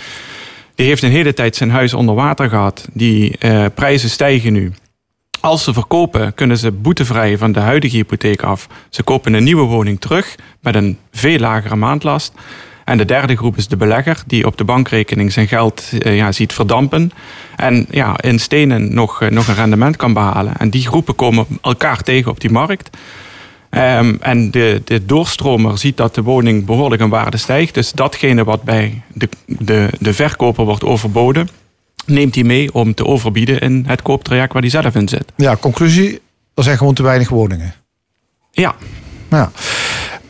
Die 0.75 0.87
heeft 0.87 1.03
een 1.03 1.11
hele 1.11 1.33
tijd 1.33 1.55
zijn 1.55 1.71
huis 1.71 1.93
onder 1.93 2.15
water 2.15 2.49
gehad. 2.49 2.87
Die 2.93 3.37
prijzen 3.75 4.09
stijgen 4.09 4.53
nu. 4.53 4.73
Als 5.39 5.63
ze 5.63 5.73
verkopen, 5.73 6.33
kunnen 6.33 6.57
ze 6.57 6.71
boetevrij 6.71 7.37
van 7.37 7.51
de 7.51 7.59
huidige 7.59 7.95
hypotheek 7.95 8.41
af. 8.41 8.67
Ze 8.89 9.03
kopen 9.03 9.33
een 9.33 9.43
nieuwe 9.43 9.63
woning 9.63 9.99
terug 9.99 10.35
met 10.61 10.75
een 10.75 10.97
veel 11.11 11.39
lagere 11.39 11.75
maandlast. 11.75 12.33
En 12.85 12.97
de 12.97 13.05
derde 13.05 13.35
groep 13.35 13.57
is 13.57 13.67
de 13.67 13.77
belegger, 13.77 14.23
die 14.27 14.45
op 14.45 14.57
de 14.57 14.63
bankrekening 14.63 15.31
zijn 15.31 15.47
geld 15.47 15.91
eh, 15.99 16.15
ja, 16.15 16.31
ziet 16.31 16.53
verdampen. 16.53 17.11
En 17.55 17.85
ja, 17.89 18.21
in 18.21 18.39
stenen 18.39 18.93
nog, 18.93 19.21
eh, 19.21 19.29
nog 19.29 19.47
een 19.47 19.55
rendement 19.55 19.95
kan 19.95 20.13
behalen. 20.13 20.57
En 20.57 20.69
die 20.69 20.87
groepen 20.87 21.15
komen 21.15 21.45
elkaar 21.61 22.03
tegen 22.03 22.31
op 22.31 22.39
die 22.39 22.51
markt. 22.51 22.97
Ehm, 23.69 24.15
en 24.19 24.51
de, 24.51 24.81
de 24.85 25.05
doorstromer 25.05 25.77
ziet 25.77 25.97
dat 25.97 26.15
de 26.15 26.21
woning 26.21 26.65
behoorlijk 26.65 27.01
in 27.01 27.09
waarde 27.09 27.37
stijgt. 27.37 27.73
Dus 27.73 27.91
datgene 27.91 28.43
wat 28.43 28.63
bij 28.63 29.01
de, 29.13 29.29
de, 29.45 29.89
de 29.99 30.13
verkoper 30.13 30.65
wordt 30.65 30.83
overboden, 30.83 31.49
neemt 32.07 32.35
hij 32.35 32.43
mee 32.43 32.73
om 32.73 32.93
te 32.93 33.05
overbieden 33.05 33.59
in 33.59 33.83
het 33.87 34.01
kooptraject 34.01 34.53
waar 34.53 34.61
hij 34.61 34.71
zelf 34.71 34.95
in 34.95 35.07
zit. 35.09 35.25
Ja, 35.35 35.55
conclusie, 35.55 36.21
er 36.55 36.63
zijn 36.63 36.77
gewoon 36.77 36.93
te 36.93 37.03
weinig 37.03 37.29
woningen. 37.29 37.73
Ja. 38.51 38.75
Ja. 39.29 39.51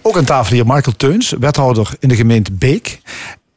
Ook 0.02 0.18
aan 0.18 0.26
tafel 0.26 0.56
hier 0.56 0.66
Michael 0.66 0.96
Teuns, 0.98 1.34
wethouder 1.40 1.90
in 2.00 2.10
de 2.10 2.16
gemeente 2.16 2.52
Beek. 2.52 3.00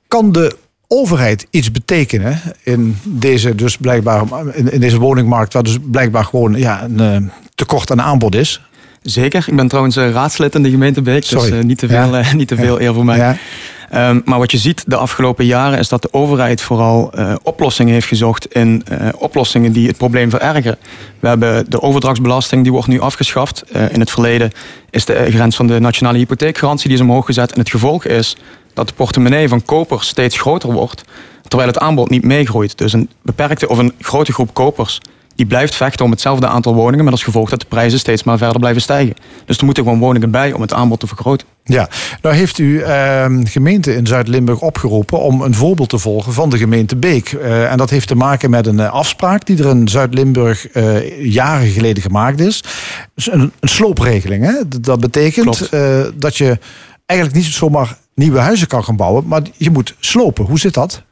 Kan 0.08 0.32
de 0.32 0.56
overheid 0.88 1.46
iets 1.50 1.70
betekenen 1.70 2.40
in 2.62 2.96
deze, 3.04 3.54
dus 3.54 3.76
blijkbaar, 3.76 4.22
in, 4.54 4.72
in 4.72 4.80
deze 4.80 4.98
woningmarkt, 4.98 5.52
waar 5.52 5.62
dus 5.62 5.76
blijkbaar 5.90 6.24
gewoon 6.24 6.54
ja, 6.54 6.82
een 6.84 7.00
eh, 7.00 7.32
tekort 7.54 7.90
aan 7.90 8.00
aanbod 8.02 8.34
is? 8.34 8.60
Zeker. 9.02 9.44
Ik 9.48 9.56
ben 9.56 9.68
trouwens 9.68 9.96
eh, 9.96 10.10
raadslid 10.10 10.54
in 10.54 10.62
de 10.62 10.70
gemeente 10.70 11.02
Beek. 11.02 11.24
Sorry. 11.24 11.50
Dus 11.50 11.58
eh, 11.58 11.64
niet 11.64 11.78
te 11.78 11.88
veel, 11.88 12.16
Ja. 12.16 12.32
niet 12.34 12.48
te 12.48 12.56
veel 12.56 12.80
Ja. 12.80 12.86
eer 12.86 12.94
voor 12.94 13.04
mij. 13.04 13.16
Ja. 13.16 13.36
Ehm, 13.90 14.20
maar 14.24 14.38
wat 14.38 14.50
je 14.50 14.58
ziet 14.58 14.84
de 14.86 14.96
afgelopen 14.96 15.46
jaren 15.46 15.78
is 15.78 15.88
dat 15.88 16.02
de 16.02 16.12
overheid 16.12 16.60
vooral 16.60 17.12
eh, 17.12 17.34
oplossingen 17.42 17.92
heeft 17.92 18.06
gezocht 18.06 18.54
in 18.54 18.82
eh, 18.84 19.08
oplossingen 19.16 19.72
die 19.72 19.86
het 19.86 19.96
probleem 19.96 20.30
verergeren. 20.30 20.78
We 21.20 21.28
hebben 21.28 21.70
de 21.70 21.82
overdrachtsbelasting, 21.82 22.62
die 22.62 22.72
wordt 22.72 22.86
nu 22.86 23.00
afgeschaft. 23.00 23.62
Eh, 23.62 23.92
in 23.92 24.00
het 24.00 24.10
verleden 24.10 24.50
is 24.90 25.04
de 25.04 25.26
grens 25.30 25.56
van 25.56 25.66
de 25.66 25.80
nationale 25.80 26.18
hypotheekgarantie 26.18 26.88
die 26.88 26.96
is 26.96 27.02
omhoog 27.02 27.26
gezet. 27.26 27.52
En 27.52 27.58
het 27.58 27.70
gevolg 27.70 28.04
is 28.04 28.36
dat 28.74 28.88
de 28.88 28.94
portemonnee 28.94 29.48
van 29.48 29.64
kopers 29.64 30.08
steeds 30.08 30.38
groter 30.38 30.72
wordt, 30.72 31.04
terwijl 31.48 31.70
het 31.70 31.78
aanbod 31.78 32.10
niet 32.10 32.24
meegroeit. 32.24 32.78
Dus 32.78 32.92
een 32.92 33.10
beperkte 33.22 33.68
of 33.68 33.78
een 33.78 33.94
grote 34.00 34.32
groep 34.32 34.54
kopers 34.54 35.00
die 35.40 35.48
blijft 35.48 35.74
vechten 35.74 36.04
om 36.04 36.10
hetzelfde 36.10 36.46
aantal 36.46 36.74
woningen, 36.74 37.04
met 37.04 37.12
als 37.12 37.22
gevolg 37.22 37.50
dat 37.50 37.60
de 37.60 37.66
prijzen 37.66 37.98
steeds 37.98 38.22
maar 38.22 38.38
verder 38.38 38.58
blijven 38.58 38.82
stijgen. 38.82 39.14
Dus 39.44 39.58
er 39.58 39.64
moeten 39.64 39.82
gewoon 39.82 39.98
woningen 39.98 40.30
bij 40.30 40.52
om 40.52 40.60
het 40.60 40.72
aanbod 40.72 41.00
te 41.00 41.06
vergroten. 41.06 41.46
Ja, 41.64 41.88
nou 42.22 42.34
heeft 42.34 42.58
u 42.58 42.80
ehm, 42.80 43.44
gemeente 43.44 43.94
in 43.94 44.06
Zuid-Limburg 44.06 44.60
opgeroepen 44.60 45.20
om 45.20 45.42
een 45.42 45.54
voorbeeld 45.54 45.88
te 45.88 45.98
volgen 45.98 46.32
van 46.32 46.50
de 46.50 46.58
gemeente 46.58 46.96
Beek. 46.96 47.32
Eh, 47.32 47.70
en 47.70 47.76
dat 47.76 47.90
heeft 47.90 48.08
te 48.08 48.14
maken 48.14 48.50
met 48.50 48.66
een 48.66 48.80
eh, 48.80 48.92
afspraak 48.92 49.46
die 49.46 49.58
er 49.58 49.70
in 49.70 49.88
Zuid-Limburg 49.88 50.68
eh, 50.68 51.24
jaren 51.24 51.68
geleden 51.68 52.02
gemaakt 52.02 52.40
is. 52.40 52.64
Dus 53.14 53.32
een, 53.32 53.52
een 53.60 53.68
sloopregeling. 53.68 54.44
Hè? 54.44 54.80
Dat 54.80 55.00
betekent 55.00 55.70
dat 56.20 56.36
je 56.36 56.58
eigenlijk 57.06 57.40
niet 57.40 57.54
zomaar 57.54 57.96
nieuwe 58.14 58.38
huizen 58.38 58.66
kan 58.66 58.84
gaan 58.84 58.96
bouwen, 58.96 59.26
maar 59.26 59.42
je 59.56 59.70
moet 59.70 59.94
slopen. 59.98 60.44
Hoe 60.44 60.58
zit 60.58 60.74
dat? 60.74 61.02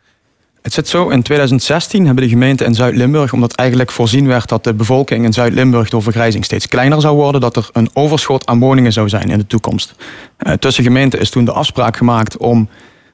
Het 0.62 0.72
zit 0.72 0.88
zo, 0.88 1.09
in 1.09 1.22
2016 1.22 2.06
hebben 2.06 2.24
de 2.24 2.30
gemeenten 2.30 2.66
in 2.66 2.74
Zuid-Limburg, 2.74 3.32
omdat 3.32 3.54
eigenlijk 3.54 3.90
voorzien 3.90 4.26
werd 4.26 4.48
dat 4.48 4.64
de 4.64 4.74
bevolking 4.74 5.24
in 5.24 5.32
Zuid-Limburg 5.32 5.88
door 5.88 6.02
vergrijzing 6.02 6.44
steeds 6.44 6.68
kleiner 6.68 7.00
zou 7.00 7.16
worden, 7.16 7.40
dat 7.40 7.56
er 7.56 7.68
een 7.72 7.90
overschot 7.92 8.46
aan 8.46 8.59
woningen 8.59 8.92
zou 8.92 9.09
zijn 9.09 9.28
in 9.28 9.38
de 9.38 9.46
toekomst. 9.46 9.94
Eh, 10.36 10.52
tussen 10.52 10.84
gemeenten 10.84 11.20
is 11.20 11.30
toen 11.30 11.44
de 11.44 11.52
afspraak 11.52 11.96
gemaakt 11.96 12.36
om 12.36 12.68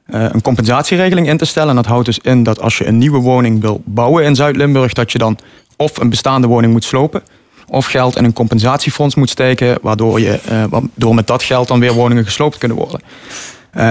eh, 0.06 0.24
een 0.32 0.42
compensatieregeling 0.42 1.28
in 1.28 1.36
te 1.36 1.44
stellen. 1.44 1.68
En 1.68 1.74
dat 1.74 1.86
houdt 1.86 2.06
dus 2.06 2.18
in 2.18 2.42
dat 2.42 2.60
als 2.60 2.78
je 2.78 2.86
een 2.86 2.98
nieuwe 2.98 3.18
woning 3.18 3.60
wil 3.60 3.82
bouwen 3.84 4.24
in 4.24 4.34
Zuid-Limburg, 4.34 4.92
dat 4.92 5.12
je 5.12 5.18
dan 5.18 5.38
of 5.76 5.96
een 5.98 6.10
bestaande 6.10 6.46
woning 6.46 6.72
moet 6.72 6.84
slopen, 6.84 7.22
of 7.68 7.86
geld 7.86 8.16
in 8.16 8.24
een 8.24 8.32
compensatiefonds 8.32 9.14
moet 9.14 9.30
steken, 9.30 9.78
waardoor, 9.82 10.20
je, 10.20 10.32
eh, 10.32 10.64
waardoor 10.70 11.14
met 11.14 11.26
dat 11.26 11.42
geld 11.42 11.68
dan 11.68 11.80
weer 11.80 11.92
woningen 11.92 12.24
gesloopt 12.24 12.58
kunnen 12.58 12.76
worden. 12.76 13.00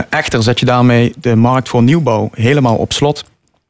Echter 0.10 0.43
zet 0.43 0.60
je 0.60 0.66
daarmee 0.66 1.14
de 1.18 1.36
markt 1.36 1.70
voor 1.70 1.84
nieuwbouw 1.84 2.30
helemaal 2.34 2.76
op 2.76 2.93
slot. 2.93 3.24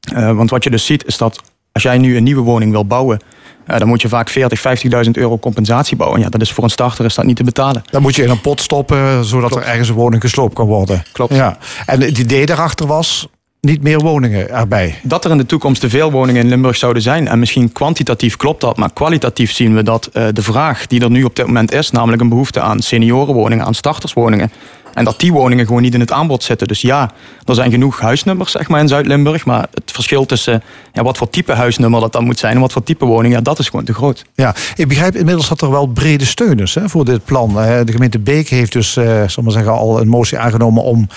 Eh, 0.04 0.32
want 0.32 0.50
wat 0.50 0.64
je 0.64 0.70
dus 0.70 0.86
ziet 0.86 1.06
is 1.06 1.18
dat 1.18 1.42
als 1.72 1.84
jij 1.84 1.98
nu 1.98 2.18
een 2.18 2.24
nieuwe 2.24 2.42
woning 2.42 2.72
wil 2.72 2.86
bouwen, 2.86 3.20
eh, 3.66 3.78
dan 3.78 3.88
moet 3.88 4.02
je 4.02 4.10
vaak 4.10 4.30
40, 4.30 4.60
50.000 4.60 5.18
euro 5.18 5.38
compensatie 5.38 5.98
bouwen. 5.98 6.20
Ja, 6.20 6.30
dat 6.30 6.42
is 6.42 6.52
voor 6.52 6.64
een 6.64 6.70
starter 6.70 7.06
is 7.06 7.16
dat 7.16 7.26
niet 7.26 7.36
te 7.36 7.44
betalen. 7.44 7.84
Dan 7.92 8.02
moet 8.02 8.16
je 8.16 8.24
in 8.24 8.30
een 8.30 8.42
pot 8.42 8.62
stoppen, 8.62 9.26
zodat 9.26 9.56
er 9.56 9.64
ergens 9.64 9.90
een 9.90 9.96
woning 9.96 10.22
gesloopt 10.22 10.54
kan 10.54 10.68
worden. 10.68 11.04
Klopt. 11.12 11.36
Ja. 11.36 11.58
En 11.86 12.02
het 12.02 12.18
idee 12.18 12.46
daarachter 12.46 12.88
was 12.88 13.28
niet 13.64 13.84
meer 13.84 14.00
woningen 14.00 14.50
erbij. 14.50 15.00
Dat 15.04 15.26
er 15.26 15.32
in 15.32 15.38
de 15.38 15.46
toekomst 15.46 15.82
te 15.82 15.90
veel 15.90 16.12
woningen 16.12 16.42
in 16.42 16.50
Limburg 16.50 16.76
zouden 16.76 17.02
zijn. 17.02 17.28
En 17.28 17.40
misschien 17.40 17.72
kwantitatief 17.72 18.38
klopt 18.38 18.62
dat, 18.62 18.78
maar 18.78 18.94
kwalitatief 18.94 19.52
zien 19.52 19.76
we 19.76 19.84
dat 19.84 20.10
eh, 20.14 20.26
de 20.34 20.42
vraag 20.42 20.88
die 20.88 21.02
er 21.02 21.12
nu 21.12 21.24
op 21.24 21.36
dit 21.36 21.46
moment 21.46 21.72
is, 21.72 21.92
namelijk 21.92 22.22
een 22.22 22.30
behoefte 22.30 22.62
aan 22.62 22.82
seniorenwoningen, 22.82 23.66
aan 23.66 23.74
starterswoningen. 23.74 24.52
En 24.94 25.04
dat 25.04 25.20
die 25.20 25.34
woningen 25.34 25.66
gewoon 25.66 25.82
niet 25.82 25.94
in 25.94 26.00
het 26.00 26.12
aanbod 26.12 26.44
zitten. 26.44 26.68
Dus 26.68 26.82
ja, 26.82 27.12
er 27.46 27.56
zijn 27.56 27.72
genoeg 27.72 28.00
huisnummers 28.00 28.52
zeg 28.52 28.68
maar, 28.68 28.80
in 28.80 28.88
Zuid-Limburg. 28.88 29.46
Maar 29.46 29.68
het 29.74 29.92
verschil 29.92 30.26
tussen 30.26 30.64
ja, 30.94 31.04
wat 31.04 31.18
voor 31.18 31.30
type 31.30 31.54
huisnummer 31.54 32.00
dat 32.00 32.12
dan 32.12 32.24
moet 32.24 32.40
zijn 32.40 32.56
en 32.56 32.62
wat 32.62 32.72
voor 32.72 32.84
type 32.84 33.06
woning, 33.06 33.34
ja, 33.34 33.42
dat 33.42 33.60
is 33.60 33.70
gewoon 33.70 33.86
te 33.86 33.94
groot. 33.94 34.26
Ja, 34.36 34.56
ik 34.76 34.88
begrijp 34.88 35.16
inmiddels 35.16 35.50
dat 35.50 35.62
er 35.62 35.72
wel 35.72 35.86
brede 35.86 36.26
steun 36.26 36.60
is 36.60 36.76
hè, 36.76 36.90
voor 36.90 37.06
dit 37.06 37.26
plan. 37.26 37.60
Eh, 37.60 37.80
De 37.86 37.92
gemeente 37.92 38.20
Beek 38.20 38.48
heeft 38.48 38.72
dus, 38.72 38.96
eh 38.96 39.24
zeggen, 39.46 39.72
al 39.72 40.02
een 40.02 40.08
motie 40.08 40.38
aangenomen 40.38 40.84
om 40.84 41.08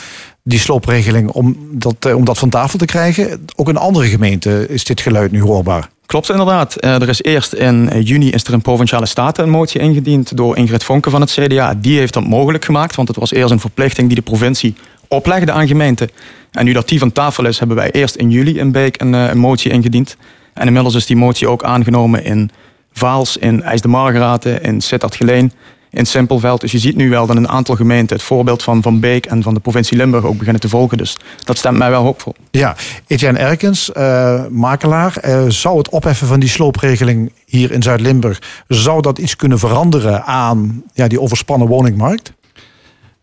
die 0.42 0.58
sloopregeling 0.58 1.30
om 1.30 1.56
dat, 1.70 1.96
eh, 1.98 2.16
om 2.16 2.24
dat 2.24 2.38
van 2.38 2.48
tafel 2.48 2.78
te 2.78 2.84
krijgen. 2.84 3.46
Ook 3.56 3.68
in 3.68 3.76
andere 3.76 4.06
gemeenten 4.06 4.70
is 4.70 4.84
dit 4.84 5.00
geluid 5.00 5.32
nu 5.32 5.40
hoorbaar. 5.40 5.88
Klopt 6.06 6.30
inderdaad. 6.30 6.76
Eh, 6.76 7.02
er 7.02 7.08
is 7.08 7.22
eerst 7.22 7.52
in 7.52 8.00
juni 8.02 8.30
is 8.30 8.44
er 8.44 8.52
een 8.52 8.62
provinciale 8.62 9.06
staten 9.06 9.44
een 9.44 9.50
motie 9.50 9.80
ingediend 9.80 10.36
door 10.36 10.56
Ingrid 10.56 10.84
Vonken 10.84 11.10
van 11.10 11.20
het 11.20 11.30
CDA. 11.30 11.74
Die 11.74 11.98
heeft 11.98 12.12
dat 12.12 12.26
mogelijk 12.26 12.64
gemaakt, 12.64 12.96
want 12.96 13.08
het 13.08 13.16
was 13.16 13.32
eerst 13.32 13.50
een 13.50 13.60
verplichting 13.60 14.06
die 14.06 14.16
de 14.16 14.22
provincie 14.22 14.74
oplegde 15.08 15.52
aan 15.52 15.66
gemeenten. 15.66 16.10
En 16.50 16.64
nu 16.64 16.72
dat 16.72 16.88
die 16.88 16.98
van 16.98 17.12
tafel 17.12 17.46
is, 17.46 17.58
hebben 17.58 17.76
wij 17.76 17.90
eerst 17.90 18.14
in 18.14 18.30
juli 18.30 18.58
in 18.58 18.72
Beek 18.72 19.00
een, 19.00 19.14
eh, 19.14 19.28
een 19.28 19.38
motie 19.38 19.70
ingediend. 19.70 20.16
En 20.54 20.66
inmiddels 20.66 20.94
is 20.94 21.06
die 21.06 21.16
motie 21.16 21.48
ook 21.48 21.64
aangenomen 21.64 22.24
in 22.24 22.50
Vaals, 22.92 23.36
in 23.36 23.62
IJs 23.62 23.80
de 23.80 23.88
Margraten, 23.88 24.62
in 24.62 24.80
Sittard-Geleen, 24.80 25.52
in 25.96 26.06
Simpelveld. 26.06 26.60
Dus 26.60 26.72
je 26.72 26.78
ziet 26.78 26.96
nu 26.96 27.10
wel 27.10 27.26
dat 27.26 27.36
een 27.36 27.48
aantal 27.48 27.74
gemeenten 27.74 28.16
het 28.16 28.24
voorbeeld 28.24 28.62
van 28.62 28.82
Van 28.82 29.00
Beek 29.00 29.26
en 29.26 29.42
van 29.42 29.54
de 29.54 29.60
provincie 29.60 29.96
Limburg 29.96 30.24
ook 30.24 30.38
beginnen 30.38 30.60
te 30.60 30.68
volgen. 30.68 30.98
Dus 30.98 31.16
dat 31.44 31.58
stemt 31.58 31.78
mij 31.78 31.90
wel 31.90 32.02
hoopvol. 32.02 32.34
Ja, 32.50 32.76
Etienne 33.06 33.38
Erkens, 33.38 33.92
eh, 33.92 34.46
makelaar. 34.50 35.16
eh, 35.16 35.44
zou 35.48 35.78
het 35.78 35.88
opheffen 35.88 36.26
van 36.26 36.40
die 36.40 36.48
sloopregeling 36.48 37.32
hier 37.46 37.72
in 37.72 37.82
Zuid-Limburg... 37.82 38.42
zou 38.68 39.02
dat 39.02 39.18
iets 39.18 39.36
kunnen 39.36 39.58
veranderen 39.58 40.24
aan 40.24 40.82
ja, 40.94 41.08
die 41.08 41.20
overspannen 41.20 41.68
woningmarkt? 41.68 42.32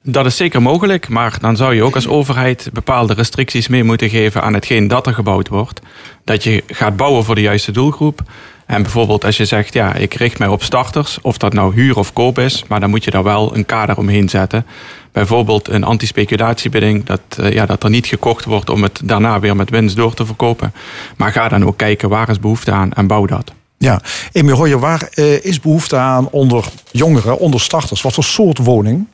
Dat 0.06 0.26
is 0.26 0.36
zeker 0.36 0.62
mogelijk, 0.62 1.10
maar 1.10 1.38
dan 1.42 1.56
zou 1.56 1.76
je 1.76 1.84
ook 1.84 1.96
als 1.96 2.08
overheid 2.08 2.70
bepaalde 2.74 3.14
restricties 3.14 3.68
mee 3.68 3.84
moeten 3.84 4.10
geven 4.10 4.42
aan 4.42 4.54
hetgeen 4.54 4.88
dat 4.88 5.08
er 5.08 5.14
gebouwd 5.14 5.48
wordt. 5.48 5.82
Dat 6.24 6.44
je 6.44 6.64
gaat 6.68 6.96
bouwen 6.96 7.24
voor 7.24 7.36
de 7.36 7.42
juiste 7.42 7.72
doelgroep. 7.72 8.24
En 8.66 8.82
bijvoorbeeld 8.82 9.26
als 9.26 9.38
je 9.38 9.46
zegt, 9.46 9.74
ja, 9.74 9.94
ik 9.94 10.14
richt 10.14 10.40
mij 10.40 10.48
op 10.48 10.64
starters, 10.64 11.20
of 11.22 11.38
dat 11.38 11.54
nou 11.54 11.74
huur 11.74 11.98
of 11.98 12.14
koop 12.14 12.40
is, 12.40 12.64
maar 12.68 12.80
dan 12.80 12.90
moet 12.90 13.04
je 13.04 13.12
daar 13.12 13.24
wel 13.24 13.56
een 13.56 13.66
kader 13.66 13.98
omheen 13.98 14.30
zetten. 14.30 14.66
Bijvoorbeeld 15.12 15.68
een 15.68 15.84
antispeculatiebidding, 15.84 17.06
dat, 17.06 17.22
eh, 17.38 17.54
ja, 17.54 17.66
dat 17.66 17.84
er 17.84 17.90
niet 17.90 18.08
gekocht 18.08 18.46
wordt 18.46 18.70
om 18.70 18.84
het 18.84 19.02
daarna 19.04 19.40
weer 19.40 19.56
met 19.56 19.70
winst 19.70 19.96
door 19.96 20.14
te 20.14 20.26
verkopen. 20.26 20.74
Maar 21.18 21.32
ga 21.32 21.48
dan 21.48 21.66
ook 21.66 21.78
kijken 21.78 22.10
waar 22.10 22.30
is 22.30 22.40
behoefte 22.40 22.72
aan 22.72 22.94
en 22.94 23.08
bouw 23.08 23.26
dat. 23.26 23.54
Ja, 23.78 24.02
Emil 24.32 24.56
Hoyer, 24.56 24.80
waar 24.80 25.08
eh, 25.12 25.46
is 25.46 25.60
behoefte 25.60 25.96
aan 25.96 26.30
onder 26.30 26.66
jongeren, 26.92 27.40
onder 27.40 27.62
starters? 27.62 28.02
Wat 28.02 28.14
voor 28.14 28.24
soort 28.24 28.58
woning? 28.58 29.08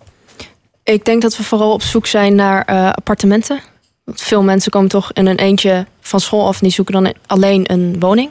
Ik 0.83 1.05
denk 1.05 1.21
dat 1.21 1.37
we 1.37 1.43
vooral 1.43 1.73
op 1.73 1.81
zoek 1.81 2.05
zijn 2.05 2.35
naar 2.35 2.63
eh, 2.65 2.89
appartementen. 2.89 3.61
Want 4.03 4.21
veel 4.21 4.43
mensen 4.43 4.71
komen 4.71 4.89
toch 4.89 5.13
in 5.13 5.25
een 5.25 5.37
eentje 5.37 5.85
van 6.01 6.19
school 6.19 6.47
af 6.47 6.53
en 6.53 6.59
die 6.61 6.71
zoeken 6.71 6.93
dan 6.93 7.13
alleen 7.27 7.71
een 7.71 7.95
woning. 7.99 8.29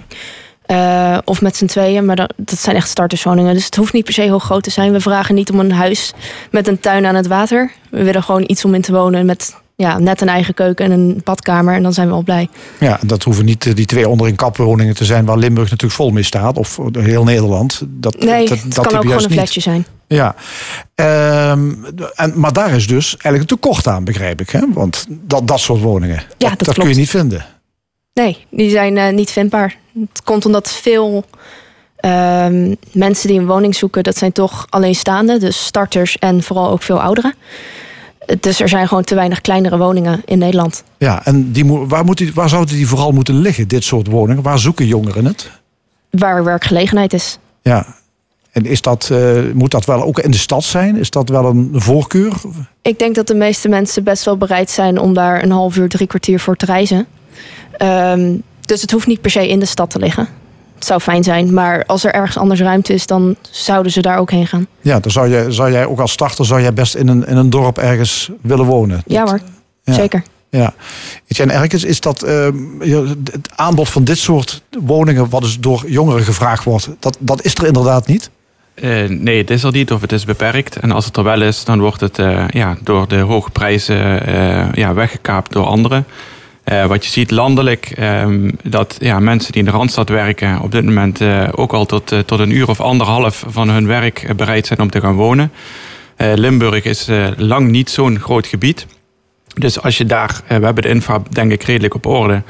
Eh, 0.69 1.19
of 1.25 1.41
met 1.41 1.57
z'n 1.57 1.67
tweeën, 1.67 2.05
maar 2.05 2.17
dat, 2.17 2.33
dat 2.37 2.59
zijn 2.59 2.77
echt 2.77 2.89
starterswoningen. 2.89 3.55
Dus 3.55 3.65
het 3.65 3.77
hoeft 3.77 3.93
niet 3.93 4.05
per 4.05 4.13
se 4.13 4.21
heel 4.21 4.39
groot 4.39 4.63
te 4.63 4.71
zijn. 4.71 4.93
We 4.93 5.01
vragen 5.01 5.35
niet 5.35 5.51
om 5.51 5.61
een 5.61 5.73
huis 5.73 6.13
met 6.51 6.69
een 6.69 6.81
tuin 6.81 7.07
aan 7.07 7.15
het 7.15 7.27
water. 7.27 7.71
We 7.91 8.03
willen 8.03 8.23
gewoon 8.23 8.45
iets 8.47 8.65
om 8.65 8.75
in 8.75 8.81
te 8.81 8.93
wonen 8.93 9.27
met 9.27 9.55
ja, 9.77 9.99
net 9.99 10.21
een 10.21 10.29
eigen 10.29 10.55
keuken 10.55 10.85
en 10.85 10.91
een 10.91 11.21
badkamer. 11.25 11.75
En 11.75 11.83
dan 11.83 11.93
zijn 11.93 12.09
we 12.09 12.15
al 12.15 12.23
blij. 12.23 12.49
Ja, 12.81 12.99
dat 13.07 13.23
hoeven 13.23 13.45
niet 13.45 13.67
eh, 13.67 13.75
die 13.75 13.87
twee 13.87 14.09
onderin 14.09 14.35
kapwoningen 14.37 14.95
te 14.95 15.05
zijn 15.05 15.25
waar 15.25 15.39
Limburg 15.39 15.71
natuurlijk 15.71 16.01
vol 16.01 16.11
mee 16.11 16.23
staat. 16.23 16.59
Of 16.59 16.79
heel 16.93 17.25
Nederland. 17.25 17.83
Dat, 17.87 18.19
Nee, 18.19 18.49
dat, 18.49 18.63
het 18.63 18.75
dat 18.75 18.87
kan 18.87 18.97
ook 18.97 19.03
gewoon 19.03 19.25
een 19.25 19.31
flatje 19.31 19.61
zijn. 19.61 19.87
Ja, 20.07 20.35
Ehm, 20.99 21.73
en, 22.15 22.33
maar 22.35 22.53
daar 22.53 22.71
is 22.71 22.87
dus 22.87 23.11
eigenlijk 23.11 23.41
een 23.41 23.59
tekort 23.61 23.87
aan, 23.87 24.05
begrijp 24.05 24.41
ik. 24.41 24.51
Hè? 24.51 24.61
Want 24.73 25.07
dat, 25.09 25.47
dat 25.47 25.61
soort 25.61 25.81
woningen, 25.81 26.23
Ja, 26.37 26.49
dat, 26.49 26.65
dat 26.65 26.75
kun 26.75 26.89
je 26.89 26.95
niet 26.95 27.11
vinden. 27.11 27.45
Nee, 28.19 28.47
die 28.51 28.71
zijn 28.71 28.97
eh, 28.97 29.13
niet 29.13 29.31
vindbaar. 29.31 29.77
Het 30.11 30.23
komt 30.25 30.47
omdat 30.47 30.71
veel 30.71 31.25
ehm, 31.97 32.75
mensen 32.93 33.29
die 33.29 33.39
een 33.39 33.47
woning 33.47 33.75
zoeken, 33.75 34.03
dat 34.03 34.17
zijn 34.17 34.33
toch 34.33 34.67
alleenstaande, 34.69 35.39
dus 35.39 35.65
starters 35.65 36.19
en 36.19 36.43
vooral 36.43 36.71
ook 36.71 36.83
veel 36.83 37.01
ouderen. 37.01 37.35
Dus 38.41 38.61
er 38.61 38.69
zijn 38.69 38.89
gewoon 38.89 39.05
te 39.05 39.15
weinig 39.15 39.41
kleinere 39.41 39.79
woningen 39.79 40.23
in 40.25 40.39
Nederland. 40.39 40.85
Ja, 40.97 41.25
en 41.25 41.53
die, 41.53 41.65
waar, 41.67 42.05
moet 42.05 42.19
die, 42.19 42.35
waar 42.35 42.49
zouden 42.49 42.75
die 42.75 42.89
vooral 42.89 43.13
moeten 43.13 43.35
liggen, 43.35 43.69
dit 43.69 43.85
soort 43.85 44.07
woningen? 44.07 44.43
Waar 44.43 44.59
zoeken 44.59 44.87
jongeren 44.87 45.25
het? 45.25 45.51
Waar 46.11 46.45
werkgelegenheid 46.45 47.13
is. 47.13 47.39
Ja, 47.63 47.87
en 48.51 48.67
is 48.67 48.81
dat, 48.81 49.09
eh, 49.13 49.41
moet 49.55 49.71
dat 49.71 49.85
wel 49.85 50.03
ook 50.03 50.19
in 50.19 50.31
de 50.31 50.37
stad 50.37 50.65
zijn? 50.65 50.97
Is 50.97 51.11
dat 51.11 51.29
wel 51.29 51.45
een 51.45 51.71
voorkeur? 51.73 52.33
Ik 52.83 52.99
denk 52.99 53.15
dat 53.15 53.27
de 53.27 53.35
meeste 53.35 53.69
mensen 53.69 54.05
best 54.05 54.25
wel 54.25 54.37
bereid 54.37 54.71
zijn 54.71 54.99
om 54.99 55.15
daar 55.15 55.43
een 55.43 55.51
half 55.51 55.77
uur, 55.77 55.89
drie 55.89 56.07
kwartier 56.07 56.41
voor 56.41 56.57
te 56.57 56.67
reizen. 56.67 57.07
Ehm, 57.79 58.37
dus 58.61 58.81
het 58.81 58.91
hoeft 58.91 59.07
niet 59.07 59.21
per 59.21 59.31
se 59.31 59.49
in 59.49 59.59
de 59.59 59.67
stad 59.67 59.91
te 59.91 59.99
liggen. 59.99 60.29
Het 60.75 60.87
zou 60.87 61.01
fijn 61.01 61.25
zijn, 61.25 61.55
maar 61.55 61.85
als 61.87 62.05
er 62.05 62.13
ergens 62.15 62.37
anders 62.37 62.61
ruimte 62.61 62.93
is, 62.93 63.07
dan 63.07 63.37
zouden 63.51 63.93
ze 63.93 64.01
daar 64.01 64.19
ook 64.19 64.31
heen 64.31 64.47
gaan. 64.47 64.67
Ja, 64.81 65.01
dan 65.01 65.11
zou, 65.11 65.29
je, 65.29 65.53
zou 65.53 65.73
jij 65.73 65.87
ook 65.87 66.01
als 66.01 66.13
starter 66.13 66.45
zou 66.47 66.61
jij 66.61 66.73
best 66.73 66.95
in 66.95 67.09
een, 67.09 67.27
in 67.27 67.37
een 67.37 67.51
dorp 67.51 67.79
ergens 67.79 68.31
willen 68.43 68.65
wonen. 68.65 69.03
Ja 69.07 69.25
hoor, 69.25 69.41
Ja. 69.85 69.93
zeker. 69.93 70.23
Ja. 70.51 70.75
Etienne 71.27 71.53
Erkens, 71.53 71.85
is 71.85 72.01
dat 72.01 72.23
ehm, 72.23 72.57
het 73.25 73.49
aanbod 73.55 73.89
van 73.89 74.05
dit 74.05 74.19
soort 74.19 74.63
woningen, 74.81 75.29
wat 75.29 75.43
dus 75.43 75.59
door 75.59 75.85
jongeren 75.87 76.23
gevraagd 76.23 76.65
wordt, 76.65 76.89
dat, 76.99 77.17
dat 77.21 77.45
is 77.45 77.55
er 77.55 77.67
inderdaad 77.67 78.07
niet? 78.07 78.31
Eh, 78.75 79.09
nee, 79.09 79.39
het 79.39 79.51
is 79.51 79.63
er 79.63 79.73
niet 79.73 79.93
of 79.93 80.01
het 80.01 80.13
is 80.13 80.25
beperkt. 80.25 80.77
En 80.77 80.93
als 80.93 81.05
het 81.05 81.17
er 81.17 81.25
wel 81.25 81.43
is, 81.43 81.65
dan 81.65 81.81
wordt 81.81 82.01
het 82.01 82.19
eh, 82.19 82.45
ja, 82.49 82.77
door 82.83 83.09
de 83.09 83.17
hoge 83.19 83.51
prijzen 83.51 84.27
eh, 84.27 84.73
ja, 84.73 84.95
weggekaapt 84.95 85.53
door 85.53 85.67
anderen. 85.67 86.07
Eh, 86.69 86.87
wat 86.87 87.05
je 87.05 87.11
ziet 87.11 87.31
landelijk, 87.31 87.91
ehm, 87.91 88.51
dat 88.63 88.97
ja, 88.99 89.19
mensen 89.19 89.53
die 89.53 89.63
in 89.63 89.71
de 89.71 89.77
Randstad 89.77 90.09
werken... 90.09 90.61
op 90.61 90.73
dit 90.73 90.85
moment 90.85 91.21
eh, 91.21 91.49
ook 91.53 91.73
al 91.73 91.87
tot, 91.87 92.13
eh, 92.13 92.19
tot 92.19 92.39
een 92.39 92.51
uur 92.51 92.69
of 92.69 92.81
anderhalf 92.81 93.45
van 93.47 93.69
hun 93.69 93.87
werk 93.87 94.33
bereid 94.37 94.67
zijn 94.67 94.81
om 94.81 94.91
te 94.91 95.01
gaan 95.01 95.15
wonen. 95.15 95.53
Limburg 96.17 96.85
is 96.85 97.09
lang 97.37 97.71
niet 97.71 97.91
zo'n 97.91 98.21
groot 98.21 98.47
gebied. 98.47 98.87
Dus 99.55 99.83
als 99.83 99.99
je 99.99 100.07
daar, 100.07 100.41
we 100.47 100.55
hebben 100.55 100.83
de 100.83 100.89
infra 100.89 101.23
denk 101.31 101.53
ik 101.53 101.63
redelijk 101.63 101.95
op 101.95 102.07
orde... 102.07 102.43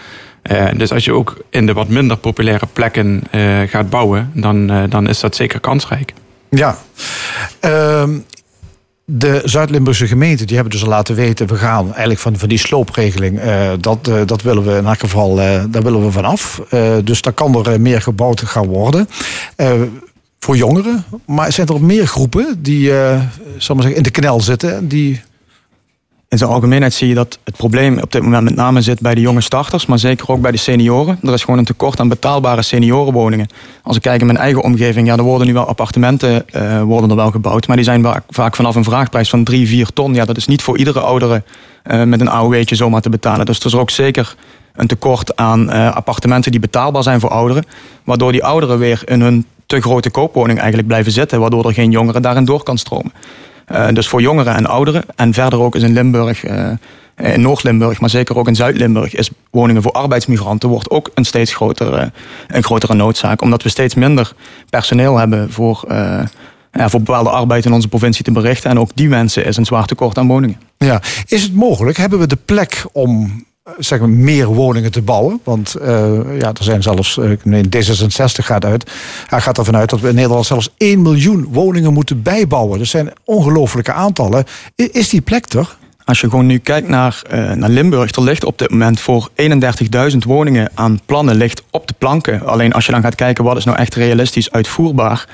Dus 0.76 0.92
als 0.92 1.04
je 1.04 1.12
ook 1.12 1.36
in 1.50 1.66
de 1.66 1.72
wat 1.72 1.88
minder 1.88 2.16
populaire 2.16 2.66
plekken 2.72 3.22
gaat 3.66 3.90
bouwen... 3.90 4.30
Dan, 4.34 4.88
dan 4.88 5.08
is 5.08 5.20
dat 5.20 5.36
zeker 5.36 5.60
kansrijk. 5.60 6.12
Ja. 6.50 6.78
Ehm, 7.60 8.18
de 9.10 9.42
Zuid-Limburgse 9.44 10.06
gemeenten 10.06 10.46
die 10.46 10.54
hebben 10.54 10.72
dus 10.74 10.82
al 10.82 10.88
laten 10.88 11.14
weten... 11.14 11.46
we 11.46 11.54
gaan 11.54 11.86
eigenlijk 11.86 12.20
van, 12.20 12.38
van 12.38 12.48
die 12.48 12.58
sloopregeling... 12.58 13.38
eh, 13.38 13.70
dat, 13.80 14.08
eh, 14.08 14.20
dat 14.26 14.42
willen 14.42 14.64
we 14.64 14.76
in 14.76 14.86
elk 14.86 14.98
geval 14.98 15.40
eh, 15.40 15.64
daar 15.68 15.82
willen 15.82 16.04
we 16.04 16.10
vanaf. 16.10 16.62
Dus 17.04 17.22
daar 17.22 17.32
kan 17.32 17.66
er 17.66 17.80
meer 17.80 18.02
gebouwd 18.02 18.40
gaan 18.40 18.66
worden. 18.66 19.08
Voor 20.38 20.56
jongeren. 20.56 21.04
Maar 21.24 21.52
zijn 21.52 21.66
er 21.66 21.82
meer 21.82 22.06
groepen 22.06 22.62
die 22.62 22.90
zal 23.56 23.74
maar 23.74 23.84
zeggen, 23.84 23.94
in 23.96 24.02
de 24.02 24.10
knel 24.10 24.40
zitten... 24.40 24.88
die 24.88 25.20
In 26.28 26.38
zijn 26.38 26.50
algemeenheid 26.50 26.94
zie 26.94 27.08
je 27.08 27.14
dat 27.14 27.38
het 27.44 27.56
probleem 27.56 27.98
op 27.98 28.12
dit 28.12 28.22
moment 28.22 28.44
met 28.44 28.54
name 28.54 28.80
zit 28.80 29.00
bij 29.00 29.14
de 29.14 29.20
jonge 29.20 29.40
starters, 29.40 29.86
maar 29.86 29.98
zeker 29.98 30.30
ook 30.30 30.40
bij 30.40 30.50
de 30.50 30.56
senioren. 30.56 31.18
Er 31.22 31.32
is 31.32 31.44
gewoon 31.44 31.58
een 31.58 31.64
tekort 31.64 32.00
aan 32.00 32.08
betaalbare 32.08 32.62
seniorenwoningen. 32.62 33.46
Als 33.82 33.96
ik 33.96 34.02
kijk 34.02 34.20
in 34.20 34.26
mijn 34.26 34.38
eigen 34.38 34.62
omgeving, 34.62 35.06
ja, 35.06 35.16
er 35.16 35.22
worden 35.22 35.46
nu 35.46 35.52
wel 35.52 35.66
appartementen 35.66 36.48
eh, 36.48 36.82
worden 36.82 37.10
er 37.10 37.16
wel 37.16 37.30
gebouwd, 37.30 37.66
maar 37.66 37.76
die 37.76 37.84
zijn 37.84 38.06
vaak, 38.28 38.56
vanaf 38.56 38.74
een 38.74 38.84
vraagprijs 38.84 39.30
van 39.30 39.44
3, 39.44 39.68
4 39.68 39.92
ton. 39.92 40.14
Ja, 40.14 40.24
dat 40.24 40.36
is 40.36 40.46
niet 40.46 40.62
voor 40.62 40.78
iedere 40.78 41.00
oudere 41.00 41.42
eh, 41.82 42.02
met 42.02 42.20
een 42.20 42.30
AOW'tje 42.30 42.74
zomaar 42.76 43.00
te 43.00 43.10
betalen. 43.10 43.46
Dus 43.46 43.60
er 43.60 43.66
is 43.66 43.74
ook 43.74 43.90
zeker 43.90 44.34
een 44.74 44.86
tekort 44.86 45.36
aan 45.36 45.70
eh, 45.70 45.94
appartementen 45.94 46.50
die 46.50 46.60
betaalbaar 46.60 47.02
zijn 47.02 47.20
voor 47.20 47.30
ouderen, 47.30 47.64
waardoor 48.04 48.32
die 48.32 48.44
ouderen 48.44 48.78
weer 48.78 49.02
in 49.04 49.20
hun 49.20 49.46
te 49.66 49.80
grote 49.80 50.10
koopwoning 50.10 50.58
eigenlijk 50.58 50.88
blijven 50.88 51.12
zitten, 51.12 51.40
waardoor 51.40 51.66
er 51.66 51.74
geen 51.74 51.90
jongeren 51.90 52.22
daarin 52.22 52.44
door 52.44 52.62
kan 52.62 52.78
stromen. 52.78 53.12
Eh, 53.68 53.88
dus 53.92 54.08
voor 54.08 54.20
jongeren 54.20 54.54
en 54.54 54.66
ouderen. 54.66 55.04
En 55.16 55.34
verder 55.34 55.60
ook 55.60 55.74
is 55.74 55.82
in 55.82 55.92
Limburg, 55.92 56.44
eh, 56.44 56.70
in 57.16 57.40
Noord-Limburg, 57.40 58.00
maar 58.00 58.10
zeker 58.10 58.36
ook 58.36 58.48
in 58.48 58.56
Zuid-Limburg, 58.56 59.14
is 59.14 59.30
woningen 59.50 59.82
voor 59.82 59.92
arbeidsmigranten 59.92 60.68
wordt 60.68 60.90
ook 60.90 61.10
een 61.14 61.24
steeds 61.24 61.54
grotere, 61.54 62.12
een 62.48 62.62
grotere 62.62 62.94
noodzaak. 62.94 63.42
Omdat 63.42 63.62
we 63.62 63.68
steeds 63.68 63.94
minder 63.94 64.32
personeel 64.70 65.16
hebben 65.16 65.52
voor, 65.52 65.84
eh, 65.88 66.20
ja, 66.72 66.88
voor 66.88 67.02
bepaalde 67.02 67.30
arbeid 67.30 67.64
in 67.64 67.72
onze 67.72 67.88
provincie 67.88 68.24
te 68.24 68.32
berichten. 68.32 68.70
En 68.70 68.78
ook 68.78 68.90
die 68.94 69.08
mensen 69.08 69.44
is 69.44 69.56
een 69.56 69.64
zwaar 69.64 69.86
tekort 69.86 70.18
aan 70.18 70.26
woningen. 70.26 70.60
Ja, 70.78 71.02
is 71.26 71.42
het 71.42 71.54
mogelijk? 71.54 71.96
Hebben 71.96 72.18
we 72.18 72.26
de 72.26 72.38
plek 72.44 72.84
om 72.92 73.44
zeg 73.78 73.98
maar, 73.98 74.08
meer 74.08 74.46
woningen 74.46 74.92
te 74.92 75.02
bouwen? 75.02 75.40
Want 75.44 75.74
eh, 75.74 76.38
ja, 76.38 76.48
er 76.48 76.62
zijn 76.62 76.82
zelfs, 76.82 77.18
eh, 77.18 77.30
nee, 77.42 77.64
D66 77.64 78.44
gaat 78.44 78.64
uit. 78.64 78.90
Hij 79.26 79.40
gaat 79.40 79.58
ervan 79.58 79.76
uit 79.76 79.90
dat 79.90 80.00
we 80.00 80.08
in 80.08 80.14
Nederland 80.14 80.46
zelfs 80.46 80.70
1 80.76 81.02
miljoen 81.02 81.48
woningen 81.50 81.92
moeten 81.92 82.22
bijbouwen. 82.22 82.78
Dat 82.78 82.86
zijn 82.86 83.12
ongelooflijke 83.24 83.92
aantallen. 83.92 84.44
Is 84.74 85.08
die 85.08 85.20
plek 85.20 85.52
er? 85.52 85.76
Als 86.08 86.20
je 86.20 86.28
gewoon 86.30 86.46
nu 86.46 86.58
kijkt 86.58 86.88
naar, 86.88 87.22
eh, 87.30 87.52
naar 87.52 87.68
Limburg, 87.68 88.14
er 88.14 88.22
ligt 88.22 88.44
op 88.44 88.58
dit 88.58 88.70
moment 88.70 89.00
voor 89.00 89.28
31.000 89.34 90.24
woningen 90.24 90.70
aan 90.74 91.00
plannen 91.06 91.36
ligt 91.36 91.62
op 91.70 91.86
de 91.86 91.94
planken. 91.98 92.46
Alleen 92.46 92.72
als 92.72 92.86
je 92.86 92.92
dan 92.92 93.02
gaat 93.02 93.14
kijken 93.14 93.44
wat 93.44 93.56
is 93.56 93.64
nou 93.64 93.78
echt 93.78 93.94
realistisch 93.94 94.50
uitvoerbaar, 94.50 95.26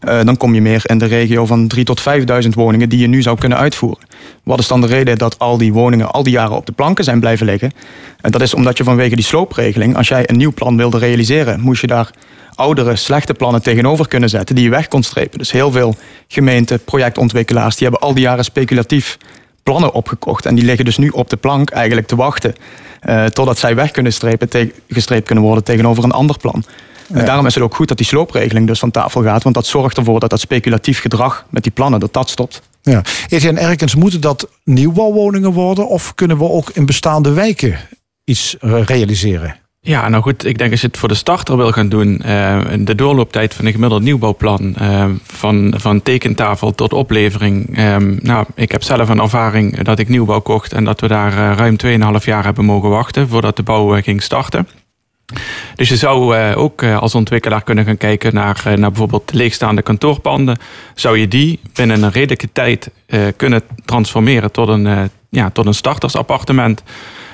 eh, 0.00 0.24
dan 0.24 0.36
kom 0.36 0.54
je 0.54 0.60
meer 0.60 0.82
in 0.84 0.98
de 0.98 1.04
regio 1.04 1.46
van 1.46 1.70
3.000 1.76 1.82
tot 1.82 2.00
5.000 2.44 2.48
woningen 2.54 2.88
die 2.88 2.98
je 2.98 3.06
nu 3.06 3.22
zou 3.22 3.38
kunnen 3.38 3.58
uitvoeren. 3.58 4.06
Wat 4.42 4.58
is 4.58 4.68
dan 4.68 4.80
de 4.80 4.86
reden 4.86 5.18
dat 5.18 5.38
al 5.38 5.58
die 5.58 5.72
woningen 5.72 6.12
al 6.12 6.22
die 6.22 6.32
jaren 6.32 6.56
op 6.56 6.66
de 6.66 6.72
planken 6.72 7.04
zijn 7.04 7.20
blijven 7.20 7.46
liggen? 7.46 7.72
En 8.20 8.30
dat 8.30 8.40
is 8.40 8.54
omdat 8.54 8.76
je 8.76 8.84
vanwege 8.84 9.14
die 9.14 9.24
sloopregeling, 9.24 9.96
als 9.96 10.08
jij 10.08 10.28
een 10.28 10.36
nieuw 10.36 10.52
plan 10.52 10.76
wilde 10.76 10.98
realiseren, 10.98 11.60
moest 11.60 11.80
je 11.80 11.86
daar 11.86 12.10
oudere, 12.54 12.96
slechte 12.96 13.34
plannen 13.34 13.62
tegenover 13.62 14.08
kunnen 14.08 14.28
zetten 14.28 14.54
die 14.54 14.64
je 14.64 14.70
weg 14.70 14.88
kon 14.88 15.02
strepen. 15.02 15.38
Dus 15.38 15.52
heel 15.52 15.70
veel 15.70 15.94
gemeenten, 16.28 16.84
projectontwikkelaars, 16.84 17.76
die 17.76 17.88
hebben 17.88 18.08
al 18.08 18.14
die 18.14 18.22
jaren 18.22 18.44
speculatief 18.44 19.18
plannen 19.62 19.92
opgekocht. 19.92 20.46
En 20.46 20.54
die 20.54 20.64
liggen 20.64 20.84
dus 20.84 20.98
nu 20.98 21.08
op 21.08 21.30
de 21.30 21.36
plank 21.36 21.70
eigenlijk 21.70 22.06
te 22.06 22.16
wachten. 22.16 22.54
eh, 23.00 23.24
totdat 23.24 23.58
zij 23.58 23.74
weg 23.74 23.90
kunnen 23.90 24.12
strepen, 24.12 24.72
gestreept 24.88 25.26
kunnen 25.26 25.44
worden 25.44 25.64
tegenover 25.64 26.04
een 26.04 26.10
ander 26.12 26.38
plan. 26.38 26.64
En 27.12 27.24
daarom 27.24 27.46
is 27.46 27.54
het 27.54 27.62
ook 27.62 27.74
goed 27.74 27.88
dat 27.88 27.96
die 27.96 28.06
sloopregeling 28.06 28.66
dus 28.66 28.78
van 28.78 28.90
tafel 28.90 29.22
gaat. 29.22 29.42
Want 29.42 29.54
dat 29.54 29.66
zorgt 29.66 29.96
ervoor 29.96 30.20
dat 30.20 30.30
dat 30.30 30.40
speculatief 30.40 31.00
gedrag 31.00 31.44
met 31.50 31.62
die 31.62 31.72
plannen, 31.72 32.00
dat 32.00 32.12
dat 32.12 32.30
stopt. 32.30 32.62
Ja. 32.82 33.02
Etienne 33.28 33.60
Erkens, 33.60 33.94
moeten 33.94 34.20
dat 34.20 34.48
nieuwbouwwoningen 34.64 35.52
worden? 35.52 35.88
Of 35.88 36.14
kunnen 36.14 36.38
we 36.38 36.44
ook 36.44 36.70
in 36.70 36.86
bestaande 36.86 37.32
wijken 37.32 37.76
iets 38.24 38.56
realiseren? 38.60 39.56
Ja, 39.82 40.08
nou 40.08 40.22
goed, 40.22 40.44
ik 40.44 40.58
denk 40.58 40.70
als 40.70 40.80
je 40.80 40.86
het 40.86 40.96
voor 40.96 41.08
de 41.08 41.14
starter 41.14 41.56
wil 41.56 41.72
gaan 41.72 41.88
doen, 41.88 42.20
eh, 42.22 42.60
de 42.78 42.94
doorlooptijd 42.94 43.54
van 43.54 43.66
een 43.66 43.72
gemiddeld 43.72 44.02
nieuwbouwplan, 44.02 44.76
eh, 44.76 45.04
van, 45.22 45.74
van 45.76 46.02
tekentafel 46.02 46.74
tot 46.74 46.92
oplevering. 46.92 47.76
eh, 47.76 47.96
nou, 48.20 48.46
ik 48.54 48.72
heb 48.72 48.82
zelf 48.82 49.08
een 49.08 49.20
ervaring 49.20 49.82
dat 49.82 49.98
ik 49.98 50.08
nieuwbouw 50.08 50.40
kocht 50.40 50.72
en 50.72 50.84
dat 50.84 51.00
we 51.00 51.08
daar 51.08 51.32
eh, 51.32 51.56
ruim 51.56 51.76
2,5 51.76 52.24
jaar 52.24 52.44
hebben 52.44 52.64
mogen 52.64 52.88
wachten 52.88 53.28
voordat 53.28 53.56
de 53.56 53.62
bouw 53.62 54.02
ging 54.02 54.22
starten. 54.22 54.68
Dus 55.74 55.88
je 55.88 55.96
zou 55.96 56.36
eh, 56.36 56.58
ook 56.58 56.82
eh, 56.82 56.98
als 56.98 57.14
ontwikkelaar 57.14 57.62
kunnen 57.62 57.84
gaan 57.84 57.96
kijken 57.96 58.34
naar, 58.34 58.62
eh, 58.64 58.72
naar 58.72 58.90
bijvoorbeeld 58.90 59.32
leegstaande 59.32 59.82
kantoorpanden. 59.82 60.58
Zou 60.94 61.18
je 61.18 61.28
die 61.28 61.60
binnen 61.74 62.02
een 62.02 62.10
redelijke 62.10 62.48
tijd 62.52 62.90
kunnen 63.36 63.62
transformeren 63.84 64.52
tot 64.52 64.68
een, 64.68 65.10
ja, 65.28 65.50
tot 65.50 65.66
een 65.66 65.74
startersappartement? 65.74 66.82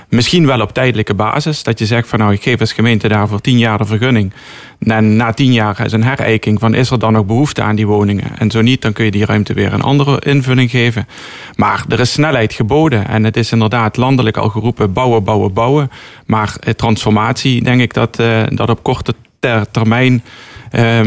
Misschien 0.09 0.46
wel 0.46 0.61
op 0.61 0.72
tijdelijke 0.72 1.14
basis. 1.14 1.62
Dat 1.62 1.78
je 1.78 1.86
zegt 1.86 2.09
van 2.09 2.18
nou, 2.18 2.32
ik 2.32 2.42
geef 2.42 2.61
als 2.61 2.72
gemeente 2.72 3.09
daarvoor 3.09 3.40
tien 3.40 3.59
jaar 3.59 3.78
de 3.78 3.84
vergunning. 3.84 4.32
En 4.78 5.16
na 5.16 5.32
tien 5.32 5.52
jaar 5.52 5.84
is 5.84 5.92
een 5.92 6.04
herijking 6.04 6.61
van 6.61 6.74
is 6.74 6.90
er 6.90 6.98
dan 6.98 7.12
nog 7.12 7.26
behoefte 7.26 7.62
aan 7.62 7.76
die 7.76 7.86
woningen. 7.86 8.38
En 8.38 8.50
zo 8.50 8.61
niet, 8.61 8.82
dan 8.82 8.92
kun 8.92 9.04
je 9.04 9.11
die 9.11 9.24
ruimte 9.24 9.52
weer 9.54 9.72
een 9.72 9.82
andere 9.82 10.20
invulling 10.20 10.70
geven. 10.70 11.09
Maar 11.57 11.84
er 11.88 12.00
is 12.00 12.12
snelheid 12.12 12.52
geboden. 12.52 13.09
En 13.09 13.24
het 13.24 13.36
is 13.36 13.52
inderdaad 13.52 13.96
landelijk 13.96 14.36
al 14.36 14.48
geroepen 14.48 14.92
bouwen, 14.92 15.24
bouwen, 15.24 15.52
bouwen. 15.52 15.90
Maar 16.26 16.57
eh, 16.61 16.74
transformatie, 16.74 17.62
denk 17.62 17.80
ik 17.80 17.94
dat, 17.94 18.18
eh, 18.18 18.42
dat 18.48 18.70
op 18.70 18.82
korte 18.82 19.14
ter- 19.40 19.70
termijn 19.70 20.22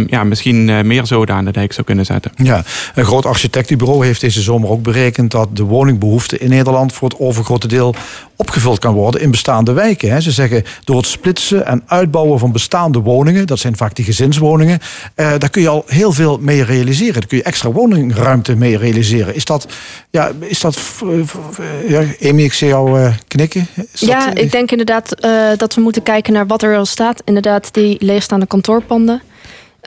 ja, 0.07 0.23
misschien 0.23 0.69
eh, 0.69 0.81
meer 0.81 1.05
zoden 1.05 1.35
aan 1.35 1.45
de 1.45 1.51
dijk 1.51 1.73
zou 1.73 1.85
kunnen 1.85 2.05
zetten. 2.05 2.31
Ja, 2.35 2.63
een 2.95 3.05
groot 3.05 3.25
architectenbureau 3.25 4.05
heeft 4.05 4.21
deze 4.21 4.41
zomer 4.41 4.69
ook 4.69 4.81
berekend 4.81 5.31
dat 5.31 5.55
de 5.55 5.63
woningbehoefte 5.63 6.37
in 6.37 6.49
Nederland 6.49 6.93
voor 6.93 7.09
het 7.09 7.19
overgrote 7.19 7.67
deel 7.67 7.95
opgevuld 8.35 8.79
kan 8.79 8.93
worden 8.93 9.21
in 9.21 9.31
bestaande 9.31 9.73
wijken. 9.73 10.11
hè. 10.11 10.21
Ze 10.21 10.31
zeggen 10.31 10.63
door 10.83 10.97
het 10.97 11.05
splitsen 11.05 11.65
en 11.65 11.83
uitbouwen 11.85 12.39
van 12.39 12.51
bestaande 12.51 12.99
woningen, 12.99 13.47
dat 13.47 13.59
zijn 13.59 13.77
vaak 13.77 13.95
die 13.95 14.05
gezinswoningen, 14.05 14.79
eh, 15.15 15.33
daar 15.37 15.49
kun 15.49 15.61
je 15.61 15.67
al 15.67 15.83
heel 15.87 16.11
veel 16.11 16.37
mee 16.41 16.63
realiseren. 16.63 17.13
Daar 17.13 17.25
kun 17.25 17.37
je 17.37 17.43
extra 17.43 17.71
woningruimte 17.71 18.55
mee 18.55 18.77
realiseren. 18.77 19.35
Is 19.35 19.45
dat, 19.45 19.67
ja, 20.09 20.31
is 20.39 20.59
dat, 20.59 20.77
eh, 21.01 21.89
ja, 21.89 22.29
Amy, 22.29 22.43
ik 22.43 22.53
zie 22.53 22.67
jou 22.67 23.11
knikken. 23.27 23.67
Is 23.91 23.99
Ja, 23.99 24.33
ik 24.33 24.51
denk 24.51 24.71
inderdaad 24.71 25.13
eh, 25.13 25.31
dat 25.57 25.75
we 25.75 25.81
moeten 25.81 26.03
kijken 26.03 26.33
naar 26.33 26.47
wat 26.47 26.63
er 26.63 26.77
al 26.77 26.85
staat. 26.85 27.21
Inderdaad, 27.25 27.73
die 27.73 27.97
leegstaande 27.99 28.45
kantoorpanden. 28.45 29.21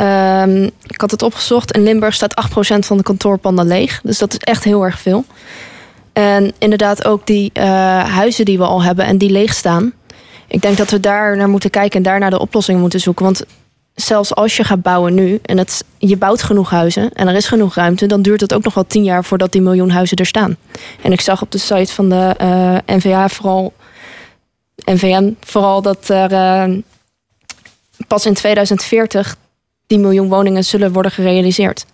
Ehm, 0.03 0.63
ik 0.87 1.01
had 1.01 1.11
het 1.11 1.23
opgezocht. 1.23 1.73
In 1.73 1.83
Limburg 1.83 2.15
staat 2.15 2.35
8% 2.35 2.87
van 2.87 2.97
de 2.97 3.03
kantoorpanden 3.03 3.67
leeg. 3.67 4.01
Dus 4.03 4.19
dat 4.19 4.33
is 4.33 4.39
echt 4.39 4.65
heel 4.65 4.85
erg 4.85 4.99
veel. 4.99 5.25
En 6.13 6.53
inderdaad 6.59 7.05
ook 7.05 7.27
die 7.27 7.51
eh, 7.53 7.65
huizen 8.15 8.45
die 8.45 8.59
we 8.59 8.65
al 8.65 8.83
hebben 8.83 9.05
en 9.05 9.19
die 9.19 9.31
leeg 9.31 9.55
staan. 9.55 9.93
Ik 10.49 10.63
denk 10.63 10.77
dat 10.77 10.91
we 10.91 11.01
daar 11.01 11.37
naar 11.37 11.49
moeten 11.49 11.71
kijken 11.71 11.97
en 11.97 12.03
daar 12.03 12.19
naar 12.19 12.31
de 12.31 12.39
oplossing 12.39 12.81
moeten 12.81 13.01
zoeken. 13.01 13.25
Want 13.25 13.45
zelfs 13.95 14.35
als 14.35 14.57
je 14.57 14.65
gaat 14.65 14.83
bouwen 14.83 15.15
nu 15.15 15.39
en 15.43 15.59
het, 15.59 15.85
je 15.99 16.17
bouwt 16.17 16.43
genoeg 16.43 16.71
huizen 16.71 17.13
en 17.13 17.29
er 17.29 17.35
is 17.35 17.47
genoeg 17.47 17.75
ruimte, 17.75 18.07
dan 18.07 18.23
duurt 18.23 18.41
het 18.41 18.55
ook 18.55 18.65
nog 18.65 18.75
wel 18.75 18.87
tien 18.87 19.05
jaar 19.05 19.25
voordat 19.25 19.53
die 19.53 19.63
miljoen 19.63 19.91
huizen 19.91 20.17
er 20.17 20.27
staan. 20.27 20.57
En 21.03 21.13
ik 21.13 21.21
zag 21.21 21.43
op 21.43 21.51
de 21.51 21.59
site 21.59 21.93
van 21.93 22.09
de 22.09 22.35
eh, 22.39 22.97
NVA 22.97 23.29
vooral, 23.29 23.73
NVM 24.85 25.33
vooral 25.41 25.83
dat 25.83 26.09
er 26.09 26.33
eh, 26.33 26.79
pas 28.07 28.27
in 28.27 28.35
2040 28.35 29.37
die 29.93 30.01
miljoen 30.01 30.29
woningen 30.29 30.65
zullen 30.65 30.93
worden 30.93 31.13
gerealiseerd. 31.13 31.87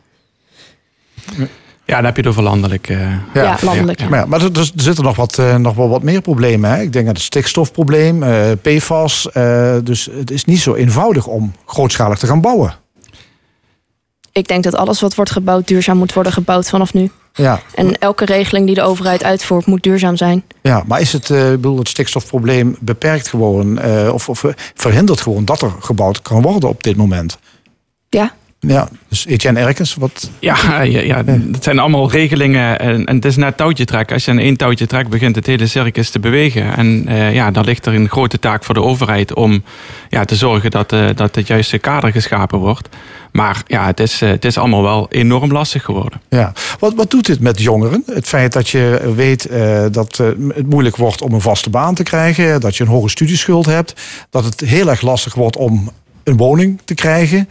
Ja, 1.84 1.94
dan 1.96 2.04
heb 2.04 2.14
je 2.16 2.20
het 2.22 2.30
over 2.30 2.42
landelijk. 2.42 2.88
eh, 2.88 3.12
Ja, 3.34 3.58
landelijk, 3.62 4.00
ja. 4.00 4.08
Maar, 4.08 4.18
ja, 4.18 4.26
maar 4.26 4.42
er, 4.42 4.58
er 4.58 4.70
zitten 4.76 5.04
nog, 5.04 5.16
wat, 5.16 5.38
eh, 5.38 5.56
nog 5.56 5.74
wel 5.74 5.88
wat 5.88 6.02
meer 6.02 6.20
problemen. 6.20 6.70
Hè? 6.70 6.80
Ik 6.82 6.92
denk 6.92 7.06
aan 7.08 7.12
het 7.14 7.22
stikstofprobleem, 7.22 8.22
eh, 8.22 8.50
PFAS. 8.62 9.30
eh, 9.32 9.76
dus 9.84 10.08
het 10.12 10.30
is 10.30 10.44
niet 10.44 10.60
zo 10.60 10.74
eenvoudig 10.74 11.26
om 11.26 11.52
grootschalig 11.66 12.18
te 12.18 12.26
gaan 12.26 12.40
bouwen. 12.40 12.74
Ik 14.32 14.48
denk 14.48 14.64
dat 14.64 14.74
alles 14.74 15.00
wat 15.00 15.14
wordt 15.14 15.30
gebouwd 15.30 15.66
duurzaam 15.68 15.96
moet 15.98 16.12
worden 16.12 16.32
gebouwd 16.32 16.68
vanaf 16.68 16.94
nu. 16.94 17.10
Ja, 17.32 17.60
En 17.74 17.98
elke 17.98 18.24
regeling 18.24 18.66
die 18.66 18.74
de 18.74 18.82
overheid 18.82 19.24
uitvoert 19.24 19.66
moet 19.66 19.82
duurzaam 19.82 20.16
zijn. 20.16 20.44
ja 20.62 20.82
maar 20.86 21.00
is 21.00 21.12
het, 21.12 21.30
eh, 21.30 21.46
ik 21.52 21.60
bedoel, 21.60 21.78
het 21.78 21.88
stikstofprobleem 21.88 22.76
beperkt 22.80 23.28
gewoon... 23.28 23.78
eh, 23.78 24.10
of, 24.14 24.28
of 24.28 24.44
verhindert 24.74 25.20
gewoon 25.20 25.44
dat 25.44 25.62
er 25.62 25.70
gebouwd 25.80 26.22
kan 26.22 26.42
worden 26.42 26.68
op 26.68 26.82
dit 26.82 26.96
moment? 26.96 27.38
Ja. 28.08 28.32
Ja, 28.60 28.88
dus 29.08 29.26
Etienne 29.26 29.60
Erkens, 29.60 29.94
wat... 29.94 30.30
Ja, 30.38 30.82
ja, 30.82 31.00
ja, 31.00 31.22
dat 31.22 31.62
zijn 31.62 31.78
allemaal 31.78 32.10
regelingen 32.10 32.78
en, 32.78 33.04
en 33.04 33.14
het 33.14 33.24
is 33.24 33.36
net 33.36 33.56
touwtje 33.56 33.84
trekken. 33.84 34.14
Als 34.14 34.24
je 34.24 34.30
aan 34.30 34.38
één 34.38 34.56
touwtje 34.56 34.86
trekt, 34.86 35.08
begint 35.08 35.36
het 35.36 35.46
hele 35.46 35.66
circus 35.66 36.10
te 36.10 36.18
bewegen. 36.18 36.76
En 36.76 37.04
eh, 37.06 37.34
ja, 37.34 37.50
dan 37.50 37.64
ligt 37.64 37.86
er 37.86 37.94
een 37.94 38.08
grote 38.08 38.38
taak 38.38 38.64
voor 38.64 38.74
de 38.74 38.82
overheid 38.82 39.34
om 39.34 39.62
ja, 40.08 40.24
te 40.24 40.36
zorgen 40.36 40.70
dat, 40.70 40.92
eh, 40.92 41.06
dat 41.14 41.34
het 41.34 41.46
juiste 41.46 41.78
kader 41.78 42.12
geschapen 42.12 42.58
wordt. 42.58 42.88
Maar 43.32 43.62
ja, 43.66 43.86
het 43.86 44.00
is, 44.00 44.22
eh, 44.22 44.28
het 44.28 44.44
is 44.44 44.58
allemaal 44.58 44.82
wel 44.82 45.06
enorm 45.10 45.52
lastig 45.52 45.84
geworden. 45.84 46.20
Ja. 46.28 46.52
Wat, 46.78 46.94
wat 46.94 47.10
doet 47.10 47.26
dit 47.26 47.40
met 47.40 47.60
jongeren? 47.60 48.02
Het 48.06 48.26
feit 48.26 48.52
dat 48.52 48.68
je 48.68 49.12
weet 49.16 49.46
eh, 49.46 49.84
dat 49.90 50.16
het 50.16 50.66
moeilijk 50.66 50.96
wordt 50.96 51.22
om 51.22 51.32
een 51.32 51.40
vaste 51.40 51.70
baan 51.70 51.94
te 51.94 52.02
krijgen... 52.02 52.60
dat 52.60 52.76
je 52.76 52.84
een 52.84 52.90
hoge 52.90 53.08
studieschuld 53.08 53.66
hebt... 53.66 54.00
dat 54.30 54.44
het 54.44 54.60
heel 54.60 54.88
erg 54.88 55.00
lastig 55.00 55.34
wordt 55.34 55.56
om 55.56 55.90
een 56.24 56.36
woning 56.36 56.80
te 56.84 56.94
krijgen... 56.94 57.48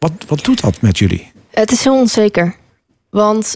Wat, 0.00 0.12
wat 0.26 0.44
doet 0.44 0.60
dat 0.62 0.80
met 0.80 0.98
jullie? 0.98 1.32
Het 1.50 1.70
is 1.72 1.84
heel 1.84 1.98
onzeker. 1.98 2.54
Want 3.10 3.54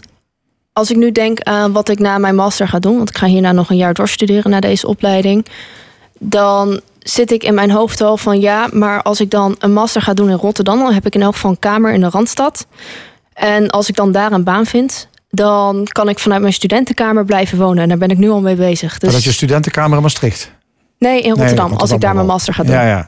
als 0.73 0.91
ik 0.91 0.97
nu 0.97 1.11
denk 1.11 1.41
aan 1.41 1.71
wat 1.71 1.89
ik 1.89 1.99
na 1.99 2.17
mijn 2.17 2.35
master 2.35 2.67
ga 2.67 2.79
doen, 2.79 2.97
want 2.97 3.09
ik 3.09 3.17
ga 3.17 3.25
hierna 3.27 3.51
nog 3.51 3.69
een 3.69 3.77
jaar 3.77 3.93
doorstuderen 3.93 4.51
na 4.51 4.59
deze 4.59 4.87
opleiding, 4.87 5.45
dan 6.19 6.81
zit 6.99 7.31
ik 7.31 7.43
in 7.43 7.53
mijn 7.53 7.71
hoofd 7.71 8.01
al 8.01 8.17
van 8.17 8.39
ja, 8.39 8.67
maar 8.71 9.01
als 9.01 9.19
ik 9.19 9.31
dan 9.31 9.55
een 9.59 9.73
master 9.73 10.01
ga 10.01 10.13
doen 10.13 10.29
in 10.29 10.35
Rotterdam, 10.35 10.79
dan 10.79 10.93
heb 10.93 11.05
ik 11.05 11.15
in 11.15 11.21
elk 11.21 11.33
geval 11.33 11.51
een 11.51 11.59
kamer 11.59 11.93
in 11.93 12.01
de 12.01 12.09
Randstad. 12.09 12.67
En 13.33 13.69
als 13.69 13.89
ik 13.89 13.95
dan 13.95 14.11
daar 14.11 14.31
een 14.31 14.43
baan 14.43 14.65
vind, 14.65 15.07
dan 15.29 15.87
kan 15.91 16.09
ik 16.09 16.19
vanuit 16.19 16.41
mijn 16.41 16.53
studentenkamer 16.53 17.25
blijven 17.25 17.57
wonen. 17.57 17.83
En 17.83 17.89
daar 17.89 17.97
ben 17.97 18.09
ik 18.09 18.17
nu 18.17 18.29
al 18.29 18.41
mee 18.41 18.55
bezig. 18.55 18.89
Maar 18.91 18.99
Dus, 18.99 19.13
dat 19.13 19.23
je 19.23 19.31
studentenkamer 19.31 19.95
in 19.95 20.01
Maastricht? 20.03 20.51
nee, 20.99 21.21
in 21.21 21.33
Rotterdam, 21.33 21.69
Nee, 21.69 21.79
als 21.79 21.91
ik 21.91 22.01
daar 22.01 22.15
mijn 22.15 22.25
master 22.25 22.53
ga 22.53 22.63
doen. 22.63 22.75
Ja, 22.75 22.87
ja. 22.87 23.05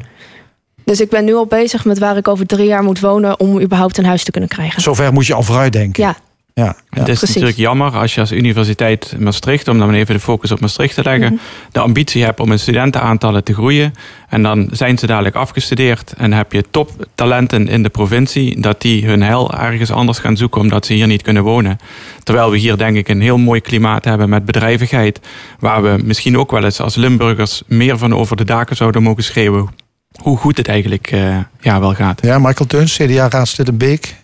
Dus 0.88 1.02
ik 1.02 1.10
ben 1.10 1.26
nu 1.26 1.34
al 1.36 1.46
bezig 1.46 1.86
met 1.86 2.00
waar 2.00 2.18
ik 2.18 2.28
over 2.28 2.46
drie 2.46 2.66
jaar 2.68 2.84
moet 2.84 3.00
wonen 3.00 3.40
om 3.40 3.62
überhaupt 3.62 3.98
een 3.98 4.06
huis 4.06 4.24
te 4.24 4.32
kunnen 4.32 4.50
krijgen. 4.50 4.82
Zover 4.82 5.14
moet 5.14 5.26
je 5.26 5.34
al 5.34 5.44
vooruit 5.44 5.74
denken. 5.74 6.04
Ja, 6.04 6.16
Ja, 6.54 6.64
ja. 6.64 6.76
Het 6.90 7.08
is 7.08 7.18
Precies. 7.18 7.28
natuurlijk 7.28 7.58
jammer 7.58 7.92
als 7.92 8.14
je 8.16 8.20
als 8.20 8.32
Universiteit 8.32 9.16
Maastricht, 9.20 9.68
om 9.68 9.80
dan 9.80 9.94
even 9.94 10.14
de 10.16 10.20
focus 10.22 10.52
op 10.52 10.60
Maastricht 10.60 10.96
te 10.96 11.04
leggen, 11.04 11.34
Mhm. 11.34 11.42
de 11.72 11.80
ambitie 11.80 12.24
hebt 12.24 12.40
om 12.40 12.52
een 12.52 12.60
studentenaantallen 12.60 13.44
te 13.44 13.54
groeien. 13.54 13.94
En 14.30 14.44
dan 14.44 14.68
zijn 14.72 14.98
ze 14.98 15.06
dadelijk 15.08 15.36
afgestudeerd 15.36 16.14
en 16.18 16.34
heb 16.34 16.52
je 16.52 16.64
toptalenten 16.72 17.68
in 17.68 17.84
de 17.84 17.90
provincie, 17.90 18.62
dat 18.62 18.82
die 18.82 19.06
hun 19.06 19.22
heil 19.24 19.54
ergens 19.54 19.92
anders 19.92 20.20
gaan 20.20 20.38
zoeken 20.38 20.62
omdat 20.62 20.86
ze 20.86 20.94
hier 20.94 21.08
niet 21.08 21.22
kunnen 21.22 21.44
wonen. 21.44 21.78
Terwijl 22.24 22.52
we 22.52 22.58
hier 22.58 22.78
denk 22.78 22.98
ik 22.98 23.08
een 23.08 23.22
heel 23.22 23.38
mooi 23.38 23.62
klimaat 23.62 24.06
hebben 24.06 24.30
met 24.30 24.46
bedrijvigheid, 24.46 25.20
waar 25.60 25.82
we 25.84 26.02
misschien 26.04 26.38
ook 26.38 26.52
wel 26.52 26.64
eens 26.64 26.80
als 26.82 26.96
Limburgers 26.96 27.62
meer 27.68 27.98
van 27.98 28.16
over 28.16 28.36
de 28.36 28.46
daken 28.46 28.76
zouden 28.76 29.04
mogen 29.04 29.24
schreeuwen. 29.24 29.86
Hoe 30.22 30.38
goed 30.38 30.58
het 30.58 30.68
eigenlijk 30.68 31.12
eh, 31.12 31.38
ja, 31.60 31.80
wel 31.80 31.94
gaat. 31.94 32.22
Ja, 32.22 32.40
Michael 32.40 32.68
Teuns, 32.70 32.98
CDA-raadslid 32.98 33.68
in 33.68 33.78
Beek. 33.78 34.16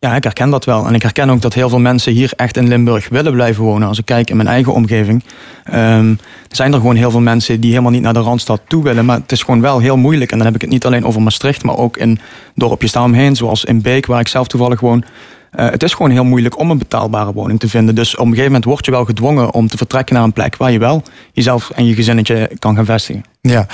Ja, 0.00 0.14
ik 0.14 0.24
herken 0.24 0.50
dat 0.50 0.64
wel. 0.64 0.86
En 0.86 0.94
ik 0.94 1.02
herken 1.02 1.30
ook 1.30 1.40
dat 1.40 1.54
heel 1.54 1.68
veel 1.68 1.78
mensen 1.78 2.12
hier 2.12 2.32
echt 2.36 2.56
in 2.56 2.68
Limburg 2.68 3.08
willen 3.08 3.32
blijven 3.32 3.64
wonen. 3.64 3.88
Als 3.88 3.98
ik 3.98 4.04
kijk 4.04 4.30
in 4.30 4.36
mijn 4.36 4.48
eigen 4.48 4.72
omgeving, 4.72 5.24
ehm, 5.64 6.14
zijn 6.48 6.72
er 6.72 6.78
gewoon 6.78 6.96
heel 6.96 7.10
veel 7.10 7.20
mensen 7.20 7.60
die 7.60 7.70
helemaal 7.70 7.90
niet 7.90 8.02
naar 8.02 8.12
de 8.12 8.20
Randstad 8.20 8.60
toe 8.68 8.82
willen. 8.82 9.04
Maar 9.04 9.16
het 9.16 9.32
is 9.32 9.42
gewoon 9.42 9.60
wel 9.60 9.78
heel 9.78 9.96
moeilijk. 9.96 10.30
En 10.30 10.36
dan 10.36 10.46
heb 10.46 10.54
ik 10.54 10.60
het 10.60 10.70
niet 10.70 10.86
alleen 10.86 11.04
over 11.04 11.22
Maastricht, 11.22 11.62
maar 11.62 11.76
ook 11.76 11.96
in 11.96 12.20
dorpjes 12.54 12.92
daaromheen, 12.92 13.36
zoals 13.36 13.64
in 13.64 13.82
Beek, 13.82 14.06
waar 14.06 14.20
ik 14.20 14.28
zelf 14.28 14.48
toevallig 14.48 14.80
woon. 14.80 15.04
Eh, 15.50 15.70
het 15.70 15.82
is 15.82 15.94
gewoon 15.94 16.10
heel 16.10 16.24
moeilijk 16.24 16.58
om 16.58 16.70
een 16.70 16.78
betaalbare 16.78 17.32
woning 17.32 17.60
te 17.60 17.68
vinden. 17.68 17.94
Dus 17.94 18.12
op 18.14 18.20
een 18.20 18.26
gegeven 18.26 18.44
moment 18.44 18.64
word 18.64 18.84
je 18.84 18.90
wel 18.90 19.04
gedwongen 19.04 19.54
om 19.54 19.68
te 19.68 19.76
vertrekken 19.76 20.14
naar 20.14 20.24
een 20.24 20.32
plek 20.32 20.56
waar 20.56 20.72
je 20.72 20.78
wel 20.78 21.02
jezelf 21.32 21.70
en 21.70 21.84
je 21.84 21.94
gezinnetje 21.94 22.50
kan 22.58 22.74
gaan 22.76 22.84
vestigen. 22.84 23.24
Ja. 23.40 23.66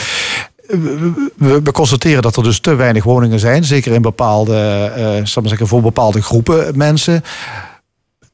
We, 1.36 1.72
constateren 1.72 2.22
dat 2.22 2.36
er 2.36 2.42
dus 2.42 2.58
te 2.58 2.74
weinig 2.74 3.04
woningen 3.04 3.40
zijn. 3.40 3.64
Zeker 3.64 3.92
in 3.92 4.02
bepaalde, 4.02 4.52
maar 5.34 5.48
zeggen, 5.48 5.66
voor 5.66 5.82
bepaalde 5.82 6.22
groepen 6.22 6.78
mensen. 6.78 7.22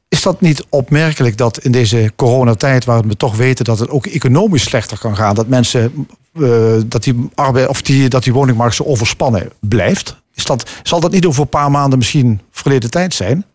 Is 0.07 0.21
dat 0.21 0.41
niet 0.41 0.65
opmerkelijk 0.69 1.37
dat 1.37 1.57
in 1.57 1.71
deze 1.71 2.11
coronatijd, 2.15 2.85
waar 2.85 3.01
we 3.01 3.17
toch 3.17 3.35
weten 3.35 3.65
dat 3.65 3.79
het 3.79 3.89
ook 3.89 4.05
economisch 4.05 4.63
slechter 4.63 4.99
kan 4.99 5.15
gaan, 5.15 5.35
dat 5.35 5.47
mensen 5.47 6.07
eh, 6.33 6.73
dat 6.85 7.03
die 7.03 7.29
arbeid 7.35 7.67
of 7.67 7.81
die, 7.81 8.09
dat 8.09 8.23
die 8.23 8.33
woningmarkt 8.33 8.75
zo 8.75 8.83
overspannen 8.83 9.49
blijft? 9.59 10.15
Is 10.33 10.45
dat, 10.45 10.69
zal 10.83 10.99
dat 10.99 11.11
niet 11.11 11.25
over 11.25 11.41
een 11.41 11.49
paar 11.49 11.71
maanden 11.71 11.97
misschien 11.97 12.41
verleden 12.51 12.89
tijd 12.89 13.13
zijn? 13.13 13.45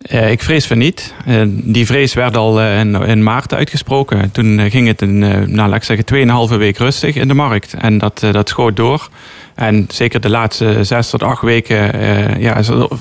Eh, 0.00 0.30
ik 0.30 0.42
vrees 0.42 0.66
van 0.66 0.78
niet. 0.78 1.14
Eh, 1.26 1.42
die 1.46 1.86
vrees 1.86 2.14
werd 2.14 2.36
al 2.36 2.60
eh, 2.60 2.78
in, 2.80 3.22
maart 3.22 3.54
uitgesproken. 3.54 4.30
Toen 4.30 4.70
ging 4.70 4.86
het 4.86 5.00
een, 5.00 5.18
nou, 5.18 5.68
laat 5.68 5.74
ik 5.74 5.82
zeggen, 5.82 6.04
2,5 6.50 6.56
week 6.56 6.78
rustig 6.78 7.14
in 7.14 7.28
de 7.28 7.34
markt. 7.34 7.74
En 7.74 7.98
dat, 7.98 8.20
dat 8.30 8.48
schoot 8.48 8.76
door. 8.76 9.08
En 9.60 9.86
zeker 9.92 10.20
de 10.20 10.28
laatste 10.30 10.84
zes 10.84 11.10
tot 11.10 11.22
acht 11.22 11.42
weken 11.42 11.92
eh, 11.92 12.40
ja, 12.42 12.56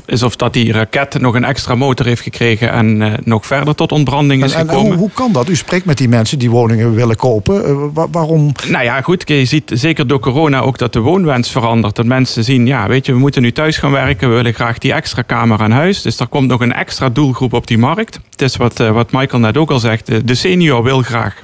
is 0.06 0.24
of 0.24 0.36
dat 0.36 0.54
die 0.54 0.72
raket 0.72 1.20
nog 1.22 1.36
een 1.36 1.44
extra 1.44 1.76
motor 1.76 2.06
heeft 2.06 2.22
gekregen 2.22 2.72
en 2.72 3.02
eh, 3.02 3.14
nog 3.24 3.46
verder 3.46 3.76
tot 3.76 3.92
ontbranding 3.92 4.44
is 4.44 4.54
En, 4.54 4.60
en 4.60 4.68
gekomen. 4.70 4.92
hoe, 4.92 5.00
hoe 5.00 5.12
kan 5.14 5.32
dat? 5.32 5.50
U 5.50 5.56
spreekt 5.56 5.86
met 5.86 5.98
die 5.98 6.10
mensen 6.10 6.40
die 6.40 6.50
woningen 6.50 6.94
willen 6.96 7.16
kopen. 7.16 7.66
Eh, 7.66 7.76
wa- 7.94 8.08
waarom? 8.12 8.52
Nou 8.70 8.84
ja, 8.84 9.02
goed. 9.02 9.24
Je 9.28 9.46
ziet 9.46 9.72
zeker 9.74 10.08
door 10.08 10.20
corona 10.20 10.60
ook 10.60 10.78
dat 10.78 10.94
de 10.94 11.00
woonwens 11.00 11.52
verandert. 11.52 11.96
Dat 11.96 12.06
mensen 12.06 12.44
zien, 12.44 12.66
ja, 12.66 12.88
weet 12.88 13.06
je, 13.06 13.12
we 13.12 13.20
moeten 13.20 13.42
nu 13.42 13.52
thuis 13.52 13.78
gaan 13.78 13.92
werken. 13.92 14.30
We 14.30 14.36
willen 14.36 14.54
graag 14.54 14.78
die 14.78 14.94
extra 14.94 15.22
kamer 15.22 15.60
aan 15.60 15.72
huis. 15.72 16.02
Dus 16.02 16.20
er 16.20 16.28
komt 16.28 16.48
nog 16.48 16.62
een 16.62 16.74
extra 16.74 17.10
doelgroep 17.10 17.54
op 17.54 17.68
die 17.68 17.78
markt. 17.78 18.20
Het 18.30 18.42
is 18.42 18.56
wat, 18.56 18.78
wat 18.78 19.12
Michael 19.12 19.42
net 19.42 19.58
ook 19.58 19.72
al 19.72 19.80
zegt. 19.80 20.28
De 20.28 20.36
senior 20.36 20.84
wil 20.84 21.02
graag. 21.02 21.42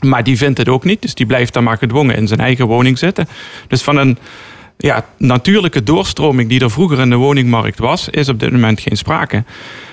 Maar 0.00 0.24
die 0.24 0.36
vindt 0.36 0.58
het 0.58 0.68
ook 0.68 0.84
niet. 0.84 1.02
Dus 1.02 1.14
die 1.14 1.26
blijft 1.26 1.52
dan 1.52 1.64
maar 1.64 1.78
gedwongen 1.78 2.16
in 2.16 2.28
zijn 2.28 2.40
eigen 2.40 2.66
woning 2.66 2.98
zitten. 2.98 3.28
Dus 3.68 3.82
van 3.82 3.96
een 3.96 4.18
ja, 4.76 5.06
natuurlijke 5.16 5.82
doorstroming 5.82 6.48
die 6.48 6.60
er 6.60 6.70
vroeger 6.70 6.98
in 6.98 7.10
de 7.10 7.16
woningmarkt 7.16 7.78
was, 7.78 8.08
is 8.08 8.28
op 8.28 8.40
dit 8.40 8.52
moment 8.52 8.80
geen 8.80 8.96
sprake. 8.96 9.44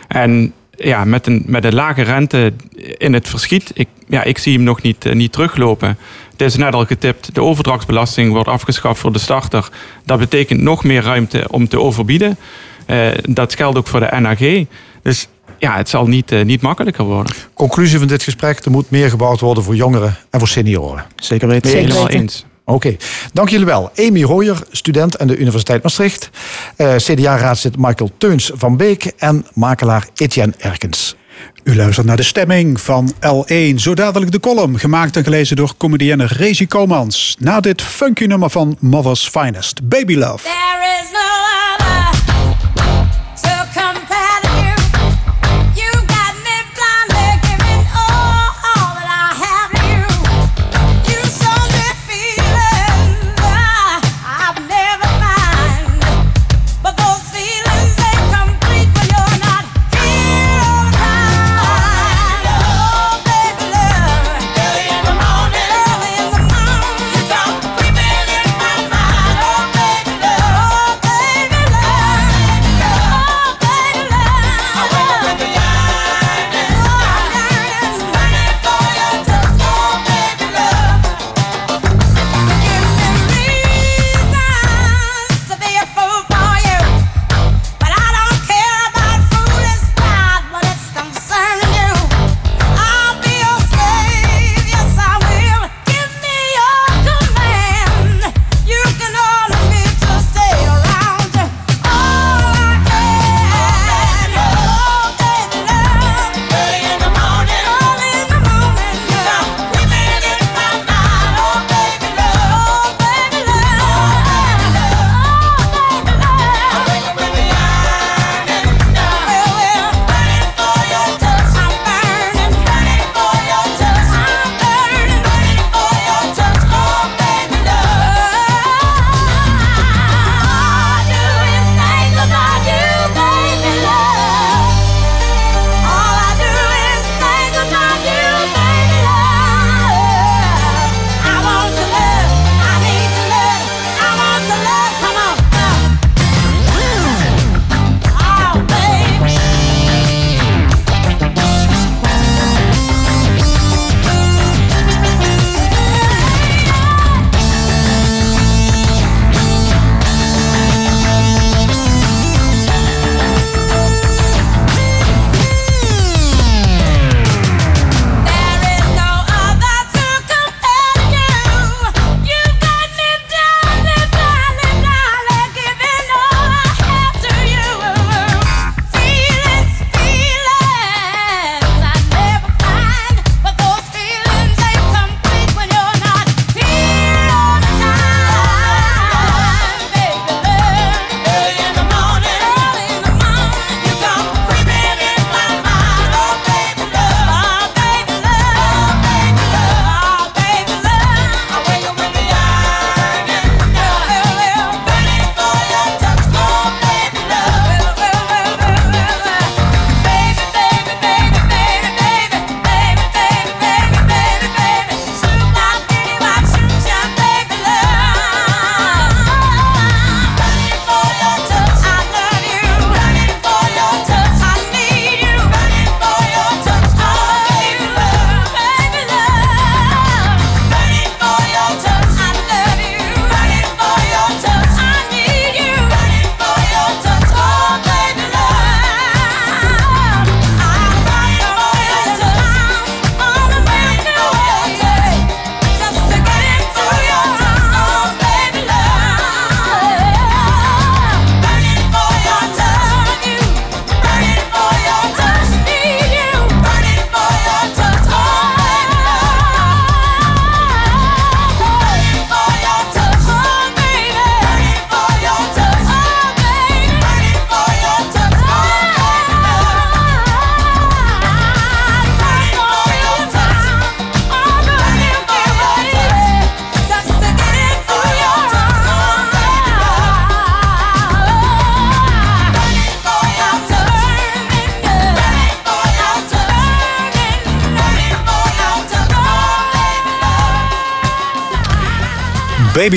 En 0.08 0.54
ja, 0.72 1.06
met 1.06 1.28
een, 1.28 1.44
met 1.46 1.66
een 1.66 1.74
lage 1.74 2.02
rente 2.02 2.54
in 2.98 3.14
het 3.14 3.30
verschiet, 3.30 3.72
ik, 3.74 3.88
ja, 4.08 4.24
ik 4.24 4.38
zie 4.38 4.54
hem 4.54 4.64
nog 4.64 4.82
niet, 4.82 5.06
eh, 5.06 5.14
niet 5.14 5.32
teruglopen. 5.32 5.98
Het 6.32 6.42
is 6.42 6.56
net 6.56 6.74
al 6.74 6.86
getipt, 6.86 7.36
de 7.36 7.42
overdrachtsbelasting 7.42 8.32
wordt 8.32 8.50
afgeschaft 8.50 9.00
voor 9.00 9.14
de 9.14 9.20
starter. 9.20 9.70
Dat 10.06 10.20
betekent 10.20 10.62
nog 10.62 10.84
meer 10.84 11.04
ruimte 11.04 11.46
om 11.50 11.68
te 11.68 11.80
overbieden. 11.80 12.38
Eh, 12.86 13.08
dat 13.30 13.56
geldt 13.56 13.78
ook 13.78 13.88
voor 13.88 14.00
de 14.00 14.20
NAG. 14.20 14.66
Dus 15.02 15.28
ja, 15.60 15.78
het 15.78 15.90
zal 15.90 16.08
niet, 16.08 16.32
eh, 16.32 16.46
niet 16.46 16.62
makkelijker 16.62 17.06
worden. 17.06 17.36
Conclusie 17.54 17.98
van 17.98 18.08
dit 18.08 18.24
gesprek, 18.24 18.66
er 18.66 18.72
moet 18.72 18.90
meer 18.90 19.10
gebouwd 19.10 19.40
worden 19.40 19.64
voor 19.64 19.76
jongeren 19.76 20.18
en 20.30 20.40
voor 20.40 20.48
senioren. 20.48 21.06
Zeker 21.16 21.48
weten, 21.48 21.72
Zeker 21.72 21.88
helemaal 21.88 22.10
eens. 22.10 22.46
Oké, 22.66 22.96
dank 23.34 23.50
jullie 23.50 23.66
wel. 23.66 23.92
Amy 23.96 24.22
Hoyer, 24.24 24.60
student 24.72 25.20
aan 25.20 25.28
de 25.28 25.38
Universiteit 25.38 25.84
Maastricht. 25.84 26.30
Eh, 26.76 26.96
CDA-raadslid 26.96 27.78
Michael 27.78 28.12
Teuns 28.18 28.52
van 28.54 28.78
Beek 28.78 29.06
en 29.18 29.46
makelaar 29.54 30.08
Etienne 30.16 30.54
Erkens. 30.58 31.16
U 31.64 31.76
luistert 31.76 32.06
naar 32.06 32.16
de 32.16 32.24
stemming 32.24 32.82
van 32.82 33.14
L1. 33.20 33.76
Zo 33.76 33.94
dadelijk 33.94 34.32
de 34.32 34.40
column, 34.40 34.80
gemaakt 34.80 35.16
en 35.16 35.24
gelezen 35.24 35.56
door 35.56 35.74
comedienne 35.78 36.26
Rezi 36.26 36.68
Komans. 36.68 37.36
Na 37.40 37.60
dit 37.60 37.82
funky 37.82 38.26
nummer 38.26 38.50
van 38.50 38.78
Mother's 38.80 39.28
Finest, 39.28 39.88
Baby 39.90 40.16
Love. 40.16 40.44
There 40.44 41.02
is 41.02 41.12
no 41.12 41.57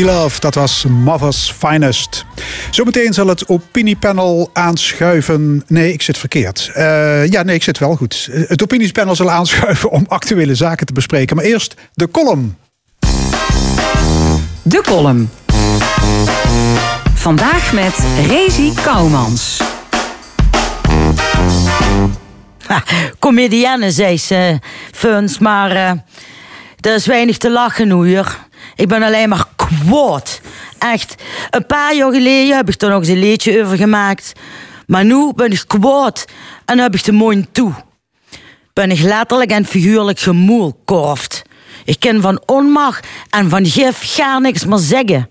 Love. 0.05 0.41
Dat 0.41 0.55
was 0.55 0.85
Mother's 0.89 1.55
Finest. 1.59 2.25
Zometeen 2.71 3.13
zal 3.13 3.27
het 3.27 3.49
opiniepanel 3.49 4.51
aanschuiven. 4.53 5.63
Nee, 5.67 5.93
ik 5.93 6.03
zit 6.03 6.19
verkeerd. 6.19 6.71
Eh, 6.75 7.27
ja, 7.27 7.43
nee, 7.43 7.55
ik 7.55 7.63
zit 7.63 7.79
wel 7.79 7.97
goed. 7.97 8.29
Eh, 8.33 8.43
het 8.49 8.63
opiniepanel 8.63 9.17
zal 9.17 9.31
aanschuiven 9.31 9.91
om 9.91 10.05
actuele 10.09 10.55
zaken 10.55 10.87
te 10.87 10.93
bespreken. 10.93 11.37
Maar 11.37 11.45
eerst 11.45 11.75
de 11.95 12.11
column. 12.11 12.57
De 14.63 14.83
column. 14.87 15.31
Vandaag 17.15 17.73
met 17.73 17.99
Rezi 18.27 18.73
Koumans. 18.83 19.61
Comedienne, 23.19 23.91
zei 23.91 24.19
ze, 24.19 24.59
Funs, 24.93 25.39
maar 25.39 25.71
eh, 25.71 25.91
er 26.81 26.95
is 26.95 27.07
weinig 27.07 27.37
te 27.37 27.51
lachen, 27.51 27.91
hoor. 27.91 28.37
Ik 28.75 28.89
ben 28.89 29.03
alleen 29.03 29.29
maar 29.29 29.45
kwaad. 29.87 30.41
Echt. 30.79 31.15
Een 31.51 31.67
paar 31.67 31.95
jaar 31.95 32.13
geleden 32.13 32.57
heb 32.57 32.69
ik 32.69 32.83
er 32.83 32.89
nog 32.89 32.99
eens 32.99 33.09
een 33.09 33.19
liedje 33.19 33.63
over 33.63 33.77
gemaakt. 33.77 34.33
Maar 34.87 35.05
nu 35.05 35.33
ben 35.35 35.53
ik 35.53 35.65
kwaad 35.67 36.25
en 36.65 36.79
heb 36.79 36.95
ik 36.95 37.05
de 37.05 37.13
mooi 37.13 37.47
toe. 37.53 37.73
Ben 38.73 38.91
ik 38.91 39.01
letterlijk 39.01 39.51
en 39.51 39.65
figuurlijk 39.65 40.19
gemoelkorfd. 40.19 41.43
Ik 41.85 42.01
kan 42.01 42.21
van 42.21 42.43
onmacht 42.47 43.07
en 43.31 43.51
van 43.51 43.67
gif 43.67 43.99
gaar 44.01 44.41
niks 44.41 44.65
meer 44.65 44.79
zeggen. 44.79 45.29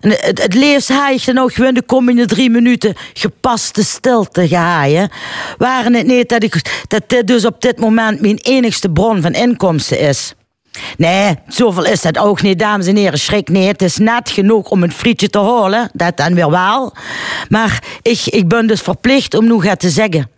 En 0.00 0.10
het, 0.10 0.42
het 0.42 0.54
liefst 0.54 0.88
haai 0.88 1.20
ook 1.34 1.52
gewoon 1.52 1.74
de 1.74 1.82
komende 1.82 2.26
drie 2.26 2.50
minuten 2.50 2.94
gepaste 3.12 3.84
stilte 3.84 4.48
gehaaien. 4.48 5.10
Waren 5.58 5.94
het 5.94 6.06
niet 6.06 6.28
dat, 6.28 6.42
ik, 6.42 6.82
dat 6.88 7.08
dit 7.08 7.26
dus 7.26 7.44
op 7.44 7.62
dit 7.62 7.78
moment 7.78 8.20
mijn 8.20 8.38
enigste 8.38 8.90
bron 8.90 9.22
van 9.22 9.32
inkomsten 9.32 9.98
is. 9.98 10.34
Nee, 10.96 11.38
zoveel 11.48 11.84
is 11.84 12.02
het 12.02 12.18
ook 12.18 12.42
niet, 12.42 12.58
dames 12.58 12.86
en 12.86 12.96
heren. 12.96 13.18
Schrik 13.18 13.48
niet. 13.48 13.66
Het 13.66 13.82
is 13.82 13.96
net 13.96 14.30
genoeg 14.30 14.68
om 14.70 14.82
een 14.82 14.92
frietje 14.92 15.30
te 15.30 15.38
halen. 15.38 15.90
Dat 15.92 16.16
dan 16.16 16.34
weer 16.34 16.50
wel. 16.50 16.92
Maar 17.48 17.82
ik, 18.02 18.26
ik 18.26 18.48
ben 18.48 18.66
dus 18.66 18.80
verplicht 18.80 19.34
om 19.34 19.46
nog 19.46 19.64
het 19.64 19.80
te 19.80 19.90
zeggen. 19.90 20.30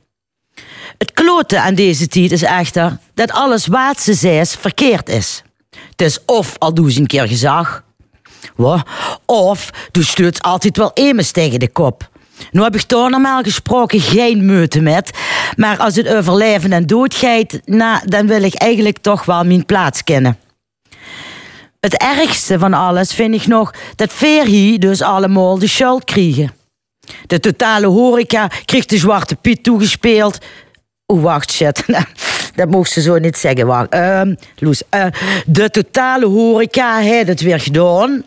Het 0.98 1.12
klote 1.12 1.60
aan 1.60 1.74
deze 1.74 2.08
tijd 2.08 2.32
is 2.32 2.42
echter 2.42 2.98
dat 3.14 3.32
alles 3.32 3.66
wat 3.66 4.00
ze 4.00 4.14
zei 4.14 4.46
verkeerd 4.46 5.08
is. 5.08 5.42
Het 5.90 6.02
is 6.02 6.24
of 6.24 6.54
al 6.58 6.74
doe 6.74 6.92
ze 6.92 7.00
een 7.00 7.06
keer 7.06 7.28
gezag. 7.28 7.84
Of 9.26 9.70
du 9.90 10.02
stuurt 10.02 10.42
altijd 10.42 10.76
wel 10.76 10.90
emens 10.94 11.30
tegen 11.30 11.60
de 11.60 11.68
kop. 11.68 12.08
Nu 12.50 12.62
heb 12.62 12.74
ik 12.74 12.88
daar 12.88 13.10
normaal 13.10 13.42
gesproken 13.42 14.00
geen 14.00 14.46
meute 14.46 14.80
met. 14.80 15.10
Maar 15.56 15.78
als 15.78 15.96
het 15.96 16.08
over 16.08 16.36
leven 16.36 16.72
en 16.72 16.86
dood 16.86 17.14
gaat, 17.14 17.60
nou, 17.64 18.00
dan 18.04 18.26
wil 18.26 18.42
ik 18.42 18.54
eigenlijk 18.54 18.98
toch 18.98 19.24
wel 19.24 19.44
mijn 19.44 19.66
plaats 19.66 20.04
kennen. 20.04 20.38
Het 21.80 21.96
ergste 21.96 22.58
van 22.58 22.74
alles 22.74 23.14
vind 23.14 23.34
ik 23.34 23.46
nog 23.46 23.74
dat 23.96 24.12
Verhi 24.12 24.78
dus 24.78 25.02
allemaal 25.02 25.58
de 25.58 25.66
schuld 25.66 26.04
kregen. 26.04 26.52
De 27.26 27.40
totale 27.40 27.86
horeca 27.86 28.50
kreeg 28.64 28.86
de 28.86 28.98
Zwarte 28.98 29.36
Piet 29.36 29.62
toegespeeld. 29.62 30.38
Oeh, 31.12 31.22
wacht, 31.22 31.52
shit. 31.52 31.84
Dat 32.56 32.70
mocht 32.70 32.90
ze 32.90 33.00
zo 33.00 33.18
niet 33.18 33.36
zeggen. 33.38 33.66
Wacht. 33.66 33.88
Ehm, 33.88 34.34
Loes. 34.56 34.82
eh, 34.88 35.06
de 35.46 35.70
totale 35.70 36.26
horeca 36.26 36.98
heeft 36.98 37.28
het 37.28 37.40
weer 37.40 37.60
gedaan. 37.60 38.22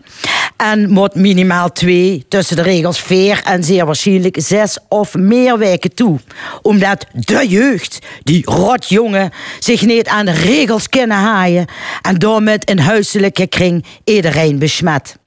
En 0.57 0.89
moet 0.89 1.15
minimaal 1.15 1.71
twee, 1.71 2.25
tussen 2.27 2.55
de 2.55 2.61
regels 2.61 2.99
vier 3.01 3.41
en 3.43 3.63
zeer 3.63 3.85
waarschijnlijk 3.85 4.37
zes 4.41 4.77
of 4.87 5.15
meer 5.15 5.57
weken 5.57 5.93
toe. 5.93 6.19
Omdat 6.61 7.05
de 7.13 7.47
jeugd, 7.47 7.99
die 8.23 8.45
rotjongen, 8.45 9.31
zich 9.59 9.81
niet 9.81 10.07
aan 10.07 10.25
de 10.25 10.31
regels 10.31 10.89
kunnen 10.89 11.17
haaien. 11.17 11.65
En 12.01 12.17
daarmee 12.17 12.57
in 12.65 12.79
huiselijke 12.79 13.47
kring 13.47 13.85
iedereen 14.03 14.59
besmet. 14.59 15.17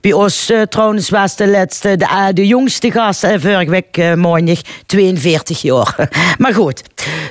Bij 0.00 0.12
ons 0.12 0.50
eh, 0.50 0.62
trouwens 0.62 1.08
de, 1.36 1.48
laatste, 1.48 1.96
de, 1.96 2.04
eh, 2.04 2.26
de 2.32 2.46
jongste 2.46 2.90
gast 2.90 3.24
uh, 3.24 3.30
vorige 3.38 3.70
week 3.70 3.96
uh, 3.96 4.14
maandag 4.14 4.60
42 4.86 5.62
jaar. 5.62 6.08
maar 6.38 6.54
goed, 6.54 6.82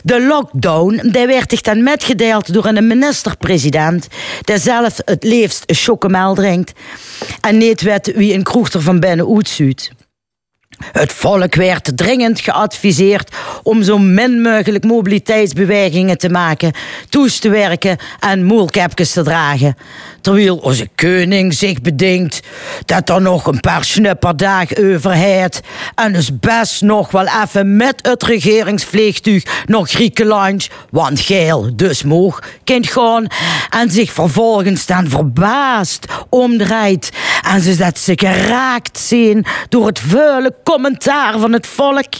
de 0.03 0.25
lockdown 0.25 1.09
die 1.11 1.27
werd 1.27 1.49
zich 1.49 1.61
dan 1.61 1.83
metgedeeld 1.83 2.53
door 2.53 2.65
een 2.65 2.87
minister-president... 2.87 4.07
die 4.41 4.57
zelf 4.57 4.97
het 5.05 5.23
liefst 5.23 5.63
een 5.65 5.75
chocomel 5.75 6.35
drinkt... 6.35 6.71
en 7.41 7.57
niet 7.57 7.81
weet 7.81 8.11
wie 8.15 8.33
een 8.33 8.43
kroeg 8.43 8.69
er 8.69 8.81
van 8.81 8.99
binnen 8.99 9.35
uitzuit. 9.35 9.91
Het 10.91 11.11
volk 11.11 11.55
werd 11.55 11.97
dringend 11.97 12.39
geadviseerd 12.39 13.35
om 13.63 13.83
zo 13.83 13.97
min 13.97 14.41
mogelijk 14.41 14.83
mobiliteitsbewegingen 14.83 16.17
te 16.17 16.29
maken, 16.29 16.73
toes 17.09 17.39
te 17.39 17.49
werken 17.49 17.97
en 18.19 18.43
moelkepjes 18.43 19.11
te 19.11 19.23
dragen. 19.23 19.75
Terwijl 20.21 20.57
onze 20.57 20.87
koning 20.95 21.53
zich 21.53 21.81
bedenkt 21.81 22.39
dat 22.85 23.09
er 23.09 23.21
nog 23.21 23.45
een 23.45 23.59
paar 23.59 23.83
snupperdagen 23.83 24.93
overheid 24.93 25.61
en 25.95 26.13
dus 26.13 26.39
best 26.39 26.81
nog 26.81 27.11
wel 27.11 27.25
even 27.43 27.75
met 27.75 27.95
het 28.01 28.23
regeringsvliegtuig 28.23 29.43
naar 29.65 29.85
Griekenland, 29.85 30.67
want 30.89 31.19
geel 31.19 31.75
dus 31.75 32.03
moog, 32.03 32.39
kind 32.63 32.87
gaan 32.87 33.27
en 33.69 33.91
zich 33.91 34.11
vervolgens 34.11 34.85
dan 34.85 35.09
verbaasd 35.09 36.05
omdraait 36.29 37.09
en 37.43 37.61
ze 37.61 37.75
dat 37.75 37.99
ze 37.99 38.13
geraakt 38.15 38.99
zien 38.99 39.45
door 39.69 39.87
het 39.87 39.99
vuile 39.99 40.55
commentaar 40.63 41.39
van 41.39 41.53
het 41.53 41.67
volk. 41.67 42.13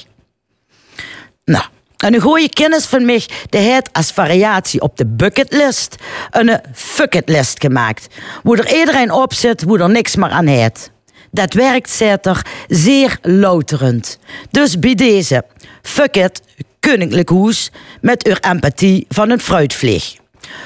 Nou, 1.46 1.64
en 1.98 2.14
een 2.14 2.22
goede 2.22 2.50
kennis 2.50 2.86
van 2.86 3.06
mij, 3.06 3.24
die 3.50 3.62
heeft 3.62 3.94
als 3.94 4.12
variatie 4.12 4.82
op 4.82 4.98
de 4.98 5.06
bucketlist 5.06 5.96
een 6.32 6.60
fucketlist 6.74 7.62
gemaakt. 7.62 8.08
Hoe 8.42 8.58
er 8.58 8.80
iedereen 8.80 9.12
op 9.12 9.34
zit, 9.34 9.62
hoe 9.62 9.80
er 9.80 9.90
niks 9.90 10.16
meer 10.16 10.30
aan 10.30 10.48
heeft. 10.48 10.92
Dat 11.32 11.54
werkt, 11.54 11.90
zet 11.90 12.26
er, 12.26 12.46
zeer 12.68 13.18
louterend. 13.22 14.18
Dus 14.52 14.80
bij 14.80 14.96
deze, 14.96 15.46
fuck 15.82 16.16
it, 16.16 16.42
koninklijk 16.80 17.30
hoes, 17.30 17.72
met 18.02 18.26
uw 18.26 18.36
empathie 18.40 19.06
van 19.10 19.30
een 19.30 19.40
fruitvlieg. 19.40 20.16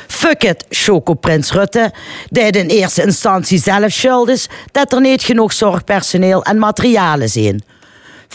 Fuck 0.08 0.44
it, 0.44 0.66
Chocoprins 0.70 1.52
Rutte, 1.52 1.92
die 2.30 2.44
in 2.44 2.68
eerste 2.68 3.04
instantie 3.04 3.60
zelf 3.60 3.92
schuld 3.92 4.30
is 4.30 4.48
dat 4.72 4.94
er 4.94 5.02
niet 5.02 5.22
genoeg 5.24 5.54
zorgpersoneel 5.54 6.44
en 6.44 6.58
materialen 6.58 7.30
zijn. 7.30 7.64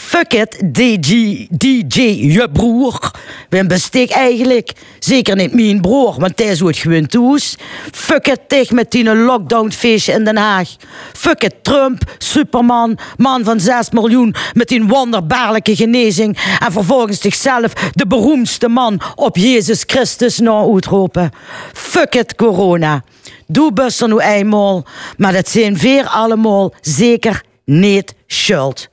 Fuck 0.05 0.33
it, 0.33 0.75
DJ, 0.75 1.47
DJ, 1.49 2.01
je 2.33 2.49
broer. 2.53 3.11
Wim 3.49 3.67
bestek 3.67 4.09
eigenlijk. 4.09 4.71
Zeker 4.99 5.35
niet 5.35 5.53
mijn 5.53 5.81
broer, 5.81 6.15
want 6.19 6.39
hij 6.39 6.47
is 6.47 6.59
het 6.59 6.77
gewoon 6.77 7.05
toes. 7.05 7.55
Fuck 7.91 8.27
it, 8.27 8.39
tegen 8.47 8.75
met 8.75 8.91
die 8.91 9.15
lockdownfeestje 9.15 10.13
in 10.13 10.23
Den 10.23 10.37
Haag. 10.37 10.69
Fuck 11.13 11.43
it, 11.43 11.55
Trump, 11.61 12.03
Superman, 12.17 12.97
man 13.17 13.43
van 13.43 13.59
6 13.59 13.89
miljoen 13.89 14.35
met 14.53 14.67
die 14.67 14.83
wonderbaarlijke 14.83 15.75
genezing. 15.75 16.37
En 16.59 16.71
vervolgens 16.71 17.21
zichzelf 17.21 17.73
de 17.73 18.07
beroemdste 18.07 18.67
man 18.67 19.01
op 19.15 19.37
Jezus 19.37 19.83
Christus 19.87 20.39
na 20.39 20.59
uitroepen. 20.73 21.31
Fuck 21.73 22.15
it, 22.15 22.35
corona. 22.35 23.03
Doe 23.47 23.73
best 23.73 24.01
er 24.01 24.07
nu 24.07 24.19
eenmaal, 24.19 24.85
maar 25.17 25.33
dat 25.33 25.49
zijn 25.49 25.77
weer 25.77 26.07
allemaal 26.07 26.73
zeker 26.81 27.43
niet 27.65 28.13
schuld. 28.27 28.91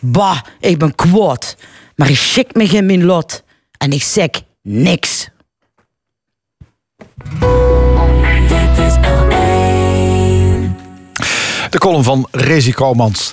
Bah, 0.00 0.38
ik 0.60 0.78
ben 0.78 0.94
kwaad. 0.94 1.56
Maar 1.96 2.10
ik 2.10 2.16
schik 2.16 2.54
me 2.54 2.64
in 2.64 2.86
mijn 2.86 3.04
lot. 3.04 3.42
En 3.78 3.92
ik 3.92 4.02
zeg 4.02 4.28
niks. 4.62 5.28
Dit 8.48 8.78
is 8.78 8.94
De 11.70 11.78
column 11.78 12.04
van 12.04 12.28
Rezi 12.30 12.72
Kouwmans. 12.72 13.32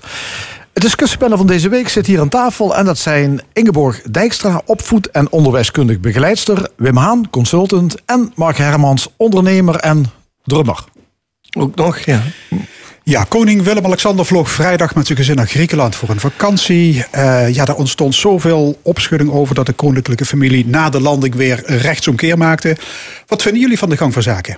Het 0.78 0.86
discussiepanel 0.86 1.38
van 1.38 1.48
deze 1.48 1.70
week 1.70 1.90
zit 1.90 2.06
hier 2.06 2.20
aan 2.20 2.30
tafel 2.30 2.76
en 2.76 2.86
dat 2.86 2.98
zijn 2.98 3.42
Ingeborg 3.54 4.02
Dijkstra, 4.02 4.62
opvoed- 4.66 5.12
en 5.12 5.32
onderwijskundig 5.32 6.00
begeleidster, 6.00 6.70
Wim 6.76 6.98
Haan, 6.98 7.30
consultant 7.30 7.96
en 8.06 8.32
Mark 8.36 8.58
Hermans, 8.58 9.08
ondernemer 9.16 9.76
en 9.76 10.06
drummer. 10.44 10.84
Ook 11.58 11.76
nog, 11.76 12.00
ja. 12.00 12.22
Ja, 13.10 13.24
koning 13.24 13.64
Willem-Alexander 13.64 14.26
vloog 14.26 14.50
vrijdag 14.52 14.96
met 14.96 15.06
zijn 15.06 15.18
gezin 15.18 15.36
naar 15.36 15.48
Griekenland 15.48 15.96
voor 15.96 16.10
een 16.10 16.20
vakantie. 16.20 17.06
Eh, 17.12 17.54
ja, 17.54 17.66
daar 17.66 17.76
ontstond 17.76 18.16
zoveel 18.16 18.80
opschudding 18.82 19.32
over 19.32 19.56
dat 19.56 19.66
de 19.66 19.74
koninklijke 19.74 20.26
familie 20.26 20.66
na 20.66 20.90
de 20.90 21.02
landing 21.02 21.36
weer 21.36 21.64
rechtsomkeer 21.66 22.38
maakte. 22.38 22.78
Wat 23.28 23.42
vinden 23.42 23.62
jullie 23.62 23.78
van 23.78 23.90
de 23.90 23.98
gang 23.98 24.14
van 24.14 24.22
zaken? 24.22 24.58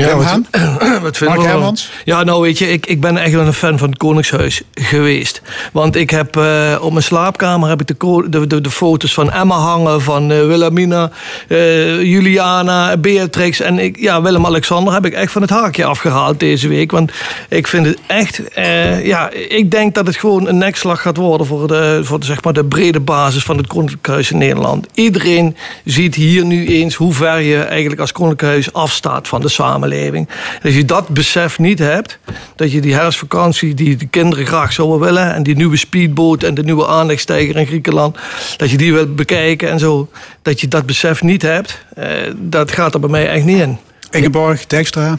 Ja, 0.00 0.16
wat, 0.16 0.40
wat 1.02 1.16
vinden 1.16 1.36
Mark? 1.36 1.50
Hermans? 1.50 1.90
Ja, 2.04 2.22
nou 2.22 2.42
weet 2.42 2.58
je, 2.58 2.72
ik, 2.72 2.86
ik 2.86 3.00
ben 3.00 3.16
echt 3.16 3.32
wel 3.32 3.46
een 3.46 3.52
fan 3.52 3.78
van 3.78 3.88
het 3.88 3.98
Koningshuis 3.98 4.62
geweest. 4.74 5.42
Want 5.72 5.96
ik 5.96 6.10
heb 6.10 6.36
eh, 6.36 6.76
op 6.80 6.92
mijn 6.92 7.04
slaapkamer 7.04 7.68
heb 7.68 7.80
ik 7.80 7.86
de, 7.86 8.26
de, 8.28 8.46
de, 8.46 8.60
de 8.60 8.70
foto's 8.70 9.14
van 9.14 9.32
Emma 9.32 9.56
hangen, 9.56 10.02
van 10.02 10.30
eh, 10.32 10.46
Wilhelmina, 10.46 11.10
eh, 11.48 12.02
Juliana, 12.02 12.96
Beatrix. 12.96 13.60
En 13.60 13.78
ik, 13.78 13.98
ja, 13.98 14.22
Willem-Alexander 14.22 14.92
heb 14.92 15.06
ik 15.06 15.12
echt 15.12 15.32
van 15.32 15.42
het 15.42 15.50
haakje 15.50 15.84
afgehaald 15.84 16.40
deze 16.40 16.68
week. 16.68 16.90
Want 16.90 17.12
ik 17.48 17.66
vind 17.66 17.86
het 17.86 17.98
echt, 18.06 18.52
eh, 18.52 19.06
ja, 19.06 19.30
ik 19.48 19.70
denk 19.70 19.94
dat 19.94 20.06
het 20.06 20.16
gewoon 20.16 20.48
een 20.48 20.58
nekslag 20.58 21.02
gaat 21.02 21.16
worden 21.16 21.46
voor, 21.46 21.68
de, 21.68 22.00
voor 22.02 22.20
de, 22.20 22.26
zeg 22.26 22.42
maar, 22.42 22.52
de 22.52 22.64
brede 22.64 23.00
basis 23.00 23.42
van 23.42 23.56
het 23.56 23.66
Koninklijk 23.66 24.30
in 24.30 24.38
Nederland. 24.38 24.86
Iedereen 24.94 25.56
ziet 25.84 26.14
hier 26.14 26.44
nu 26.44 26.66
eens 26.66 26.94
hoe 26.94 27.12
ver 27.12 27.40
je 27.40 27.62
eigenlijk 27.62 28.00
als 28.00 28.12
Koninklijk 28.12 28.52
Huis 28.52 28.72
afstaat 28.72 29.28
van 29.28 29.40
de 29.40 29.48
samenleving. 29.48 29.89
En 29.96 30.28
als 30.62 30.74
je 30.74 30.84
dat 30.84 31.08
besef 31.08 31.58
niet 31.58 31.78
hebt, 31.78 32.18
dat 32.56 32.72
je 32.72 32.80
die 32.80 32.94
herfstvakantie 32.94 33.74
die 33.74 33.96
de 33.96 34.06
kinderen 34.06 34.46
graag 34.46 34.72
zouden 34.72 35.00
willen, 35.00 35.34
en 35.34 35.42
die 35.42 35.56
nieuwe 35.56 35.76
speedboot 35.76 36.42
en 36.42 36.54
de 36.54 36.62
nieuwe 36.62 36.86
aanlegstijger 36.86 37.56
in 37.56 37.66
Griekenland, 37.66 38.16
dat 38.56 38.70
je 38.70 38.76
die 38.76 38.92
wil 38.92 39.14
bekijken 39.14 39.70
en 39.70 39.78
zo, 39.78 40.08
dat 40.42 40.60
je 40.60 40.68
dat 40.68 40.86
besef 40.86 41.22
niet 41.22 41.42
hebt, 41.42 41.84
eh, 41.94 42.08
dat 42.36 42.72
gaat 42.72 42.94
er 42.94 43.00
bij 43.00 43.10
mij 43.10 43.28
echt 43.28 43.44
niet 43.44 43.60
in. 43.60 43.78
Ingeborg 44.10 44.66
Dijkstra. 44.66 45.18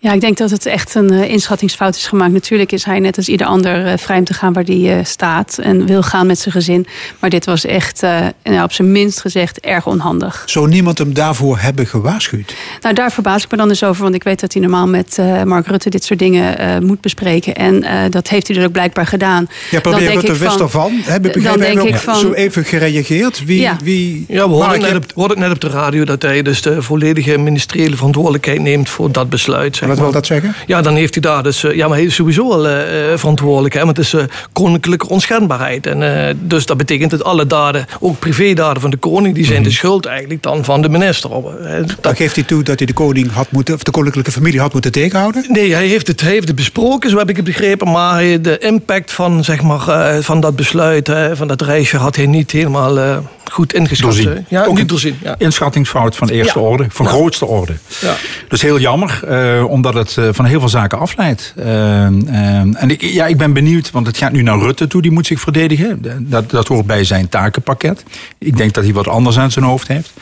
Ja, 0.00 0.12
ik 0.12 0.20
denk 0.20 0.36
dat 0.36 0.50
het 0.50 0.66
echt 0.66 0.94
een 0.94 1.10
eh, 1.10 1.30
inschattingsfout 1.30 1.96
is 1.96 2.06
gemaakt. 2.06 2.32
Natuurlijk 2.32 2.72
is 2.72 2.84
hij 2.84 2.98
net 2.98 3.16
als 3.16 3.28
ieder 3.28 3.46
ander 3.46 3.86
eh, 3.86 3.98
vrij 3.98 4.18
om 4.18 4.24
te 4.24 4.34
gaan 4.34 4.52
waar 4.52 4.64
hij 4.64 4.98
eh, 4.98 5.04
staat 5.04 5.58
en 5.62 5.86
wil 5.86 6.02
gaan 6.02 6.26
met 6.26 6.38
zijn 6.38 6.54
gezin. 6.54 6.86
Maar 7.18 7.30
dit 7.30 7.44
was 7.44 7.64
echt, 7.64 8.02
eh, 8.02 8.20
nou, 8.44 8.62
op 8.62 8.72
zijn 8.72 8.92
minst 8.92 9.20
gezegd, 9.20 9.60
erg 9.60 9.86
onhandig. 9.86 10.42
Zou 10.46 10.68
niemand 10.68 10.98
hem 10.98 11.14
daarvoor 11.14 11.58
hebben 11.58 11.86
gewaarschuwd? 11.86 12.54
Nou, 12.80 12.94
daar 12.94 13.12
verbaas 13.12 13.44
ik 13.44 13.50
me 13.50 13.56
dan 13.56 13.68
dus 13.68 13.84
over, 13.84 14.02
want 14.02 14.14
ik 14.14 14.22
weet 14.22 14.40
dat 14.40 14.52
hij 14.52 14.62
normaal 14.62 14.86
met 14.88 15.18
eh, 15.18 15.42
Mark 15.42 15.66
Rutte 15.66 15.90
dit 15.90 16.04
soort 16.04 16.18
dingen 16.18 16.58
eh, 16.58 16.78
moet 16.78 17.00
bespreken. 17.00 17.54
En 17.54 17.82
eh, 17.82 18.10
dat 18.10 18.28
heeft 18.28 18.46
hij 18.46 18.56
dus 18.56 18.64
ook 18.64 18.72
blijkbaar 18.72 19.06
gedaan. 19.06 19.46
Ja, 19.48 19.70
Dan 19.70 19.80
probeer 19.80 20.00
denk 20.00 20.12
Rutte 20.20 20.32
ik 20.32 20.38
wist 20.38 20.52
van- 20.52 20.60
ervan. 20.62 20.92
Heb 21.04 21.26
ik 21.26 21.42
dan 21.42 21.58
denk 21.58 21.82
ik 21.82 21.96
van- 21.96 22.16
zo 22.18 22.32
even 22.32 22.64
gereageerd. 22.64 23.44
Wie, 23.44 23.60
Ja. 23.60 23.76
wie 23.82 24.24
Ja, 24.28 24.48
we 24.48 24.54
hoorden 24.54 24.80
net 24.80 25.38
net 25.38 25.50
op 25.52 25.60
de 25.60 25.68
radio 25.68 26.04
dat 26.04 26.22
hij 26.22 26.42
dus 26.42 26.62
de 26.62 26.82
volledige 26.82 27.38
ministeriële 27.38 27.96
verantwoordelijkheid 27.96 28.60
neemt 28.60 28.88
voor 28.88 29.12
dat 29.12 29.28
besluit. 29.30 29.86
Wat 29.88 29.96
maar. 29.96 30.04
wil 30.04 30.14
dat 30.14 30.26
zeggen? 30.26 30.54
Ja, 30.66 30.82
dan 30.82 30.94
heeft 30.94 31.14
hij 31.14 31.22
daar 31.22 31.42
dus. 31.42 31.64
eh, 31.64 31.74
ja, 31.74 31.88
maar 31.88 31.96
hij 31.96 32.06
is 32.06 32.14
sowieso 32.14 32.52
al 32.52 32.68
eh, 32.68 33.12
eh, 33.12 33.18
verantwoordelijk. 33.18 33.74
Hè, 33.74 33.84
want 33.84 33.96
het 33.96 34.06
is 34.06 34.12
eh, 34.14 34.22
koninklijke 34.52 35.08
onschendbaarheid. 35.08 35.86
En, 35.86 36.26
eh, 36.28 36.34
dus 36.40 36.66
dat 36.66 36.76
betekent 36.76 37.10
dat 37.10 37.24
alle 37.24 37.46
daden, 37.46 37.86
ook 38.00 38.18
privédaden 38.18 38.80
van 38.82 38.90
de 38.90 38.96
koning, 38.96 39.34
die 39.34 39.44
zijn 39.44 39.62
de 39.62 39.70
schuld 39.70 40.06
eigenlijk 40.06 40.42
dan 40.42 40.64
van 40.64 40.82
de 40.82 40.88
minister. 40.88 41.30
Eh, 41.30 41.84
Dan 42.00 42.16
geeft 42.16 42.34
hij 42.34 42.44
toe 42.44 42.62
dat 42.62 42.78
hij 42.78 42.86
de 42.86 42.92
koning 42.92 43.32
had 43.32 43.50
moeten, 43.50 43.74
of 43.74 43.82
de 43.82 43.90
koninklijke 43.90 44.32
familie 44.32 44.60
had 44.60 44.72
moeten 44.72 44.92
tegenhouden? 44.92 45.44
Nee, 45.48 45.72
hij 45.74 45.86
heeft, 45.86 46.06
het, 46.06 46.20
hij 46.20 46.32
heeft 46.32 46.46
het 46.46 46.56
besproken, 46.56 47.10
zo 47.10 47.18
heb 47.18 47.30
ik 47.30 47.36
het 47.36 47.44
begrepen. 47.44 47.90
Maar 47.90 48.12
hij- 48.14 48.40
de 48.40 48.58
impact 48.58 49.12
van, 49.12 49.44
zeg 49.44 49.62
maar, 49.62 49.88
eh, 49.88 50.22
van 50.22 50.40
dat 50.40 50.56
besluit, 50.56 51.08
eh, 51.08 51.26
van 51.34 51.48
dat 51.48 51.62
reisje, 51.62 51.96
had 51.96 52.16
hij 52.16 52.26
niet 52.26 52.50
helemaal 52.50 52.98
eh, 52.98 53.16
goed 53.50 53.74
ingeschat. 53.74 54.10
Doorzien. 54.10 54.28
hè. 54.28 54.34
Ja, 54.48 54.64
Ook 54.64 54.76
niet 54.78 54.88
doorzien. 54.88 55.18
Ja. 55.22 55.34
Inschattingsfout 55.38 56.16
van 56.16 56.28
eerste 56.28 56.58
Ja. 56.58 56.64
orde, 56.64 56.86
van 56.88 57.06
Ja. 57.06 57.12
grootste 57.12 57.46
orde. 57.46 57.72
Ja. 58.00 58.14
Dus 58.48 58.62
heel 58.62 58.78
jammer, 58.78 59.20
eh, 59.28 59.64
omdat 59.78 59.94
het 59.94 60.16
eh, 60.16 60.28
van 60.32 60.44
heel 60.44 60.60
veel 60.60 60.68
zaken 60.68 60.98
afleidt. 60.98 61.54
Eh, 61.56 62.06
eh, 62.06 62.82
en 62.82 62.90
ik, 62.90 63.02
ja, 63.02 63.26
ik 63.26 63.36
ben 63.36 63.52
benieuwd, 63.52 63.90
want 63.90 64.06
het 64.06 64.16
gaat 64.16 64.32
nu 64.32 64.42
naar 64.42 64.58
Rutte 64.58 64.86
toe, 64.86 65.02
die 65.02 65.10
moet 65.10 65.26
zich 65.26 65.40
verdedigen. 65.40 66.04
Dat, 66.20 66.50
dat 66.50 66.68
hoort 66.68 66.86
bij 66.86 67.04
zijn 67.04 67.28
takenpakket. 67.28 68.04
Ik 68.38 68.56
denk 68.56 68.74
dat 68.74 68.84
hij 68.84 68.92
wat 68.92 69.08
anders 69.08 69.38
aan 69.38 69.50
zijn 69.50 69.64
hoofd 69.64 69.88
heeft. 69.88 70.12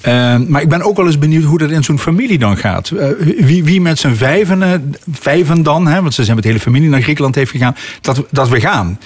Eh, 0.00 0.36
maar 0.48 0.62
ik 0.62 0.68
ben 0.68 0.82
ook 0.82 0.96
wel 0.96 1.06
eens 1.06 1.18
benieuwd 1.18 1.44
hoe 1.44 1.58
dat 1.58 1.70
in 1.70 1.84
zo'n 1.84 1.98
familie 1.98 2.38
dan 2.38 2.56
gaat. 2.56 2.90
Eh, 2.90 3.08
wie, 3.36 3.64
wie 3.64 3.80
met 3.80 3.98
zijn 3.98 4.16
vijven, 4.16 4.62
eh, 4.62 4.70
vijven 5.12 5.62
dan, 5.62 5.86
hè, 5.86 6.00
want 6.00 6.14
ze 6.14 6.22
zijn 6.22 6.34
met 6.34 6.44
de 6.44 6.50
hele 6.50 6.62
familie 6.62 6.88
naar 6.88 7.02
Griekenland 7.02 7.34
heeft 7.34 7.50
gegaan, 7.50 7.76
dat, 8.00 8.24
dat 8.30 8.48
we 8.48 8.60
gaan. 8.60 8.98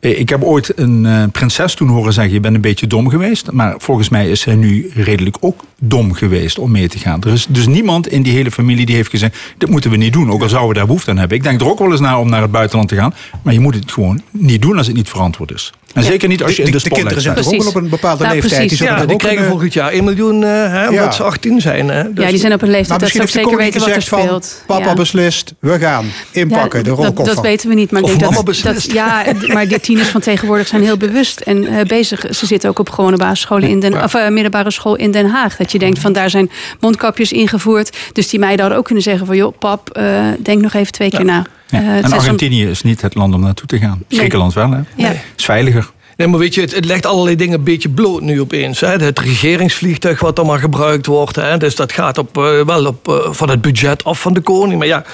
Ik 0.00 0.28
heb 0.28 0.42
ooit 0.42 0.78
een 0.78 1.28
prinses 1.32 1.74
toen 1.74 1.88
horen 1.88 2.12
zeggen: 2.12 2.32
Je 2.32 2.40
bent 2.40 2.54
een 2.54 2.60
beetje 2.60 2.86
dom 2.86 3.08
geweest. 3.08 3.50
Maar 3.50 3.74
volgens 3.78 4.08
mij 4.08 4.30
is 4.30 4.40
zij 4.40 4.54
nu 4.54 4.90
redelijk 4.94 5.36
ook 5.40 5.64
dom 5.90 6.12
geweest 6.14 6.58
om 6.58 6.70
mee 6.70 6.88
te 6.88 6.98
gaan. 6.98 7.22
Er 7.22 7.32
is 7.32 7.46
dus 7.48 7.66
niemand 7.66 8.08
in 8.08 8.22
die 8.22 8.32
hele 8.32 8.50
familie 8.50 8.86
die 8.86 8.94
heeft 8.96 9.10
gezegd: 9.10 9.36
Dit 9.58 9.68
moeten 9.70 9.90
we 9.90 9.96
niet 9.96 10.12
doen. 10.12 10.30
Ook 10.30 10.42
al 10.42 10.48
zouden 10.48 10.68
we 10.70 10.74
daar 10.74 10.86
behoefte 10.86 11.10
aan 11.10 11.18
hebben. 11.18 11.36
Ik 11.36 11.42
denk 11.42 11.60
er 11.60 11.68
ook 11.68 11.78
wel 11.78 11.90
eens 11.90 12.00
naar 12.00 12.18
om 12.18 12.28
naar 12.30 12.42
het 12.42 12.50
buitenland 12.50 12.88
te 12.88 12.94
gaan. 12.96 13.14
Maar 13.42 13.52
je 13.52 13.60
moet 13.60 13.74
het 13.74 13.92
gewoon 13.92 14.22
niet 14.30 14.62
doen 14.62 14.78
als 14.78 14.86
het 14.86 14.96
niet 14.96 15.08
verantwoord 15.08 15.52
is. 15.52 15.72
En 15.94 16.02
zeker 16.02 16.28
niet 16.28 16.42
als 16.42 16.56
je 16.56 16.62
in 16.62 16.70
de, 16.72 16.82
de 16.82 16.88
kinderen 16.90 17.22
zijn 17.22 17.34
toch 17.34 17.46
ook 17.46 17.58
wel 17.58 17.68
op 17.68 17.74
een 17.74 17.88
bepaalde 17.88 18.22
Nou, 18.22 18.34
leeftijd. 18.34 18.60
precies. 18.60 18.78
zullen 18.78 18.92
Ja, 18.94 19.04
die 19.04 19.12
ook 19.12 19.18
krijgen 19.18 19.42
een, 19.42 19.48
volgend 19.50 19.72
jaar 19.72 19.90
1 19.92 20.04
miljoen, 20.04 20.44
eh, 20.44 20.50
hè, 20.50 20.88
omdat 20.88 21.04
Ja. 21.04 21.10
ze 21.10 21.22
18 21.22 21.60
zijn. 21.60 21.88
Hè. 21.88 22.12
Dus- 22.12 22.24
Ja, 22.24 22.30
die 22.30 22.38
zijn 22.38 22.52
op 22.52 22.62
een 22.62 22.70
leeftijd 22.70 23.00
dat 23.00 23.08
ze 23.08 23.20
ook 23.22 23.28
zeker 23.28 23.56
weten 23.56 23.78
wat 23.80 23.88
er 23.88 23.94
gezegd 23.94 24.08
van, 24.08 24.20
speelt. 24.20 24.62
papa 24.66 24.84
Ja. 24.84 24.94
beslist, 24.94 25.54
we 25.58 25.78
gaan 25.78 26.04
inpakken, 26.30 26.78
Ja, 26.78 26.84
de 26.84 26.90
dat, 26.90 26.98
rolkoffer. 26.98 27.34
dat 27.34 27.44
weten 27.44 27.68
we 27.68 27.74
niet. 27.74 27.90
Maar 27.90 28.00
ik 28.00 28.06
denk 28.06 28.20
mama 28.20 28.34
dat, 28.34 28.44
beslist. 28.44 28.86
dat, 28.86 28.94
ja, 28.94 29.24
maar 29.52 29.68
die 29.68 29.80
tieners 29.80 30.08
van 30.08 30.20
tegenwoordig 30.20 30.66
zijn 30.66 30.82
heel 30.82 30.96
bewust 30.96 31.40
en 31.40 31.66
eh, 31.66 31.86
bezig. 31.86 32.24
Ze 32.30 32.46
zitten 32.46 32.70
ook 32.70 32.78
op 32.78 32.90
gewone 32.90 33.16
basisscholen 33.16 33.68
in 33.68 33.80
Den, 33.80 34.02
of, 34.02 34.14
eh, 34.14 34.28
middelbare 34.28 34.70
school 34.70 34.96
in 34.96 35.10
Den 35.10 35.26
Haag. 35.26 35.56
Dat 35.56 35.72
je 35.74 35.78
denkt 35.78 35.98
van 35.98 36.12
daar 36.12 36.30
zijn 36.30 36.50
mondkapjes 36.80 37.32
ingevoerd. 37.32 37.96
Dus 38.12 38.28
die 38.28 38.38
meiden 38.38 38.60
hadden 38.60 38.78
ook 38.78 38.84
kunnen 38.84 39.04
zeggen 39.04 39.26
van 39.26 39.36
joh, 39.36 39.58
pap, 39.58 39.90
eh, 39.90 40.24
denk 40.38 40.62
nog 40.62 40.72
even 40.72 40.92
twee 40.92 41.10
keer 41.10 41.24
na. 41.24 41.46
Ja. 41.68 41.78
Eh, 41.78 41.96
en 41.96 42.12
Argentinië 42.12 42.66
is 42.66 42.82
niet 42.82 43.00
het 43.00 43.14
land 43.14 43.34
om 43.34 43.40
naartoe 43.40 43.66
te 43.66 43.78
gaan. 43.78 44.02
Griekenland 44.08 44.52
wel, 44.52 44.70
hè? 44.70 44.80
Ja. 44.96 45.12
Is 45.36 45.44
veiliger. 45.44 45.92
Nee, 46.16 46.28
maar 46.28 46.38
weet 46.38 46.54
je, 46.54 46.60
het, 46.60 46.74
het 46.74 46.84
legt 46.84 47.06
allerlei 47.06 47.36
dingen 47.36 47.58
een 47.58 47.64
beetje 47.64 47.88
bloot 47.88 48.20
nu 48.20 48.40
opeens. 48.40 48.80
Hè. 48.80 48.88
Het 48.88 49.18
regeringsvliegtuig 49.18 50.20
wat 50.20 50.38
allemaal 50.38 50.58
gebruikt 50.58 51.06
wordt. 51.06 51.36
Hè. 51.36 51.56
Dus 51.56 51.76
dat 51.76 51.92
gaat 51.92 52.18
op, 52.18 52.38
eh, 52.38 52.60
wel 52.60 52.86
op, 52.86 53.08
eh, 53.08 53.14
van 53.30 53.50
het 53.50 53.60
budget 53.60 54.04
af 54.04 54.20
van 54.20 54.34
de 54.34 54.40
koning. 54.40 54.78
Maar 54.78 54.86
ja, 54.86 55.04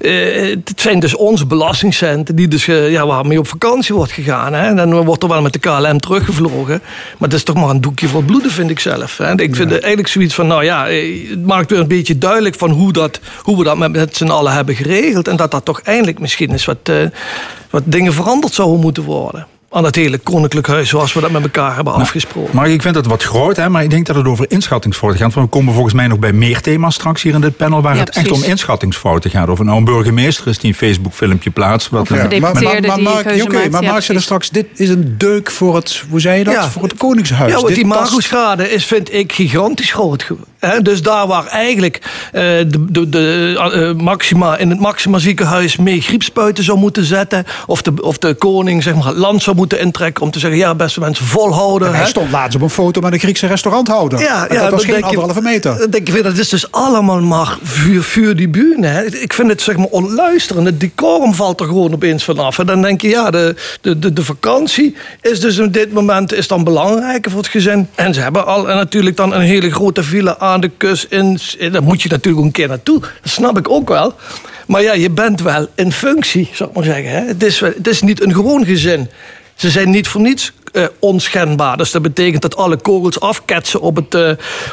eh, 0.00 0.56
het 0.64 0.80
zijn 0.80 1.00
dus 1.00 1.16
onze 1.16 1.46
belastingcenten 1.46 2.36
die 2.36 2.48
dus, 2.48 2.64
ja, 2.64 3.06
waarmee 3.06 3.38
op 3.38 3.48
vakantie 3.48 3.94
wordt 3.94 4.12
gegaan. 4.12 4.52
Hè. 4.52 4.66
En 4.66 4.76
dan 4.76 5.04
wordt 5.04 5.22
er 5.22 5.28
wel 5.28 5.42
met 5.42 5.52
de 5.52 5.58
KLM 5.58 6.00
teruggevlogen. 6.00 6.82
Maar 7.18 7.28
het 7.28 7.32
is 7.32 7.42
toch 7.42 7.56
maar 7.56 7.68
een 7.68 7.80
doekje 7.80 8.08
voor 8.08 8.18
het 8.18 8.26
bloeden, 8.26 8.50
vind 8.50 8.70
ik 8.70 8.80
zelf. 8.80 9.18
Hè. 9.18 9.40
Ik 9.40 9.56
vind 9.56 9.70
eigenlijk 9.70 10.08
zoiets 10.08 10.34
van, 10.34 10.46
nou 10.46 10.64
ja, 10.64 10.86
het 11.30 11.46
maakt 11.46 11.70
weer 11.70 11.80
een 11.80 11.88
beetje 11.88 12.18
duidelijk 12.18 12.54
van 12.54 12.70
hoe, 12.70 12.92
dat, 12.92 13.20
hoe 13.42 13.58
we 13.58 13.64
dat 13.64 13.76
met, 13.76 13.92
met 13.92 14.16
z'n 14.16 14.28
allen 14.28 14.52
hebben 14.52 14.74
geregeld. 14.74 15.28
En 15.28 15.36
dat 15.36 15.50
dat 15.50 15.64
toch 15.64 15.80
eindelijk 15.80 16.18
misschien 16.18 16.50
eens 16.50 16.64
wat, 16.64 16.90
wat 17.70 17.82
dingen 17.84 18.12
veranderd 18.12 18.54
zouden 18.54 18.80
moeten 18.80 19.02
worden 19.02 19.46
aan 19.74 19.84
het 19.84 19.94
hele 19.94 20.18
koninklijk 20.18 20.66
huis 20.66 20.88
zoals 20.88 21.12
we 21.12 21.20
dat 21.20 21.30
met 21.30 21.42
elkaar 21.42 21.74
hebben 21.74 21.92
afgesproken. 21.92 22.50
Maar 22.56 22.68
ik 22.68 22.82
vind 22.82 22.94
het 22.94 23.06
wat 23.06 23.22
groot, 23.22 23.56
hè, 23.56 23.68
maar 23.68 23.82
ik 23.82 23.90
denk 23.90 24.06
dat 24.06 24.16
het 24.16 24.26
over 24.26 24.46
inschattingsfouten 24.48 25.20
gaat. 25.20 25.34
Want 25.34 25.46
we 25.50 25.56
komen 25.58 25.72
volgens 25.72 25.94
mij 25.94 26.06
nog 26.06 26.18
bij 26.18 26.32
meer 26.32 26.60
thema's 26.60 26.94
straks 26.94 27.22
hier 27.22 27.34
in 27.34 27.40
dit 27.40 27.56
panel... 27.56 27.82
waar 27.82 27.94
Ja, 27.94 28.00
het 28.00 28.16
echt 28.16 28.30
om 28.30 28.42
inschattingsfouten 28.42 29.30
gaat. 29.30 29.48
Of 29.48 29.58
nou 29.62 29.76
een 29.78 29.84
burgemeester 29.84 30.46
is 30.46 30.58
die 30.58 30.70
een 30.70 30.76
Facebook-filmpje 30.76 31.50
plaatst. 31.50 31.90
Wat, 31.90 32.00
Of 32.00 32.10
een 32.10 32.16
maar, 32.16 32.40
maar, 32.40 32.62
maar, 32.62 33.00
maar 33.02 33.36
Ja, 33.36 33.80
Mark 33.80 34.02
zei 34.02 34.18
er 34.18 34.24
straks, 34.24 34.50
dit 34.50 34.66
is 34.74 34.88
een 34.88 35.14
deuk 35.18 35.50
voor 35.50 35.74
het, 35.74 36.02
hoe 36.10 36.20
zei 36.20 36.38
je 36.38 36.44
dat? 36.44 36.54
Ja. 36.54 36.68
Voor 36.68 36.82
het 36.82 36.94
koningshuis. 36.94 37.48
Ja, 37.50 37.54
want 37.56 37.66
Dit 37.66 37.76
die 37.76 37.86
past- 37.86 38.00
magoschade 38.10 38.70
is, 38.70 38.84
vind 38.84 39.12
ik, 39.12 39.32
gigantisch 39.32 39.92
groot. 39.92 40.26
Dus 40.82 41.02
daar 41.02 41.26
waar 41.26 41.46
eigenlijk 41.46 42.00
eh, 42.32 42.42
de, 42.42 42.84
de, 42.88 43.08
de 43.08 43.54
eh, 43.96 44.02
Maxima 44.02 44.56
in 44.56 44.70
het 44.70 44.80
Maxima 44.80 45.18
ziekenhuis 45.18 45.76
mee 45.76 46.00
griepspuiten 46.00 46.64
zou 46.64 46.78
moeten 46.78 47.04
zetten. 47.04 47.44
Of 47.66 47.82
de, 47.82 48.02
of 48.02 48.18
de 48.18 48.34
koning 48.34 48.82
zeg 48.82 48.94
maar, 48.94 49.06
het 49.06 49.16
land 49.16 49.42
zou 49.42 49.56
moeten 49.56 49.80
intrekken 49.80 50.24
om 50.24 50.30
te 50.30 50.38
zeggen: 50.38 50.58
ja, 50.58 50.74
beste 50.74 51.00
mensen, 51.00 51.26
volhouden. 51.26 51.88
En 51.88 51.94
hij 51.94 52.06
stond 52.06 52.30
laatst 52.30 52.56
op 52.56 52.62
een 52.62 52.70
foto 52.70 53.00
met 53.00 53.12
een 53.12 53.18
Griekse 53.18 53.46
restauranthouder. 53.46 54.20
Ja, 54.20 54.48
En 54.48 54.54
ja, 54.54 54.62
dat 54.62 54.70
was 54.70 54.84
geen 54.84 55.02
anderhalve 55.02 55.42
meter. 55.42 55.78
Dan 55.78 55.90
denk 55.90 56.06
je 56.06 56.12
weer, 56.12 56.22
dat 56.22 56.36
is 56.36 56.48
dus 56.48 56.70
allemaal 56.70 57.20
maar 57.20 57.58
vuur, 57.62 58.02
vuur 58.02 58.36
die 58.36 58.48
bühne. 58.48 59.06
Ik 59.20 59.32
vind 59.32 59.48
het 59.48 59.62
zeg 59.62 59.76
maar 59.76 59.86
onluisterend. 59.86 60.66
Het 60.66 60.80
decorum 60.80 61.34
valt 61.34 61.60
er 61.60 61.66
gewoon 61.66 61.92
opeens 61.92 62.24
vanaf. 62.24 62.58
En 62.58 62.66
dan 62.66 62.82
denk 62.82 63.00
je, 63.00 63.08
ja, 63.08 63.30
de, 63.30 63.54
de, 63.80 63.98
de, 63.98 64.12
de 64.12 64.24
vakantie 64.24 64.96
is 65.20 65.40
dus 65.40 65.58
op 65.58 65.72
dit 65.72 65.92
moment 65.92 66.32
is 66.32 66.48
dan 66.48 66.64
belangrijker 66.64 67.30
voor 67.30 67.40
het 67.40 67.50
gezin. 67.50 67.88
En 67.94 68.14
ze 68.14 68.20
hebben 68.20 68.46
al 68.46 68.70
en 68.70 68.76
natuurlijk 68.76 69.16
dan 69.16 69.34
een 69.34 69.40
hele 69.40 69.70
grote 69.70 70.02
villa 70.02 70.36
aan 70.54 70.60
de 70.60 70.70
kust. 70.76 71.06
In, 71.10 71.38
in- 71.58 71.72
daar 71.72 71.82
moet 71.82 72.02
je 72.02 72.08
natuurlijk 72.08 72.44
een 72.44 72.52
keer 72.52 72.68
naartoe. 72.68 73.00
Dat 73.00 73.10
snap 73.22 73.58
ik 73.58 73.70
ook 73.70 73.88
wel. 73.88 74.14
Maar 74.66 74.82
ja, 74.82 74.92
je 74.92 75.10
bent 75.10 75.40
wel 75.40 75.66
in 75.74 75.92
functie, 75.92 76.50
zou 76.52 76.68
ik 76.68 76.74
maar 76.76 76.84
zeggen. 76.84 77.10
Hè. 77.10 77.26
Het, 77.26 77.42
is, 77.42 77.60
het 77.60 77.88
is 77.88 78.02
niet 78.02 78.22
een 78.22 78.34
gewoon 78.34 78.64
gezin. 78.64 79.10
Ze 79.54 79.70
zijn 79.70 79.90
niet 79.90 80.08
voor 80.08 80.20
niets 80.20 80.52
eh, 80.72 80.84
onschendbaar. 80.98 81.76
Dus 81.76 81.90
dat 81.90 82.02
betekent 82.02 82.42
dat 82.42 82.56
alle 82.56 82.76
kogels 82.76 83.20
afketsen 83.20 83.80
op 83.80 83.96
het, 83.96 84.14
eh, 84.14 84.30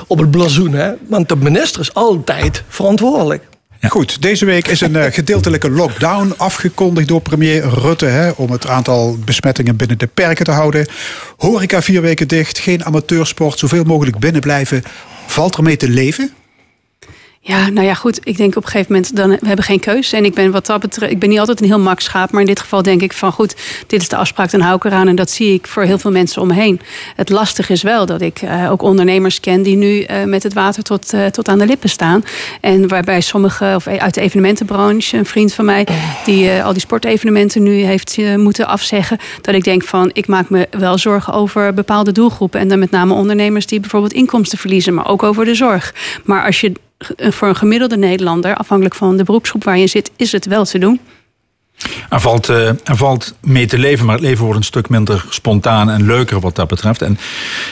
op 0.08 0.20
het 0.20 0.32
blazoen. 0.32 0.74
Hè? 0.74 0.92
Want 1.08 1.30
de 1.30 1.36
minister 1.36 1.82
is 1.82 1.94
altijd 1.94 2.64
verantwoordelijk. 2.68 3.44
Goed, 3.90 4.22
deze 4.22 4.46
week 4.46 4.68
is 4.68 4.82
een 4.82 4.96
eh, 4.96 5.14
gedeeltelijke 5.20 5.70
lockdown 5.70 6.34
afgekondigd 6.38 7.08
door 7.08 7.22
premier 7.22 7.64
Rutte. 7.80 8.06
Hè, 8.06 8.30
om 8.30 8.52
het 8.52 8.68
aantal 8.68 9.18
besmettingen 9.26 9.76
binnen 9.76 9.98
de 9.98 10.08
perken 10.08 10.46
te 10.46 10.52
houden. 10.52 10.88
Horeca 11.38 11.82
vier 11.82 12.02
weken 12.02 12.28
dicht, 12.28 12.60
geen 12.60 12.86
amateursport, 12.86 13.60
zoveel 13.60 13.84
mogelijk 13.84 14.20
binnen 14.20 14.42
blijven. 14.42 14.84
Valt 15.32 15.56
ermee 15.56 15.78
te 15.78 15.90
leven? 15.90 16.34
Ja, 17.44 17.70
nou 17.70 17.86
ja, 17.86 17.94
goed. 17.94 18.20
Ik 18.24 18.38
denk 18.38 18.56
op 18.56 18.64
een 18.64 18.70
gegeven 18.70 18.94
moment, 18.94 19.16
dan, 19.16 19.30
we 19.30 19.48
hebben 19.48 19.66
geen 19.66 19.80
keus. 19.80 20.14
En 20.14 20.26
ik 20.26 20.34
ben 20.34 20.52
wat 20.52 20.66
dat 20.66 20.82
betreft, 20.82 21.12
ik 21.12 21.20
ben 21.20 21.30
niet 21.30 21.40
altijd 21.40 21.62
een 21.62 21.68
heel 21.68 21.80
mak 21.80 22.00
schaap. 22.00 22.32
Maar 22.32 22.42
in 22.42 22.48
dit 22.48 22.60
geval 22.60 22.82
denk 22.82 23.02
ik 23.02 23.14
van 23.14 23.32
goed, 23.32 23.56
dit 23.88 24.02
is 24.02 24.10
de 24.10 24.16
afspraak, 24.16 24.52
dan 24.52 24.62
hou 24.62 24.76
ik 24.76 24.84
eraan. 24.84 25.08
En 25.08 25.16
dat 25.16 25.30
zie 25.30 25.54
ik 25.54 25.68
voor 25.68 25.84
heel 25.84 25.98
veel 25.98 26.12
mensen 26.12 26.42
om 26.42 26.48
me 26.48 26.54
heen. 26.54 26.80
Het 27.16 27.30
lastige 27.30 27.74
is 27.74 27.82
wel 27.82 28.06
dat 28.06 28.22
ik 28.22 28.42
eh, 28.42 28.72
ook 28.72 28.82
ondernemers 28.82 29.40
ken 29.40 29.64
die 29.64 29.76
nu 29.76 30.02
eh, 30.02 30.24
met 30.24 30.44
het 30.44 30.54
water 30.54 30.84
tot, 30.84 31.14
eh, 31.14 31.26
tot 31.26 31.48
aan 31.48 31.58
de 31.58 31.66
lippen 31.66 31.90
staan. 31.90 32.24
En 32.62 32.88
waarbij 32.88 33.22
sommigen, 33.22 33.76
of 33.76 33.88
uit 33.88 34.14
de 34.14 34.22
evenementenbranche, 34.22 35.18
een 35.18 35.26
vriend 35.26 35.54
van 35.54 35.66
mij, 35.66 35.88
die 36.26 36.52
al 36.64 36.74
die 36.74 36.82
sportevenementen 36.82 37.64
nu 37.64 37.82
heeft 37.82 38.18
moeten 38.38 38.68
afzeggen. 38.68 39.18
Dat 39.42 39.56
ik 39.56 39.64
denk 39.64 39.84
van, 39.84 40.10
ik 40.14 40.28
maak 40.28 40.50
me 40.50 40.68
wel 40.72 40.98
zorgen 40.98 41.34
over 41.34 41.74
bepaalde 41.74 42.12
doelgroepen. 42.12 42.60
En 42.60 42.68
dan 42.68 42.80
met 42.80 42.92
name 42.92 43.14
ondernemers 43.14 43.66
die 43.66 43.80
bijvoorbeeld 43.80 44.14
inkomsten 44.14 44.58
verliezen, 44.58 44.94
maar 44.94 45.08
ook 45.08 45.24
over 45.24 45.46
de 45.46 45.56
zorg. 45.56 45.94
Maar 46.24 46.46
als 46.46 46.62
je 46.62 46.72
voor 47.18 47.48
een 47.48 47.56
gemiddelde 47.56 47.98
Nederlander, 47.98 48.56
afhankelijk 48.56 48.96
van 48.96 49.18
de 49.18 49.24
beroepsgroep 49.24 49.64
waar 49.64 49.78
je 49.78 49.88
zit, 49.88 50.12
is 50.16 50.32
het 50.32 50.46
wel 50.46 50.66
te 50.66 50.78
doen. 50.78 51.00
Er 52.10 52.20
valt, 52.20 52.50
eh, 52.50 52.68
er 52.68 52.96
valt 52.96 53.34
mee 53.40 53.66
te 53.66 53.78
leven, 53.78 54.06
maar 54.06 54.16
het 54.16 54.24
leven 54.24 54.44
wordt 54.44 54.60
een 54.60 54.66
stuk 54.66 54.90
minder 54.90 55.26
spontaan 55.30 55.90
en 55.90 56.06
leuker 56.06 56.40
wat 56.40 56.56
dat 56.56 56.68
betreft. 56.68 57.02
En 57.02 57.18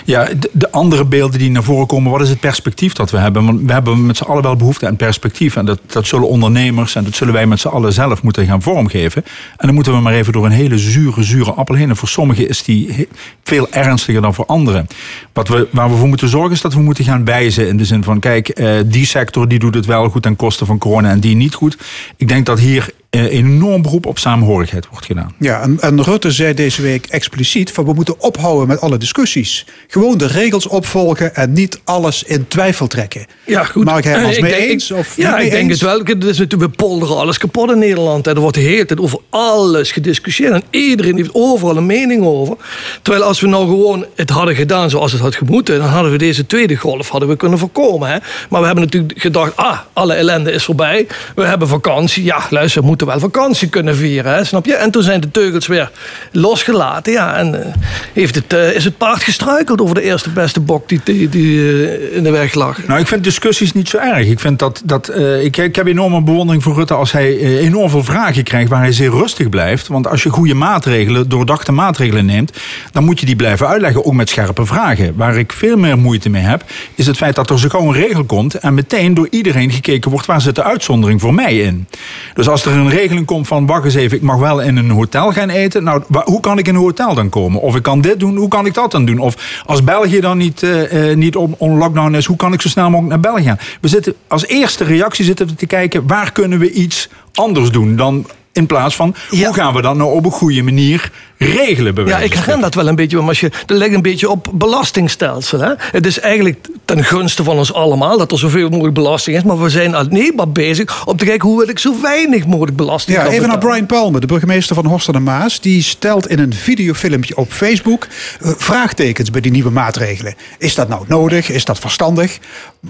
ja, 0.05 0.23
de, 0.23 0.49
de 0.53 0.71
andere 0.71 1.05
beelden 1.05 1.39
die 1.39 1.51
naar 1.51 1.63
voren 1.63 1.87
komen, 1.87 2.11
wat 2.11 2.21
is 2.21 2.29
het 2.29 2.39
perspectief 2.39 2.93
dat 2.93 3.11
we 3.11 3.17
hebben? 3.17 3.45
Want 3.45 3.61
we 3.61 3.71
hebben 3.71 4.05
met 4.05 4.17
z'n 4.17 4.23
allen 4.23 4.43
wel 4.43 4.55
behoefte 4.55 4.87
aan 4.87 4.95
perspectief. 4.95 5.55
En 5.55 5.65
dat, 5.65 5.79
dat 5.85 6.07
zullen 6.07 6.27
ondernemers 6.27 6.95
en 6.95 7.03
dat 7.03 7.15
zullen 7.15 7.33
wij 7.33 7.47
met 7.47 7.59
z'n 7.59 7.67
allen 7.67 7.93
zelf 7.93 8.23
moeten 8.23 8.45
gaan 8.45 8.61
vormgeven. 8.61 9.23
En 9.57 9.65
dan 9.65 9.73
moeten 9.75 9.93
we 9.93 9.99
maar 9.99 10.13
even 10.13 10.33
door 10.33 10.45
een 10.45 10.51
hele 10.51 10.77
zure, 10.77 11.23
zure 11.23 11.51
appel 11.51 11.75
heen. 11.75 11.89
En 11.89 11.95
voor 11.95 12.07
sommigen 12.07 12.49
is 12.49 12.63
die 12.63 13.07
veel 13.43 13.67
ernstiger 13.71 14.21
dan 14.21 14.33
voor 14.33 14.45
anderen. 14.45 14.87
Wat 15.33 15.47
we, 15.47 15.67
waar 15.71 15.89
we 15.89 15.95
voor 15.95 16.07
moeten 16.07 16.29
zorgen 16.29 16.51
is 16.51 16.61
dat 16.61 16.73
we 16.73 16.81
moeten 16.81 17.03
gaan 17.03 17.25
wijzen. 17.25 17.67
In 17.67 17.77
de 17.77 17.85
zin 17.85 18.03
van, 18.03 18.19
kijk, 18.19 18.49
eh, 18.49 18.71
die 18.85 19.05
sector 19.05 19.47
die 19.47 19.59
doet 19.59 19.75
het 19.75 19.85
wel 19.85 20.09
goed 20.09 20.21
ten 20.21 20.35
koste 20.35 20.65
van 20.65 20.77
corona 20.77 21.09
en 21.09 21.19
die 21.19 21.35
niet 21.35 21.53
goed. 21.53 21.77
Ik 22.17 22.27
denk 22.27 22.45
dat 22.45 22.59
hier 22.59 22.89
enorm 23.09 23.81
beroep 23.81 24.05
op 24.05 24.17
samenhorigheid 24.19 24.87
wordt 24.89 25.05
gedaan. 25.05 25.35
Ja, 25.39 25.61
en, 25.61 25.77
en 25.79 26.03
Rutte 26.03 26.31
zei 26.31 26.53
deze 26.53 26.81
week 26.81 27.05
expliciet 27.05 27.71
van 27.71 27.85
we 27.85 27.93
moeten 27.93 28.21
ophouden 28.21 28.67
met 28.67 28.81
alle 28.81 28.97
discussies. 28.97 29.65
Gewoon 29.87 30.17
de 30.17 30.27
regels 30.27 30.67
opvolgen 30.67 31.35
en 31.35 31.53
niet 31.53 31.81
alles 31.83 32.23
in 32.23 32.47
twijfel 32.47 32.87
trekken. 32.87 33.25
Ja, 33.45 33.63
goed. 33.63 33.85
Mark 33.85 34.03
Hermans, 34.03 34.35
Ik 34.35 34.41
mee 34.41 34.51
denk- 34.51 34.69
eens? 34.69 34.91
Of 34.91 35.17
ja, 35.17 35.37
ik 35.37 35.51
denk 35.51 35.69
het 35.69 35.81
wel. 35.81 35.99
Het 35.99 36.23
is 36.23 36.37
natuurlijk, 36.37 36.71
we 36.71 36.77
polderen 36.77 37.17
alles 37.17 37.37
kapot 37.37 37.71
in 37.71 37.79
Nederland. 37.79 38.27
En 38.27 38.35
er 38.35 38.41
wordt 38.41 38.55
de 38.55 38.61
hele 38.63 38.85
tijd 38.85 38.99
over 38.99 39.19
alles 39.29 39.91
gediscussieerd. 39.91 40.53
En 40.53 40.63
iedereen 40.69 41.15
heeft 41.15 41.33
overal 41.33 41.77
een 41.77 41.85
mening 41.85 42.23
over. 42.23 42.55
Terwijl 43.01 43.23
als 43.25 43.39
we 43.41 43.47
nou 43.47 43.65
gewoon 43.65 44.05
het 44.15 44.29
hadden 44.29 44.55
gedaan 44.55 44.89
zoals 44.89 45.11
het 45.11 45.21
had 45.21 45.35
gemoeten... 45.35 45.79
dan 45.79 45.87
hadden 45.87 46.11
we 46.11 46.17
deze 46.17 46.45
tweede 46.45 46.75
golf 46.75 47.09
hadden 47.09 47.29
we 47.29 47.35
kunnen 47.35 47.59
voorkomen. 47.59 48.09
Hè? 48.09 48.17
Maar 48.49 48.59
we 48.59 48.65
hebben 48.65 48.83
natuurlijk 48.83 49.21
gedacht, 49.21 49.55
ah, 49.55 49.77
alle 49.93 50.13
ellende 50.13 50.51
is 50.51 50.63
voorbij. 50.63 51.07
We 51.35 51.45
hebben 51.45 51.67
vakantie. 51.67 52.23
Ja, 52.23 52.41
luister, 52.49 52.81
we 52.81 52.87
moeten 53.05 53.31
wel 53.31 53.31
vakantie 53.31 53.69
kunnen 53.69 53.95
vieren. 53.95 54.33
Hè? 54.33 54.43
Snap 54.43 54.65
je? 54.65 54.75
En 54.75 54.91
toen 54.91 55.03
zijn 55.03 55.21
de 55.21 55.31
teugels 55.31 55.67
weer 55.67 55.91
losgelaten. 56.31 57.11
Ja, 57.11 57.35
en 57.35 57.63
eh, 57.63 57.73
heeft 58.13 58.35
het, 58.35 58.53
eh, 58.53 58.75
is 58.75 58.83
het 58.83 58.97
paard 58.97 59.23
gestruikeld 59.23 59.81
over 59.81 59.95
de 59.95 60.01
eerste 60.01 60.29
beste 60.29 60.59
bok 60.59 60.89
die, 60.89 61.01
die, 61.03 61.29
die 61.29 61.59
eh, 61.59 62.15
in 62.15 62.23
de 62.23 62.31
weg 62.31 62.53
lag. 62.53 62.87
Nou, 62.87 62.99
ik 62.99 63.07
vind 63.07 63.23
discussies 63.23 63.73
niet 63.73 63.89
zo 63.89 63.97
erg. 63.97 64.27
Ik, 64.27 64.39
vind 64.39 64.59
dat, 64.59 64.81
dat, 64.85 65.11
ik, 65.41 65.57
ik 65.57 65.75
heb 65.75 65.87
enorme 65.87 66.21
bewondering 66.21 66.63
voor 66.63 66.75
Rutte 66.75 66.93
als 66.93 67.11
hij 67.11 67.37
enorm 67.37 67.89
veel 67.89 68.03
vragen 68.03 68.43
krijgt 68.43 68.69
waar 68.69 68.81
hij 68.81 68.91
zeer 68.91 69.09
rustig 69.09 69.49
blijft. 69.49 69.87
Want 69.87 70.07
als 70.07 70.23
je 70.23 70.29
goede 70.29 70.53
maatregelen, 70.53 71.29
doordachte 71.29 71.71
maatregelen 71.71 72.25
neemt, 72.25 72.57
dan 72.91 73.03
moet 73.03 73.19
je 73.19 73.25
die 73.25 73.35
blijven 73.35 73.67
uitleggen, 73.67 74.05
ook 74.05 74.13
met 74.13 74.29
scherpe 74.29 74.65
vragen. 74.65 75.13
Waar 75.15 75.37
ik 75.37 75.53
veel 75.53 75.77
meer 75.77 75.97
moeite 75.97 76.29
mee 76.29 76.41
heb, 76.41 76.63
is 76.95 77.07
het 77.07 77.17
feit 77.17 77.35
dat 77.35 77.49
er 77.49 77.59
zo 77.59 77.69
gauw 77.69 77.87
een 77.87 77.93
regel 77.93 78.23
komt 78.23 78.55
en 78.55 78.73
meteen 78.73 79.13
door 79.13 79.27
iedereen 79.29 79.71
gekeken 79.71 80.11
wordt 80.11 80.25
waar 80.25 80.41
zit 80.41 80.55
de 80.55 80.63
uitzondering 80.63 81.21
voor 81.21 81.33
mij 81.33 81.57
in. 81.57 81.87
Dus 82.33 82.47
als 82.47 82.65
er 82.65 82.71
een 82.71 82.88
regeling 82.89 83.25
komt 83.25 83.47
van 83.47 83.65
wacht 83.65 83.85
eens 83.85 83.95
even, 83.95 84.17
ik 84.17 84.23
mag 84.23 84.37
wel 84.37 84.61
in 84.61 84.77
een 84.77 84.89
hotel 84.89 85.31
gaan 85.31 85.49
eten. 85.49 85.83
Nou, 85.83 86.03
hoe 86.23 86.39
kan 86.39 86.57
ik 86.57 86.67
in 86.67 86.75
een 86.75 86.81
hotel 86.81 87.15
dan 87.15 87.29
komen? 87.29 87.61
Of 87.61 87.75
ik 87.75 87.83
kan 87.83 88.01
dit 88.01 88.19
doen, 88.19 88.35
hoe 88.35 88.47
kan 88.47 88.65
ik 88.65 88.73
dat 88.73 88.91
dan 88.91 89.05
doen? 89.05 89.19
Of 89.19 89.63
als 89.65 89.83
België 89.83 90.19
dan 90.19 90.37
niet, 90.37 90.63
eh, 90.63 91.15
niet 91.15 91.35
op 91.35 91.55
on 91.57 91.77
lockdown 91.77 92.13
is, 92.13 92.25
hoe 92.25 92.37
kan 92.37 92.53
ik 92.53 92.61
zo 92.61 92.69
snel 92.69 92.89
mogelijk 92.89 93.09
naar 93.09 93.33
België 93.33 93.43
gaan? 93.43 93.59
We 93.81 93.87
zitten 93.87 94.13
als 94.27 94.45
eerste 94.45 94.83
reactie 94.83 95.25
zitten 95.25 95.47
we 95.47 95.55
te 95.55 95.65
kijken 95.65 96.07
waar 96.07 96.31
kunnen 96.31 96.59
we 96.59 96.71
iets 96.71 97.09
anders 97.33 97.71
doen 97.71 97.95
dan 97.95 98.25
in 98.51 98.65
plaats 98.65 98.95
van 98.95 99.15
hoe 99.29 99.53
gaan 99.53 99.73
we 99.73 99.81
dat 99.81 99.95
nou 99.95 100.13
op 100.13 100.25
een 100.25 100.31
goede 100.31 100.61
manier 100.61 101.11
regelen? 101.37 101.95
bij 101.95 102.05
Ja, 102.05 102.19
ik 102.19 102.33
herken 102.33 102.59
dat 102.59 102.73
wel 102.73 102.87
een 102.87 102.95
beetje. 102.95 103.17
Maar 103.17 103.27
als 103.27 103.39
je, 103.39 103.51
dat 103.65 103.77
ligt 103.77 103.93
een 103.93 104.01
beetje 104.01 104.29
op 104.29 104.47
belastingstelsel. 104.53 105.59
Hè? 105.59 105.73
Het 105.77 106.05
is 106.05 106.19
eigenlijk 106.19 106.67
ten 106.85 107.03
gunste 107.03 107.43
van 107.43 107.57
ons 107.57 107.73
allemaal 107.73 108.17
dat 108.17 108.31
er 108.31 108.39
zoveel 108.39 108.69
mogelijk 108.69 108.93
belasting 108.93 109.37
is. 109.37 109.43
Maar 109.43 109.61
we 109.61 109.69
zijn 109.69 109.95
alleen 109.95 110.33
maar 110.35 110.49
bezig 110.49 111.05
om 111.05 111.17
te 111.17 111.25
kijken 111.25 111.47
hoe 111.47 111.57
wil 111.57 111.69
ik 111.69 111.79
zo 111.79 112.01
weinig 112.01 112.45
mogelijk 112.45 112.77
belasting 112.77 113.17
Ja, 113.17 113.23
kan 113.23 113.33
even 113.33 113.47
naar. 113.47 113.57
Brian 113.57 113.85
Palmer, 113.85 114.21
de 114.21 114.27
burgemeester 114.27 114.75
van 114.75 114.85
Horst 114.85 115.07
aan 115.07 115.13
de 115.13 115.19
Maas. 115.19 115.61
Die 115.61 115.83
stelt 115.83 116.27
in 116.27 116.39
een 116.39 116.53
videofilmpje 116.53 117.37
op 117.37 117.51
Facebook 117.51 118.07
eh, 118.41 118.51
vraagtekens 118.57 119.31
bij 119.31 119.41
die 119.41 119.51
nieuwe 119.51 119.69
maatregelen. 119.71 120.35
Is 120.57 120.75
dat 120.75 120.87
nou 120.89 121.05
nodig? 121.07 121.49
Is 121.49 121.65
dat 121.65 121.79
verstandig? 121.79 122.39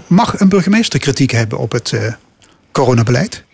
Mag 0.06 0.40
een 0.40 0.48
burgemeester 0.48 0.98
kritiek 0.98 1.30
hebben 1.30 1.58
op 1.58 1.72
het 1.72 1.92
eh, 1.92 2.12
coronabeleid? 2.72 3.44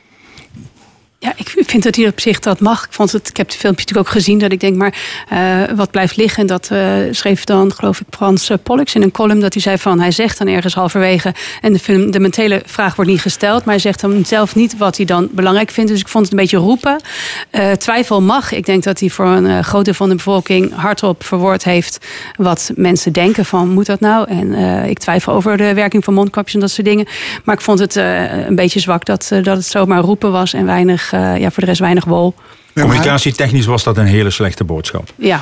Ja, 1.27 1.33
ik 1.37 1.65
vind 1.67 1.83
dat 1.83 1.97
hij 1.97 2.07
op 2.07 2.21
zich 2.21 2.39
dat 2.39 2.61
mag. 2.61 2.85
Ik, 2.85 2.93
vond 2.93 3.13
het, 3.13 3.29
ik 3.29 3.37
heb 3.37 3.47
het 3.47 3.57
filmpje 3.57 3.85
natuurlijk 3.85 4.09
ook 4.09 4.15
gezien. 4.15 4.39
Dat 4.39 4.53
ik 4.53 4.61
denk, 4.61 4.77
maar 4.77 4.95
eh, 5.29 5.77
wat 5.77 5.91
blijft 5.91 6.17
liggen? 6.17 6.41
En 6.41 6.47
dat 6.47 6.69
eh, 6.71 6.89
schreef 7.11 7.45
dan, 7.45 7.73
geloof 7.75 8.01
ik, 8.01 8.07
Frans 8.11 8.51
uh, 8.51 8.57
Pollux 8.63 8.95
in 8.95 9.03
een 9.03 9.11
column. 9.11 9.41
Dat 9.41 9.53
hij 9.53 9.63
zei 9.63 9.79
van, 9.79 10.01
hij 10.01 10.11
zegt 10.11 10.39
dan 10.39 10.47
ergens 10.47 10.75
halverwege. 10.75 11.35
En 11.61 11.73
de 11.73 11.79
fundamentele 11.79 12.63
vraag 12.67 12.97
wordt 12.97 13.11
niet 13.11 13.21
gesteld. 13.21 13.65
Maar 13.65 13.75
hij 13.75 13.83
zegt 13.83 14.01
dan 14.01 14.25
zelf 14.25 14.55
niet 14.55 14.77
wat 14.77 14.97
hij 14.97 15.07
dan 15.07 15.29
belangrijk 15.33 15.71
vindt. 15.71 15.91
Dus 15.91 16.01
ik 16.01 16.09
vond 16.09 16.25
het 16.25 16.33
een 16.33 16.39
beetje 16.41 16.57
roepen. 16.57 17.01
Eh, 17.51 17.73
twijfel 17.73 18.23
mag. 18.23 18.53
Ik 18.53 18.67
denk 18.67 18.83
dat 18.83 19.01
hij 19.01 19.11
voor 19.11 19.27
een 19.27 19.47
eh, 19.47 19.59
groot 19.59 19.85
deel 19.85 19.95
van 19.95 20.09
de 20.09 20.15
bevolking 20.15 20.75
hardop 20.75 21.25
verwoord 21.25 21.65
heeft. 21.65 22.07
Wat 22.37 22.71
mensen 22.75 23.13
denken 23.13 23.45
van, 23.45 23.69
moet 23.69 23.87
dat 23.87 24.01
nou? 24.01 24.29
En 24.29 24.55
eh, 24.55 24.89
ik 24.89 24.99
twijfel 24.99 25.33
over 25.33 25.57
de 25.57 25.75
werking 25.75 26.05
van 26.05 26.15
mondkapjes 26.15 26.55
en 26.55 26.61
dat 26.61 26.71
soort 26.71 26.87
dingen. 26.87 27.07
Maar 27.45 27.55
ik 27.55 27.61
vond 27.61 27.79
het 27.79 27.97
eh, 27.97 28.47
een 28.47 28.55
beetje 28.55 28.81
zwak 28.81 29.05
dat, 29.05 29.29
eh, 29.33 29.43
dat 29.43 29.57
het 29.57 29.67
zomaar 29.67 30.01
roepen 30.01 30.33
was. 30.33 30.53
En 30.53 30.67
weinig, 30.67 31.13
eh, 31.13 31.16
ja, 31.19 31.51
voor 31.51 31.63
de 31.63 31.69
rest 31.69 31.81
weinig 31.81 32.05
wol. 32.05 32.35
Communicatietechnisch 32.81 33.67
was 33.67 33.83
dat 33.85 33.97
een 33.97 34.07
hele 34.07 34.31
slechte 34.31 34.65
boodschap. 34.65 35.09
Ja. 35.17 35.41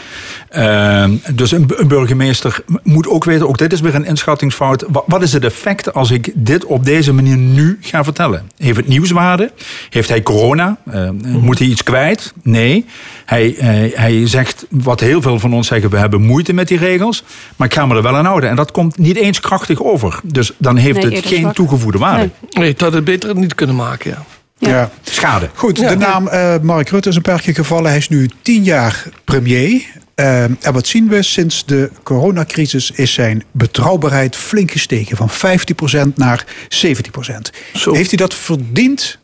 Ehm, 0.49 1.17
dus 1.33 1.53
een, 1.53 1.67
bu- 1.67 1.75
een 1.77 1.89
burgemeester 1.89 2.59
moet 2.83 3.09
ook 3.09 3.25
weten, 3.25 3.49
ook 3.49 3.59
dit 3.59 3.73
is 3.73 3.81
weer 3.81 3.95
een 3.95 4.05
inschattingsfout. 4.05 4.85
Wat, 4.89 5.05
wat 5.07 5.23
is 5.23 5.33
het 5.33 5.45
effect 5.45 5.95
als 5.95 6.11
ik 6.11 6.31
dit 6.35 6.65
op 6.65 6.85
deze 6.85 7.13
manier 7.13 7.37
nu 7.37 7.79
ga 7.81 8.05
vertellen? 8.05 8.51
Heeft 8.57 8.77
het 8.77 8.89
nieuwswaarde? 8.89 9.53
Heeft 9.91 10.09
hij 10.09 10.23
corona? 10.23 10.77
Ehm, 10.91 11.15
Moet 11.23 11.59
hij 11.59 11.69
iets 11.69 11.83
kwijt? 11.83 12.33
Nee. 12.43 12.85
Hij, 13.25 13.57
eh, 13.57 13.99
hij 13.99 14.27
zegt 14.29 14.67
wat 14.71 15.01
heel 15.01 15.23
veel 15.23 15.39
van 15.39 15.53
ons 15.55 15.67
zeggen, 15.67 15.91
we 15.91 15.97
hebben 15.99 16.23
moeite 16.23 16.53
met 16.53 16.69
die 16.69 16.79
regels. 16.79 17.25
Maar 17.57 17.67
ik 17.67 17.75
ga 17.75 17.87
me 17.87 17.95
er 17.97 18.03
wel 18.03 18.17
aan 18.17 18.25
houden. 18.27 18.51
En 18.51 18.57
dat 18.57 18.71
komt 18.71 18.99
niet 18.99 19.17
eens 19.17 19.41
krachtig 19.41 19.83
over. 19.83 20.21
Dus 20.23 20.53
dan 20.59 20.77
heeft 20.77 21.03
Nee, 21.03 21.15
het 21.17 21.27
geen 21.27 21.41
zwak. 21.41 21.55
toegevoegde 21.55 21.99
waarde. 21.99 22.31
Nee, 22.51 22.71
het 22.71 22.81
had 22.81 22.93
het 22.93 23.05
beter 23.05 23.37
niet 23.37 23.55
kunnen 23.55 23.77
maken, 23.77 24.11
ja. 24.11 24.25
Ja. 24.69 24.91
Schade. 25.03 25.51
Goed, 25.55 25.77
de 25.77 25.97
naam 25.97 26.29
eh, 26.29 26.55
Mark 26.63 26.89
Rutte 26.89 27.09
is 27.09 27.17
een 27.17 27.23
paar 27.23 27.41
keer 27.41 27.55
gevallen. 27.55 27.89
Hij 27.89 27.99
is 27.99 28.09
nu 28.09 28.31
tien 28.43 28.65
jaar 28.65 29.05
premier. 29.25 29.83
Eh, 30.15 30.43
en 30.43 30.73
wat 30.73 30.87
zien 30.87 31.09
we? 31.09 31.23
Sinds 31.23 31.65
de 31.65 31.91
coronacrisis 32.03 32.91
is 32.91 33.13
zijn 33.13 33.45
betrouwbaarheid 33.53 34.37
flink 34.37 34.71
gestegen. 34.71 35.17
Van 35.17 35.31
15% 35.31 36.15
naar 36.15 36.45
17%. 36.69 37.51
Heeft 37.73 38.09
hij 38.09 38.19
dat 38.19 38.35
verdiend? 38.35 39.19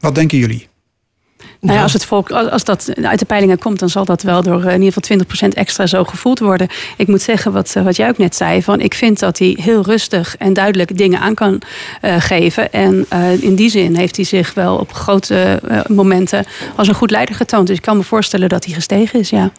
Wat 0.00 0.14
denken 0.14 0.38
jullie? 0.38 0.68
Nou 1.60 1.76
ja, 1.76 1.82
als, 1.82 1.92
het 1.92 2.04
volk, 2.04 2.30
als 2.30 2.64
dat 2.64 2.92
uit 3.02 3.18
de 3.18 3.24
peilingen 3.24 3.58
komt, 3.58 3.78
dan 3.78 3.88
zal 3.88 4.04
dat 4.04 4.22
wel 4.22 4.42
door 4.42 4.64
eh, 4.64 4.74
in 4.74 4.82
ieder 4.82 5.02
geval 5.02 5.46
20% 5.48 5.48
extra 5.48 5.86
zo 5.86 6.04
gevoeld 6.04 6.38
worden. 6.38 6.68
Ik 6.96 7.06
moet 7.06 7.22
zeggen, 7.22 7.52
wat, 7.52 7.72
eh, 7.76 7.82
wat 7.82 7.96
jij 7.96 8.08
ook 8.08 8.18
net 8.18 8.34
zei, 8.34 8.62
van 8.62 8.80
ik 8.80 8.94
vind 8.94 9.18
dat 9.18 9.38
hij 9.38 9.56
heel 9.60 9.82
rustig 9.82 10.36
en 10.36 10.52
duidelijk 10.52 10.96
dingen 10.96 11.20
aan 11.20 11.34
kan 11.34 11.60
eh, 12.00 12.16
geven. 12.18 12.72
En 12.72 13.06
in 13.40 13.54
die 13.54 13.70
zin 13.70 13.96
heeft 13.96 14.16
hij 14.16 14.24
zich 14.24 14.54
wel 14.54 14.76
op 14.76 14.92
grote 14.92 15.60
momenten 15.88 16.44
als 16.76 16.88
een 16.88 16.94
goed 16.94 17.10
leider 17.10 17.34
getoond. 17.34 17.66
Dus 17.66 17.76
ik 17.76 17.82
kan 17.82 17.96
me 17.96 18.02
voorstellen 18.02 18.48
dat 18.48 18.64
hij 18.64 18.74
gestegen 18.74 19.20
is, 19.20 19.30
ja. 19.30 19.50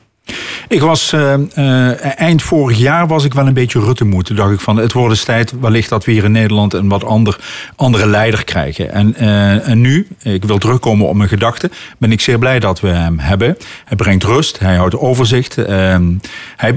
Ik 0.68 0.82
was 0.82 1.14
eh, 1.14 1.34
eh, 1.34 2.20
eind 2.20 2.42
vorig 2.42 2.78
jaar 2.78 3.08
was 3.08 3.24
ik 3.24 3.34
wel 3.34 3.48
een 3.48 3.54
beetje 3.54 3.80
Rutte-moed. 3.80 4.26
Toen 4.26 4.36
dacht 4.36 4.54
ik 4.54 4.60
van 4.60 4.78
het 4.78 4.94
wordt 4.94 5.10
eens 5.10 5.24
tijd 5.24 5.54
wellicht 5.60 5.90
dat 5.90 6.06
we 6.06 6.12
hier 6.12 6.24
in 6.24 6.32
Nederland 6.32 6.74
een 6.74 6.88
wat 6.88 7.04
ander, 7.04 7.40
andere 7.76 8.08
leider 8.08 8.44
krijgen. 8.44 8.92
En, 8.92 9.16
eh, 9.16 9.68
en 9.68 9.82
nu, 9.82 10.08
ik 10.22 10.46
wil 10.46 10.58
terugkomen 10.58 11.08
op 11.08 11.16
mijn 11.16 11.30
gedachten, 11.30 11.72
ben 11.98 12.12
ik 12.12 12.22
zeer 12.22 12.40
blij 12.40 12.60
dat 12.60 12.80
we 12.80 12.88
hem 12.88 13.20
hebben. 13.20 13.58
Hij 13.86 13.98
brengt 13.98 14.24
rust, 14.24 14.60
hij 14.60 14.76
houdt 14.76 14.98
overzicht. 14.98 15.58
ehm, 15.58 16.14
hij, 16.56 16.74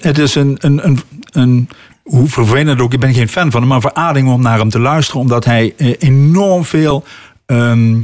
het 0.00 0.18
is 0.18 0.34
een, 0.34 0.56
een, 0.60 0.86
een, 0.86 1.00
een 1.32 1.68
hoe 2.02 2.28
vervelend 2.28 2.80
ook, 2.80 2.92
ik 2.92 3.00
ben 3.00 3.14
geen 3.14 3.28
fan 3.28 3.50
van 3.50 3.60
hem, 3.60 3.68
maar 3.68 3.80
verademing 3.80 4.34
om 4.34 4.42
naar 4.42 4.58
hem 4.58 4.70
te 4.70 4.78
luisteren, 4.80 5.20
omdat 5.20 5.44
hij 5.44 5.74
enorm 5.98 6.64
veel. 6.64 7.04
ehm, 7.46 7.94
eh, 7.94 7.98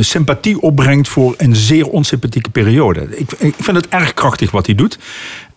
sympathie 0.00 0.60
opbrengt 0.60 1.08
voor 1.08 1.34
een 1.38 1.56
zeer 1.56 1.86
onsympathieke 1.86 2.50
periode. 2.50 3.06
Ik, 3.10 3.32
ik 3.32 3.54
vind 3.58 3.76
het 3.76 3.88
erg 3.88 4.14
krachtig 4.14 4.50
wat 4.50 4.66
hij 4.66 4.74
doet. 4.74 4.98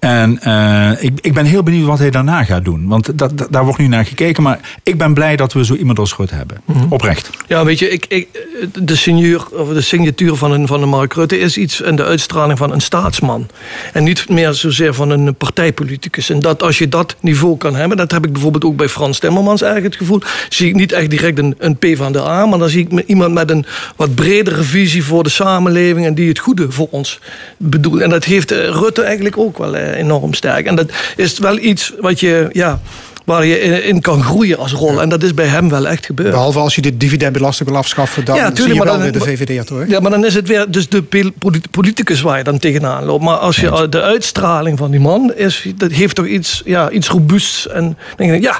En 0.04 0.40
eh, 0.42 0.92
ik, 1.04 1.12
ik 1.22 1.34
ben 1.34 1.46
heel 1.46 1.64
benieuwd 1.64 1.88
wat 1.88 2.00
hij 2.00 2.10
daarna 2.10 2.44
gaat 2.44 2.64
doen. 2.66 2.88
Want 2.88 3.18
dat, 3.18 3.38
dat- 3.38 3.48
daar 3.50 3.64
wordt 3.64 3.80
nu 3.80 3.88
naar 3.88 4.06
gekeken. 4.06 4.44
Maar 4.44 4.60
ik 4.84 4.98
ben 4.98 5.14
blij 5.14 5.36
dat 5.36 5.54
we 5.54 5.66
zo 5.66 5.74
iemand 5.76 6.00
als 6.00 6.16
Rutte 6.18 6.36
hebben. 6.36 6.62
Oprecht. 6.90 7.30
Ja, 7.48 7.66
weet 7.66 7.80
je, 7.80 7.90
ik, 7.90 8.06
ik, 8.08 8.28
de, 8.74 9.40
of 9.54 9.70
de 9.70 9.82
signatuur 9.82 10.36
van 10.36 10.52
een, 10.52 10.68
van 10.68 10.82
een 10.82 10.90
Mark 10.90 11.14
Rutte 11.14 11.40
is 11.40 11.58
iets 11.58 11.82
en 11.82 11.96
de 11.96 12.04
uitstraling 12.04 12.58
van 12.58 12.72
een 12.72 12.82
staatsman. 12.82 13.48
En 13.94 14.04
niet 14.04 14.30
meer 14.30 14.54
zozeer 14.54 14.94
van 14.94 15.10
een 15.10 15.36
partijpoliticus. 15.36 16.30
En 16.30 16.40
dat 16.40 16.64
als 16.64 16.78
je 16.78 16.90
dat 16.90 17.16
niveau 17.20 17.58
kan 17.58 17.76
hebben, 17.76 17.98
dat 17.98 18.12
heb 18.12 18.26
ik 18.26 18.32
bijvoorbeeld 18.34 18.64
ook 18.66 18.76
bij 18.76 18.90
Frans 18.90 19.20
Timmermans 19.20 19.62
eigenlijk 19.62 19.94
het 19.94 20.04
gevoel. 20.04 20.22
Zie 20.50 20.68
ik 20.68 20.76
niet 20.76 20.92
echt 20.92 21.10
direct 21.10 21.38
een, 21.40 21.56
een 21.58 21.76
P 21.78 21.86
van 21.96 22.12
de 22.12 22.22
A, 22.22 22.46
maar 22.46 22.60
dan 22.60 22.70
zie 22.70 22.88
ik 22.90 23.04
iemand 23.08 23.34
met 23.34 23.50
een 23.50 23.66
wat 23.96 24.16
bredere 24.16 24.64
visie 24.64 25.04
voor 25.04 25.24
de 25.24 25.30
samenleving 25.30 26.06
en 26.06 26.14
die 26.16 26.28
het 26.28 26.40
goede 26.40 26.72
voor 26.72 26.88
ons 26.90 27.20
bedoelt. 27.58 28.02
En 28.02 28.10
dat 28.10 28.24
heeft 28.24 28.52
eh, 28.52 28.58
Rutte 28.70 29.02
eigenlijk 29.02 29.38
ook 29.38 29.58
wel 29.58 29.76
eh, 29.76 29.93
enorm 29.94 30.34
sterk. 30.34 30.65
En 30.65 30.76
dat 30.76 30.91
is 31.15 31.40
wel 31.40 31.57
iets 31.57 31.94
wat 31.99 32.20
je, 32.20 32.49
ja 32.52 32.80
waar 33.26 33.45
je 33.45 33.84
in, 33.84 34.02
kan 34.02 34.24
groeien 34.24 34.57
als 34.57 34.72
rol. 34.72 35.02
En 35.02 35.10
dat 35.10 35.24
is 35.24 35.34
bij 35.34 35.45
hem 35.45 35.70
wel 35.70 35.88
echt 35.88 36.06
gebeurd. 36.06 36.32
Behalve 36.32 36.60
als 36.60 36.76
je 36.76 36.82
de 36.82 36.98
dividendbelasting 36.98 37.70
wil 37.70 37.78
afschaffen, 37.78 38.26
dan 38.26 38.36
Ja, 38.36 38.45
zie 38.45 38.53
tuurlijk, 38.53 38.74
je 38.74 38.78
maar 38.80 38.88
wel 38.98 39.03
dan- 39.03 39.11
weer 39.11 39.22
de 39.22 39.45
VVD 39.45 39.70
hoor. 39.70 39.88
Ja, 39.88 39.99
maar 39.99 40.11
dan 40.11 40.26
is 40.26 40.34
het 40.34 40.48
weer 40.48 40.72
dus 40.72 40.90
de 40.90 41.03
pol- 41.03 41.32
polit- 41.40 41.72
politicus 41.72 42.22
waar 42.22 42.38
je 42.38 42.44
dan 42.44 42.57
tegenaan 42.60 43.03
loopt. 43.03 43.24
Maar 43.24 43.36
als 43.38 43.56
je 43.56 43.68
eh, 43.68 43.82
de 43.90 44.02
uitstraling 44.02 44.78
van 44.78 44.91
die 44.91 44.99
man 44.99 45.34
is, 45.36 45.65
dat 45.76 45.91
heeft 45.91 46.15
toch 46.15 46.26
iets, 46.28 46.61
ja, 46.65 46.90
iets 46.90 47.07
robuusts. 47.10 47.68
En 47.68 47.84
dan 47.84 47.95
denk 48.18 48.32
je, 48.34 48.41
ja, 48.41 48.60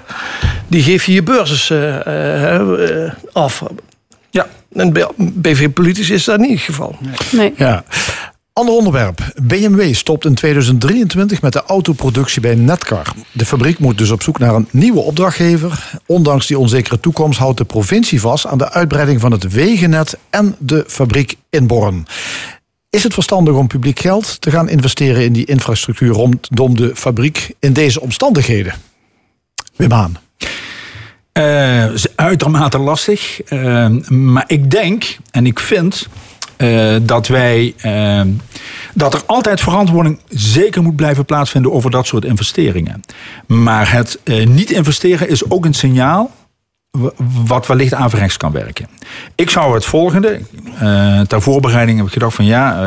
die 0.68 0.84
geef 0.84 1.06
je 1.06 1.14
je 1.14 1.24
beurses 1.24 1.70
eh, 1.70 2.06
eh, 2.08 3.06
eh, 3.06 3.12
af. 3.32 3.64
Ja. 4.30 4.48
En 4.74 4.94
bij, 4.94 5.08
bij 5.18 5.56
veel 5.56 5.70
politici 5.70 6.14
is 6.14 6.24
dat 6.24 6.40
niet 6.40 6.50
het 6.52 6.60
geval. 6.62 6.96
Nee. 7.32 7.54
Ja. 7.58 7.84
Ander 8.54 8.76
onderwerp. 8.76 9.34
BMW 9.42 9.94
stopt 9.94 10.26
in 10.26 10.34
2023 10.34 11.42
met 11.42 11.54
de 11.54 11.64
autoproductie 11.64 12.42
bij 12.42 12.56
Netcar. 12.56 13.14
De 13.32 13.46
fabriek 13.46 13.80
moet 13.80 13.98
dus 13.98 14.12
op 14.12 14.24
zoek 14.24 14.40
naar 14.40 14.56
een 14.56 14.68
nieuwe 14.72 15.00
opdrachtgever. 15.00 16.00
Ondanks 16.06 16.48
die 16.48 16.60
onzekere 16.60 17.00
toekomst 17.00 17.40
houdt 17.40 17.58
de 17.58 17.64
provincie 17.64 18.22
vast 18.22 18.46
aan 18.48 18.58
de 18.58 18.72
uitbreiding 18.72 19.20
van 19.20 19.32
het 19.32 19.52
wegennet 19.52 20.18
en 20.30 20.56
de 20.60 20.84
fabriek 20.88 21.36
in 21.50 21.68
Born. 21.68 22.06
Is 22.90 23.04
het 23.04 23.14
verstandig 23.14 23.54
om 23.54 23.68
publiek 23.68 24.00
geld 24.00 24.42
te 24.42 24.52
gaan 24.52 24.70
investeren 24.70 25.24
in 25.24 25.34
die 25.34 25.46
infrastructuur 25.46 26.14
rondom 26.14 26.76
de 26.76 26.92
fabriek 26.96 27.52
in 27.60 27.74
deze 27.74 28.02
omstandigheden? 28.02 28.74
Wim 29.76 29.92
Haan. 29.92 30.18
Eh, 31.32 31.94
uitermate 32.16 32.78
lastig. 32.78 33.42
Eh, 33.42 33.88
maar 34.08 34.44
ik 34.48 34.72
denk 34.72 35.18
en 35.32 35.46
ik 35.46 35.60
vind 35.60 36.08
eh, 36.64 36.96
dat 37.02 37.28
wij. 37.28 37.74
eh, 37.78 38.22
dat 38.94 39.14
er 39.14 39.22
altijd 39.26 39.62
verantwoording 39.62 40.20
zeker 40.30 40.82
moet 40.82 40.96
blijven 40.96 41.26
plaatsvinden 41.26 41.72
over 41.72 41.92
dat 41.92 42.08
soort 42.08 42.26
investeringen. 42.26 43.02
Maar 43.46 43.92
het 43.92 44.20
eh, 44.24 44.48
niet 44.48 44.72
investeren 44.72 45.30
is 45.30 45.50
ook 45.50 45.66
een 45.66 45.74
signaal 45.74 46.32
wat 47.46 47.68
wellicht 47.68 47.94
averechts 47.94 48.38
kan 48.38 48.52
werken. 48.52 48.88
Ik 49.36 49.50
zou 49.50 49.74
het 49.74 49.86
volgende, 49.86 50.42
eh, 50.80 51.20
ter 51.20 51.42
voorbereiding 51.42 51.98
heb 51.98 52.08
ik 52.08 52.14
gedacht 52.14 52.36
van 52.36 52.46
ja, 52.46 52.78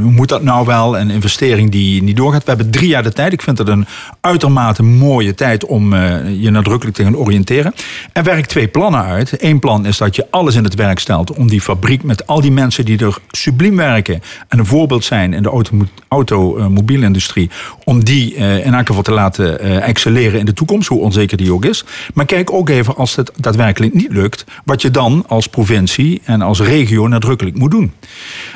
hoe 0.00 0.10
moet 0.10 0.28
dat 0.28 0.42
nou 0.42 0.66
wel? 0.66 0.98
Een 0.98 1.10
investering 1.10 1.70
die 1.70 2.02
niet 2.02 2.16
doorgaat. 2.16 2.44
We 2.44 2.48
hebben 2.48 2.70
drie 2.70 2.88
jaar 2.88 3.02
de 3.02 3.12
tijd. 3.12 3.32
Ik 3.32 3.42
vind 3.42 3.58
het 3.58 3.68
een 3.68 3.86
uitermate 4.20 4.82
mooie 4.82 5.34
tijd 5.34 5.64
om 5.64 5.94
je 6.24 6.50
nadrukkelijk 6.50 6.96
te 6.96 7.02
gaan 7.02 7.16
oriënteren. 7.16 7.74
En 8.12 8.24
werk 8.24 8.46
twee 8.46 8.68
plannen 8.68 9.04
uit. 9.04 9.42
Eén 9.42 9.58
plan 9.58 9.86
is 9.86 9.98
dat 9.98 10.16
je 10.16 10.26
alles 10.30 10.54
in 10.54 10.64
het 10.64 10.74
werk 10.74 10.98
stelt 10.98 11.32
om 11.32 11.48
die 11.48 11.60
fabriek 11.60 12.02
met 12.02 12.26
al 12.26 12.40
die 12.40 12.52
mensen 12.52 12.84
die 12.84 12.98
er 12.98 13.18
subliem 13.30 13.76
werken 13.76 14.22
en 14.48 14.58
een 14.58 14.66
voorbeeld 14.66 15.04
zijn 15.04 15.34
in 15.34 15.42
de 15.42 15.48
automo- 15.48 15.84
automobielindustrie, 16.08 17.50
om 17.84 18.04
die 18.04 18.34
in 18.34 18.74
elk 18.74 18.86
geval 18.86 19.02
te 19.02 19.12
laten 19.12 19.60
excelleren 19.82 20.38
in 20.38 20.46
de 20.46 20.52
toekomst, 20.52 20.88
hoe 20.88 21.00
onzeker 21.00 21.36
die 21.36 21.52
ook 21.52 21.64
is. 21.64 21.84
Maar 22.14 22.24
kijk 22.26 22.52
ook 22.52 22.68
even 22.68 22.96
als 22.96 23.16
het 23.16 23.32
daadwerkelijk 23.42 23.94
niet 23.94 24.12
lukt, 24.12 24.44
wat 24.64 24.82
je 24.82 24.90
dan 24.90 25.24
als 25.28 25.46
provincie 25.46 26.20
en 26.24 26.42
als 26.42 26.60
regio 26.60 27.08
nadrukkelijk 27.08 27.56
moet 27.56 27.70
doen. 27.70 27.92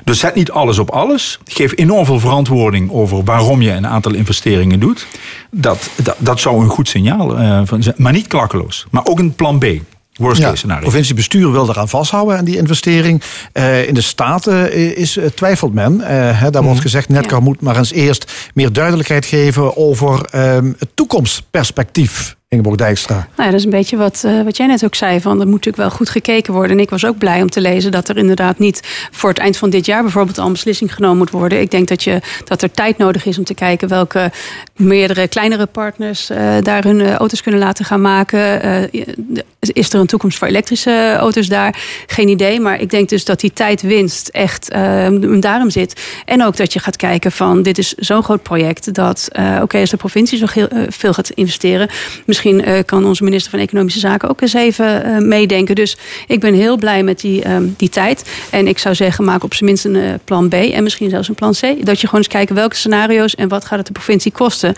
Dus 0.04 0.18
zet 0.18 0.34
niet 0.34 0.50
alles 0.50 0.78
op 0.78 0.90
alles. 0.90 1.38
Geef 1.44 1.72
enorm 1.76 2.04
veel 2.04 2.20
verantwoording 2.20 2.90
over 2.90 3.24
waarom 3.24 3.62
je 3.62 3.70
een 3.70 3.86
aantal 3.86 4.14
investeringen 4.14 4.80
doet. 4.80 5.06
Dat, 5.50 5.90
dat, 6.02 6.16
dat 6.18 6.40
zou 6.40 6.62
een 6.62 6.68
goed 6.68 6.88
signaal 6.88 7.38
eh, 7.38 7.60
van 7.64 7.82
zijn. 7.82 7.94
Maar 7.98 8.12
niet 8.12 8.26
klakkeloos. 8.26 8.86
Maar 8.90 9.06
ook 9.06 9.18
een 9.18 9.34
plan 9.34 9.58
B. 9.58 9.64
Worst 10.14 10.38
Ja, 10.40 10.44
case 10.44 10.56
scenario. 10.56 10.82
provinciebestuur 10.82 11.52
wil 11.52 11.68
eraan 11.68 11.88
vasthouden 11.88 12.36
aan 12.36 12.44
die 12.44 12.56
investering. 12.56 13.22
Eh, 13.52 13.88
in 13.88 13.94
de 13.94 14.00
Staten 14.00 14.72
eh, 14.72 14.96
is, 14.96 15.18
twijfelt 15.34 15.74
men. 15.74 16.00
Eh, 16.00 16.40
hè, 16.40 16.50
daar 16.50 16.62
wordt 16.62 16.80
gezegd, 16.80 17.08
Netcar 17.08 17.42
moet 17.42 17.60
maar 17.60 17.76
eens 17.76 17.92
eerst 17.92 18.50
meer 18.54 18.72
duidelijkheid 18.72 19.26
geven 19.26 19.76
over 19.76 20.24
ehm, 20.24 20.72
het 20.78 20.88
toekomstperspectief. 20.94 22.36
Ingeborg. 22.54 22.72
Nou 23.36 23.48
ja, 23.48 23.50
dat 23.50 23.54
is 23.54 23.64
een 23.64 23.70
beetje 23.70 23.96
wat, 23.96 24.22
eh, 24.24 24.42
wat 24.42 24.56
jij 24.56 24.66
net 24.66 24.84
ook 24.84 24.94
zei. 24.94 25.20
Van, 25.20 25.30
er 25.30 25.46
moet 25.46 25.54
natuurlijk 25.54 25.76
wel 25.76 25.90
goed 25.90 26.08
gekeken 26.08 26.52
worden. 26.52 26.70
En 26.76 26.82
ik 26.82 26.90
was 26.90 27.04
ook 27.04 27.18
blij 27.18 27.42
om 27.42 27.50
te 27.50 27.60
lezen 27.60 27.90
dat 27.90 28.08
er 28.08 28.16
inderdaad 28.16 28.58
niet 28.58 28.80
voor 29.10 29.28
het 29.28 29.38
eind 29.38 29.56
van 29.56 29.70
dit 29.70 29.86
jaar 29.86 30.02
bijvoorbeeld 30.02 30.38
al 30.38 30.46
een 30.46 30.52
beslissing 30.52 30.94
genomen 30.94 31.16
moet 31.16 31.30
worden. 31.30 31.60
Ik 31.60 31.70
denk 31.70 31.88
dat, 31.88 32.02
je, 32.04 32.20
dat 32.44 32.62
er 32.62 32.70
tijd 32.70 32.98
nodig 32.98 33.24
is 33.24 33.38
om 33.38 33.44
te 33.44 33.54
kijken 33.54 33.88
welke 33.88 34.30
meerdere 34.76 35.28
kleinere 35.28 35.66
partners 35.66 36.30
eh, 36.30 36.54
daar 36.62 36.84
hun 36.84 37.00
eh, 37.00 37.14
auto's 37.14 37.42
kunnen 37.42 37.60
laten 37.60 37.84
gaan 37.84 38.00
maken. 38.00 38.42
Is 39.60 39.92
er 39.92 40.00
een 40.00 40.06
toekomst 40.06 40.38
voor 40.38 40.48
elektrische 40.48 41.14
auto's 41.18 41.48
daar? 41.48 41.82
Geen 42.06 42.28
idee. 42.28 42.60
Maar 42.60 42.80
ik 42.80 42.90
denk 42.90 43.08
dus 43.08 43.24
dat 43.24 43.40
die 43.40 43.52
tijdwinst 43.52 44.28
echt 44.28 44.70
daarom 45.40 45.70
zit. 45.70 46.02
En 46.24 46.44
ook 46.44 46.56
dat 46.56 46.72
je 46.72 46.78
gaat 46.78 46.96
kijken 46.96 47.32
van 47.32 47.62
dit 47.62 47.78
is 47.78 47.94
zo'n 47.94 48.22
groot 48.22 48.42
project 48.42 48.94
dat 48.94 49.28
oké, 49.62 49.78
als 49.78 49.90
de 49.90 49.96
provincie 49.96 50.38
zo 50.38 50.46
veel 50.88 51.12
gaat 51.12 51.30
investeren, 51.30 51.88
misschien 52.26 52.43
eh, 52.52 52.78
kan 52.86 53.06
onze 53.06 53.24
minister 53.24 53.50
van 53.50 53.60
Economische 53.60 53.98
Zaken 53.98 54.28
ook 54.28 54.40
eens 54.40 54.54
even 54.54 55.04
eh, 55.04 55.18
meedenken. 55.18 55.74
Dus 55.74 55.96
ik 56.26 56.40
ben 56.40 56.54
heel 56.54 56.76
blij 56.76 57.02
met 57.02 57.20
die, 57.20 57.42
ehm, 57.42 57.64
die 57.76 57.88
tijd. 57.88 58.30
En 58.50 58.66
ik 58.66 58.78
zou 58.78 58.94
zeggen, 58.94 59.24
maak 59.24 59.44
op 59.44 59.54
zijn 59.54 59.64
minst 59.70 59.84
een 59.84 59.96
eh, 59.96 60.14
plan 60.24 60.48
B 60.48 60.54
en 60.54 60.82
misschien 60.82 61.10
zelfs 61.10 61.28
een 61.28 61.34
plan 61.34 61.52
C. 61.52 61.60
Dat 61.60 62.00
je 62.00 62.06
gewoon 62.06 62.20
eens 62.20 62.28
kijkt 62.32 62.52
welke 62.52 62.76
scenario's 62.76 63.34
en 63.34 63.48
wat 63.48 63.64
gaat 63.64 63.78
het 63.78 63.86
de 63.86 63.92
provincie 63.92 64.32
kosten. 64.32 64.74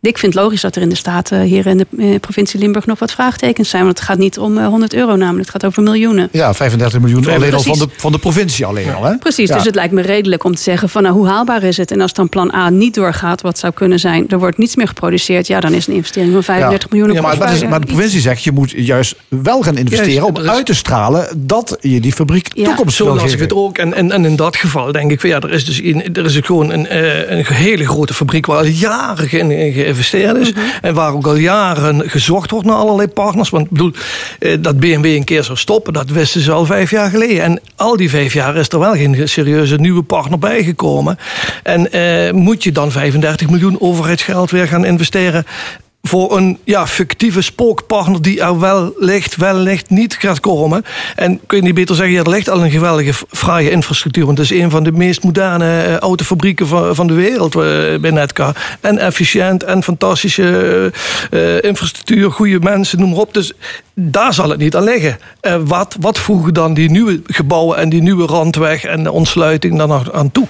Ik 0.00 0.18
vind 0.18 0.34
het 0.34 0.42
logisch 0.42 0.60
dat 0.60 0.76
er 0.76 0.82
in 0.82 0.88
de 0.88 0.94
Staten, 0.94 1.40
hier 1.40 1.66
in 1.66 1.76
de 1.78 1.86
eh, 1.98 2.20
provincie 2.20 2.58
Limburg, 2.60 2.86
nog 2.86 2.98
wat 2.98 3.12
vraagtekens 3.12 3.68
zijn. 3.68 3.84
Want 3.84 3.98
het 3.98 4.06
gaat 4.06 4.18
niet 4.18 4.38
om 4.38 4.58
eh, 4.58 4.66
100 4.66 4.94
euro 4.94 5.16
namelijk, 5.16 5.38
het 5.40 5.50
gaat 5.50 5.64
over 5.64 5.82
miljoenen. 5.82 6.28
Ja, 6.32 6.54
35 6.54 7.00
miljoen 7.00 7.26
alleen 7.28 7.54
al 7.54 7.62
van 7.62 7.78
de, 7.78 7.88
van 7.96 8.12
de 8.12 8.18
provincie 8.18 8.66
alleen 8.66 8.94
al. 8.94 9.04
Hè? 9.04 9.16
Precies, 9.16 9.48
Ja. 9.48 9.54
dus 9.56 9.64
het 9.64 9.74
lijkt 9.74 9.92
me 9.92 10.02
redelijk 10.02 10.44
om 10.44 10.54
te 10.54 10.62
zeggen 10.62 10.88
van 10.88 11.02
nou, 11.02 11.14
hoe 11.14 11.26
haalbaar 11.26 11.62
is 11.62 11.76
het? 11.76 11.90
En 11.90 12.00
als 12.00 12.12
dan 12.12 12.28
plan 12.28 12.54
A 12.54 12.70
niet 12.70 12.94
doorgaat, 12.94 13.40
wat 13.40 13.58
zou 13.58 13.72
kunnen 13.72 13.98
zijn, 14.00 14.28
er 14.28 14.38
wordt 14.38 14.58
niets 14.58 14.76
meer 14.76 14.88
geproduceerd, 14.88 15.46
ja, 15.46 15.60
dan 15.60 15.72
is 15.72 15.86
een 15.86 15.94
investering 15.94 16.32
van 16.32 16.42
35 16.42 16.90
miljoen. 16.90 17.12
Ja, 17.12 17.20
maar, 17.22 17.38
maar, 17.38 17.52
is- 17.52 17.64
maar 17.64 17.80
de 17.80 17.86
provincie 17.86 18.20
zegt, 18.20 18.44
je 18.44 18.52
moet 18.52 18.70
juist 18.70 19.14
wel 19.28 19.62
gaan 19.62 19.76
investeren 19.76 20.12
Juist, 20.12 20.28
om 20.38 20.42
is- 20.44 20.48
uit 20.50 20.66
te 20.66 20.74
stralen 20.74 21.28
dat 21.46 21.76
je 21.80 22.00
die 22.00 22.12
fabriek 22.12 22.48
toekomst 22.48 22.96
Zo 22.96 23.14
las 23.14 23.32
ik 23.32 23.38
het 23.40 23.52
ook. 23.54 23.78
En, 23.78 23.94
en, 23.94 24.12
en 24.12 24.24
in 24.24 24.36
dat 24.36 24.56
geval 24.56 24.92
denk 24.92 25.10
ik, 25.10 25.20
van, 25.20 25.30
ja, 25.30 25.40
er 25.40 25.52
is 25.52 25.64
dus 25.64 25.82
een, 25.82 26.14
er 26.14 26.24
is 26.24 26.36
gewoon 26.42 26.70
een, 26.70 26.86
eh, 26.86 27.30
een 27.38 27.44
hele 27.46 27.86
grote 27.86 28.14
fabriek 28.14 28.46
waar 28.46 28.58
al 28.58 28.64
jaren 28.64 29.30
in, 29.32 29.50
in 29.50 29.86
geïnvesteerd 30.02 30.36
is. 30.36 30.62
En 30.82 30.94
waar 30.94 31.12
ook 31.12 31.26
al 31.26 31.36
jaren 31.36 32.10
gezocht 32.10 32.50
wordt 32.50 32.66
naar 32.66 32.76
allerlei 32.76 33.08
partners. 33.08 33.50
Want 33.50 33.64
ik 33.64 33.70
bedoel, 33.70 33.92
eh, 34.38 34.56
dat 34.60 34.80
BMW 34.80 35.04
een 35.04 35.24
keer 35.24 35.44
zou 35.44 35.58
stoppen, 35.58 35.92
dat 35.92 36.10
wisten 36.10 36.40
ze 36.40 36.52
al 36.52 36.66
vijf 36.66 36.90
jaar 36.90 37.10
geleden. 37.10 37.42
En 37.42 37.60
al 37.76 37.96
die 37.96 38.10
vijf 38.10 38.32
jaar 38.32 38.56
is 38.56 38.68
er 38.68 38.78
wel 38.78 38.94
geen 38.94 39.28
serieuze 39.28 39.76
nieuwe 39.76 40.02
partner 40.02 40.38
bijgekomen. 40.38 41.18
En 41.62 41.92
eh, 41.92 42.32
moet 42.32 42.62
je 42.62 42.72
dan 42.72 42.90
35 42.90 43.50
miljoen 43.50 43.80
overheidsgeld 43.80 44.50
weer 44.50 44.68
gaan 44.68 44.84
investeren 44.84 45.44
voor 46.08 46.36
een 46.36 46.58
ja, 46.64 46.86
fictieve 46.86 47.42
spookpartner 47.42 48.22
die 48.22 48.40
er 48.40 48.60
wellicht, 48.60 49.36
wellicht 49.36 49.90
niet 49.90 50.14
gaat 50.14 50.40
komen. 50.40 50.84
En 51.16 51.40
kun 51.46 51.56
je 51.56 51.64
niet 51.64 51.74
beter 51.74 51.94
zeggen, 51.94 52.16
er 52.16 52.30
ligt 52.30 52.48
al 52.48 52.64
een 52.64 52.70
geweldige 52.70 53.12
fraaie 53.30 53.70
infrastructuur. 53.70 54.26
Want 54.26 54.38
het 54.38 54.50
is 54.50 54.60
een 54.60 54.70
van 54.70 54.84
de 54.84 54.92
meest 54.92 55.22
moderne 55.22 55.82
eh, 55.82 55.96
autofabrieken 55.96 56.66
van, 56.66 56.94
van 56.94 57.06
de 57.06 57.14
wereld 57.14 57.54
eh, 57.54 57.62
bij 58.00 58.10
Netcar. 58.10 58.78
En 58.80 58.98
efficiënt 58.98 59.64
en 59.64 59.82
fantastische 59.82 60.92
eh, 61.30 61.62
infrastructuur, 61.62 62.30
goede 62.30 62.58
mensen, 62.60 62.98
noem 62.98 63.10
maar 63.10 63.18
op. 63.18 63.34
Dus 63.34 63.52
daar 63.94 64.34
zal 64.34 64.50
het 64.50 64.58
niet 64.58 64.76
aan 64.76 64.84
liggen. 64.84 65.18
Wat, 65.64 65.96
wat 66.00 66.18
voegen 66.18 66.54
dan 66.54 66.74
die 66.74 66.90
nieuwe 66.90 67.20
gebouwen 67.26 67.78
en 67.78 67.88
die 67.88 68.02
nieuwe 68.02 68.26
randweg 68.26 68.84
en 68.84 69.02
de 69.02 69.12
ontsluiting 69.12 69.78
dan 69.78 70.12
aan 70.12 70.32
toe? 70.32 70.46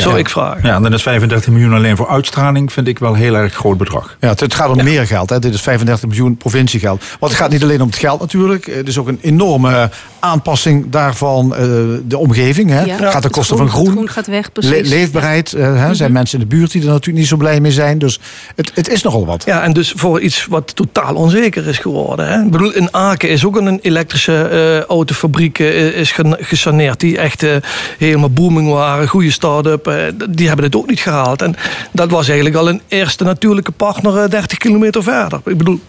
Zou 0.00 0.18
ik 0.18 0.28
vragen. 0.28 0.68
Ja, 0.68 0.74
en 0.74 0.82
dan 0.82 0.92
is 0.92 1.02
35 1.02 1.52
miljoen 1.52 1.72
alleen 1.72 1.96
voor 1.96 2.08
uitstraling, 2.08 2.72
vind 2.72 2.88
ik 2.88 2.98
wel 2.98 3.10
een 3.10 3.18
heel 3.18 3.34
erg 3.34 3.54
groot 3.54 3.78
bedrag. 3.78 4.16
Ja, 4.20 4.28
het, 4.28 4.40
het 4.40 4.54
gaat 4.54 4.68
om 4.68 4.84
meer 4.84 5.06
geld. 5.06 5.30
Hè. 5.30 5.38
Dit 5.38 5.54
is 5.54 5.60
35 5.60 6.08
miljoen 6.08 6.36
provinciegeld. 6.36 7.04
Want 7.20 7.32
het 7.32 7.40
gaat 7.40 7.50
niet 7.50 7.62
alleen 7.62 7.80
om 7.80 7.86
het 7.86 7.96
geld 7.96 8.20
natuurlijk. 8.20 8.66
Het 8.66 8.88
is 8.88 8.98
ook 8.98 9.08
een 9.08 9.18
enorme 9.22 9.90
aanpassing 10.20 10.90
daarvan. 10.90 11.54
eh, 11.54 11.60
de 12.04 12.18
omgeving. 12.18 12.70
Hè. 12.70 12.82
Ja. 12.84 12.96
Gaat 12.96 13.12
ten 13.12 13.22
Het 13.22 13.32
koste 13.32 13.54
groen- 13.54 13.68
van 13.68 13.76
groen. 13.76 13.84
het 13.86 13.94
groen 13.94 14.08
gaat 14.08 14.26
weg, 14.26 14.52
precies. 14.52 14.70
Le- 14.88 14.88
leefbaarheid. 14.96 15.52
eh, 15.52 15.62
hè. 15.62 15.88
Er 15.88 15.96
zijn 15.96 16.12
mensen 16.12 16.40
in 16.40 16.48
de 16.48 16.56
buurt 16.56 16.70
die 16.72 16.80
er 16.80 16.86
natuurlijk 16.86 17.18
niet 17.18 17.26
zo 17.26 17.36
blij 17.36 17.60
mee 17.60 17.72
zijn. 17.72 17.98
Dus 17.98 18.20
het, 18.56 18.70
het 18.74 18.88
is 18.88 19.02
nogal 19.02 19.26
wat. 19.26 19.44
Ja, 19.44 19.62
en 19.62 19.72
dus 19.72 19.92
voor 19.96 20.20
iets 20.20 20.46
wat 20.46 20.74
totaal 20.76 21.14
onzeker 21.14 21.66
is 21.66 21.78
geworden. 21.78 22.28
Hè? 22.28 22.42
Ik 22.42 22.50
bedoel, 22.50 22.72
in 22.74 22.94
Aken 22.94 23.28
is 23.28 23.44
ook 23.44 23.56
een 23.56 23.78
elektrische 23.82 24.42
eh, 24.42 24.80
autofabriek 24.84 25.58
eh, 25.58 25.86
is 25.86 26.14
gesaneerd. 26.38 27.00
Die 27.00 27.18
echt 27.18 27.42
eh, 27.42 27.56
helemaal 27.98 28.30
booming 28.30 28.68
waren. 28.70 29.08
Goede 29.08 29.30
start-up. 29.30 29.86
eh, 29.86 29.94
die 30.30 30.46
hebben 30.46 30.64
het 30.64 30.76
ook 30.76 30.88
niet 30.88 31.00
gehaald. 31.00 31.42
En 31.42 31.54
dat 31.92 32.10
was 32.10 32.26
eigenlijk 32.26 32.56
al 32.56 32.68
een 32.68 32.80
eerste 32.88 33.24
natuurlijke 33.24 33.72
partner 33.72 34.16
eh, 34.22 34.30
30 34.30 34.58
kilometer 34.58 35.02
verder. 35.02 35.40
Ik 35.44 35.58
bedoel... 35.58 35.80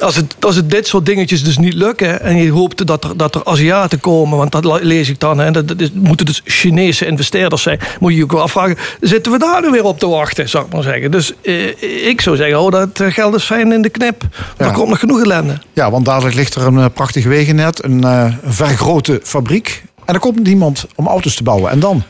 als 0.00 0.16
het, 0.16 0.36
als 0.40 0.56
het 0.56 0.70
dit 0.70 0.86
soort 0.86 1.06
dingetjes 1.06 1.44
dus 1.44 1.58
niet 1.58 1.74
lukken 1.74 2.20
en 2.20 2.36
je 2.36 2.50
hoopt 2.50 2.86
dat 2.86 3.04
er, 3.04 3.16
dat 3.16 3.34
er 3.34 3.44
Aziaten 3.44 4.00
komen, 4.00 4.38
want 4.38 4.52
dat 4.52 4.82
lees 4.82 5.08
ik 5.08 5.20
dan, 5.20 5.38
hè, 5.38 5.50
dat, 5.50 5.90
moeten 5.92 6.26
dus 6.26 6.40
Chinese 6.44 7.06
investeerders 7.06 7.62
zijn, 7.62 7.80
moet 8.00 8.10
je 8.10 8.16
je 8.16 8.24
ook 8.24 8.32
wel 8.32 8.42
afvragen, 8.42 8.76
zitten 9.00 9.32
we 9.32 9.38
daar 9.38 9.62
nu 9.62 9.70
weer 9.70 9.84
op 9.84 9.98
te 9.98 10.08
wachten, 10.08 10.48
zou 10.48 10.64
ik 10.64 10.72
maar 10.72 10.82
zeggen. 10.82 11.10
Dus 11.10 11.32
eh, 11.42 12.08
ik 12.08 12.20
zou 12.20 12.36
zeggen, 12.36 12.60
oh, 12.60 12.70
dat 12.70 13.00
eh, 13.00 13.12
geld 13.12 13.34
is 13.34 13.44
fijn 13.44 13.72
in 13.72 13.82
de 13.82 13.88
knip. 13.88 14.22
Er 14.56 14.72
komt 14.72 14.88
nog 14.88 14.98
genoeg 14.98 15.20
ellende. 15.20 15.58
Ja, 15.72 15.90
want 15.90 16.04
dadelijk 16.04 16.34
ligt 16.34 16.54
er 16.54 16.66
een 16.66 16.78
eh, 16.78 16.86
prachtig 16.94 17.24
wegennet. 17.24 17.84
Een, 17.84 18.02
een 18.02 18.38
vergrote 18.44 19.20
fabriek. 19.22 19.82
En 20.04 20.14
er 20.14 20.20
komt 20.20 20.42
niemand 20.42 20.86
om 20.94 21.06
auto's 21.06 21.34
te 21.34 21.42
bouwen. 21.42 21.70
En 21.70 21.80
dan? 21.80 22.02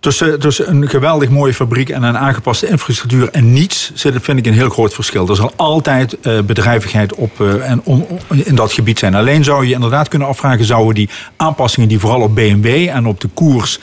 Tussen, 0.00 0.40
tussen 0.40 0.68
een 0.68 0.88
geweldig 0.88 1.28
mooie 1.28 1.54
fabriek 1.54 1.88
en 1.88 2.02
een 2.02 2.18
aangepaste 2.18 2.68
infrastructuur 2.68 3.28
en 3.30 3.52
niets 3.52 3.90
zit, 3.94 4.14
vind 4.20 4.38
ik 4.38 4.46
een 4.46 4.52
heel 4.52 4.68
groot 4.68 4.94
verschil. 4.94 5.28
Er 5.28 5.36
zal 5.36 5.52
altijd 5.56 6.20
eh, 6.20 6.40
bedrijvigheid 6.40 7.14
op, 7.14 7.40
eh, 7.40 7.70
en 7.70 7.80
om, 7.84 8.06
in 8.28 8.54
dat 8.54 8.72
gebied 8.72 8.98
zijn. 8.98 9.14
Alleen 9.14 9.44
zou 9.44 9.66
je 9.66 9.74
inderdaad 9.74 10.08
kunnen 10.08 10.28
afvragen, 10.28 10.64
zouden 10.64 10.94
die 10.94 11.08
aanpassingen 11.36 11.88
die 11.88 11.98
vooral 11.98 12.20
op 12.20 12.34
BMW 12.34 12.88
en 12.88 13.06
op 13.06 13.20
de 13.20 13.28
koers 13.34 13.78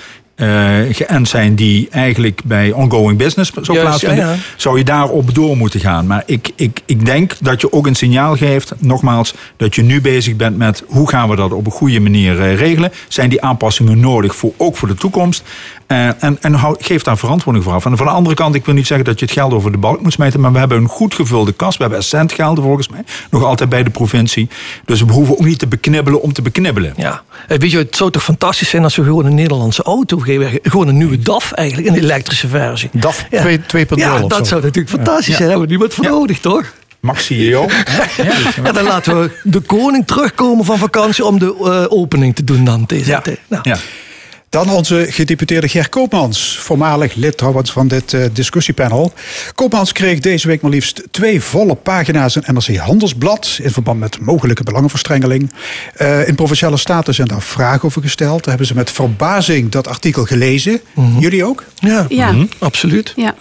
geënt 0.92 1.28
zijn 1.28 1.56
die 1.56 1.88
eigenlijk 1.92 2.42
bij 2.44 2.72
ongoing 2.72 3.18
business 3.18 3.52
zo 3.62 3.74
plaatsvinden, 3.74 4.26
ja, 4.26 4.32
ja. 4.32 4.38
zou 4.56 4.78
je 4.78 4.84
daarop 4.84 5.34
door 5.34 5.58
moeten 5.58 5.80
gaan. 5.80 6.08
Maar 6.08 6.24
ik, 6.26 6.52
ik, 6.56 6.82
ik 6.86 7.06
denk 7.06 7.34
dat 7.40 7.62
je 7.62 7.72
ook 7.72 7.88
een 7.88 7.96
signaal 7.96 8.36
geeft, 8.36 8.74
nogmaals, 8.80 9.34
dat 9.58 9.76
je 9.76 9.82
nu 9.82 10.02
bezig 10.02 10.36
bent 10.36 10.58
met 10.58 10.84
hoe 10.88 11.10
gaan 11.10 11.30
we 11.30 11.36
dat 11.36 11.52
op 11.52 11.66
een 11.66 11.72
goede 11.72 12.00
manier 12.00 12.42
eh, 12.42 12.56
regelen. 12.56 12.92
Zijn 13.08 13.30
die 13.30 13.42
aanpassingen 13.42 14.00
nodig, 14.00 14.36
voor, 14.36 14.52
ook 14.58 14.78
voor 14.78 14.88
de 14.88 14.96
toekomst? 14.96 15.44
Eh, 15.88 16.24
en 16.24 16.38
en 16.42 16.54
hou, 16.54 16.76
geef 16.80 17.04
daar 17.04 17.18
verantwoording 17.18 17.66
voor 17.66 17.74
af. 17.74 17.86
En 17.86 17.98
van 17.98 18.06
de 18.06 18.12
andere 18.12 18.36
kant, 18.36 18.56
ik 18.56 18.66
wil 18.66 18.74
niet 18.74 18.88
zeggen 18.88 19.06
dat 19.06 19.20
je 19.20 19.26
het 19.26 19.34
geld 19.34 19.54
over 19.54 19.72
de 19.72 19.78
balk 19.78 20.02
moet 20.02 20.14
smijten, 20.14 20.40
maar 20.40 20.52
we 20.52 20.60
hebben 20.60 20.78
een 20.78 20.88
goed 20.88 21.14
gevulde 21.14 21.52
kas. 21.52 21.78
We 21.78 21.84
hebben 21.84 22.04
centgelden 22.04 22.64
volgens 22.64 22.90
mij, 22.90 23.04
nog 23.30 23.44
altijd 23.44 23.70
bij 23.70 23.84
de 23.84 23.90
provincie. 23.90 24.50
Dus 24.86 25.02
we 25.02 25.12
hoeven 25.12 25.34
ook 25.34 25.46
niet 25.46 25.60
te 25.60 25.68
beknibbelen 25.68 26.22
om 26.22 26.34
te 26.34 26.42
beknibbelen. 26.42 26.94
Ja. 26.98 27.24
Eh, 27.48 27.58
Weet 27.58 27.72
je, 27.72 27.78
het 27.78 27.96
zou 27.96 28.12
toch 28.12 28.24
fantastisch 28.24 28.70
zijn 28.70 28.84
als 28.84 28.96
we 28.96 29.04
gewoon 29.04 29.26
een 29.26 29.36
Nederlandse 29.36 29.84
auto 29.84 30.18
Gewoon 30.64 30.88
een 30.88 30.98
nieuwe 30.98 31.20
DAF 31.20 31.52
eigenlijk, 31.52 31.88
een 31.88 31.96
elektrische 31.96 32.48
versie. 32.48 32.90
DAF 32.94 33.26
Ja. 33.30 33.44
2.0 33.44 33.96
Ja, 33.96 34.20
dat 34.20 34.38
zo. 34.38 34.44
zou 34.44 34.62
natuurlijk 34.62 34.96
fantastisch 34.96 35.28
Ja. 35.28 35.36
zijn. 35.36 35.50
Daar 35.50 35.58
hebben 35.60 35.62
we 35.68 35.68
niemand 35.74 35.94
voor 35.94 36.06
nodig, 36.06 36.40
toch? 36.40 36.74
Max 37.00 37.26
CEO. 37.26 37.68
Ja, 38.64 38.72
dan 38.72 38.84
laten 38.84 39.22
we 39.22 39.32
de 39.44 39.60
koning 39.60 40.08
terugkomen 40.08 40.66
van 40.66 40.78
vakantie 40.78 41.26
om 41.26 41.40
de 41.40 41.56
eh, 41.64 41.98
opening 41.98 42.36
te 42.36 42.44
doen 42.44 42.64
dan 42.64 42.84
deze 42.88 43.20
tijd. 43.24 43.40
Nou, 43.48 43.62
Ja. 43.70 43.78
Dan 44.56 44.70
onze 44.70 45.06
gedeputeerde 45.10 45.68
Ger 45.68 45.90
Koopmans, 45.90 46.58
voormalig 46.60 47.14
lid 47.16 47.38
trouwens 47.38 47.72
van 47.72 47.88
dit 47.88 48.14
eh, 48.14 48.26
discussiepanel. 48.34 49.14
Koopmans 49.56 49.92
kreeg 49.92 50.20
deze 50.20 50.48
week 50.48 50.62
maar 50.62 50.72
liefst 50.72 51.04
twee 51.12 51.42
volle 51.42 51.76
pagina's 51.76 52.36
in 52.36 52.44
NRC 52.54 52.76
Handelsblad 52.78 53.60
in 53.62 53.72
verband 53.72 54.00
met 54.00 54.20
mogelijke 54.20 54.64
belangenverstrengeling. 54.64 55.52
Eh, 55.96 56.28
in 56.28 56.36
Provinciale 56.36 56.78
Staten 56.78 57.14
zijn 57.14 57.28
daar 57.28 57.42
vragen 57.42 57.84
over 57.84 58.02
gesteld. 58.02 58.38
Daar 58.40 58.48
hebben 58.50 58.68
ze 58.68 58.74
met 58.76 58.92
verbazing 58.92 59.72
dat 59.72 59.88
artikel 59.88 60.24
gelezen. 60.26 60.82
Jullie 61.20 61.46
ook? 61.46 61.64
Ja, 61.76 62.06
Ja. 62.10 62.32
Mhm. 62.32 62.46
absoluut. 62.60 63.14
Ja. 63.16 63.36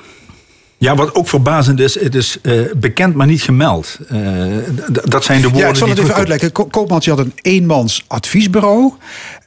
Ja, 0.79 0.95
wat 0.95 1.15
ook 1.15 1.29
verbazend 1.29 1.81
is, 1.81 2.01
het 2.01 2.15
is 2.15 2.39
eh, 2.43 2.53
bekend 2.77 3.15
maar 3.15 3.27
niet 3.27 3.43
gemeld. 3.43 3.99
Eh, 4.09 4.19
dat 5.05 5.25
zijn 5.25 5.41
de 5.41 5.47
woorden 5.49 5.63
Ja, 5.65 5.69
ik 5.69 5.77
zal 5.77 5.89
het 5.89 5.99
even 5.99 6.15
uitleggen. 6.15 6.53
Ko- 6.53 6.67
Koopmans 6.67 7.07
had 7.07 7.19
een 7.19 7.33
eenmans 7.43 8.05
adviesbureau. 8.07 8.93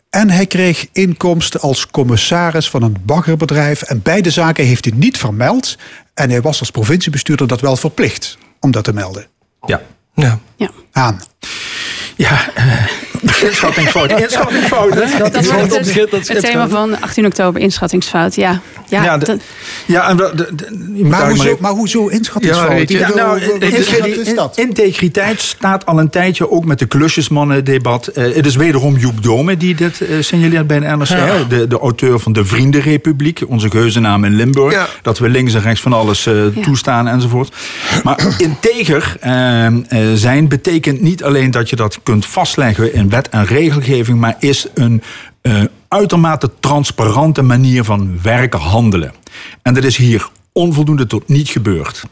En 0.10 0.30
hij 0.30 0.46
kreeg 0.46 0.88
inkomsten 0.92 1.60
als 1.60 1.88
commissaris 1.88 2.70
van 2.70 2.84
een 2.84 2.98
baggerbedrijf. 3.02 3.82
En 3.82 4.02
beide 4.02 4.30
zaken 4.30 4.66
heeft 4.66 4.86
hij 4.86 4.94
niet 4.98 5.18
vermeld. 5.18 5.78
En 6.14 6.30
hij 6.30 6.42
was 6.42 6.60
als 6.60 6.72
provinciebestuurder 6.72 7.48
dat 7.48 7.62
wel 7.62 7.76
verplicht 7.76 8.38
om 8.60 8.72
dat 8.72 8.84
te 8.84 8.94
melden. 8.94 9.28
Ja. 9.66 9.82
Ja. 10.14 10.40
Ja. 10.56 10.70
Aan. 10.92 11.22
Ja, 12.16 12.54
eh, 12.56 12.86
inschattingsfout. 13.22 14.12
Inschattingsfout, 14.22 14.94
hè? 14.94 15.18
Dat 15.18 15.34
dus 15.34 16.28
het 16.28 16.40
thema 16.40 16.68
van 16.70 17.02
18 17.02 17.26
oktober, 17.26 17.62
inschattingsfout. 17.62 18.36
Ja, 18.36 18.62
ja, 18.90 19.04
Ja, 19.04 19.18
de- 19.18 19.26
dat- 19.26 19.40
Ja, 19.86 20.10
en 20.10 20.18
wel, 20.18 20.36
de, 20.36 20.50
de- 20.56 20.68
je 20.96 21.04
moet 21.04 21.10
Maar 21.12 21.30
hoezo, 21.30 21.58
maar 21.60 21.72
hoezo 21.72 22.08
inschattingsfout? 22.08 22.70
Ja, 22.70 22.76
weet 22.76 22.90
je, 22.90 22.98
Ik 22.98 23.06
bedoel, 23.06 23.26
nou, 23.26 23.40
is 24.20 24.36
dat? 24.36 24.58
Integriteit 24.58 25.42
staat 25.42 25.86
al 25.86 26.00
een 26.00 26.10
tijdje 26.10 26.52
ook 26.52 26.66
met 26.66 26.80
de 26.80 26.86
klusjesmannen-debat. 26.86 28.08
Eh, 28.08 28.34
het 28.36 28.46
is 28.46 28.56
wederom 28.56 28.98
Joep 28.98 29.24
Dome 29.24 29.58
die 29.58 29.76
dit 29.76 30.02
eh, 30.02 30.08
signaleert 30.20 30.68
bij 30.68 30.80
de 30.80 30.86
NRC. 30.86 31.50
De, 31.50 31.68
de 31.68 31.80
auteur 31.80 32.20
van 32.20 32.34
de 32.34 32.46
Vriendenrepubliek, 32.46 33.42
onze 33.48 33.70
geuzennaam 33.70 34.24
in 34.26 34.36
Limburg. 34.36 35.00
Dat 35.02 35.20
we 35.20 35.30
links 35.30 35.54
en 35.54 35.62
rechts 35.62 35.82
van 35.82 35.94
alles 35.94 36.26
eh, 36.26 36.34
toestaan 36.62 37.08
enzovoort. 37.08 37.56
Maar 38.04 38.36
integer 38.38 39.16
eh, 39.20 39.66
eh, 39.66 39.74
zijn 40.16 40.48
betekent 40.48 41.02
niet 41.02 41.24
alleen 41.24 41.52
dat 41.52 41.70
je 41.70 41.76
dat 41.76 42.00
kunt 42.04 42.26
vastleggen 42.26 42.94
in 42.94 43.07
wet 43.10 43.30
en 43.30 43.46
regelgeving, 43.46 44.20
maar 44.20 44.36
is 44.40 44.68
een 44.74 45.02
eh, 45.42 45.62
uitermate 45.88 46.52
transparante 46.60 47.42
manier 47.42 47.84
van 47.84 48.22
werken, 48.22 48.60
handelen. 48.60 49.14
En 49.62 49.74
dat 49.74 49.84
is 49.84 49.98
hier 49.98 50.30
onvoldoende 50.52 51.08
tot 51.08 51.28
niet 51.28 51.50
gebeurd. 51.50 52.04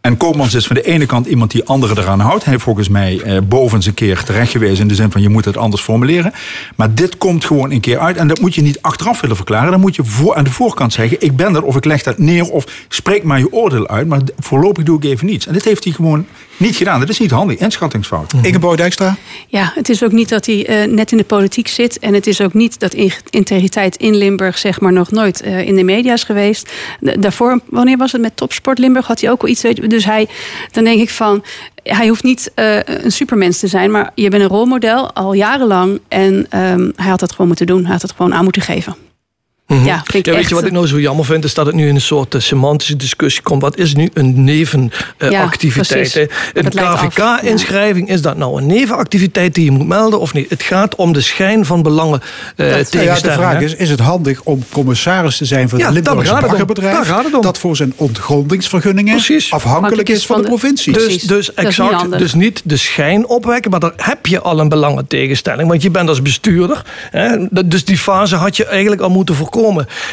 En 0.00 0.16
Koopmans 0.16 0.54
is 0.54 0.66
van 0.66 0.76
de 0.76 0.82
ene 0.82 1.06
kant 1.06 1.26
iemand 1.26 1.50
die 1.50 1.64
anderen 1.64 1.98
eraan 1.98 2.20
houdt. 2.20 2.44
Hij 2.44 2.52
heeft 2.52 2.64
volgens 2.64 2.88
mij 2.88 3.20
eh, 3.20 3.38
boven 3.48 3.80
een 3.86 3.94
keer 3.94 4.22
terecht 4.22 4.50
gewezen 4.50 4.82
in 4.82 4.88
de 4.88 4.94
zin 4.94 5.10
van 5.10 5.22
je 5.22 5.28
moet 5.28 5.44
het 5.44 5.56
anders 5.56 5.82
formuleren. 5.82 6.32
Maar 6.76 6.94
dit 6.94 7.18
komt 7.18 7.44
gewoon 7.44 7.70
een 7.70 7.80
keer 7.80 7.98
uit 7.98 8.16
en 8.16 8.28
dat 8.28 8.40
moet 8.40 8.54
je 8.54 8.62
niet 8.62 8.82
achteraf 8.82 9.20
willen 9.20 9.36
verklaren. 9.36 9.70
Dan 9.70 9.80
moet 9.80 9.96
je 9.96 10.04
voor, 10.04 10.34
aan 10.34 10.44
de 10.44 10.50
voorkant 10.50 10.92
zeggen 10.92 11.20
ik 11.20 11.36
ben 11.36 11.54
er 11.54 11.62
of 11.62 11.76
ik 11.76 11.84
leg 11.84 12.02
dat 12.02 12.18
neer 12.18 12.50
of 12.50 12.64
spreek 12.88 13.22
maar 13.22 13.38
je 13.38 13.52
oordeel 13.52 13.88
uit. 13.88 14.08
Maar 14.08 14.20
voorlopig 14.38 14.84
doe 14.84 14.96
ik 14.96 15.04
even 15.04 15.26
niets. 15.26 15.46
En 15.46 15.52
dit 15.52 15.64
heeft 15.64 15.84
hij 15.84 15.92
gewoon 15.92 16.26
niet 16.58 16.76
gedaan. 16.76 17.00
Dat 17.00 17.08
is 17.08 17.18
niet 17.18 17.30
handig. 17.30 17.58
Inschattingsfout. 17.58 18.32
Ingeborg 18.42 18.76
Dijkstra? 18.76 19.16
Ja, 19.48 19.72
het 19.74 19.88
is 19.88 20.02
ook 20.04 20.12
niet 20.12 20.28
dat 20.28 20.46
hij 20.46 20.66
eh, 20.66 20.88
net 20.90 21.10
in 21.12 21.16
de 21.18 21.24
politiek 21.24 21.68
zit. 21.68 21.98
En 21.98 22.14
het 22.14 22.26
is 22.26 22.40
ook 22.40 22.54
niet 22.54 22.78
dat 22.80 22.94
in- 22.94 23.12
integriteit 23.30 23.96
in 23.96 24.16
Limburg 24.16 24.58
zeg 24.58 24.80
maar 24.80 24.92
nog 24.92 25.10
nooit 25.10 25.40
eh, 25.40 25.66
in 25.66 25.76
de 25.76 25.82
media 25.84 26.12
is 26.12 26.22
geweest. 26.24 26.72
Da- 27.00 27.12
daarvoor, 27.16 27.60
wanneer 27.68 27.96
was 27.96 28.12
het 28.12 28.20
met 28.20 28.36
Topsport 28.36 28.78
Limburg? 28.78 29.06
Had 29.06 29.20
hij 29.20 29.30
ook 29.30 29.42
al 29.42 29.48
iets. 29.48 29.60
Dus 29.86 30.04
hij, 30.04 30.28
dan 30.72 30.84
denk 30.84 31.00
ik 31.00 31.10
van, 31.10 31.44
hij 31.82 32.08
hoeft 32.08 32.22
niet 32.22 32.50
eh, 32.54 32.76
een 32.84 33.12
supermens 33.12 33.58
te 33.58 33.66
zijn. 33.66 33.90
Maar 33.90 34.10
je 34.14 34.28
bent 34.28 34.42
een 34.42 34.48
rolmodel 34.48 35.12
al 35.14 35.32
jarenlang. 35.32 36.00
En 36.08 36.46
ehm, 36.50 36.90
hij 36.96 37.10
had 37.10 37.20
dat 37.20 37.30
gewoon 37.30 37.46
moeten 37.46 37.66
doen. 37.66 37.82
Hij 37.82 37.92
had 37.92 38.02
het 38.02 38.12
gewoon 38.16 38.34
aan 38.34 38.44
moeten 38.44 38.62
geven. 38.62 38.96
Mhm. 39.68 39.84
Ja, 39.84 40.02
vind 40.04 40.14
ik 40.14 40.26
ja, 40.26 40.38
weet 40.38 40.48
je 40.48 40.54
wat 40.54 40.64
ik 40.64 40.72
nou 40.72 40.86
zo 40.86 41.00
jammer 41.00 41.24
vind? 41.24 41.44
Is 41.44 41.54
dat 41.54 41.66
het 41.66 41.74
nu 41.74 41.88
in 41.88 41.94
een 41.94 42.00
soort 42.00 42.34
eh, 42.34 42.40
semantische 42.40 42.96
discussie 42.96 43.42
komt. 43.42 43.62
Wat 43.62 43.76
is 43.78 43.94
nu 43.94 44.10
een 44.14 44.44
nevenactiviteit? 44.44 46.12
precies. 46.12 46.28
een 46.52 46.68
KVK-inschrijving, 46.68 48.08
is 48.08 48.22
dat 48.22 48.36
nou 48.36 48.60
een 48.60 48.66
nevenactiviteit 48.66 49.54
die 49.54 49.64
je 49.64 49.70
moet 49.70 49.86
melden 49.86 50.20
of 50.20 50.32
niet? 50.32 50.50
Het 50.50 50.62
gaat 50.62 50.94
om 50.94 51.12
de 51.12 51.20
schijn 51.20 51.64
van 51.64 51.82
belangen 51.82 52.20
eh 52.20 52.66
Nou 52.66 52.70
ja, 52.70 52.76
de 52.76 52.88
tegenstelling. 52.88 53.38
vraag 53.38 53.58
hè? 53.58 53.64
is, 53.64 53.74
is 53.74 53.90
het 53.90 54.00
handig 54.00 54.40
om 54.42 54.62
commissaris 54.72 55.36
te 55.36 55.44
zijn 55.44 55.68
van 55.68 55.78
Ja, 55.78 55.84
het 55.84 55.94
Limburgse 55.94 56.38
baggerbedrijf... 56.40 57.12
Om. 57.32 57.40
dat 57.40 57.58
voor 57.58 57.76
zijn 57.76 57.92
ontgrondingsvergunningen 57.96 59.14
afhankelijk 59.14 59.52
Afhankelijk 59.52 60.08
is 60.08 60.26
van 60.26 60.40
de, 60.40 60.46
provincie? 60.46 60.92
Dus, 60.92 61.22
dus 61.22 61.54
exact, 61.54 62.18
dus 62.18 62.34
niet 62.34 62.62
de 62.64 62.76
schijn 62.76 63.26
opwekken, 63.26 63.70
maar 63.70 63.80
daar 63.80 63.92
heb 63.96 64.26
je 64.26 64.40
al 64.40 64.60
een 64.60 64.68
belangentegenstelling. 64.68 65.68
Want 65.68 65.82
je 65.82 65.90
bent 65.90 66.08
als 66.08 66.22
bestuurder. 66.22 66.82
Hè, 67.10 67.46
dus 67.66 67.84
die 67.84 67.98
fase 67.98 68.36
had 68.36 68.56
je 68.56 68.64
eigenlijk 68.64 69.00
al 69.00 69.10
moeten 69.10 69.34
voorkomen. 69.34 69.56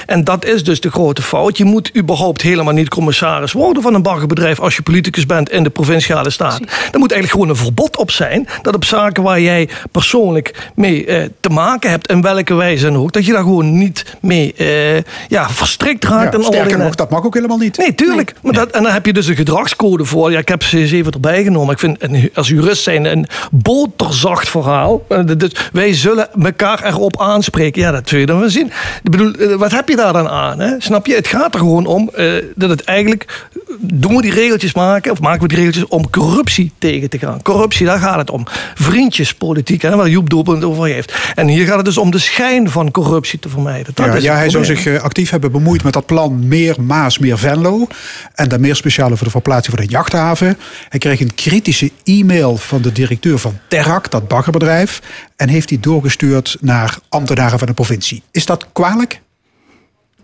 En 0.05 0.23
dat 0.23 0.45
is 0.45 0.63
dus 0.63 0.81
de 0.81 0.91
grote 0.91 1.21
fout. 1.21 1.57
Je 1.57 1.65
moet 1.65 1.97
überhaupt 1.97 2.41
helemaal 2.41 2.73
niet 2.73 2.89
commissaris 2.89 3.51
worden 3.51 3.83
van 3.83 3.93
een 3.93 4.01
baggerbedrijf 4.01 4.59
als 4.59 4.75
je 4.75 4.81
politicus 4.81 5.25
bent 5.25 5.49
in 5.49 5.63
de 5.63 5.69
provinciale 5.69 6.29
staat. 6.29 6.59
Er 6.91 6.99
moet 6.99 7.11
eigenlijk 7.11 7.31
gewoon 7.31 7.49
een 7.49 7.55
verbod 7.55 7.97
op 7.97 8.11
zijn 8.11 8.47
dat 8.61 8.75
op 8.75 8.85
zaken 8.85 9.23
waar 9.23 9.41
jij 9.41 9.69
persoonlijk 9.91 10.69
mee 10.75 11.05
eh, 11.05 11.29
te 11.39 11.49
maken 11.49 11.89
hebt, 11.89 12.09
in 12.09 12.21
welke 12.21 12.53
wijze 12.53 12.85
dan 12.85 12.97
ook, 12.97 13.11
dat 13.11 13.25
je 13.25 13.31
daar 13.31 13.41
gewoon 13.41 13.77
niet 13.77 14.17
mee 14.21 14.53
eh, 14.53 14.95
ja, 15.27 15.49
verstrikt 15.49 16.03
raakt. 16.03 16.33
Ja, 16.33 16.39
en 16.39 16.45
sterker 16.45 16.77
nog, 16.77 16.95
dat 16.95 17.09
mag 17.09 17.25
ook 17.25 17.33
helemaal 17.33 17.57
niet. 17.57 17.77
Nee, 17.77 17.95
tuurlijk. 17.95 18.33
Maar 18.41 18.53
dat, 18.53 18.69
en 18.69 18.83
dan 18.83 18.91
heb 18.91 19.05
je 19.05 19.13
dus 19.13 19.27
een 19.27 19.35
gedragscode 19.35 20.05
voor. 20.05 20.31
Ja, 20.31 20.39
ik 20.39 20.47
heb 20.47 20.63
ze 20.63 20.77
eens 20.77 20.91
even 20.91 21.11
erbij 21.11 21.43
genomen. 21.43 21.73
Ik 21.73 21.79
vind 21.79 21.97
als 22.33 22.47
jurist 22.47 22.83
zijn 22.83 23.05
een 23.05 23.27
boterzacht 23.51 24.49
verhaal. 24.49 25.05
Eh, 25.07 25.19
Dus 25.37 25.51
wij 25.71 25.93
zullen 25.93 26.27
elkaar 26.43 26.83
erop 26.83 27.21
aanspreken. 27.21 27.81
Ja, 27.81 27.91
dat 27.91 28.09
zul 28.09 28.19
je 28.19 28.25
dan 28.25 28.39
wel 28.39 28.49
zien. 28.49 28.65
Ik 29.03 29.11
bedoel, 29.11 29.33
wat 29.57 29.71
heb 29.71 29.89
je 29.89 29.95
daar 29.95 30.13
dan 30.13 30.27
aan? 30.27 30.59
Hè? 30.59 30.75
Snap 30.77 31.05
je? 31.05 31.15
Het 31.15 31.27
gaat 31.27 31.53
er 31.53 31.59
gewoon 31.59 31.85
om 31.85 32.09
eh, 32.13 32.33
dat 32.55 32.69
het 32.69 32.83
eigenlijk... 32.83 33.47
Doen 33.79 34.15
we 34.15 34.21
die 34.21 34.33
regeltjes 34.33 34.73
maken, 34.73 35.11
of 35.11 35.19
maken 35.19 35.41
we 35.41 35.47
die 35.47 35.57
regeltjes 35.57 35.87
om 35.87 36.09
corruptie 36.09 36.71
tegen 36.77 37.09
te 37.09 37.19
gaan? 37.19 37.41
Corruptie, 37.41 37.85
daar 37.85 37.99
gaat 37.99 38.17
het 38.17 38.29
om. 38.29 38.43
Vriendjespolitiek, 38.73 39.81
hè, 39.81 39.95
waar 39.95 40.09
Joep 40.09 40.29
Doelpunt 40.29 40.63
over 40.63 40.85
heeft. 40.85 41.13
En 41.35 41.47
hier 41.47 41.65
gaat 41.65 41.75
het 41.75 41.85
dus 41.85 41.97
om 41.97 42.11
de 42.11 42.19
schijn 42.19 42.69
van 42.69 42.91
corruptie 42.91 43.39
te 43.39 43.49
vermijden. 43.49 43.93
Dat 43.93 44.05
ja, 44.05 44.13
is 44.13 44.23
ja, 44.23 44.31
het 44.31 44.39
hij 44.39 44.49
zou 44.49 44.65
zich 44.65 44.85
eh, 44.85 45.01
actief 45.01 45.29
hebben 45.29 45.51
bemoeid 45.51 45.83
met 45.83 45.93
dat 45.93 46.05
plan 46.05 46.47
Meer 46.47 46.75
Maas, 46.81 47.19
Meer 47.19 47.37
Venlo. 47.37 47.87
En 48.33 48.49
dan 48.49 48.61
meer 48.61 48.75
speciaal 48.75 49.11
over 49.11 49.25
de 49.25 49.31
verplaatsing 49.31 49.75
van 49.75 49.85
de 49.85 49.91
jachthaven. 49.91 50.57
Hij 50.89 50.99
kreeg 50.99 51.19
een 51.19 51.35
kritische 51.35 51.91
e-mail 52.03 52.57
van 52.57 52.81
de 52.81 52.91
directeur 52.91 53.39
van 53.39 53.57
Terrak, 53.67 54.11
dat 54.11 54.27
baggerbedrijf. 54.27 55.01
En 55.35 55.49
heeft 55.49 55.69
die 55.69 55.79
doorgestuurd 55.79 56.57
naar 56.61 56.97
ambtenaren 57.09 57.57
van 57.59 57.67
de 57.67 57.73
provincie. 57.73 58.23
Is 58.31 58.45
dat 58.45 58.65
kwalijk? 58.73 59.21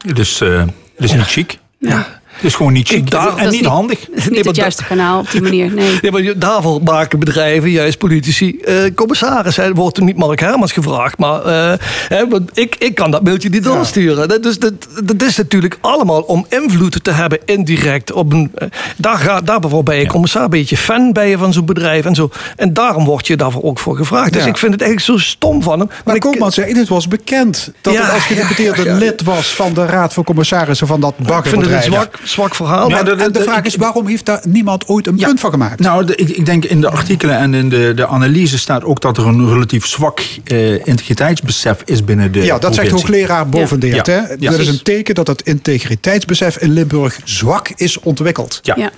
Dus, 0.04 0.42
eh, 0.42 0.64
dus 0.98 1.14
niet 1.14 1.26
chic. 1.28 1.60
Ja. 1.80 2.21
Dus 2.42 2.56
gewoon 2.56 2.74
niet 2.74 2.88
chic 2.88 3.10
daar- 3.12 3.28
en 3.38 3.46
is 3.46 3.52
niet 3.52 3.62
niet- 3.62 3.70
handig. 3.70 4.00
Het 4.00 4.10
is 4.18 4.24
niet 4.24 4.32
Nee, 4.34 4.42
het 4.44 4.56
juiste 4.56 4.84
kanaal 4.84 5.20
op 5.20 5.32
die 5.32 5.42
manier. 5.42 5.74
Nee. 5.74 5.98
Ja, 6.02 6.12
maar 6.12 6.34
daarvoor 6.40 6.82
maken 6.84 7.20
bedrijven, 7.20 7.70
juist 7.70 7.98
politici, 7.98 8.58
eh, 8.58 8.76
commissaris. 8.96 9.58
Er 9.58 9.74
wordt 9.74 9.98
er 9.98 10.04
niet 10.04 10.18
Mark 10.18 10.40
Hermans 10.40 10.72
gevraagd, 10.72 11.18
maar 11.18 11.46
eh, 11.46 11.74
hè, 12.08 12.28
want 12.28 12.50
ik, 12.54 12.76
ik 12.80 12.96
kan 12.96 13.12
dat 13.12 13.24
mailtje 13.24 13.50
niet 13.50 13.64
doorsturen. 13.64 14.28
Dat, 14.28 14.44
dus 14.44 14.60
dat, 14.60 14.74
dat 15.04 15.22
is 15.22 15.38
natuurlijk 15.38 15.78
allemaal 15.82 16.22
om 16.22 16.46
invloed 16.50 17.04
te 17.04 17.12
hebben 17.12 17.40
indirect. 17.46 18.12
Op 18.12 18.34
een, 18.34 18.52
eh, 18.56 18.68
daar, 18.98 19.18
ga, 19.18 19.42
daar 19.42 19.60
bijvoorbeeld 19.60 19.96
ben 19.96 19.98
je 20.06 20.08
commissaris, 20.12 20.50
ben 20.50 20.64
je 20.68 20.78
fan 20.78 21.14
ben 21.14 21.28
je 21.28 21.38
van 21.38 21.54
zo'n 21.54 21.66
bedrijf 21.66 22.06
en 22.06 22.16
zo. 22.16 22.30
En 22.56 22.74
daarom 22.74 23.06
word 23.06 23.28
je 23.28 23.38
daarvoor 23.38 23.64
ook 23.64 23.80
voor 23.80 23.96
gevraagd. 23.96 24.34
Dus 24.34 24.44
Ja. 24.44 24.48
ik 24.50 24.58
vind 24.58 24.72
het 24.74 24.82
eigenlijk 24.82 25.12
zo 25.22 25.26
stom 25.30 25.64
van 25.64 25.80
hem. 25.80 25.90
Maar 26.06 26.18
Koopman 26.18 26.52
zei, 26.52 26.74
het 26.80 26.88
was 26.88 27.08
bekend 27.08 27.72
dat 27.82 27.94
Ja, 27.94 28.04
het 28.04 28.14
als 28.14 28.24
gedeputeerde 28.24 28.84
ja, 28.84 28.92
ja. 28.92 28.98
lid 28.98 29.22
was 29.24 29.48
van 29.54 29.74
de 29.74 29.86
raad 29.86 30.14
van 30.14 30.24
commissarissen 30.24 30.88
van 30.88 31.00
dat 31.00 31.14
Ik 31.20 31.26
vind 31.46 31.62
het 31.66 31.72
een 31.72 31.82
zwak, 31.84 32.20
zwak 32.32 32.56
verhaal. 32.56 32.90
Ja, 32.90 32.96
maar 32.96 33.06
de, 33.06 33.24
en 33.24 33.32
de 33.32 33.42
vraag 33.42 33.64
is, 33.64 33.76
waarom 33.76 34.08
heeft 34.08 34.26
daar 34.26 34.42
niemand 34.48 34.88
ooit 34.88 35.08
een 35.08 35.16
punt 35.16 35.40
van 35.40 35.52
gemaakt? 35.52 35.80
Nou, 35.80 36.06
de- 36.06 36.16
ik, 36.16 36.30
ik 36.30 36.46
denk 36.46 36.66
in 36.66 36.82
de 36.82 36.90
artikelen 36.90 37.38
en 37.38 37.54
in 37.54 37.70
de, 37.70 37.94
de 37.96 38.08
analyse 38.08 38.58
staat 38.60 38.84
ook 38.84 39.02
dat 39.02 39.18
er 39.18 39.26
een 39.28 39.48
relatief 39.50 39.86
zwak 39.88 40.20
eh, 40.44 40.88
integriteitsbesef 40.88 41.82
is 41.86 42.04
binnen 42.04 42.32
de 42.32 42.40
ja, 42.44 42.58
dat 42.58 42.76
zegt 42.76 42.88
provincie. 42.88 43.16
hoogleraar 43.18 43.50
Bovendeert. 43.50 44.06
Ja. 44.08 44.14
hè? 44.14 44.20
Ja. 44.40 44.52
Dat 44.52 44.60
is 44.60 44.68
een 44.68 44.84
teken 44.84 45.16
dat 45.16 45.28
het 45.28 45.42
integriteitsbesef 45.42 46.58
in 46.58 46.72
Limburg 46.72 47.20
zwak 47.24 47.70
is 47.76 48.00
ontwikkeld. 48.00 48.60
Ja. 48.64 48.76
Ja. 48.78 48.92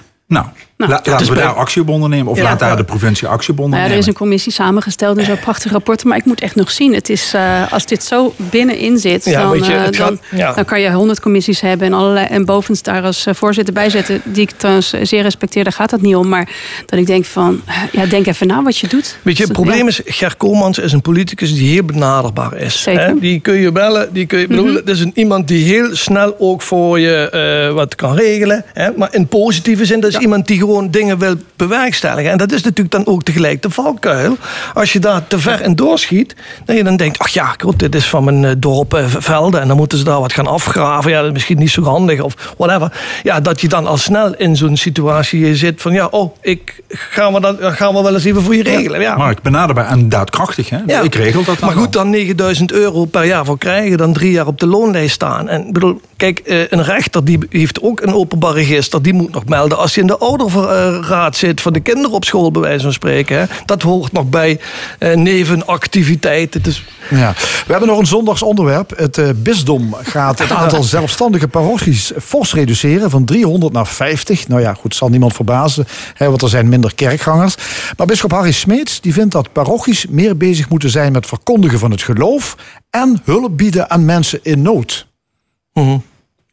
Nou, 0.87 0.91
la- 1.03 1.11
laten 1.11 1.17
dus 1.17 1.27
we 1.29 1.33
bij- 1.35 1.43
daar 1.43 1.53
actie 1.53 1.81
op 1.81 1.89
ondernemen. 1.89 2.31
Of 2.31 2.37
Ja. 2.37 2.43
laat 2.43 2.59
daar 2.59 2.77
de 2.77 2.83
provincie 2.83 3.27
actie 3.27 3.53
op 3.53 3.59
Nou 3.59 3.75
ja, 3.83 3.83
er 3.89 3.97
is 3.97 4.07
een 4.07 4.13
commissie 4.13 4.51
samengesteld 4.51 5.17
en 5.17 5.25
zo'n 5.25 5.39
prachtig 5.39 5.71
rapport. 5.71 6.03
Maar 6.03 6.17
ik 6.17 6.25
moet 6.25 6.41
echt 6.41 6.55
nog 6.55 6.71
zien. 6.71 6.93
Het 6.93 7.09
is, 7.09 7.33
eh, 7.33 7.71
als 7.73 7.85
dit 7.85 8.03
zo 8.03 8.33
binnenin 8.37 8.97
zit, 8.97 9.25
Ja, 9.25 9.41
dan, 9.41 9.57
je, 9.57 9.73
eh, 9.73 9.83
dan, 9.83 9.93
gaat- 9.93 10.13
ja. 10.31 10.53
dan 10.53 10.65
kan 10.65 10.81
je 10.81 10.91
honderd 10.91 11.19
commissies 11.19 11.61
hebben 11.61 11.87
en, 11.87 11.93
allerlei, 11.93 12.25
en 12.27 12.45
bovens 12.45 12.81
daar 12.81 13.03
als 13.03 13.25
eh, 13.25 13.33
voorzitter 13.33 13.73
bij 13.73 13.89
zetten. 13.89 14.21
Die 14.23 14.41
ik 14.41 14.51
trouwens 14.51 14.93
zeer 15.01 15.21
respecteer, 15.21 15.63
daar 15.63 15.73
gaat 15.73 15.91
het 15.91 16.01
niet 16.01 16.15
om. 16.15 16.27
Maar 16.29 16.49
dat 16.85 16.99
ik 16.99 17.05
denk 17.05 17.25
van, 17.25 17.61
ja, 17.91 18.05
denk 18.05 18.27
even 18.27 18.47
na 18.47 18.63
wat 18.63 18.77
je 18.77 18.87
doet. 18.87 19.17
Weet 19.21 19.37
je, 19.37 19.43
het 19.43 19.51
probleem 19.53 19.77
ja. 19.81 19.87
is, 19.87 20.01
Ger 20.05 20.35
Koolmans 20.37 20.77
is 20.77 20.91
een 20.91 21.01
politicus 21.01 21.53
die 21.55 21.69
heel 21.71 21.83
benaderbaar 21.83 22.57
is. 22.57 22.81
Zeker. 22.81 23.05
Hè? 23.05 23.19
Die 23.19 23.39
kun 23.39 23.53
je 23.55 23.71
bellen, 23.71 24.09
die 24.13 24.25
kun 24.25 24.39
je, 24.39 24.47
Mhm. 24.49 24.75
het 24.75 24.89
is 24.89 24.99
een, 24.99 25.11
iemand 25.15 25.47
die 25.47 25.65
heel 25.65 25.95
snel 25.95 26.35
ook 26.39 26.61
voor 26.61 26.99
je 26.99 27.29
eh, 27.67 27.73
wat 27.73 27.95
kan 27.95 28.15
regelen. 28.15 28.65
Hè? 28.73 28.89
Maar 28.97 29.07
in 29.13 29.27
positieve 29.27 29.85
zin, 29.85 29.99
dat 29.99 30.09
is 30.09 30.17
iemand 30.17 30.47
die 30.47 30.57
gewoon 30.57 30.72
dingen 30.81 31.17
wil 31.17 31.35
bewerkstelligen. 31.55 32.31
En 32.31 32.37
dat 32.37 32.51
is 32.51 32.63
natuurlijk 32.63 32.91
dan 32.91 33.05
ook 33.05 33.23
tegelijk 33.23 33.61
de 33.61 33.69
valkuil. 33.69 34.37
Als 34.73 34.93
je 34.93 34.99
daar 34.99 35.27
te 35.27 35.39
ver 35.39 35.61
in 35.61 35.75
doorschiet, 35.75 36.35
dat 36.65 36.75
je 36.75 36.83
dan 36.83 36.95
denkt, 36.95 37.19
ach 37.19 37.29
ja, 37.29 37.55
goed, 37.57 37.79
dit 37.79 37.95
is 37.95 38.05
van 38.05 38.23
mijn 38.23 38.45
eh, 38.45 38.51
dorp 38.57 38.93
eh, 38.93 39.05
Velden 39.07 39.61
en 39.61 39.67
dan 39.67 39.77
moeten 39.77 39.97
ze 39.97 40.03
daar 40.03 40.19
wat 40.19 40.33
gaan 40.33 40.47
afgraven. 40.47 41.11
Ja, 41.11 41.17
dat 41.17 41.27
is 41.27 41.33
misschien 41.33 41.57
niet 41.57 41.71
zo 41.71 41.83
handig 41.83 42.21
of 42.21 42.53
whatever. 42.57 42.91
Ja, 43.23 43.39
dat 43.39 43.61
je 43.61 43.67
dan 43.67 43.87
al 43.87 43.97
snel 43.97 44.35
in 44.35 44.55
zo'n 44.55 44.77
situatie 44.77 45.55
zit 45.55 45.81
van, 45.81 45.93
ja, 45.93 46.05
oh, 46.05 46.35
ik, 46.41 46.83
gaan, 46.87 47.33
we 47.33 47.39
dan, 47.39 47.57
gaan 47.59 47.93
we 47.93 48.01
wel 48.01 48.13
eens 48.13 48.23
even 48.23 48.41
voor 48.41 48.55
je 48.55 48.63
regelen. 48.63 49.01
Ja. 49.01 49.15
Mark, 49.15 49.41
benaderbaar 49.41 49.87
en 49.87 50.09
daadkrachtig. 50.09 50.69
Hè? 50.69 50.79
Ja. 50.85 51.01
Ik 51.01 51.15
regel 51.15 51.43
dat 51.43 51.59
dan 51.59 51.69
Maar 51.69 51.77
goed, 51.77 51.93
dan 51.93 52.09
9000 52.09 52.71
euro 52.71 53.05
per 53.05 53.23
jaar 53.23 53.45
voor 53.45 53.57
krijgen, 53.57 53.97
dan 53.97 54.13
drie 54.13 54.31
jaar 54.31 54.47
op 54.47 54.59
de 54.59 54.67
loonlijst 54.67 55.13
staan. 55.13 55.49
En 55.49 55.67
ik 55.67 55.73
bedoel, 55.73 56.01
kijk, 56.17 56.39
eh, 56.39 56.59
een 56.69 56.83
rechter 56.83 57.25
die 57.25 57.39
heeft 57.49 57.81
ook 57.81 58.01
een 58.01 58.13
openbaar 58.13 58.53
register, 58.53 59.01
die 59.01 59.13
moet 59.13 59.33
nog 59.33 59.45
melden 59.45 59.77
als 59.77 59.95
je 59.95 60.01
in 60.01 60.07
de 60.07 60.19
ouderraad 60.55 61.35
zit 61.35 61.61
voor 61.61 61.71
de 61.71 61.79
kinderen 61.79 62.11
op 62.11 62.25
school, 62.25 62.51
bij 62.51 62.61
wijze 62.61 62.83
van 62.83 62.93
spreken. 62.93 63.37
Hè. 63.37 63.45
Dat 63.65 63.81
hoort 63.81 64.11
nog 64.11 64.29
bij 64.29 64.59
eh, 64.99 65.15
nevenactiviteiten. 65.15 66.61
Dus 66.61 66.85
Ja. 67.09 67.33
We 67.65 67.71
hebben 67.71 67.89
nog 67.89 67.99
een 67.99 68.05
zondagsonderwerp. 68.05 68.97
Het 68.97 69.17
eh, 69.17 69.29
bisdom 69.35 69.95
gaat 70.03 70.39
het 70.39 70.51
aantal 70.61 70.83
zelfstandige 70.83 71.47
parochies 71.47 72.11
fors 72.21 72.53
reduceren. 72.53 73.09
Van 73.09 73.25
300 73.25 73.73
naar 73.73 73.87
50. 73.87 74.47
Nou 74.47 74.61
ja, 74.61 74.73
goed, 74.73 74.95
zal 74.95 75.09
niemand 75.09 75.33
verbazen. 75.33 75.85
Hè, 76.13 76.29
want 76.29 76.41
er 76.41 76.49
zijn 76.49 76.69
minder 76.69 76.95
kerkgangers. 76.95 77.55
Maar 77.97 78.07
bischop 78.07 78.31
Harry 78.31 78.51
Smeets 78.51 79.01
die 79.01 79.13
vindt 79.13 79.31
dat 79.31 79.51
parochies 79.51 80.05
meer 80.07 80.37
bezig 80.37 80.69
moeten 80.69 80.89
zijn 80.89 81.11
met 81.11 81.25
verkondigen 81.25 81.79
van 81.79 81.91
het 81.91 82.01
geloof. 82.01 82.57
En 82.89 83.21
hulp 83.23 83.57
bieden 83.57 83.89
aan 83.89 84.05
mensen 84.05 84.39
in 84.43 84.61
nood. 84.61 85.07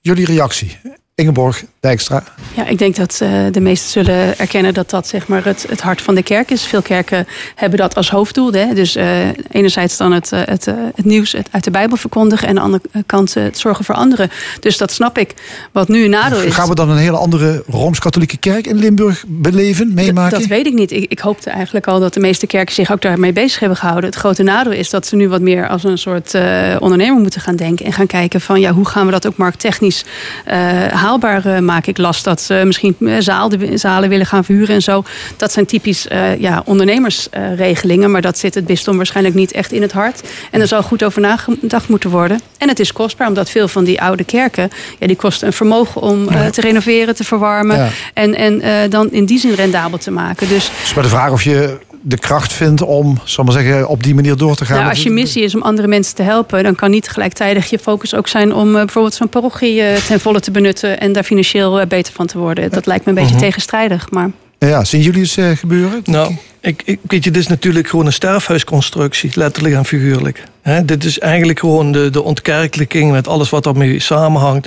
Jullie 0.01 0.27
reactie? 0.27 0.79
Ingeborg 1.21 1.65
Dijkstra. 1.81 2.23
Ja, 2.55 2.67
ik 2.67 2.79
denk 2.79 2.97
dat 2.97 3.19
eh, 3.23 3.31
de 3.51 3.61
meesten 3.61 3.91
zullen 3.91 4.39
erkennen 4.39 4.75
dat 4.75 4.91
dat 4.91 5.07
zeg 5.07 5.27
maar, 5.27 5.45
het, 5.45 5.67
het 5.69 5.81
hart 5.81 6.03
van 6.03 6.15
de 6.15 6.23
kerk 6.23 6.51
is. 6.51 6.63
Veel 6.63 6.83
kerken 6.83 7.27
hebben 7.55 7.79
dat 7.79 7.97
als 7.97 8.11
hoofddoel. 8.11 8.53
Hè? 8.53 8.75
Dus 8.75 8.97
eh, 8.97 9.29
enerzijds 9.51 9.97
dan 9.97 10.13
het, 10.13 10.33
eh, 10.33 10.41
het, 10.45 10.65
het 10.95 11.05
nieuws 11.05 11.37
uit 11.51 11.65
de 11.65 11.71
Bijbel 11.71 11.97
verkondigen... 11.97 12.49
en 12.49 12.59
aan 12.59 12.71
de 12.71 12.81
andere 12.83 13.05
kant 13.07 13.35
het 13.35 13.59
zorgen 13.59 13.85
voor 13.85 13.95
anderen. 13.95 14.31
Dus 14.61 14.77
dat 14.77 14.93
snap 14.93 15.19
ik. 15.19 15.35
Wat 15.73 15.89
nu 15.89 16.05
een 16.05 16.11
nadeel 16.11 16.41
is... 16.41 16.55
Gaan 16.55 16.69
we 16.69 16.75
dan 16.75 16.91
een 16.91 16.97
hele 16.97 17.17
andere 17.17 17.65
Rooms-Katholieke 17.67 18.37
kerk 18.37 18.67
in 18.67 18.77
Limburg 18.77 19.25
beleven, 19.27 19.95
meemaken? 19.95 20.39
Dat 20.39 20.49
weet 20.49 20.67
ik 20.67 20.75
niet. 20.75 20.91
Ik, 20.91 21.11
ik 21.11 21.19
hoopte 21.19 21.51
eigenlijk 21.51 21.87
al 21.87 22.01
dat 22.01 22.15
de 22.15 22.21
meeste 22.21 22.47
kerken 22.47 22.75
zich 22.75 22.93
ook 22.93 23.03
daarmee 23.03 23.33
bezig 23.33 23.61
hebben 23.61 23.79
gehouden. 23.79 24.11
Het 24.11 24.19
grote 24.19 24.43
nadeel 24.43 24.73
is 24.73 24.91
dat 24.91 25.07
ze 25.07 25.17
nu 25.17 25.29
wat 25.29 25.41
meer 25.41 25.69
als 25.69 25.85
een 25.85 25.99
soort 25.99 26.35
ondernemer 26.79 27.21
moeten 27.21 27.41
gaan 27.41 27.57
denken. 27.57 27.87
En 27.87 27.93
gaan 27.93 28.07
kijken 28.07 28.41
van 28.41 28.61
ja, 28.61 28.73
hoe 28.73 28.87
gaan 28.87 29.07
we 29.07 29.13
dat 29.13 29.27
ook 29.27 29.37
markttechnisch 29.37 30.05
eh, 30.45 30.87
eh, 31.19 31.59
maken. 31.59 31.89
Ik 31.89 31.99
las 31.99 32.23
dat 32.23 32.41
ze 32.41 32.63
misschien 32.65 32.97
eh, 33.01 33.15
zaal, 33.19 33.51
zalen 33.75 34.09
willen 34.09 34.27
gaan 34.27 34.45
verhuren 34.45 34.75
en 34.75 34.83
zo. 34.83 35.03
Dat 35.37 35.53
zijn 35.53 35.67
typisch 35.67 36.09
eh, 36.09 36.39
ja, 36.39 36.63
ondernemersregelingen. 36.65 38.11
maar 38.11 38.21
dat 38.21 38.39
zit 38.39 38.55
het 38.55 38.67
bisdom 38.67 38.97
waarschijnlijk 38.97 39.37
niet 39.37 39.53
echt 39.53 39.73
in 39.73 39.83
het 39.83 39.93
hart. 39.93 40.23
En 40.51 40.61
er 40.61 40.67
zal 40.67 40.83
goed 40.83 41.05
over 41.05 41.21
nagedacht 41.21 41.89
moeten 41.89 42.11
worden. 42.11 42.41
En 42.59 42.69
het 42.69 42.81
is 42.81 42.93
kostbaar, 42.93 43.29
omdat 43.29 43.51
veel 43.51 43.69
van 43.69 43.85
die 43.85 44.03
oude 44.03 44.25
kerken... 44.25 44.71
Ja, 44.99 45.07
die 45.07 45.17
kosten 45.17 45.47
een 45.47 45.53
vermogen 45.53 46.01
om 46.01 46.27
te 46.51 46.61
renoveren, 46.61 47.15
te 47.15 47.25
verwarmen. 47.25 47.77
Ja. 47.77 47.89
En, 48.15 48.35
en 48.35 48.91
dan 48.91 49.11
in 49.11 49.25
die 49.25 49.39
zin 49.39 49.55
rendabel 49.55 49.99
te 49.99 50.11
maken. 50.11 50.49
Dus 50.49 50.71
Dus 50.83 50.95
maar 50.95 51.05
de 51.05 51.11
vraag 51.11 51.31
of 51.31 51.43
je 51.43 51.79
de 52.01 52.19
kracht 52.19 52.53
vindt 52.53 52.83
om, 52.83 53.19
zal 53.25 53.45
maar 53.45 53.53
zeggen, 53.53 53.89
op 53.89 54.03
die 54.03 54.15
manier 54.15 54.37
door 54.37 54.57
te 54.57 54.65
gaan. 54.65 54.77
Nou, 54.77 54.89
als 54.91 55.03
je 55.03 55.11
missie 55.11 55.43
is 55.43 55.55
om 55.55 55.63
andere 55.63 55.89
mensen 55.89 56.15
te 56.15 56.23
helpen, 56.23 56.63
dan 56.63 56.75
kan 56.75 56.91
niet 56.91 57.09
gelijktijdig 57.09 57.71
je 57.71 57.79
focus 57.79 58.15
ook 58.15 58.29
zijn 58.29 58.55
om 58.55 58.69
eh, 58.69 58.75
bijvoorbeeld 58.75 59.15
zo'n 59.15 59.29
parochie 59.29 59.83
eh, 59.83 59.97
ten 59.97 60.21
volle 60.27 60.41
te 60.41 60.51
benutten 60.51 61.01
en 61.01 61.13
daar 61.13 61.25
financieel 61.25 61.81
eh, 61.81 61.87
beter 61.87 62.13
van 62.13 62.27
te 62.27 62.39
worden. 62.39 62.71
Dat 62.71 62.87
lijkt 62.87 63.05
me 63.05 63.11
een 63.11 63.17
beetje 63.19 63.35
Mhm. 63.35 63.45
tegenstrijdig. 63.45 64.11
Maar 64.11 64.31
Ja, 64.59 64.85
zien 64.85 65.01
jullie 65.01 65.33
eh, 65.37 65.51
gebeuren? 65.57 66.01
Nou, 66.05 66.37
ik, 66.61 66.83
ik, 66.85 66.99
weet 67.07 67.25
je, 67.25 67.31
dit 67.31 67.43
is 67.43 67.49
natuurlijk 67.49 67.89
gewoon 67.89 68.07
een 68.07 68.13
sterfhuisconstructie, 68.13 69.31
letterlijk 69.35 69.75
en 69.75 69.85
figuurlijk. 69.85 70.45
Dit 70.85 71.05
is 71.05 71.19
eigenlijk 71.19 71.59
gewoon 71.59 71.93
de, 71.93 72.11
de 72.11 72.23
ontkerkelijking 72.23 73.11
met 73.11 73.29
alles 73.29 73.51
wat 73.51 73.65
daarmee 73.65 74.01
samenhangt. 74.01 74.67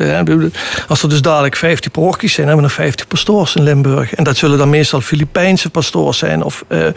Als 0.87 1.03
er 1.03 1.09
dus 1.09 1.21
dadelijk 1.21 1.55
50 1.55 1.91
parochies 1.91 2.33
zijn, 2.33 2.47
hebben 2.47 2.65
we 2.65 2.71
nog 2.71 2.79
50 2.81 3.07
pastoors 3.07 3.55
in 3.55 3.63
Limburg. 3.63 4.13
En 4.13 4.23
dat 4.23 4.37
zullen 4.37 4.57
dan 4.57 4.69
meestal 4.69 5.01
Filipijnse 5.01 5.69
pastoors 5.69 6.17
zijn 6.17 6.43
of 6.43 6.63
eh, 6.67 6.87
eh, 6.87 6.93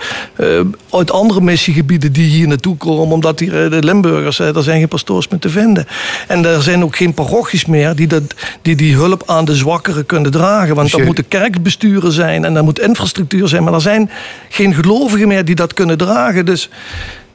uit 0.91 1.11
andere 1.11 1.41
missiegebieden 1.41 2.13
die 2.13 2.29
hier 2.29 2.49
naartoe 2.49 2.77
komen, 2.77 3.15
omdat 3.15 3.39
hier 3.39 3.65
eh, 3.65 3.71
de 3.71 3.83
Limburgers, 3.83 4.39
er 4.39 4.63
zijn 4.63 4.79
geen 4.79 4.89
pastoors 4.89 5.29
meer 5.29 5.41
te 5.41 5.49
vinden. 5.51 5.87
En 6.29 6.45
er 6.45 6.63
zijn 6.63 6.85
ook 6.85 6.97
geen 6.97 7.15
parochies 7.15 7.67
meer 7.67 7.95
die, 7.95 8.07
dat, 8.07 8.23
die 8.63 8.77
die 8.77 8.95
hulp 8.95 9.23
aan 9.27 9.45
de 9.45 9.55
zwakkeren 9.55 10.07
kunnen 10.07 10.31
dragen. 10.31 10.75
Want 10.75 10.91
Dus 10.91 11.01
je- 11.01 11.07
moeten 11.07 11.29
kerkbesturen 11.29 12.13
zijn 12.13 12.45
en 12.45 12.57
er 12.57 12.65
moet 12.65 12.81
infrastructuur 12.81 13.49
zijn. 13.49 13.65
Maar 13.65 13.75
er 13.75 13.81
zijn 13.81 14.11
geen 14.49 14.75
gelovigen 14.87 15.29
meer 15.29 15.45
die 15.45 15.55
dat 15.55 15.75
kunnen 15.75 15.99
dragen. 15.99 16.45
Dus 16.45 16.69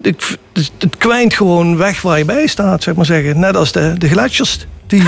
ik, 0.02 0.38
dus 0.52 0.72
het 0.78 0.98
kwijnt 0.98 1.34
gewoon 1.34 1.78
weg 1.78 2.02
waar 2.02 2.18
je 2.18 2.26
bij 2.26 2.48
staat, 2.48 2.84
zeg 2.84 2.95
maar 2.95 3.06
zeggen. 3.06 3.40
Net 3.40 3.56
als 3.56 3.72
de, 3.72 3.94
de 3.98 4.07
gletsjers 4.07 4.65
die, 4.88 5.03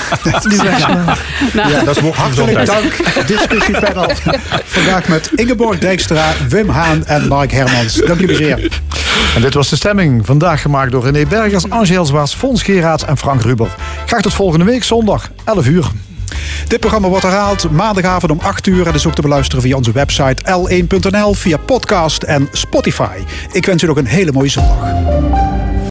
die 0.48 0.62
weg 0.62 0.78
zijn. 0.78 1.04
Nou. 1.52 1.70
Ja, 1.70 1.84
dat 1.84 1.96
is 1.96 2.02
Hartelijk 2.02 2.66
dank, 2.66 3.26
discussiepanel. 3.26 4.10
Vandaag 4.76 5.08
met 5.08 5.30
Ingeborg 5.34 5.78
Dijkstra, 5.78 6.32
Wim 6.48 6.68
Haan 6.68 7.06
en 7.06 7.28
Mark 7.28 7.52
Hermans. 7.52 7.94
Dank 7.94 8.20
jullie 8.20 8.36
zeer. 8.36 8.80
En 9.34 9.40
dit 9.40 9.54
was 9.54 9.68
de 9.68 9.76
stemming. 9.76 10.26
Vandaag 10.26 10.62
gemaakt 10.62 10.90
door 10.90 11.04
René 11.04 11.26
Bergers, 11.26 11.70
Angel 11.70 12.04
Zwaas, 12.04 12.34
Fons 12.34 12.62
Geraerts 12.62 13.04
en 13.04 13.16
Frank 13.16 13.42
Ruber. 13.42 13.68
Graag 14.06 14.20
tot 14.20 14.34
volgende 14.34 14.64
week 14.64 14.84
zondag, 14.84 15.30
11 15.44 15.66
uur. 15.66 15.90
Dit 16.66 16.80
programma 16.80 17.08
wordt 17.08 17.24
herhaald 17.24 17.70
maandagavond 17.70 18.32
om 18.32 18.38
8 18.40 18.66
uur. 18.66 18.86
En 18.86 18.94
is 18.94 19.06
ook 19.06 19.14
te 19.14 19.22
beluisteren 19.22 19.62
via 19.62 19.76
onze 19.76 19.92
website 19.92 20.42
l1.nl, 20.44 21.34
via 21.34 21.56
podcast 21.56 22.22
en 22.22 22.48
Spotify. 22.52 23.18
Ik 23.52 23.66
wens 23.66 23.82
u 23.82 23.86
nog 23.86 23.96
een 23.96 24.06
hele 24.06 24.32
mooie 24.32 24.48
zondag. 24.48 25.67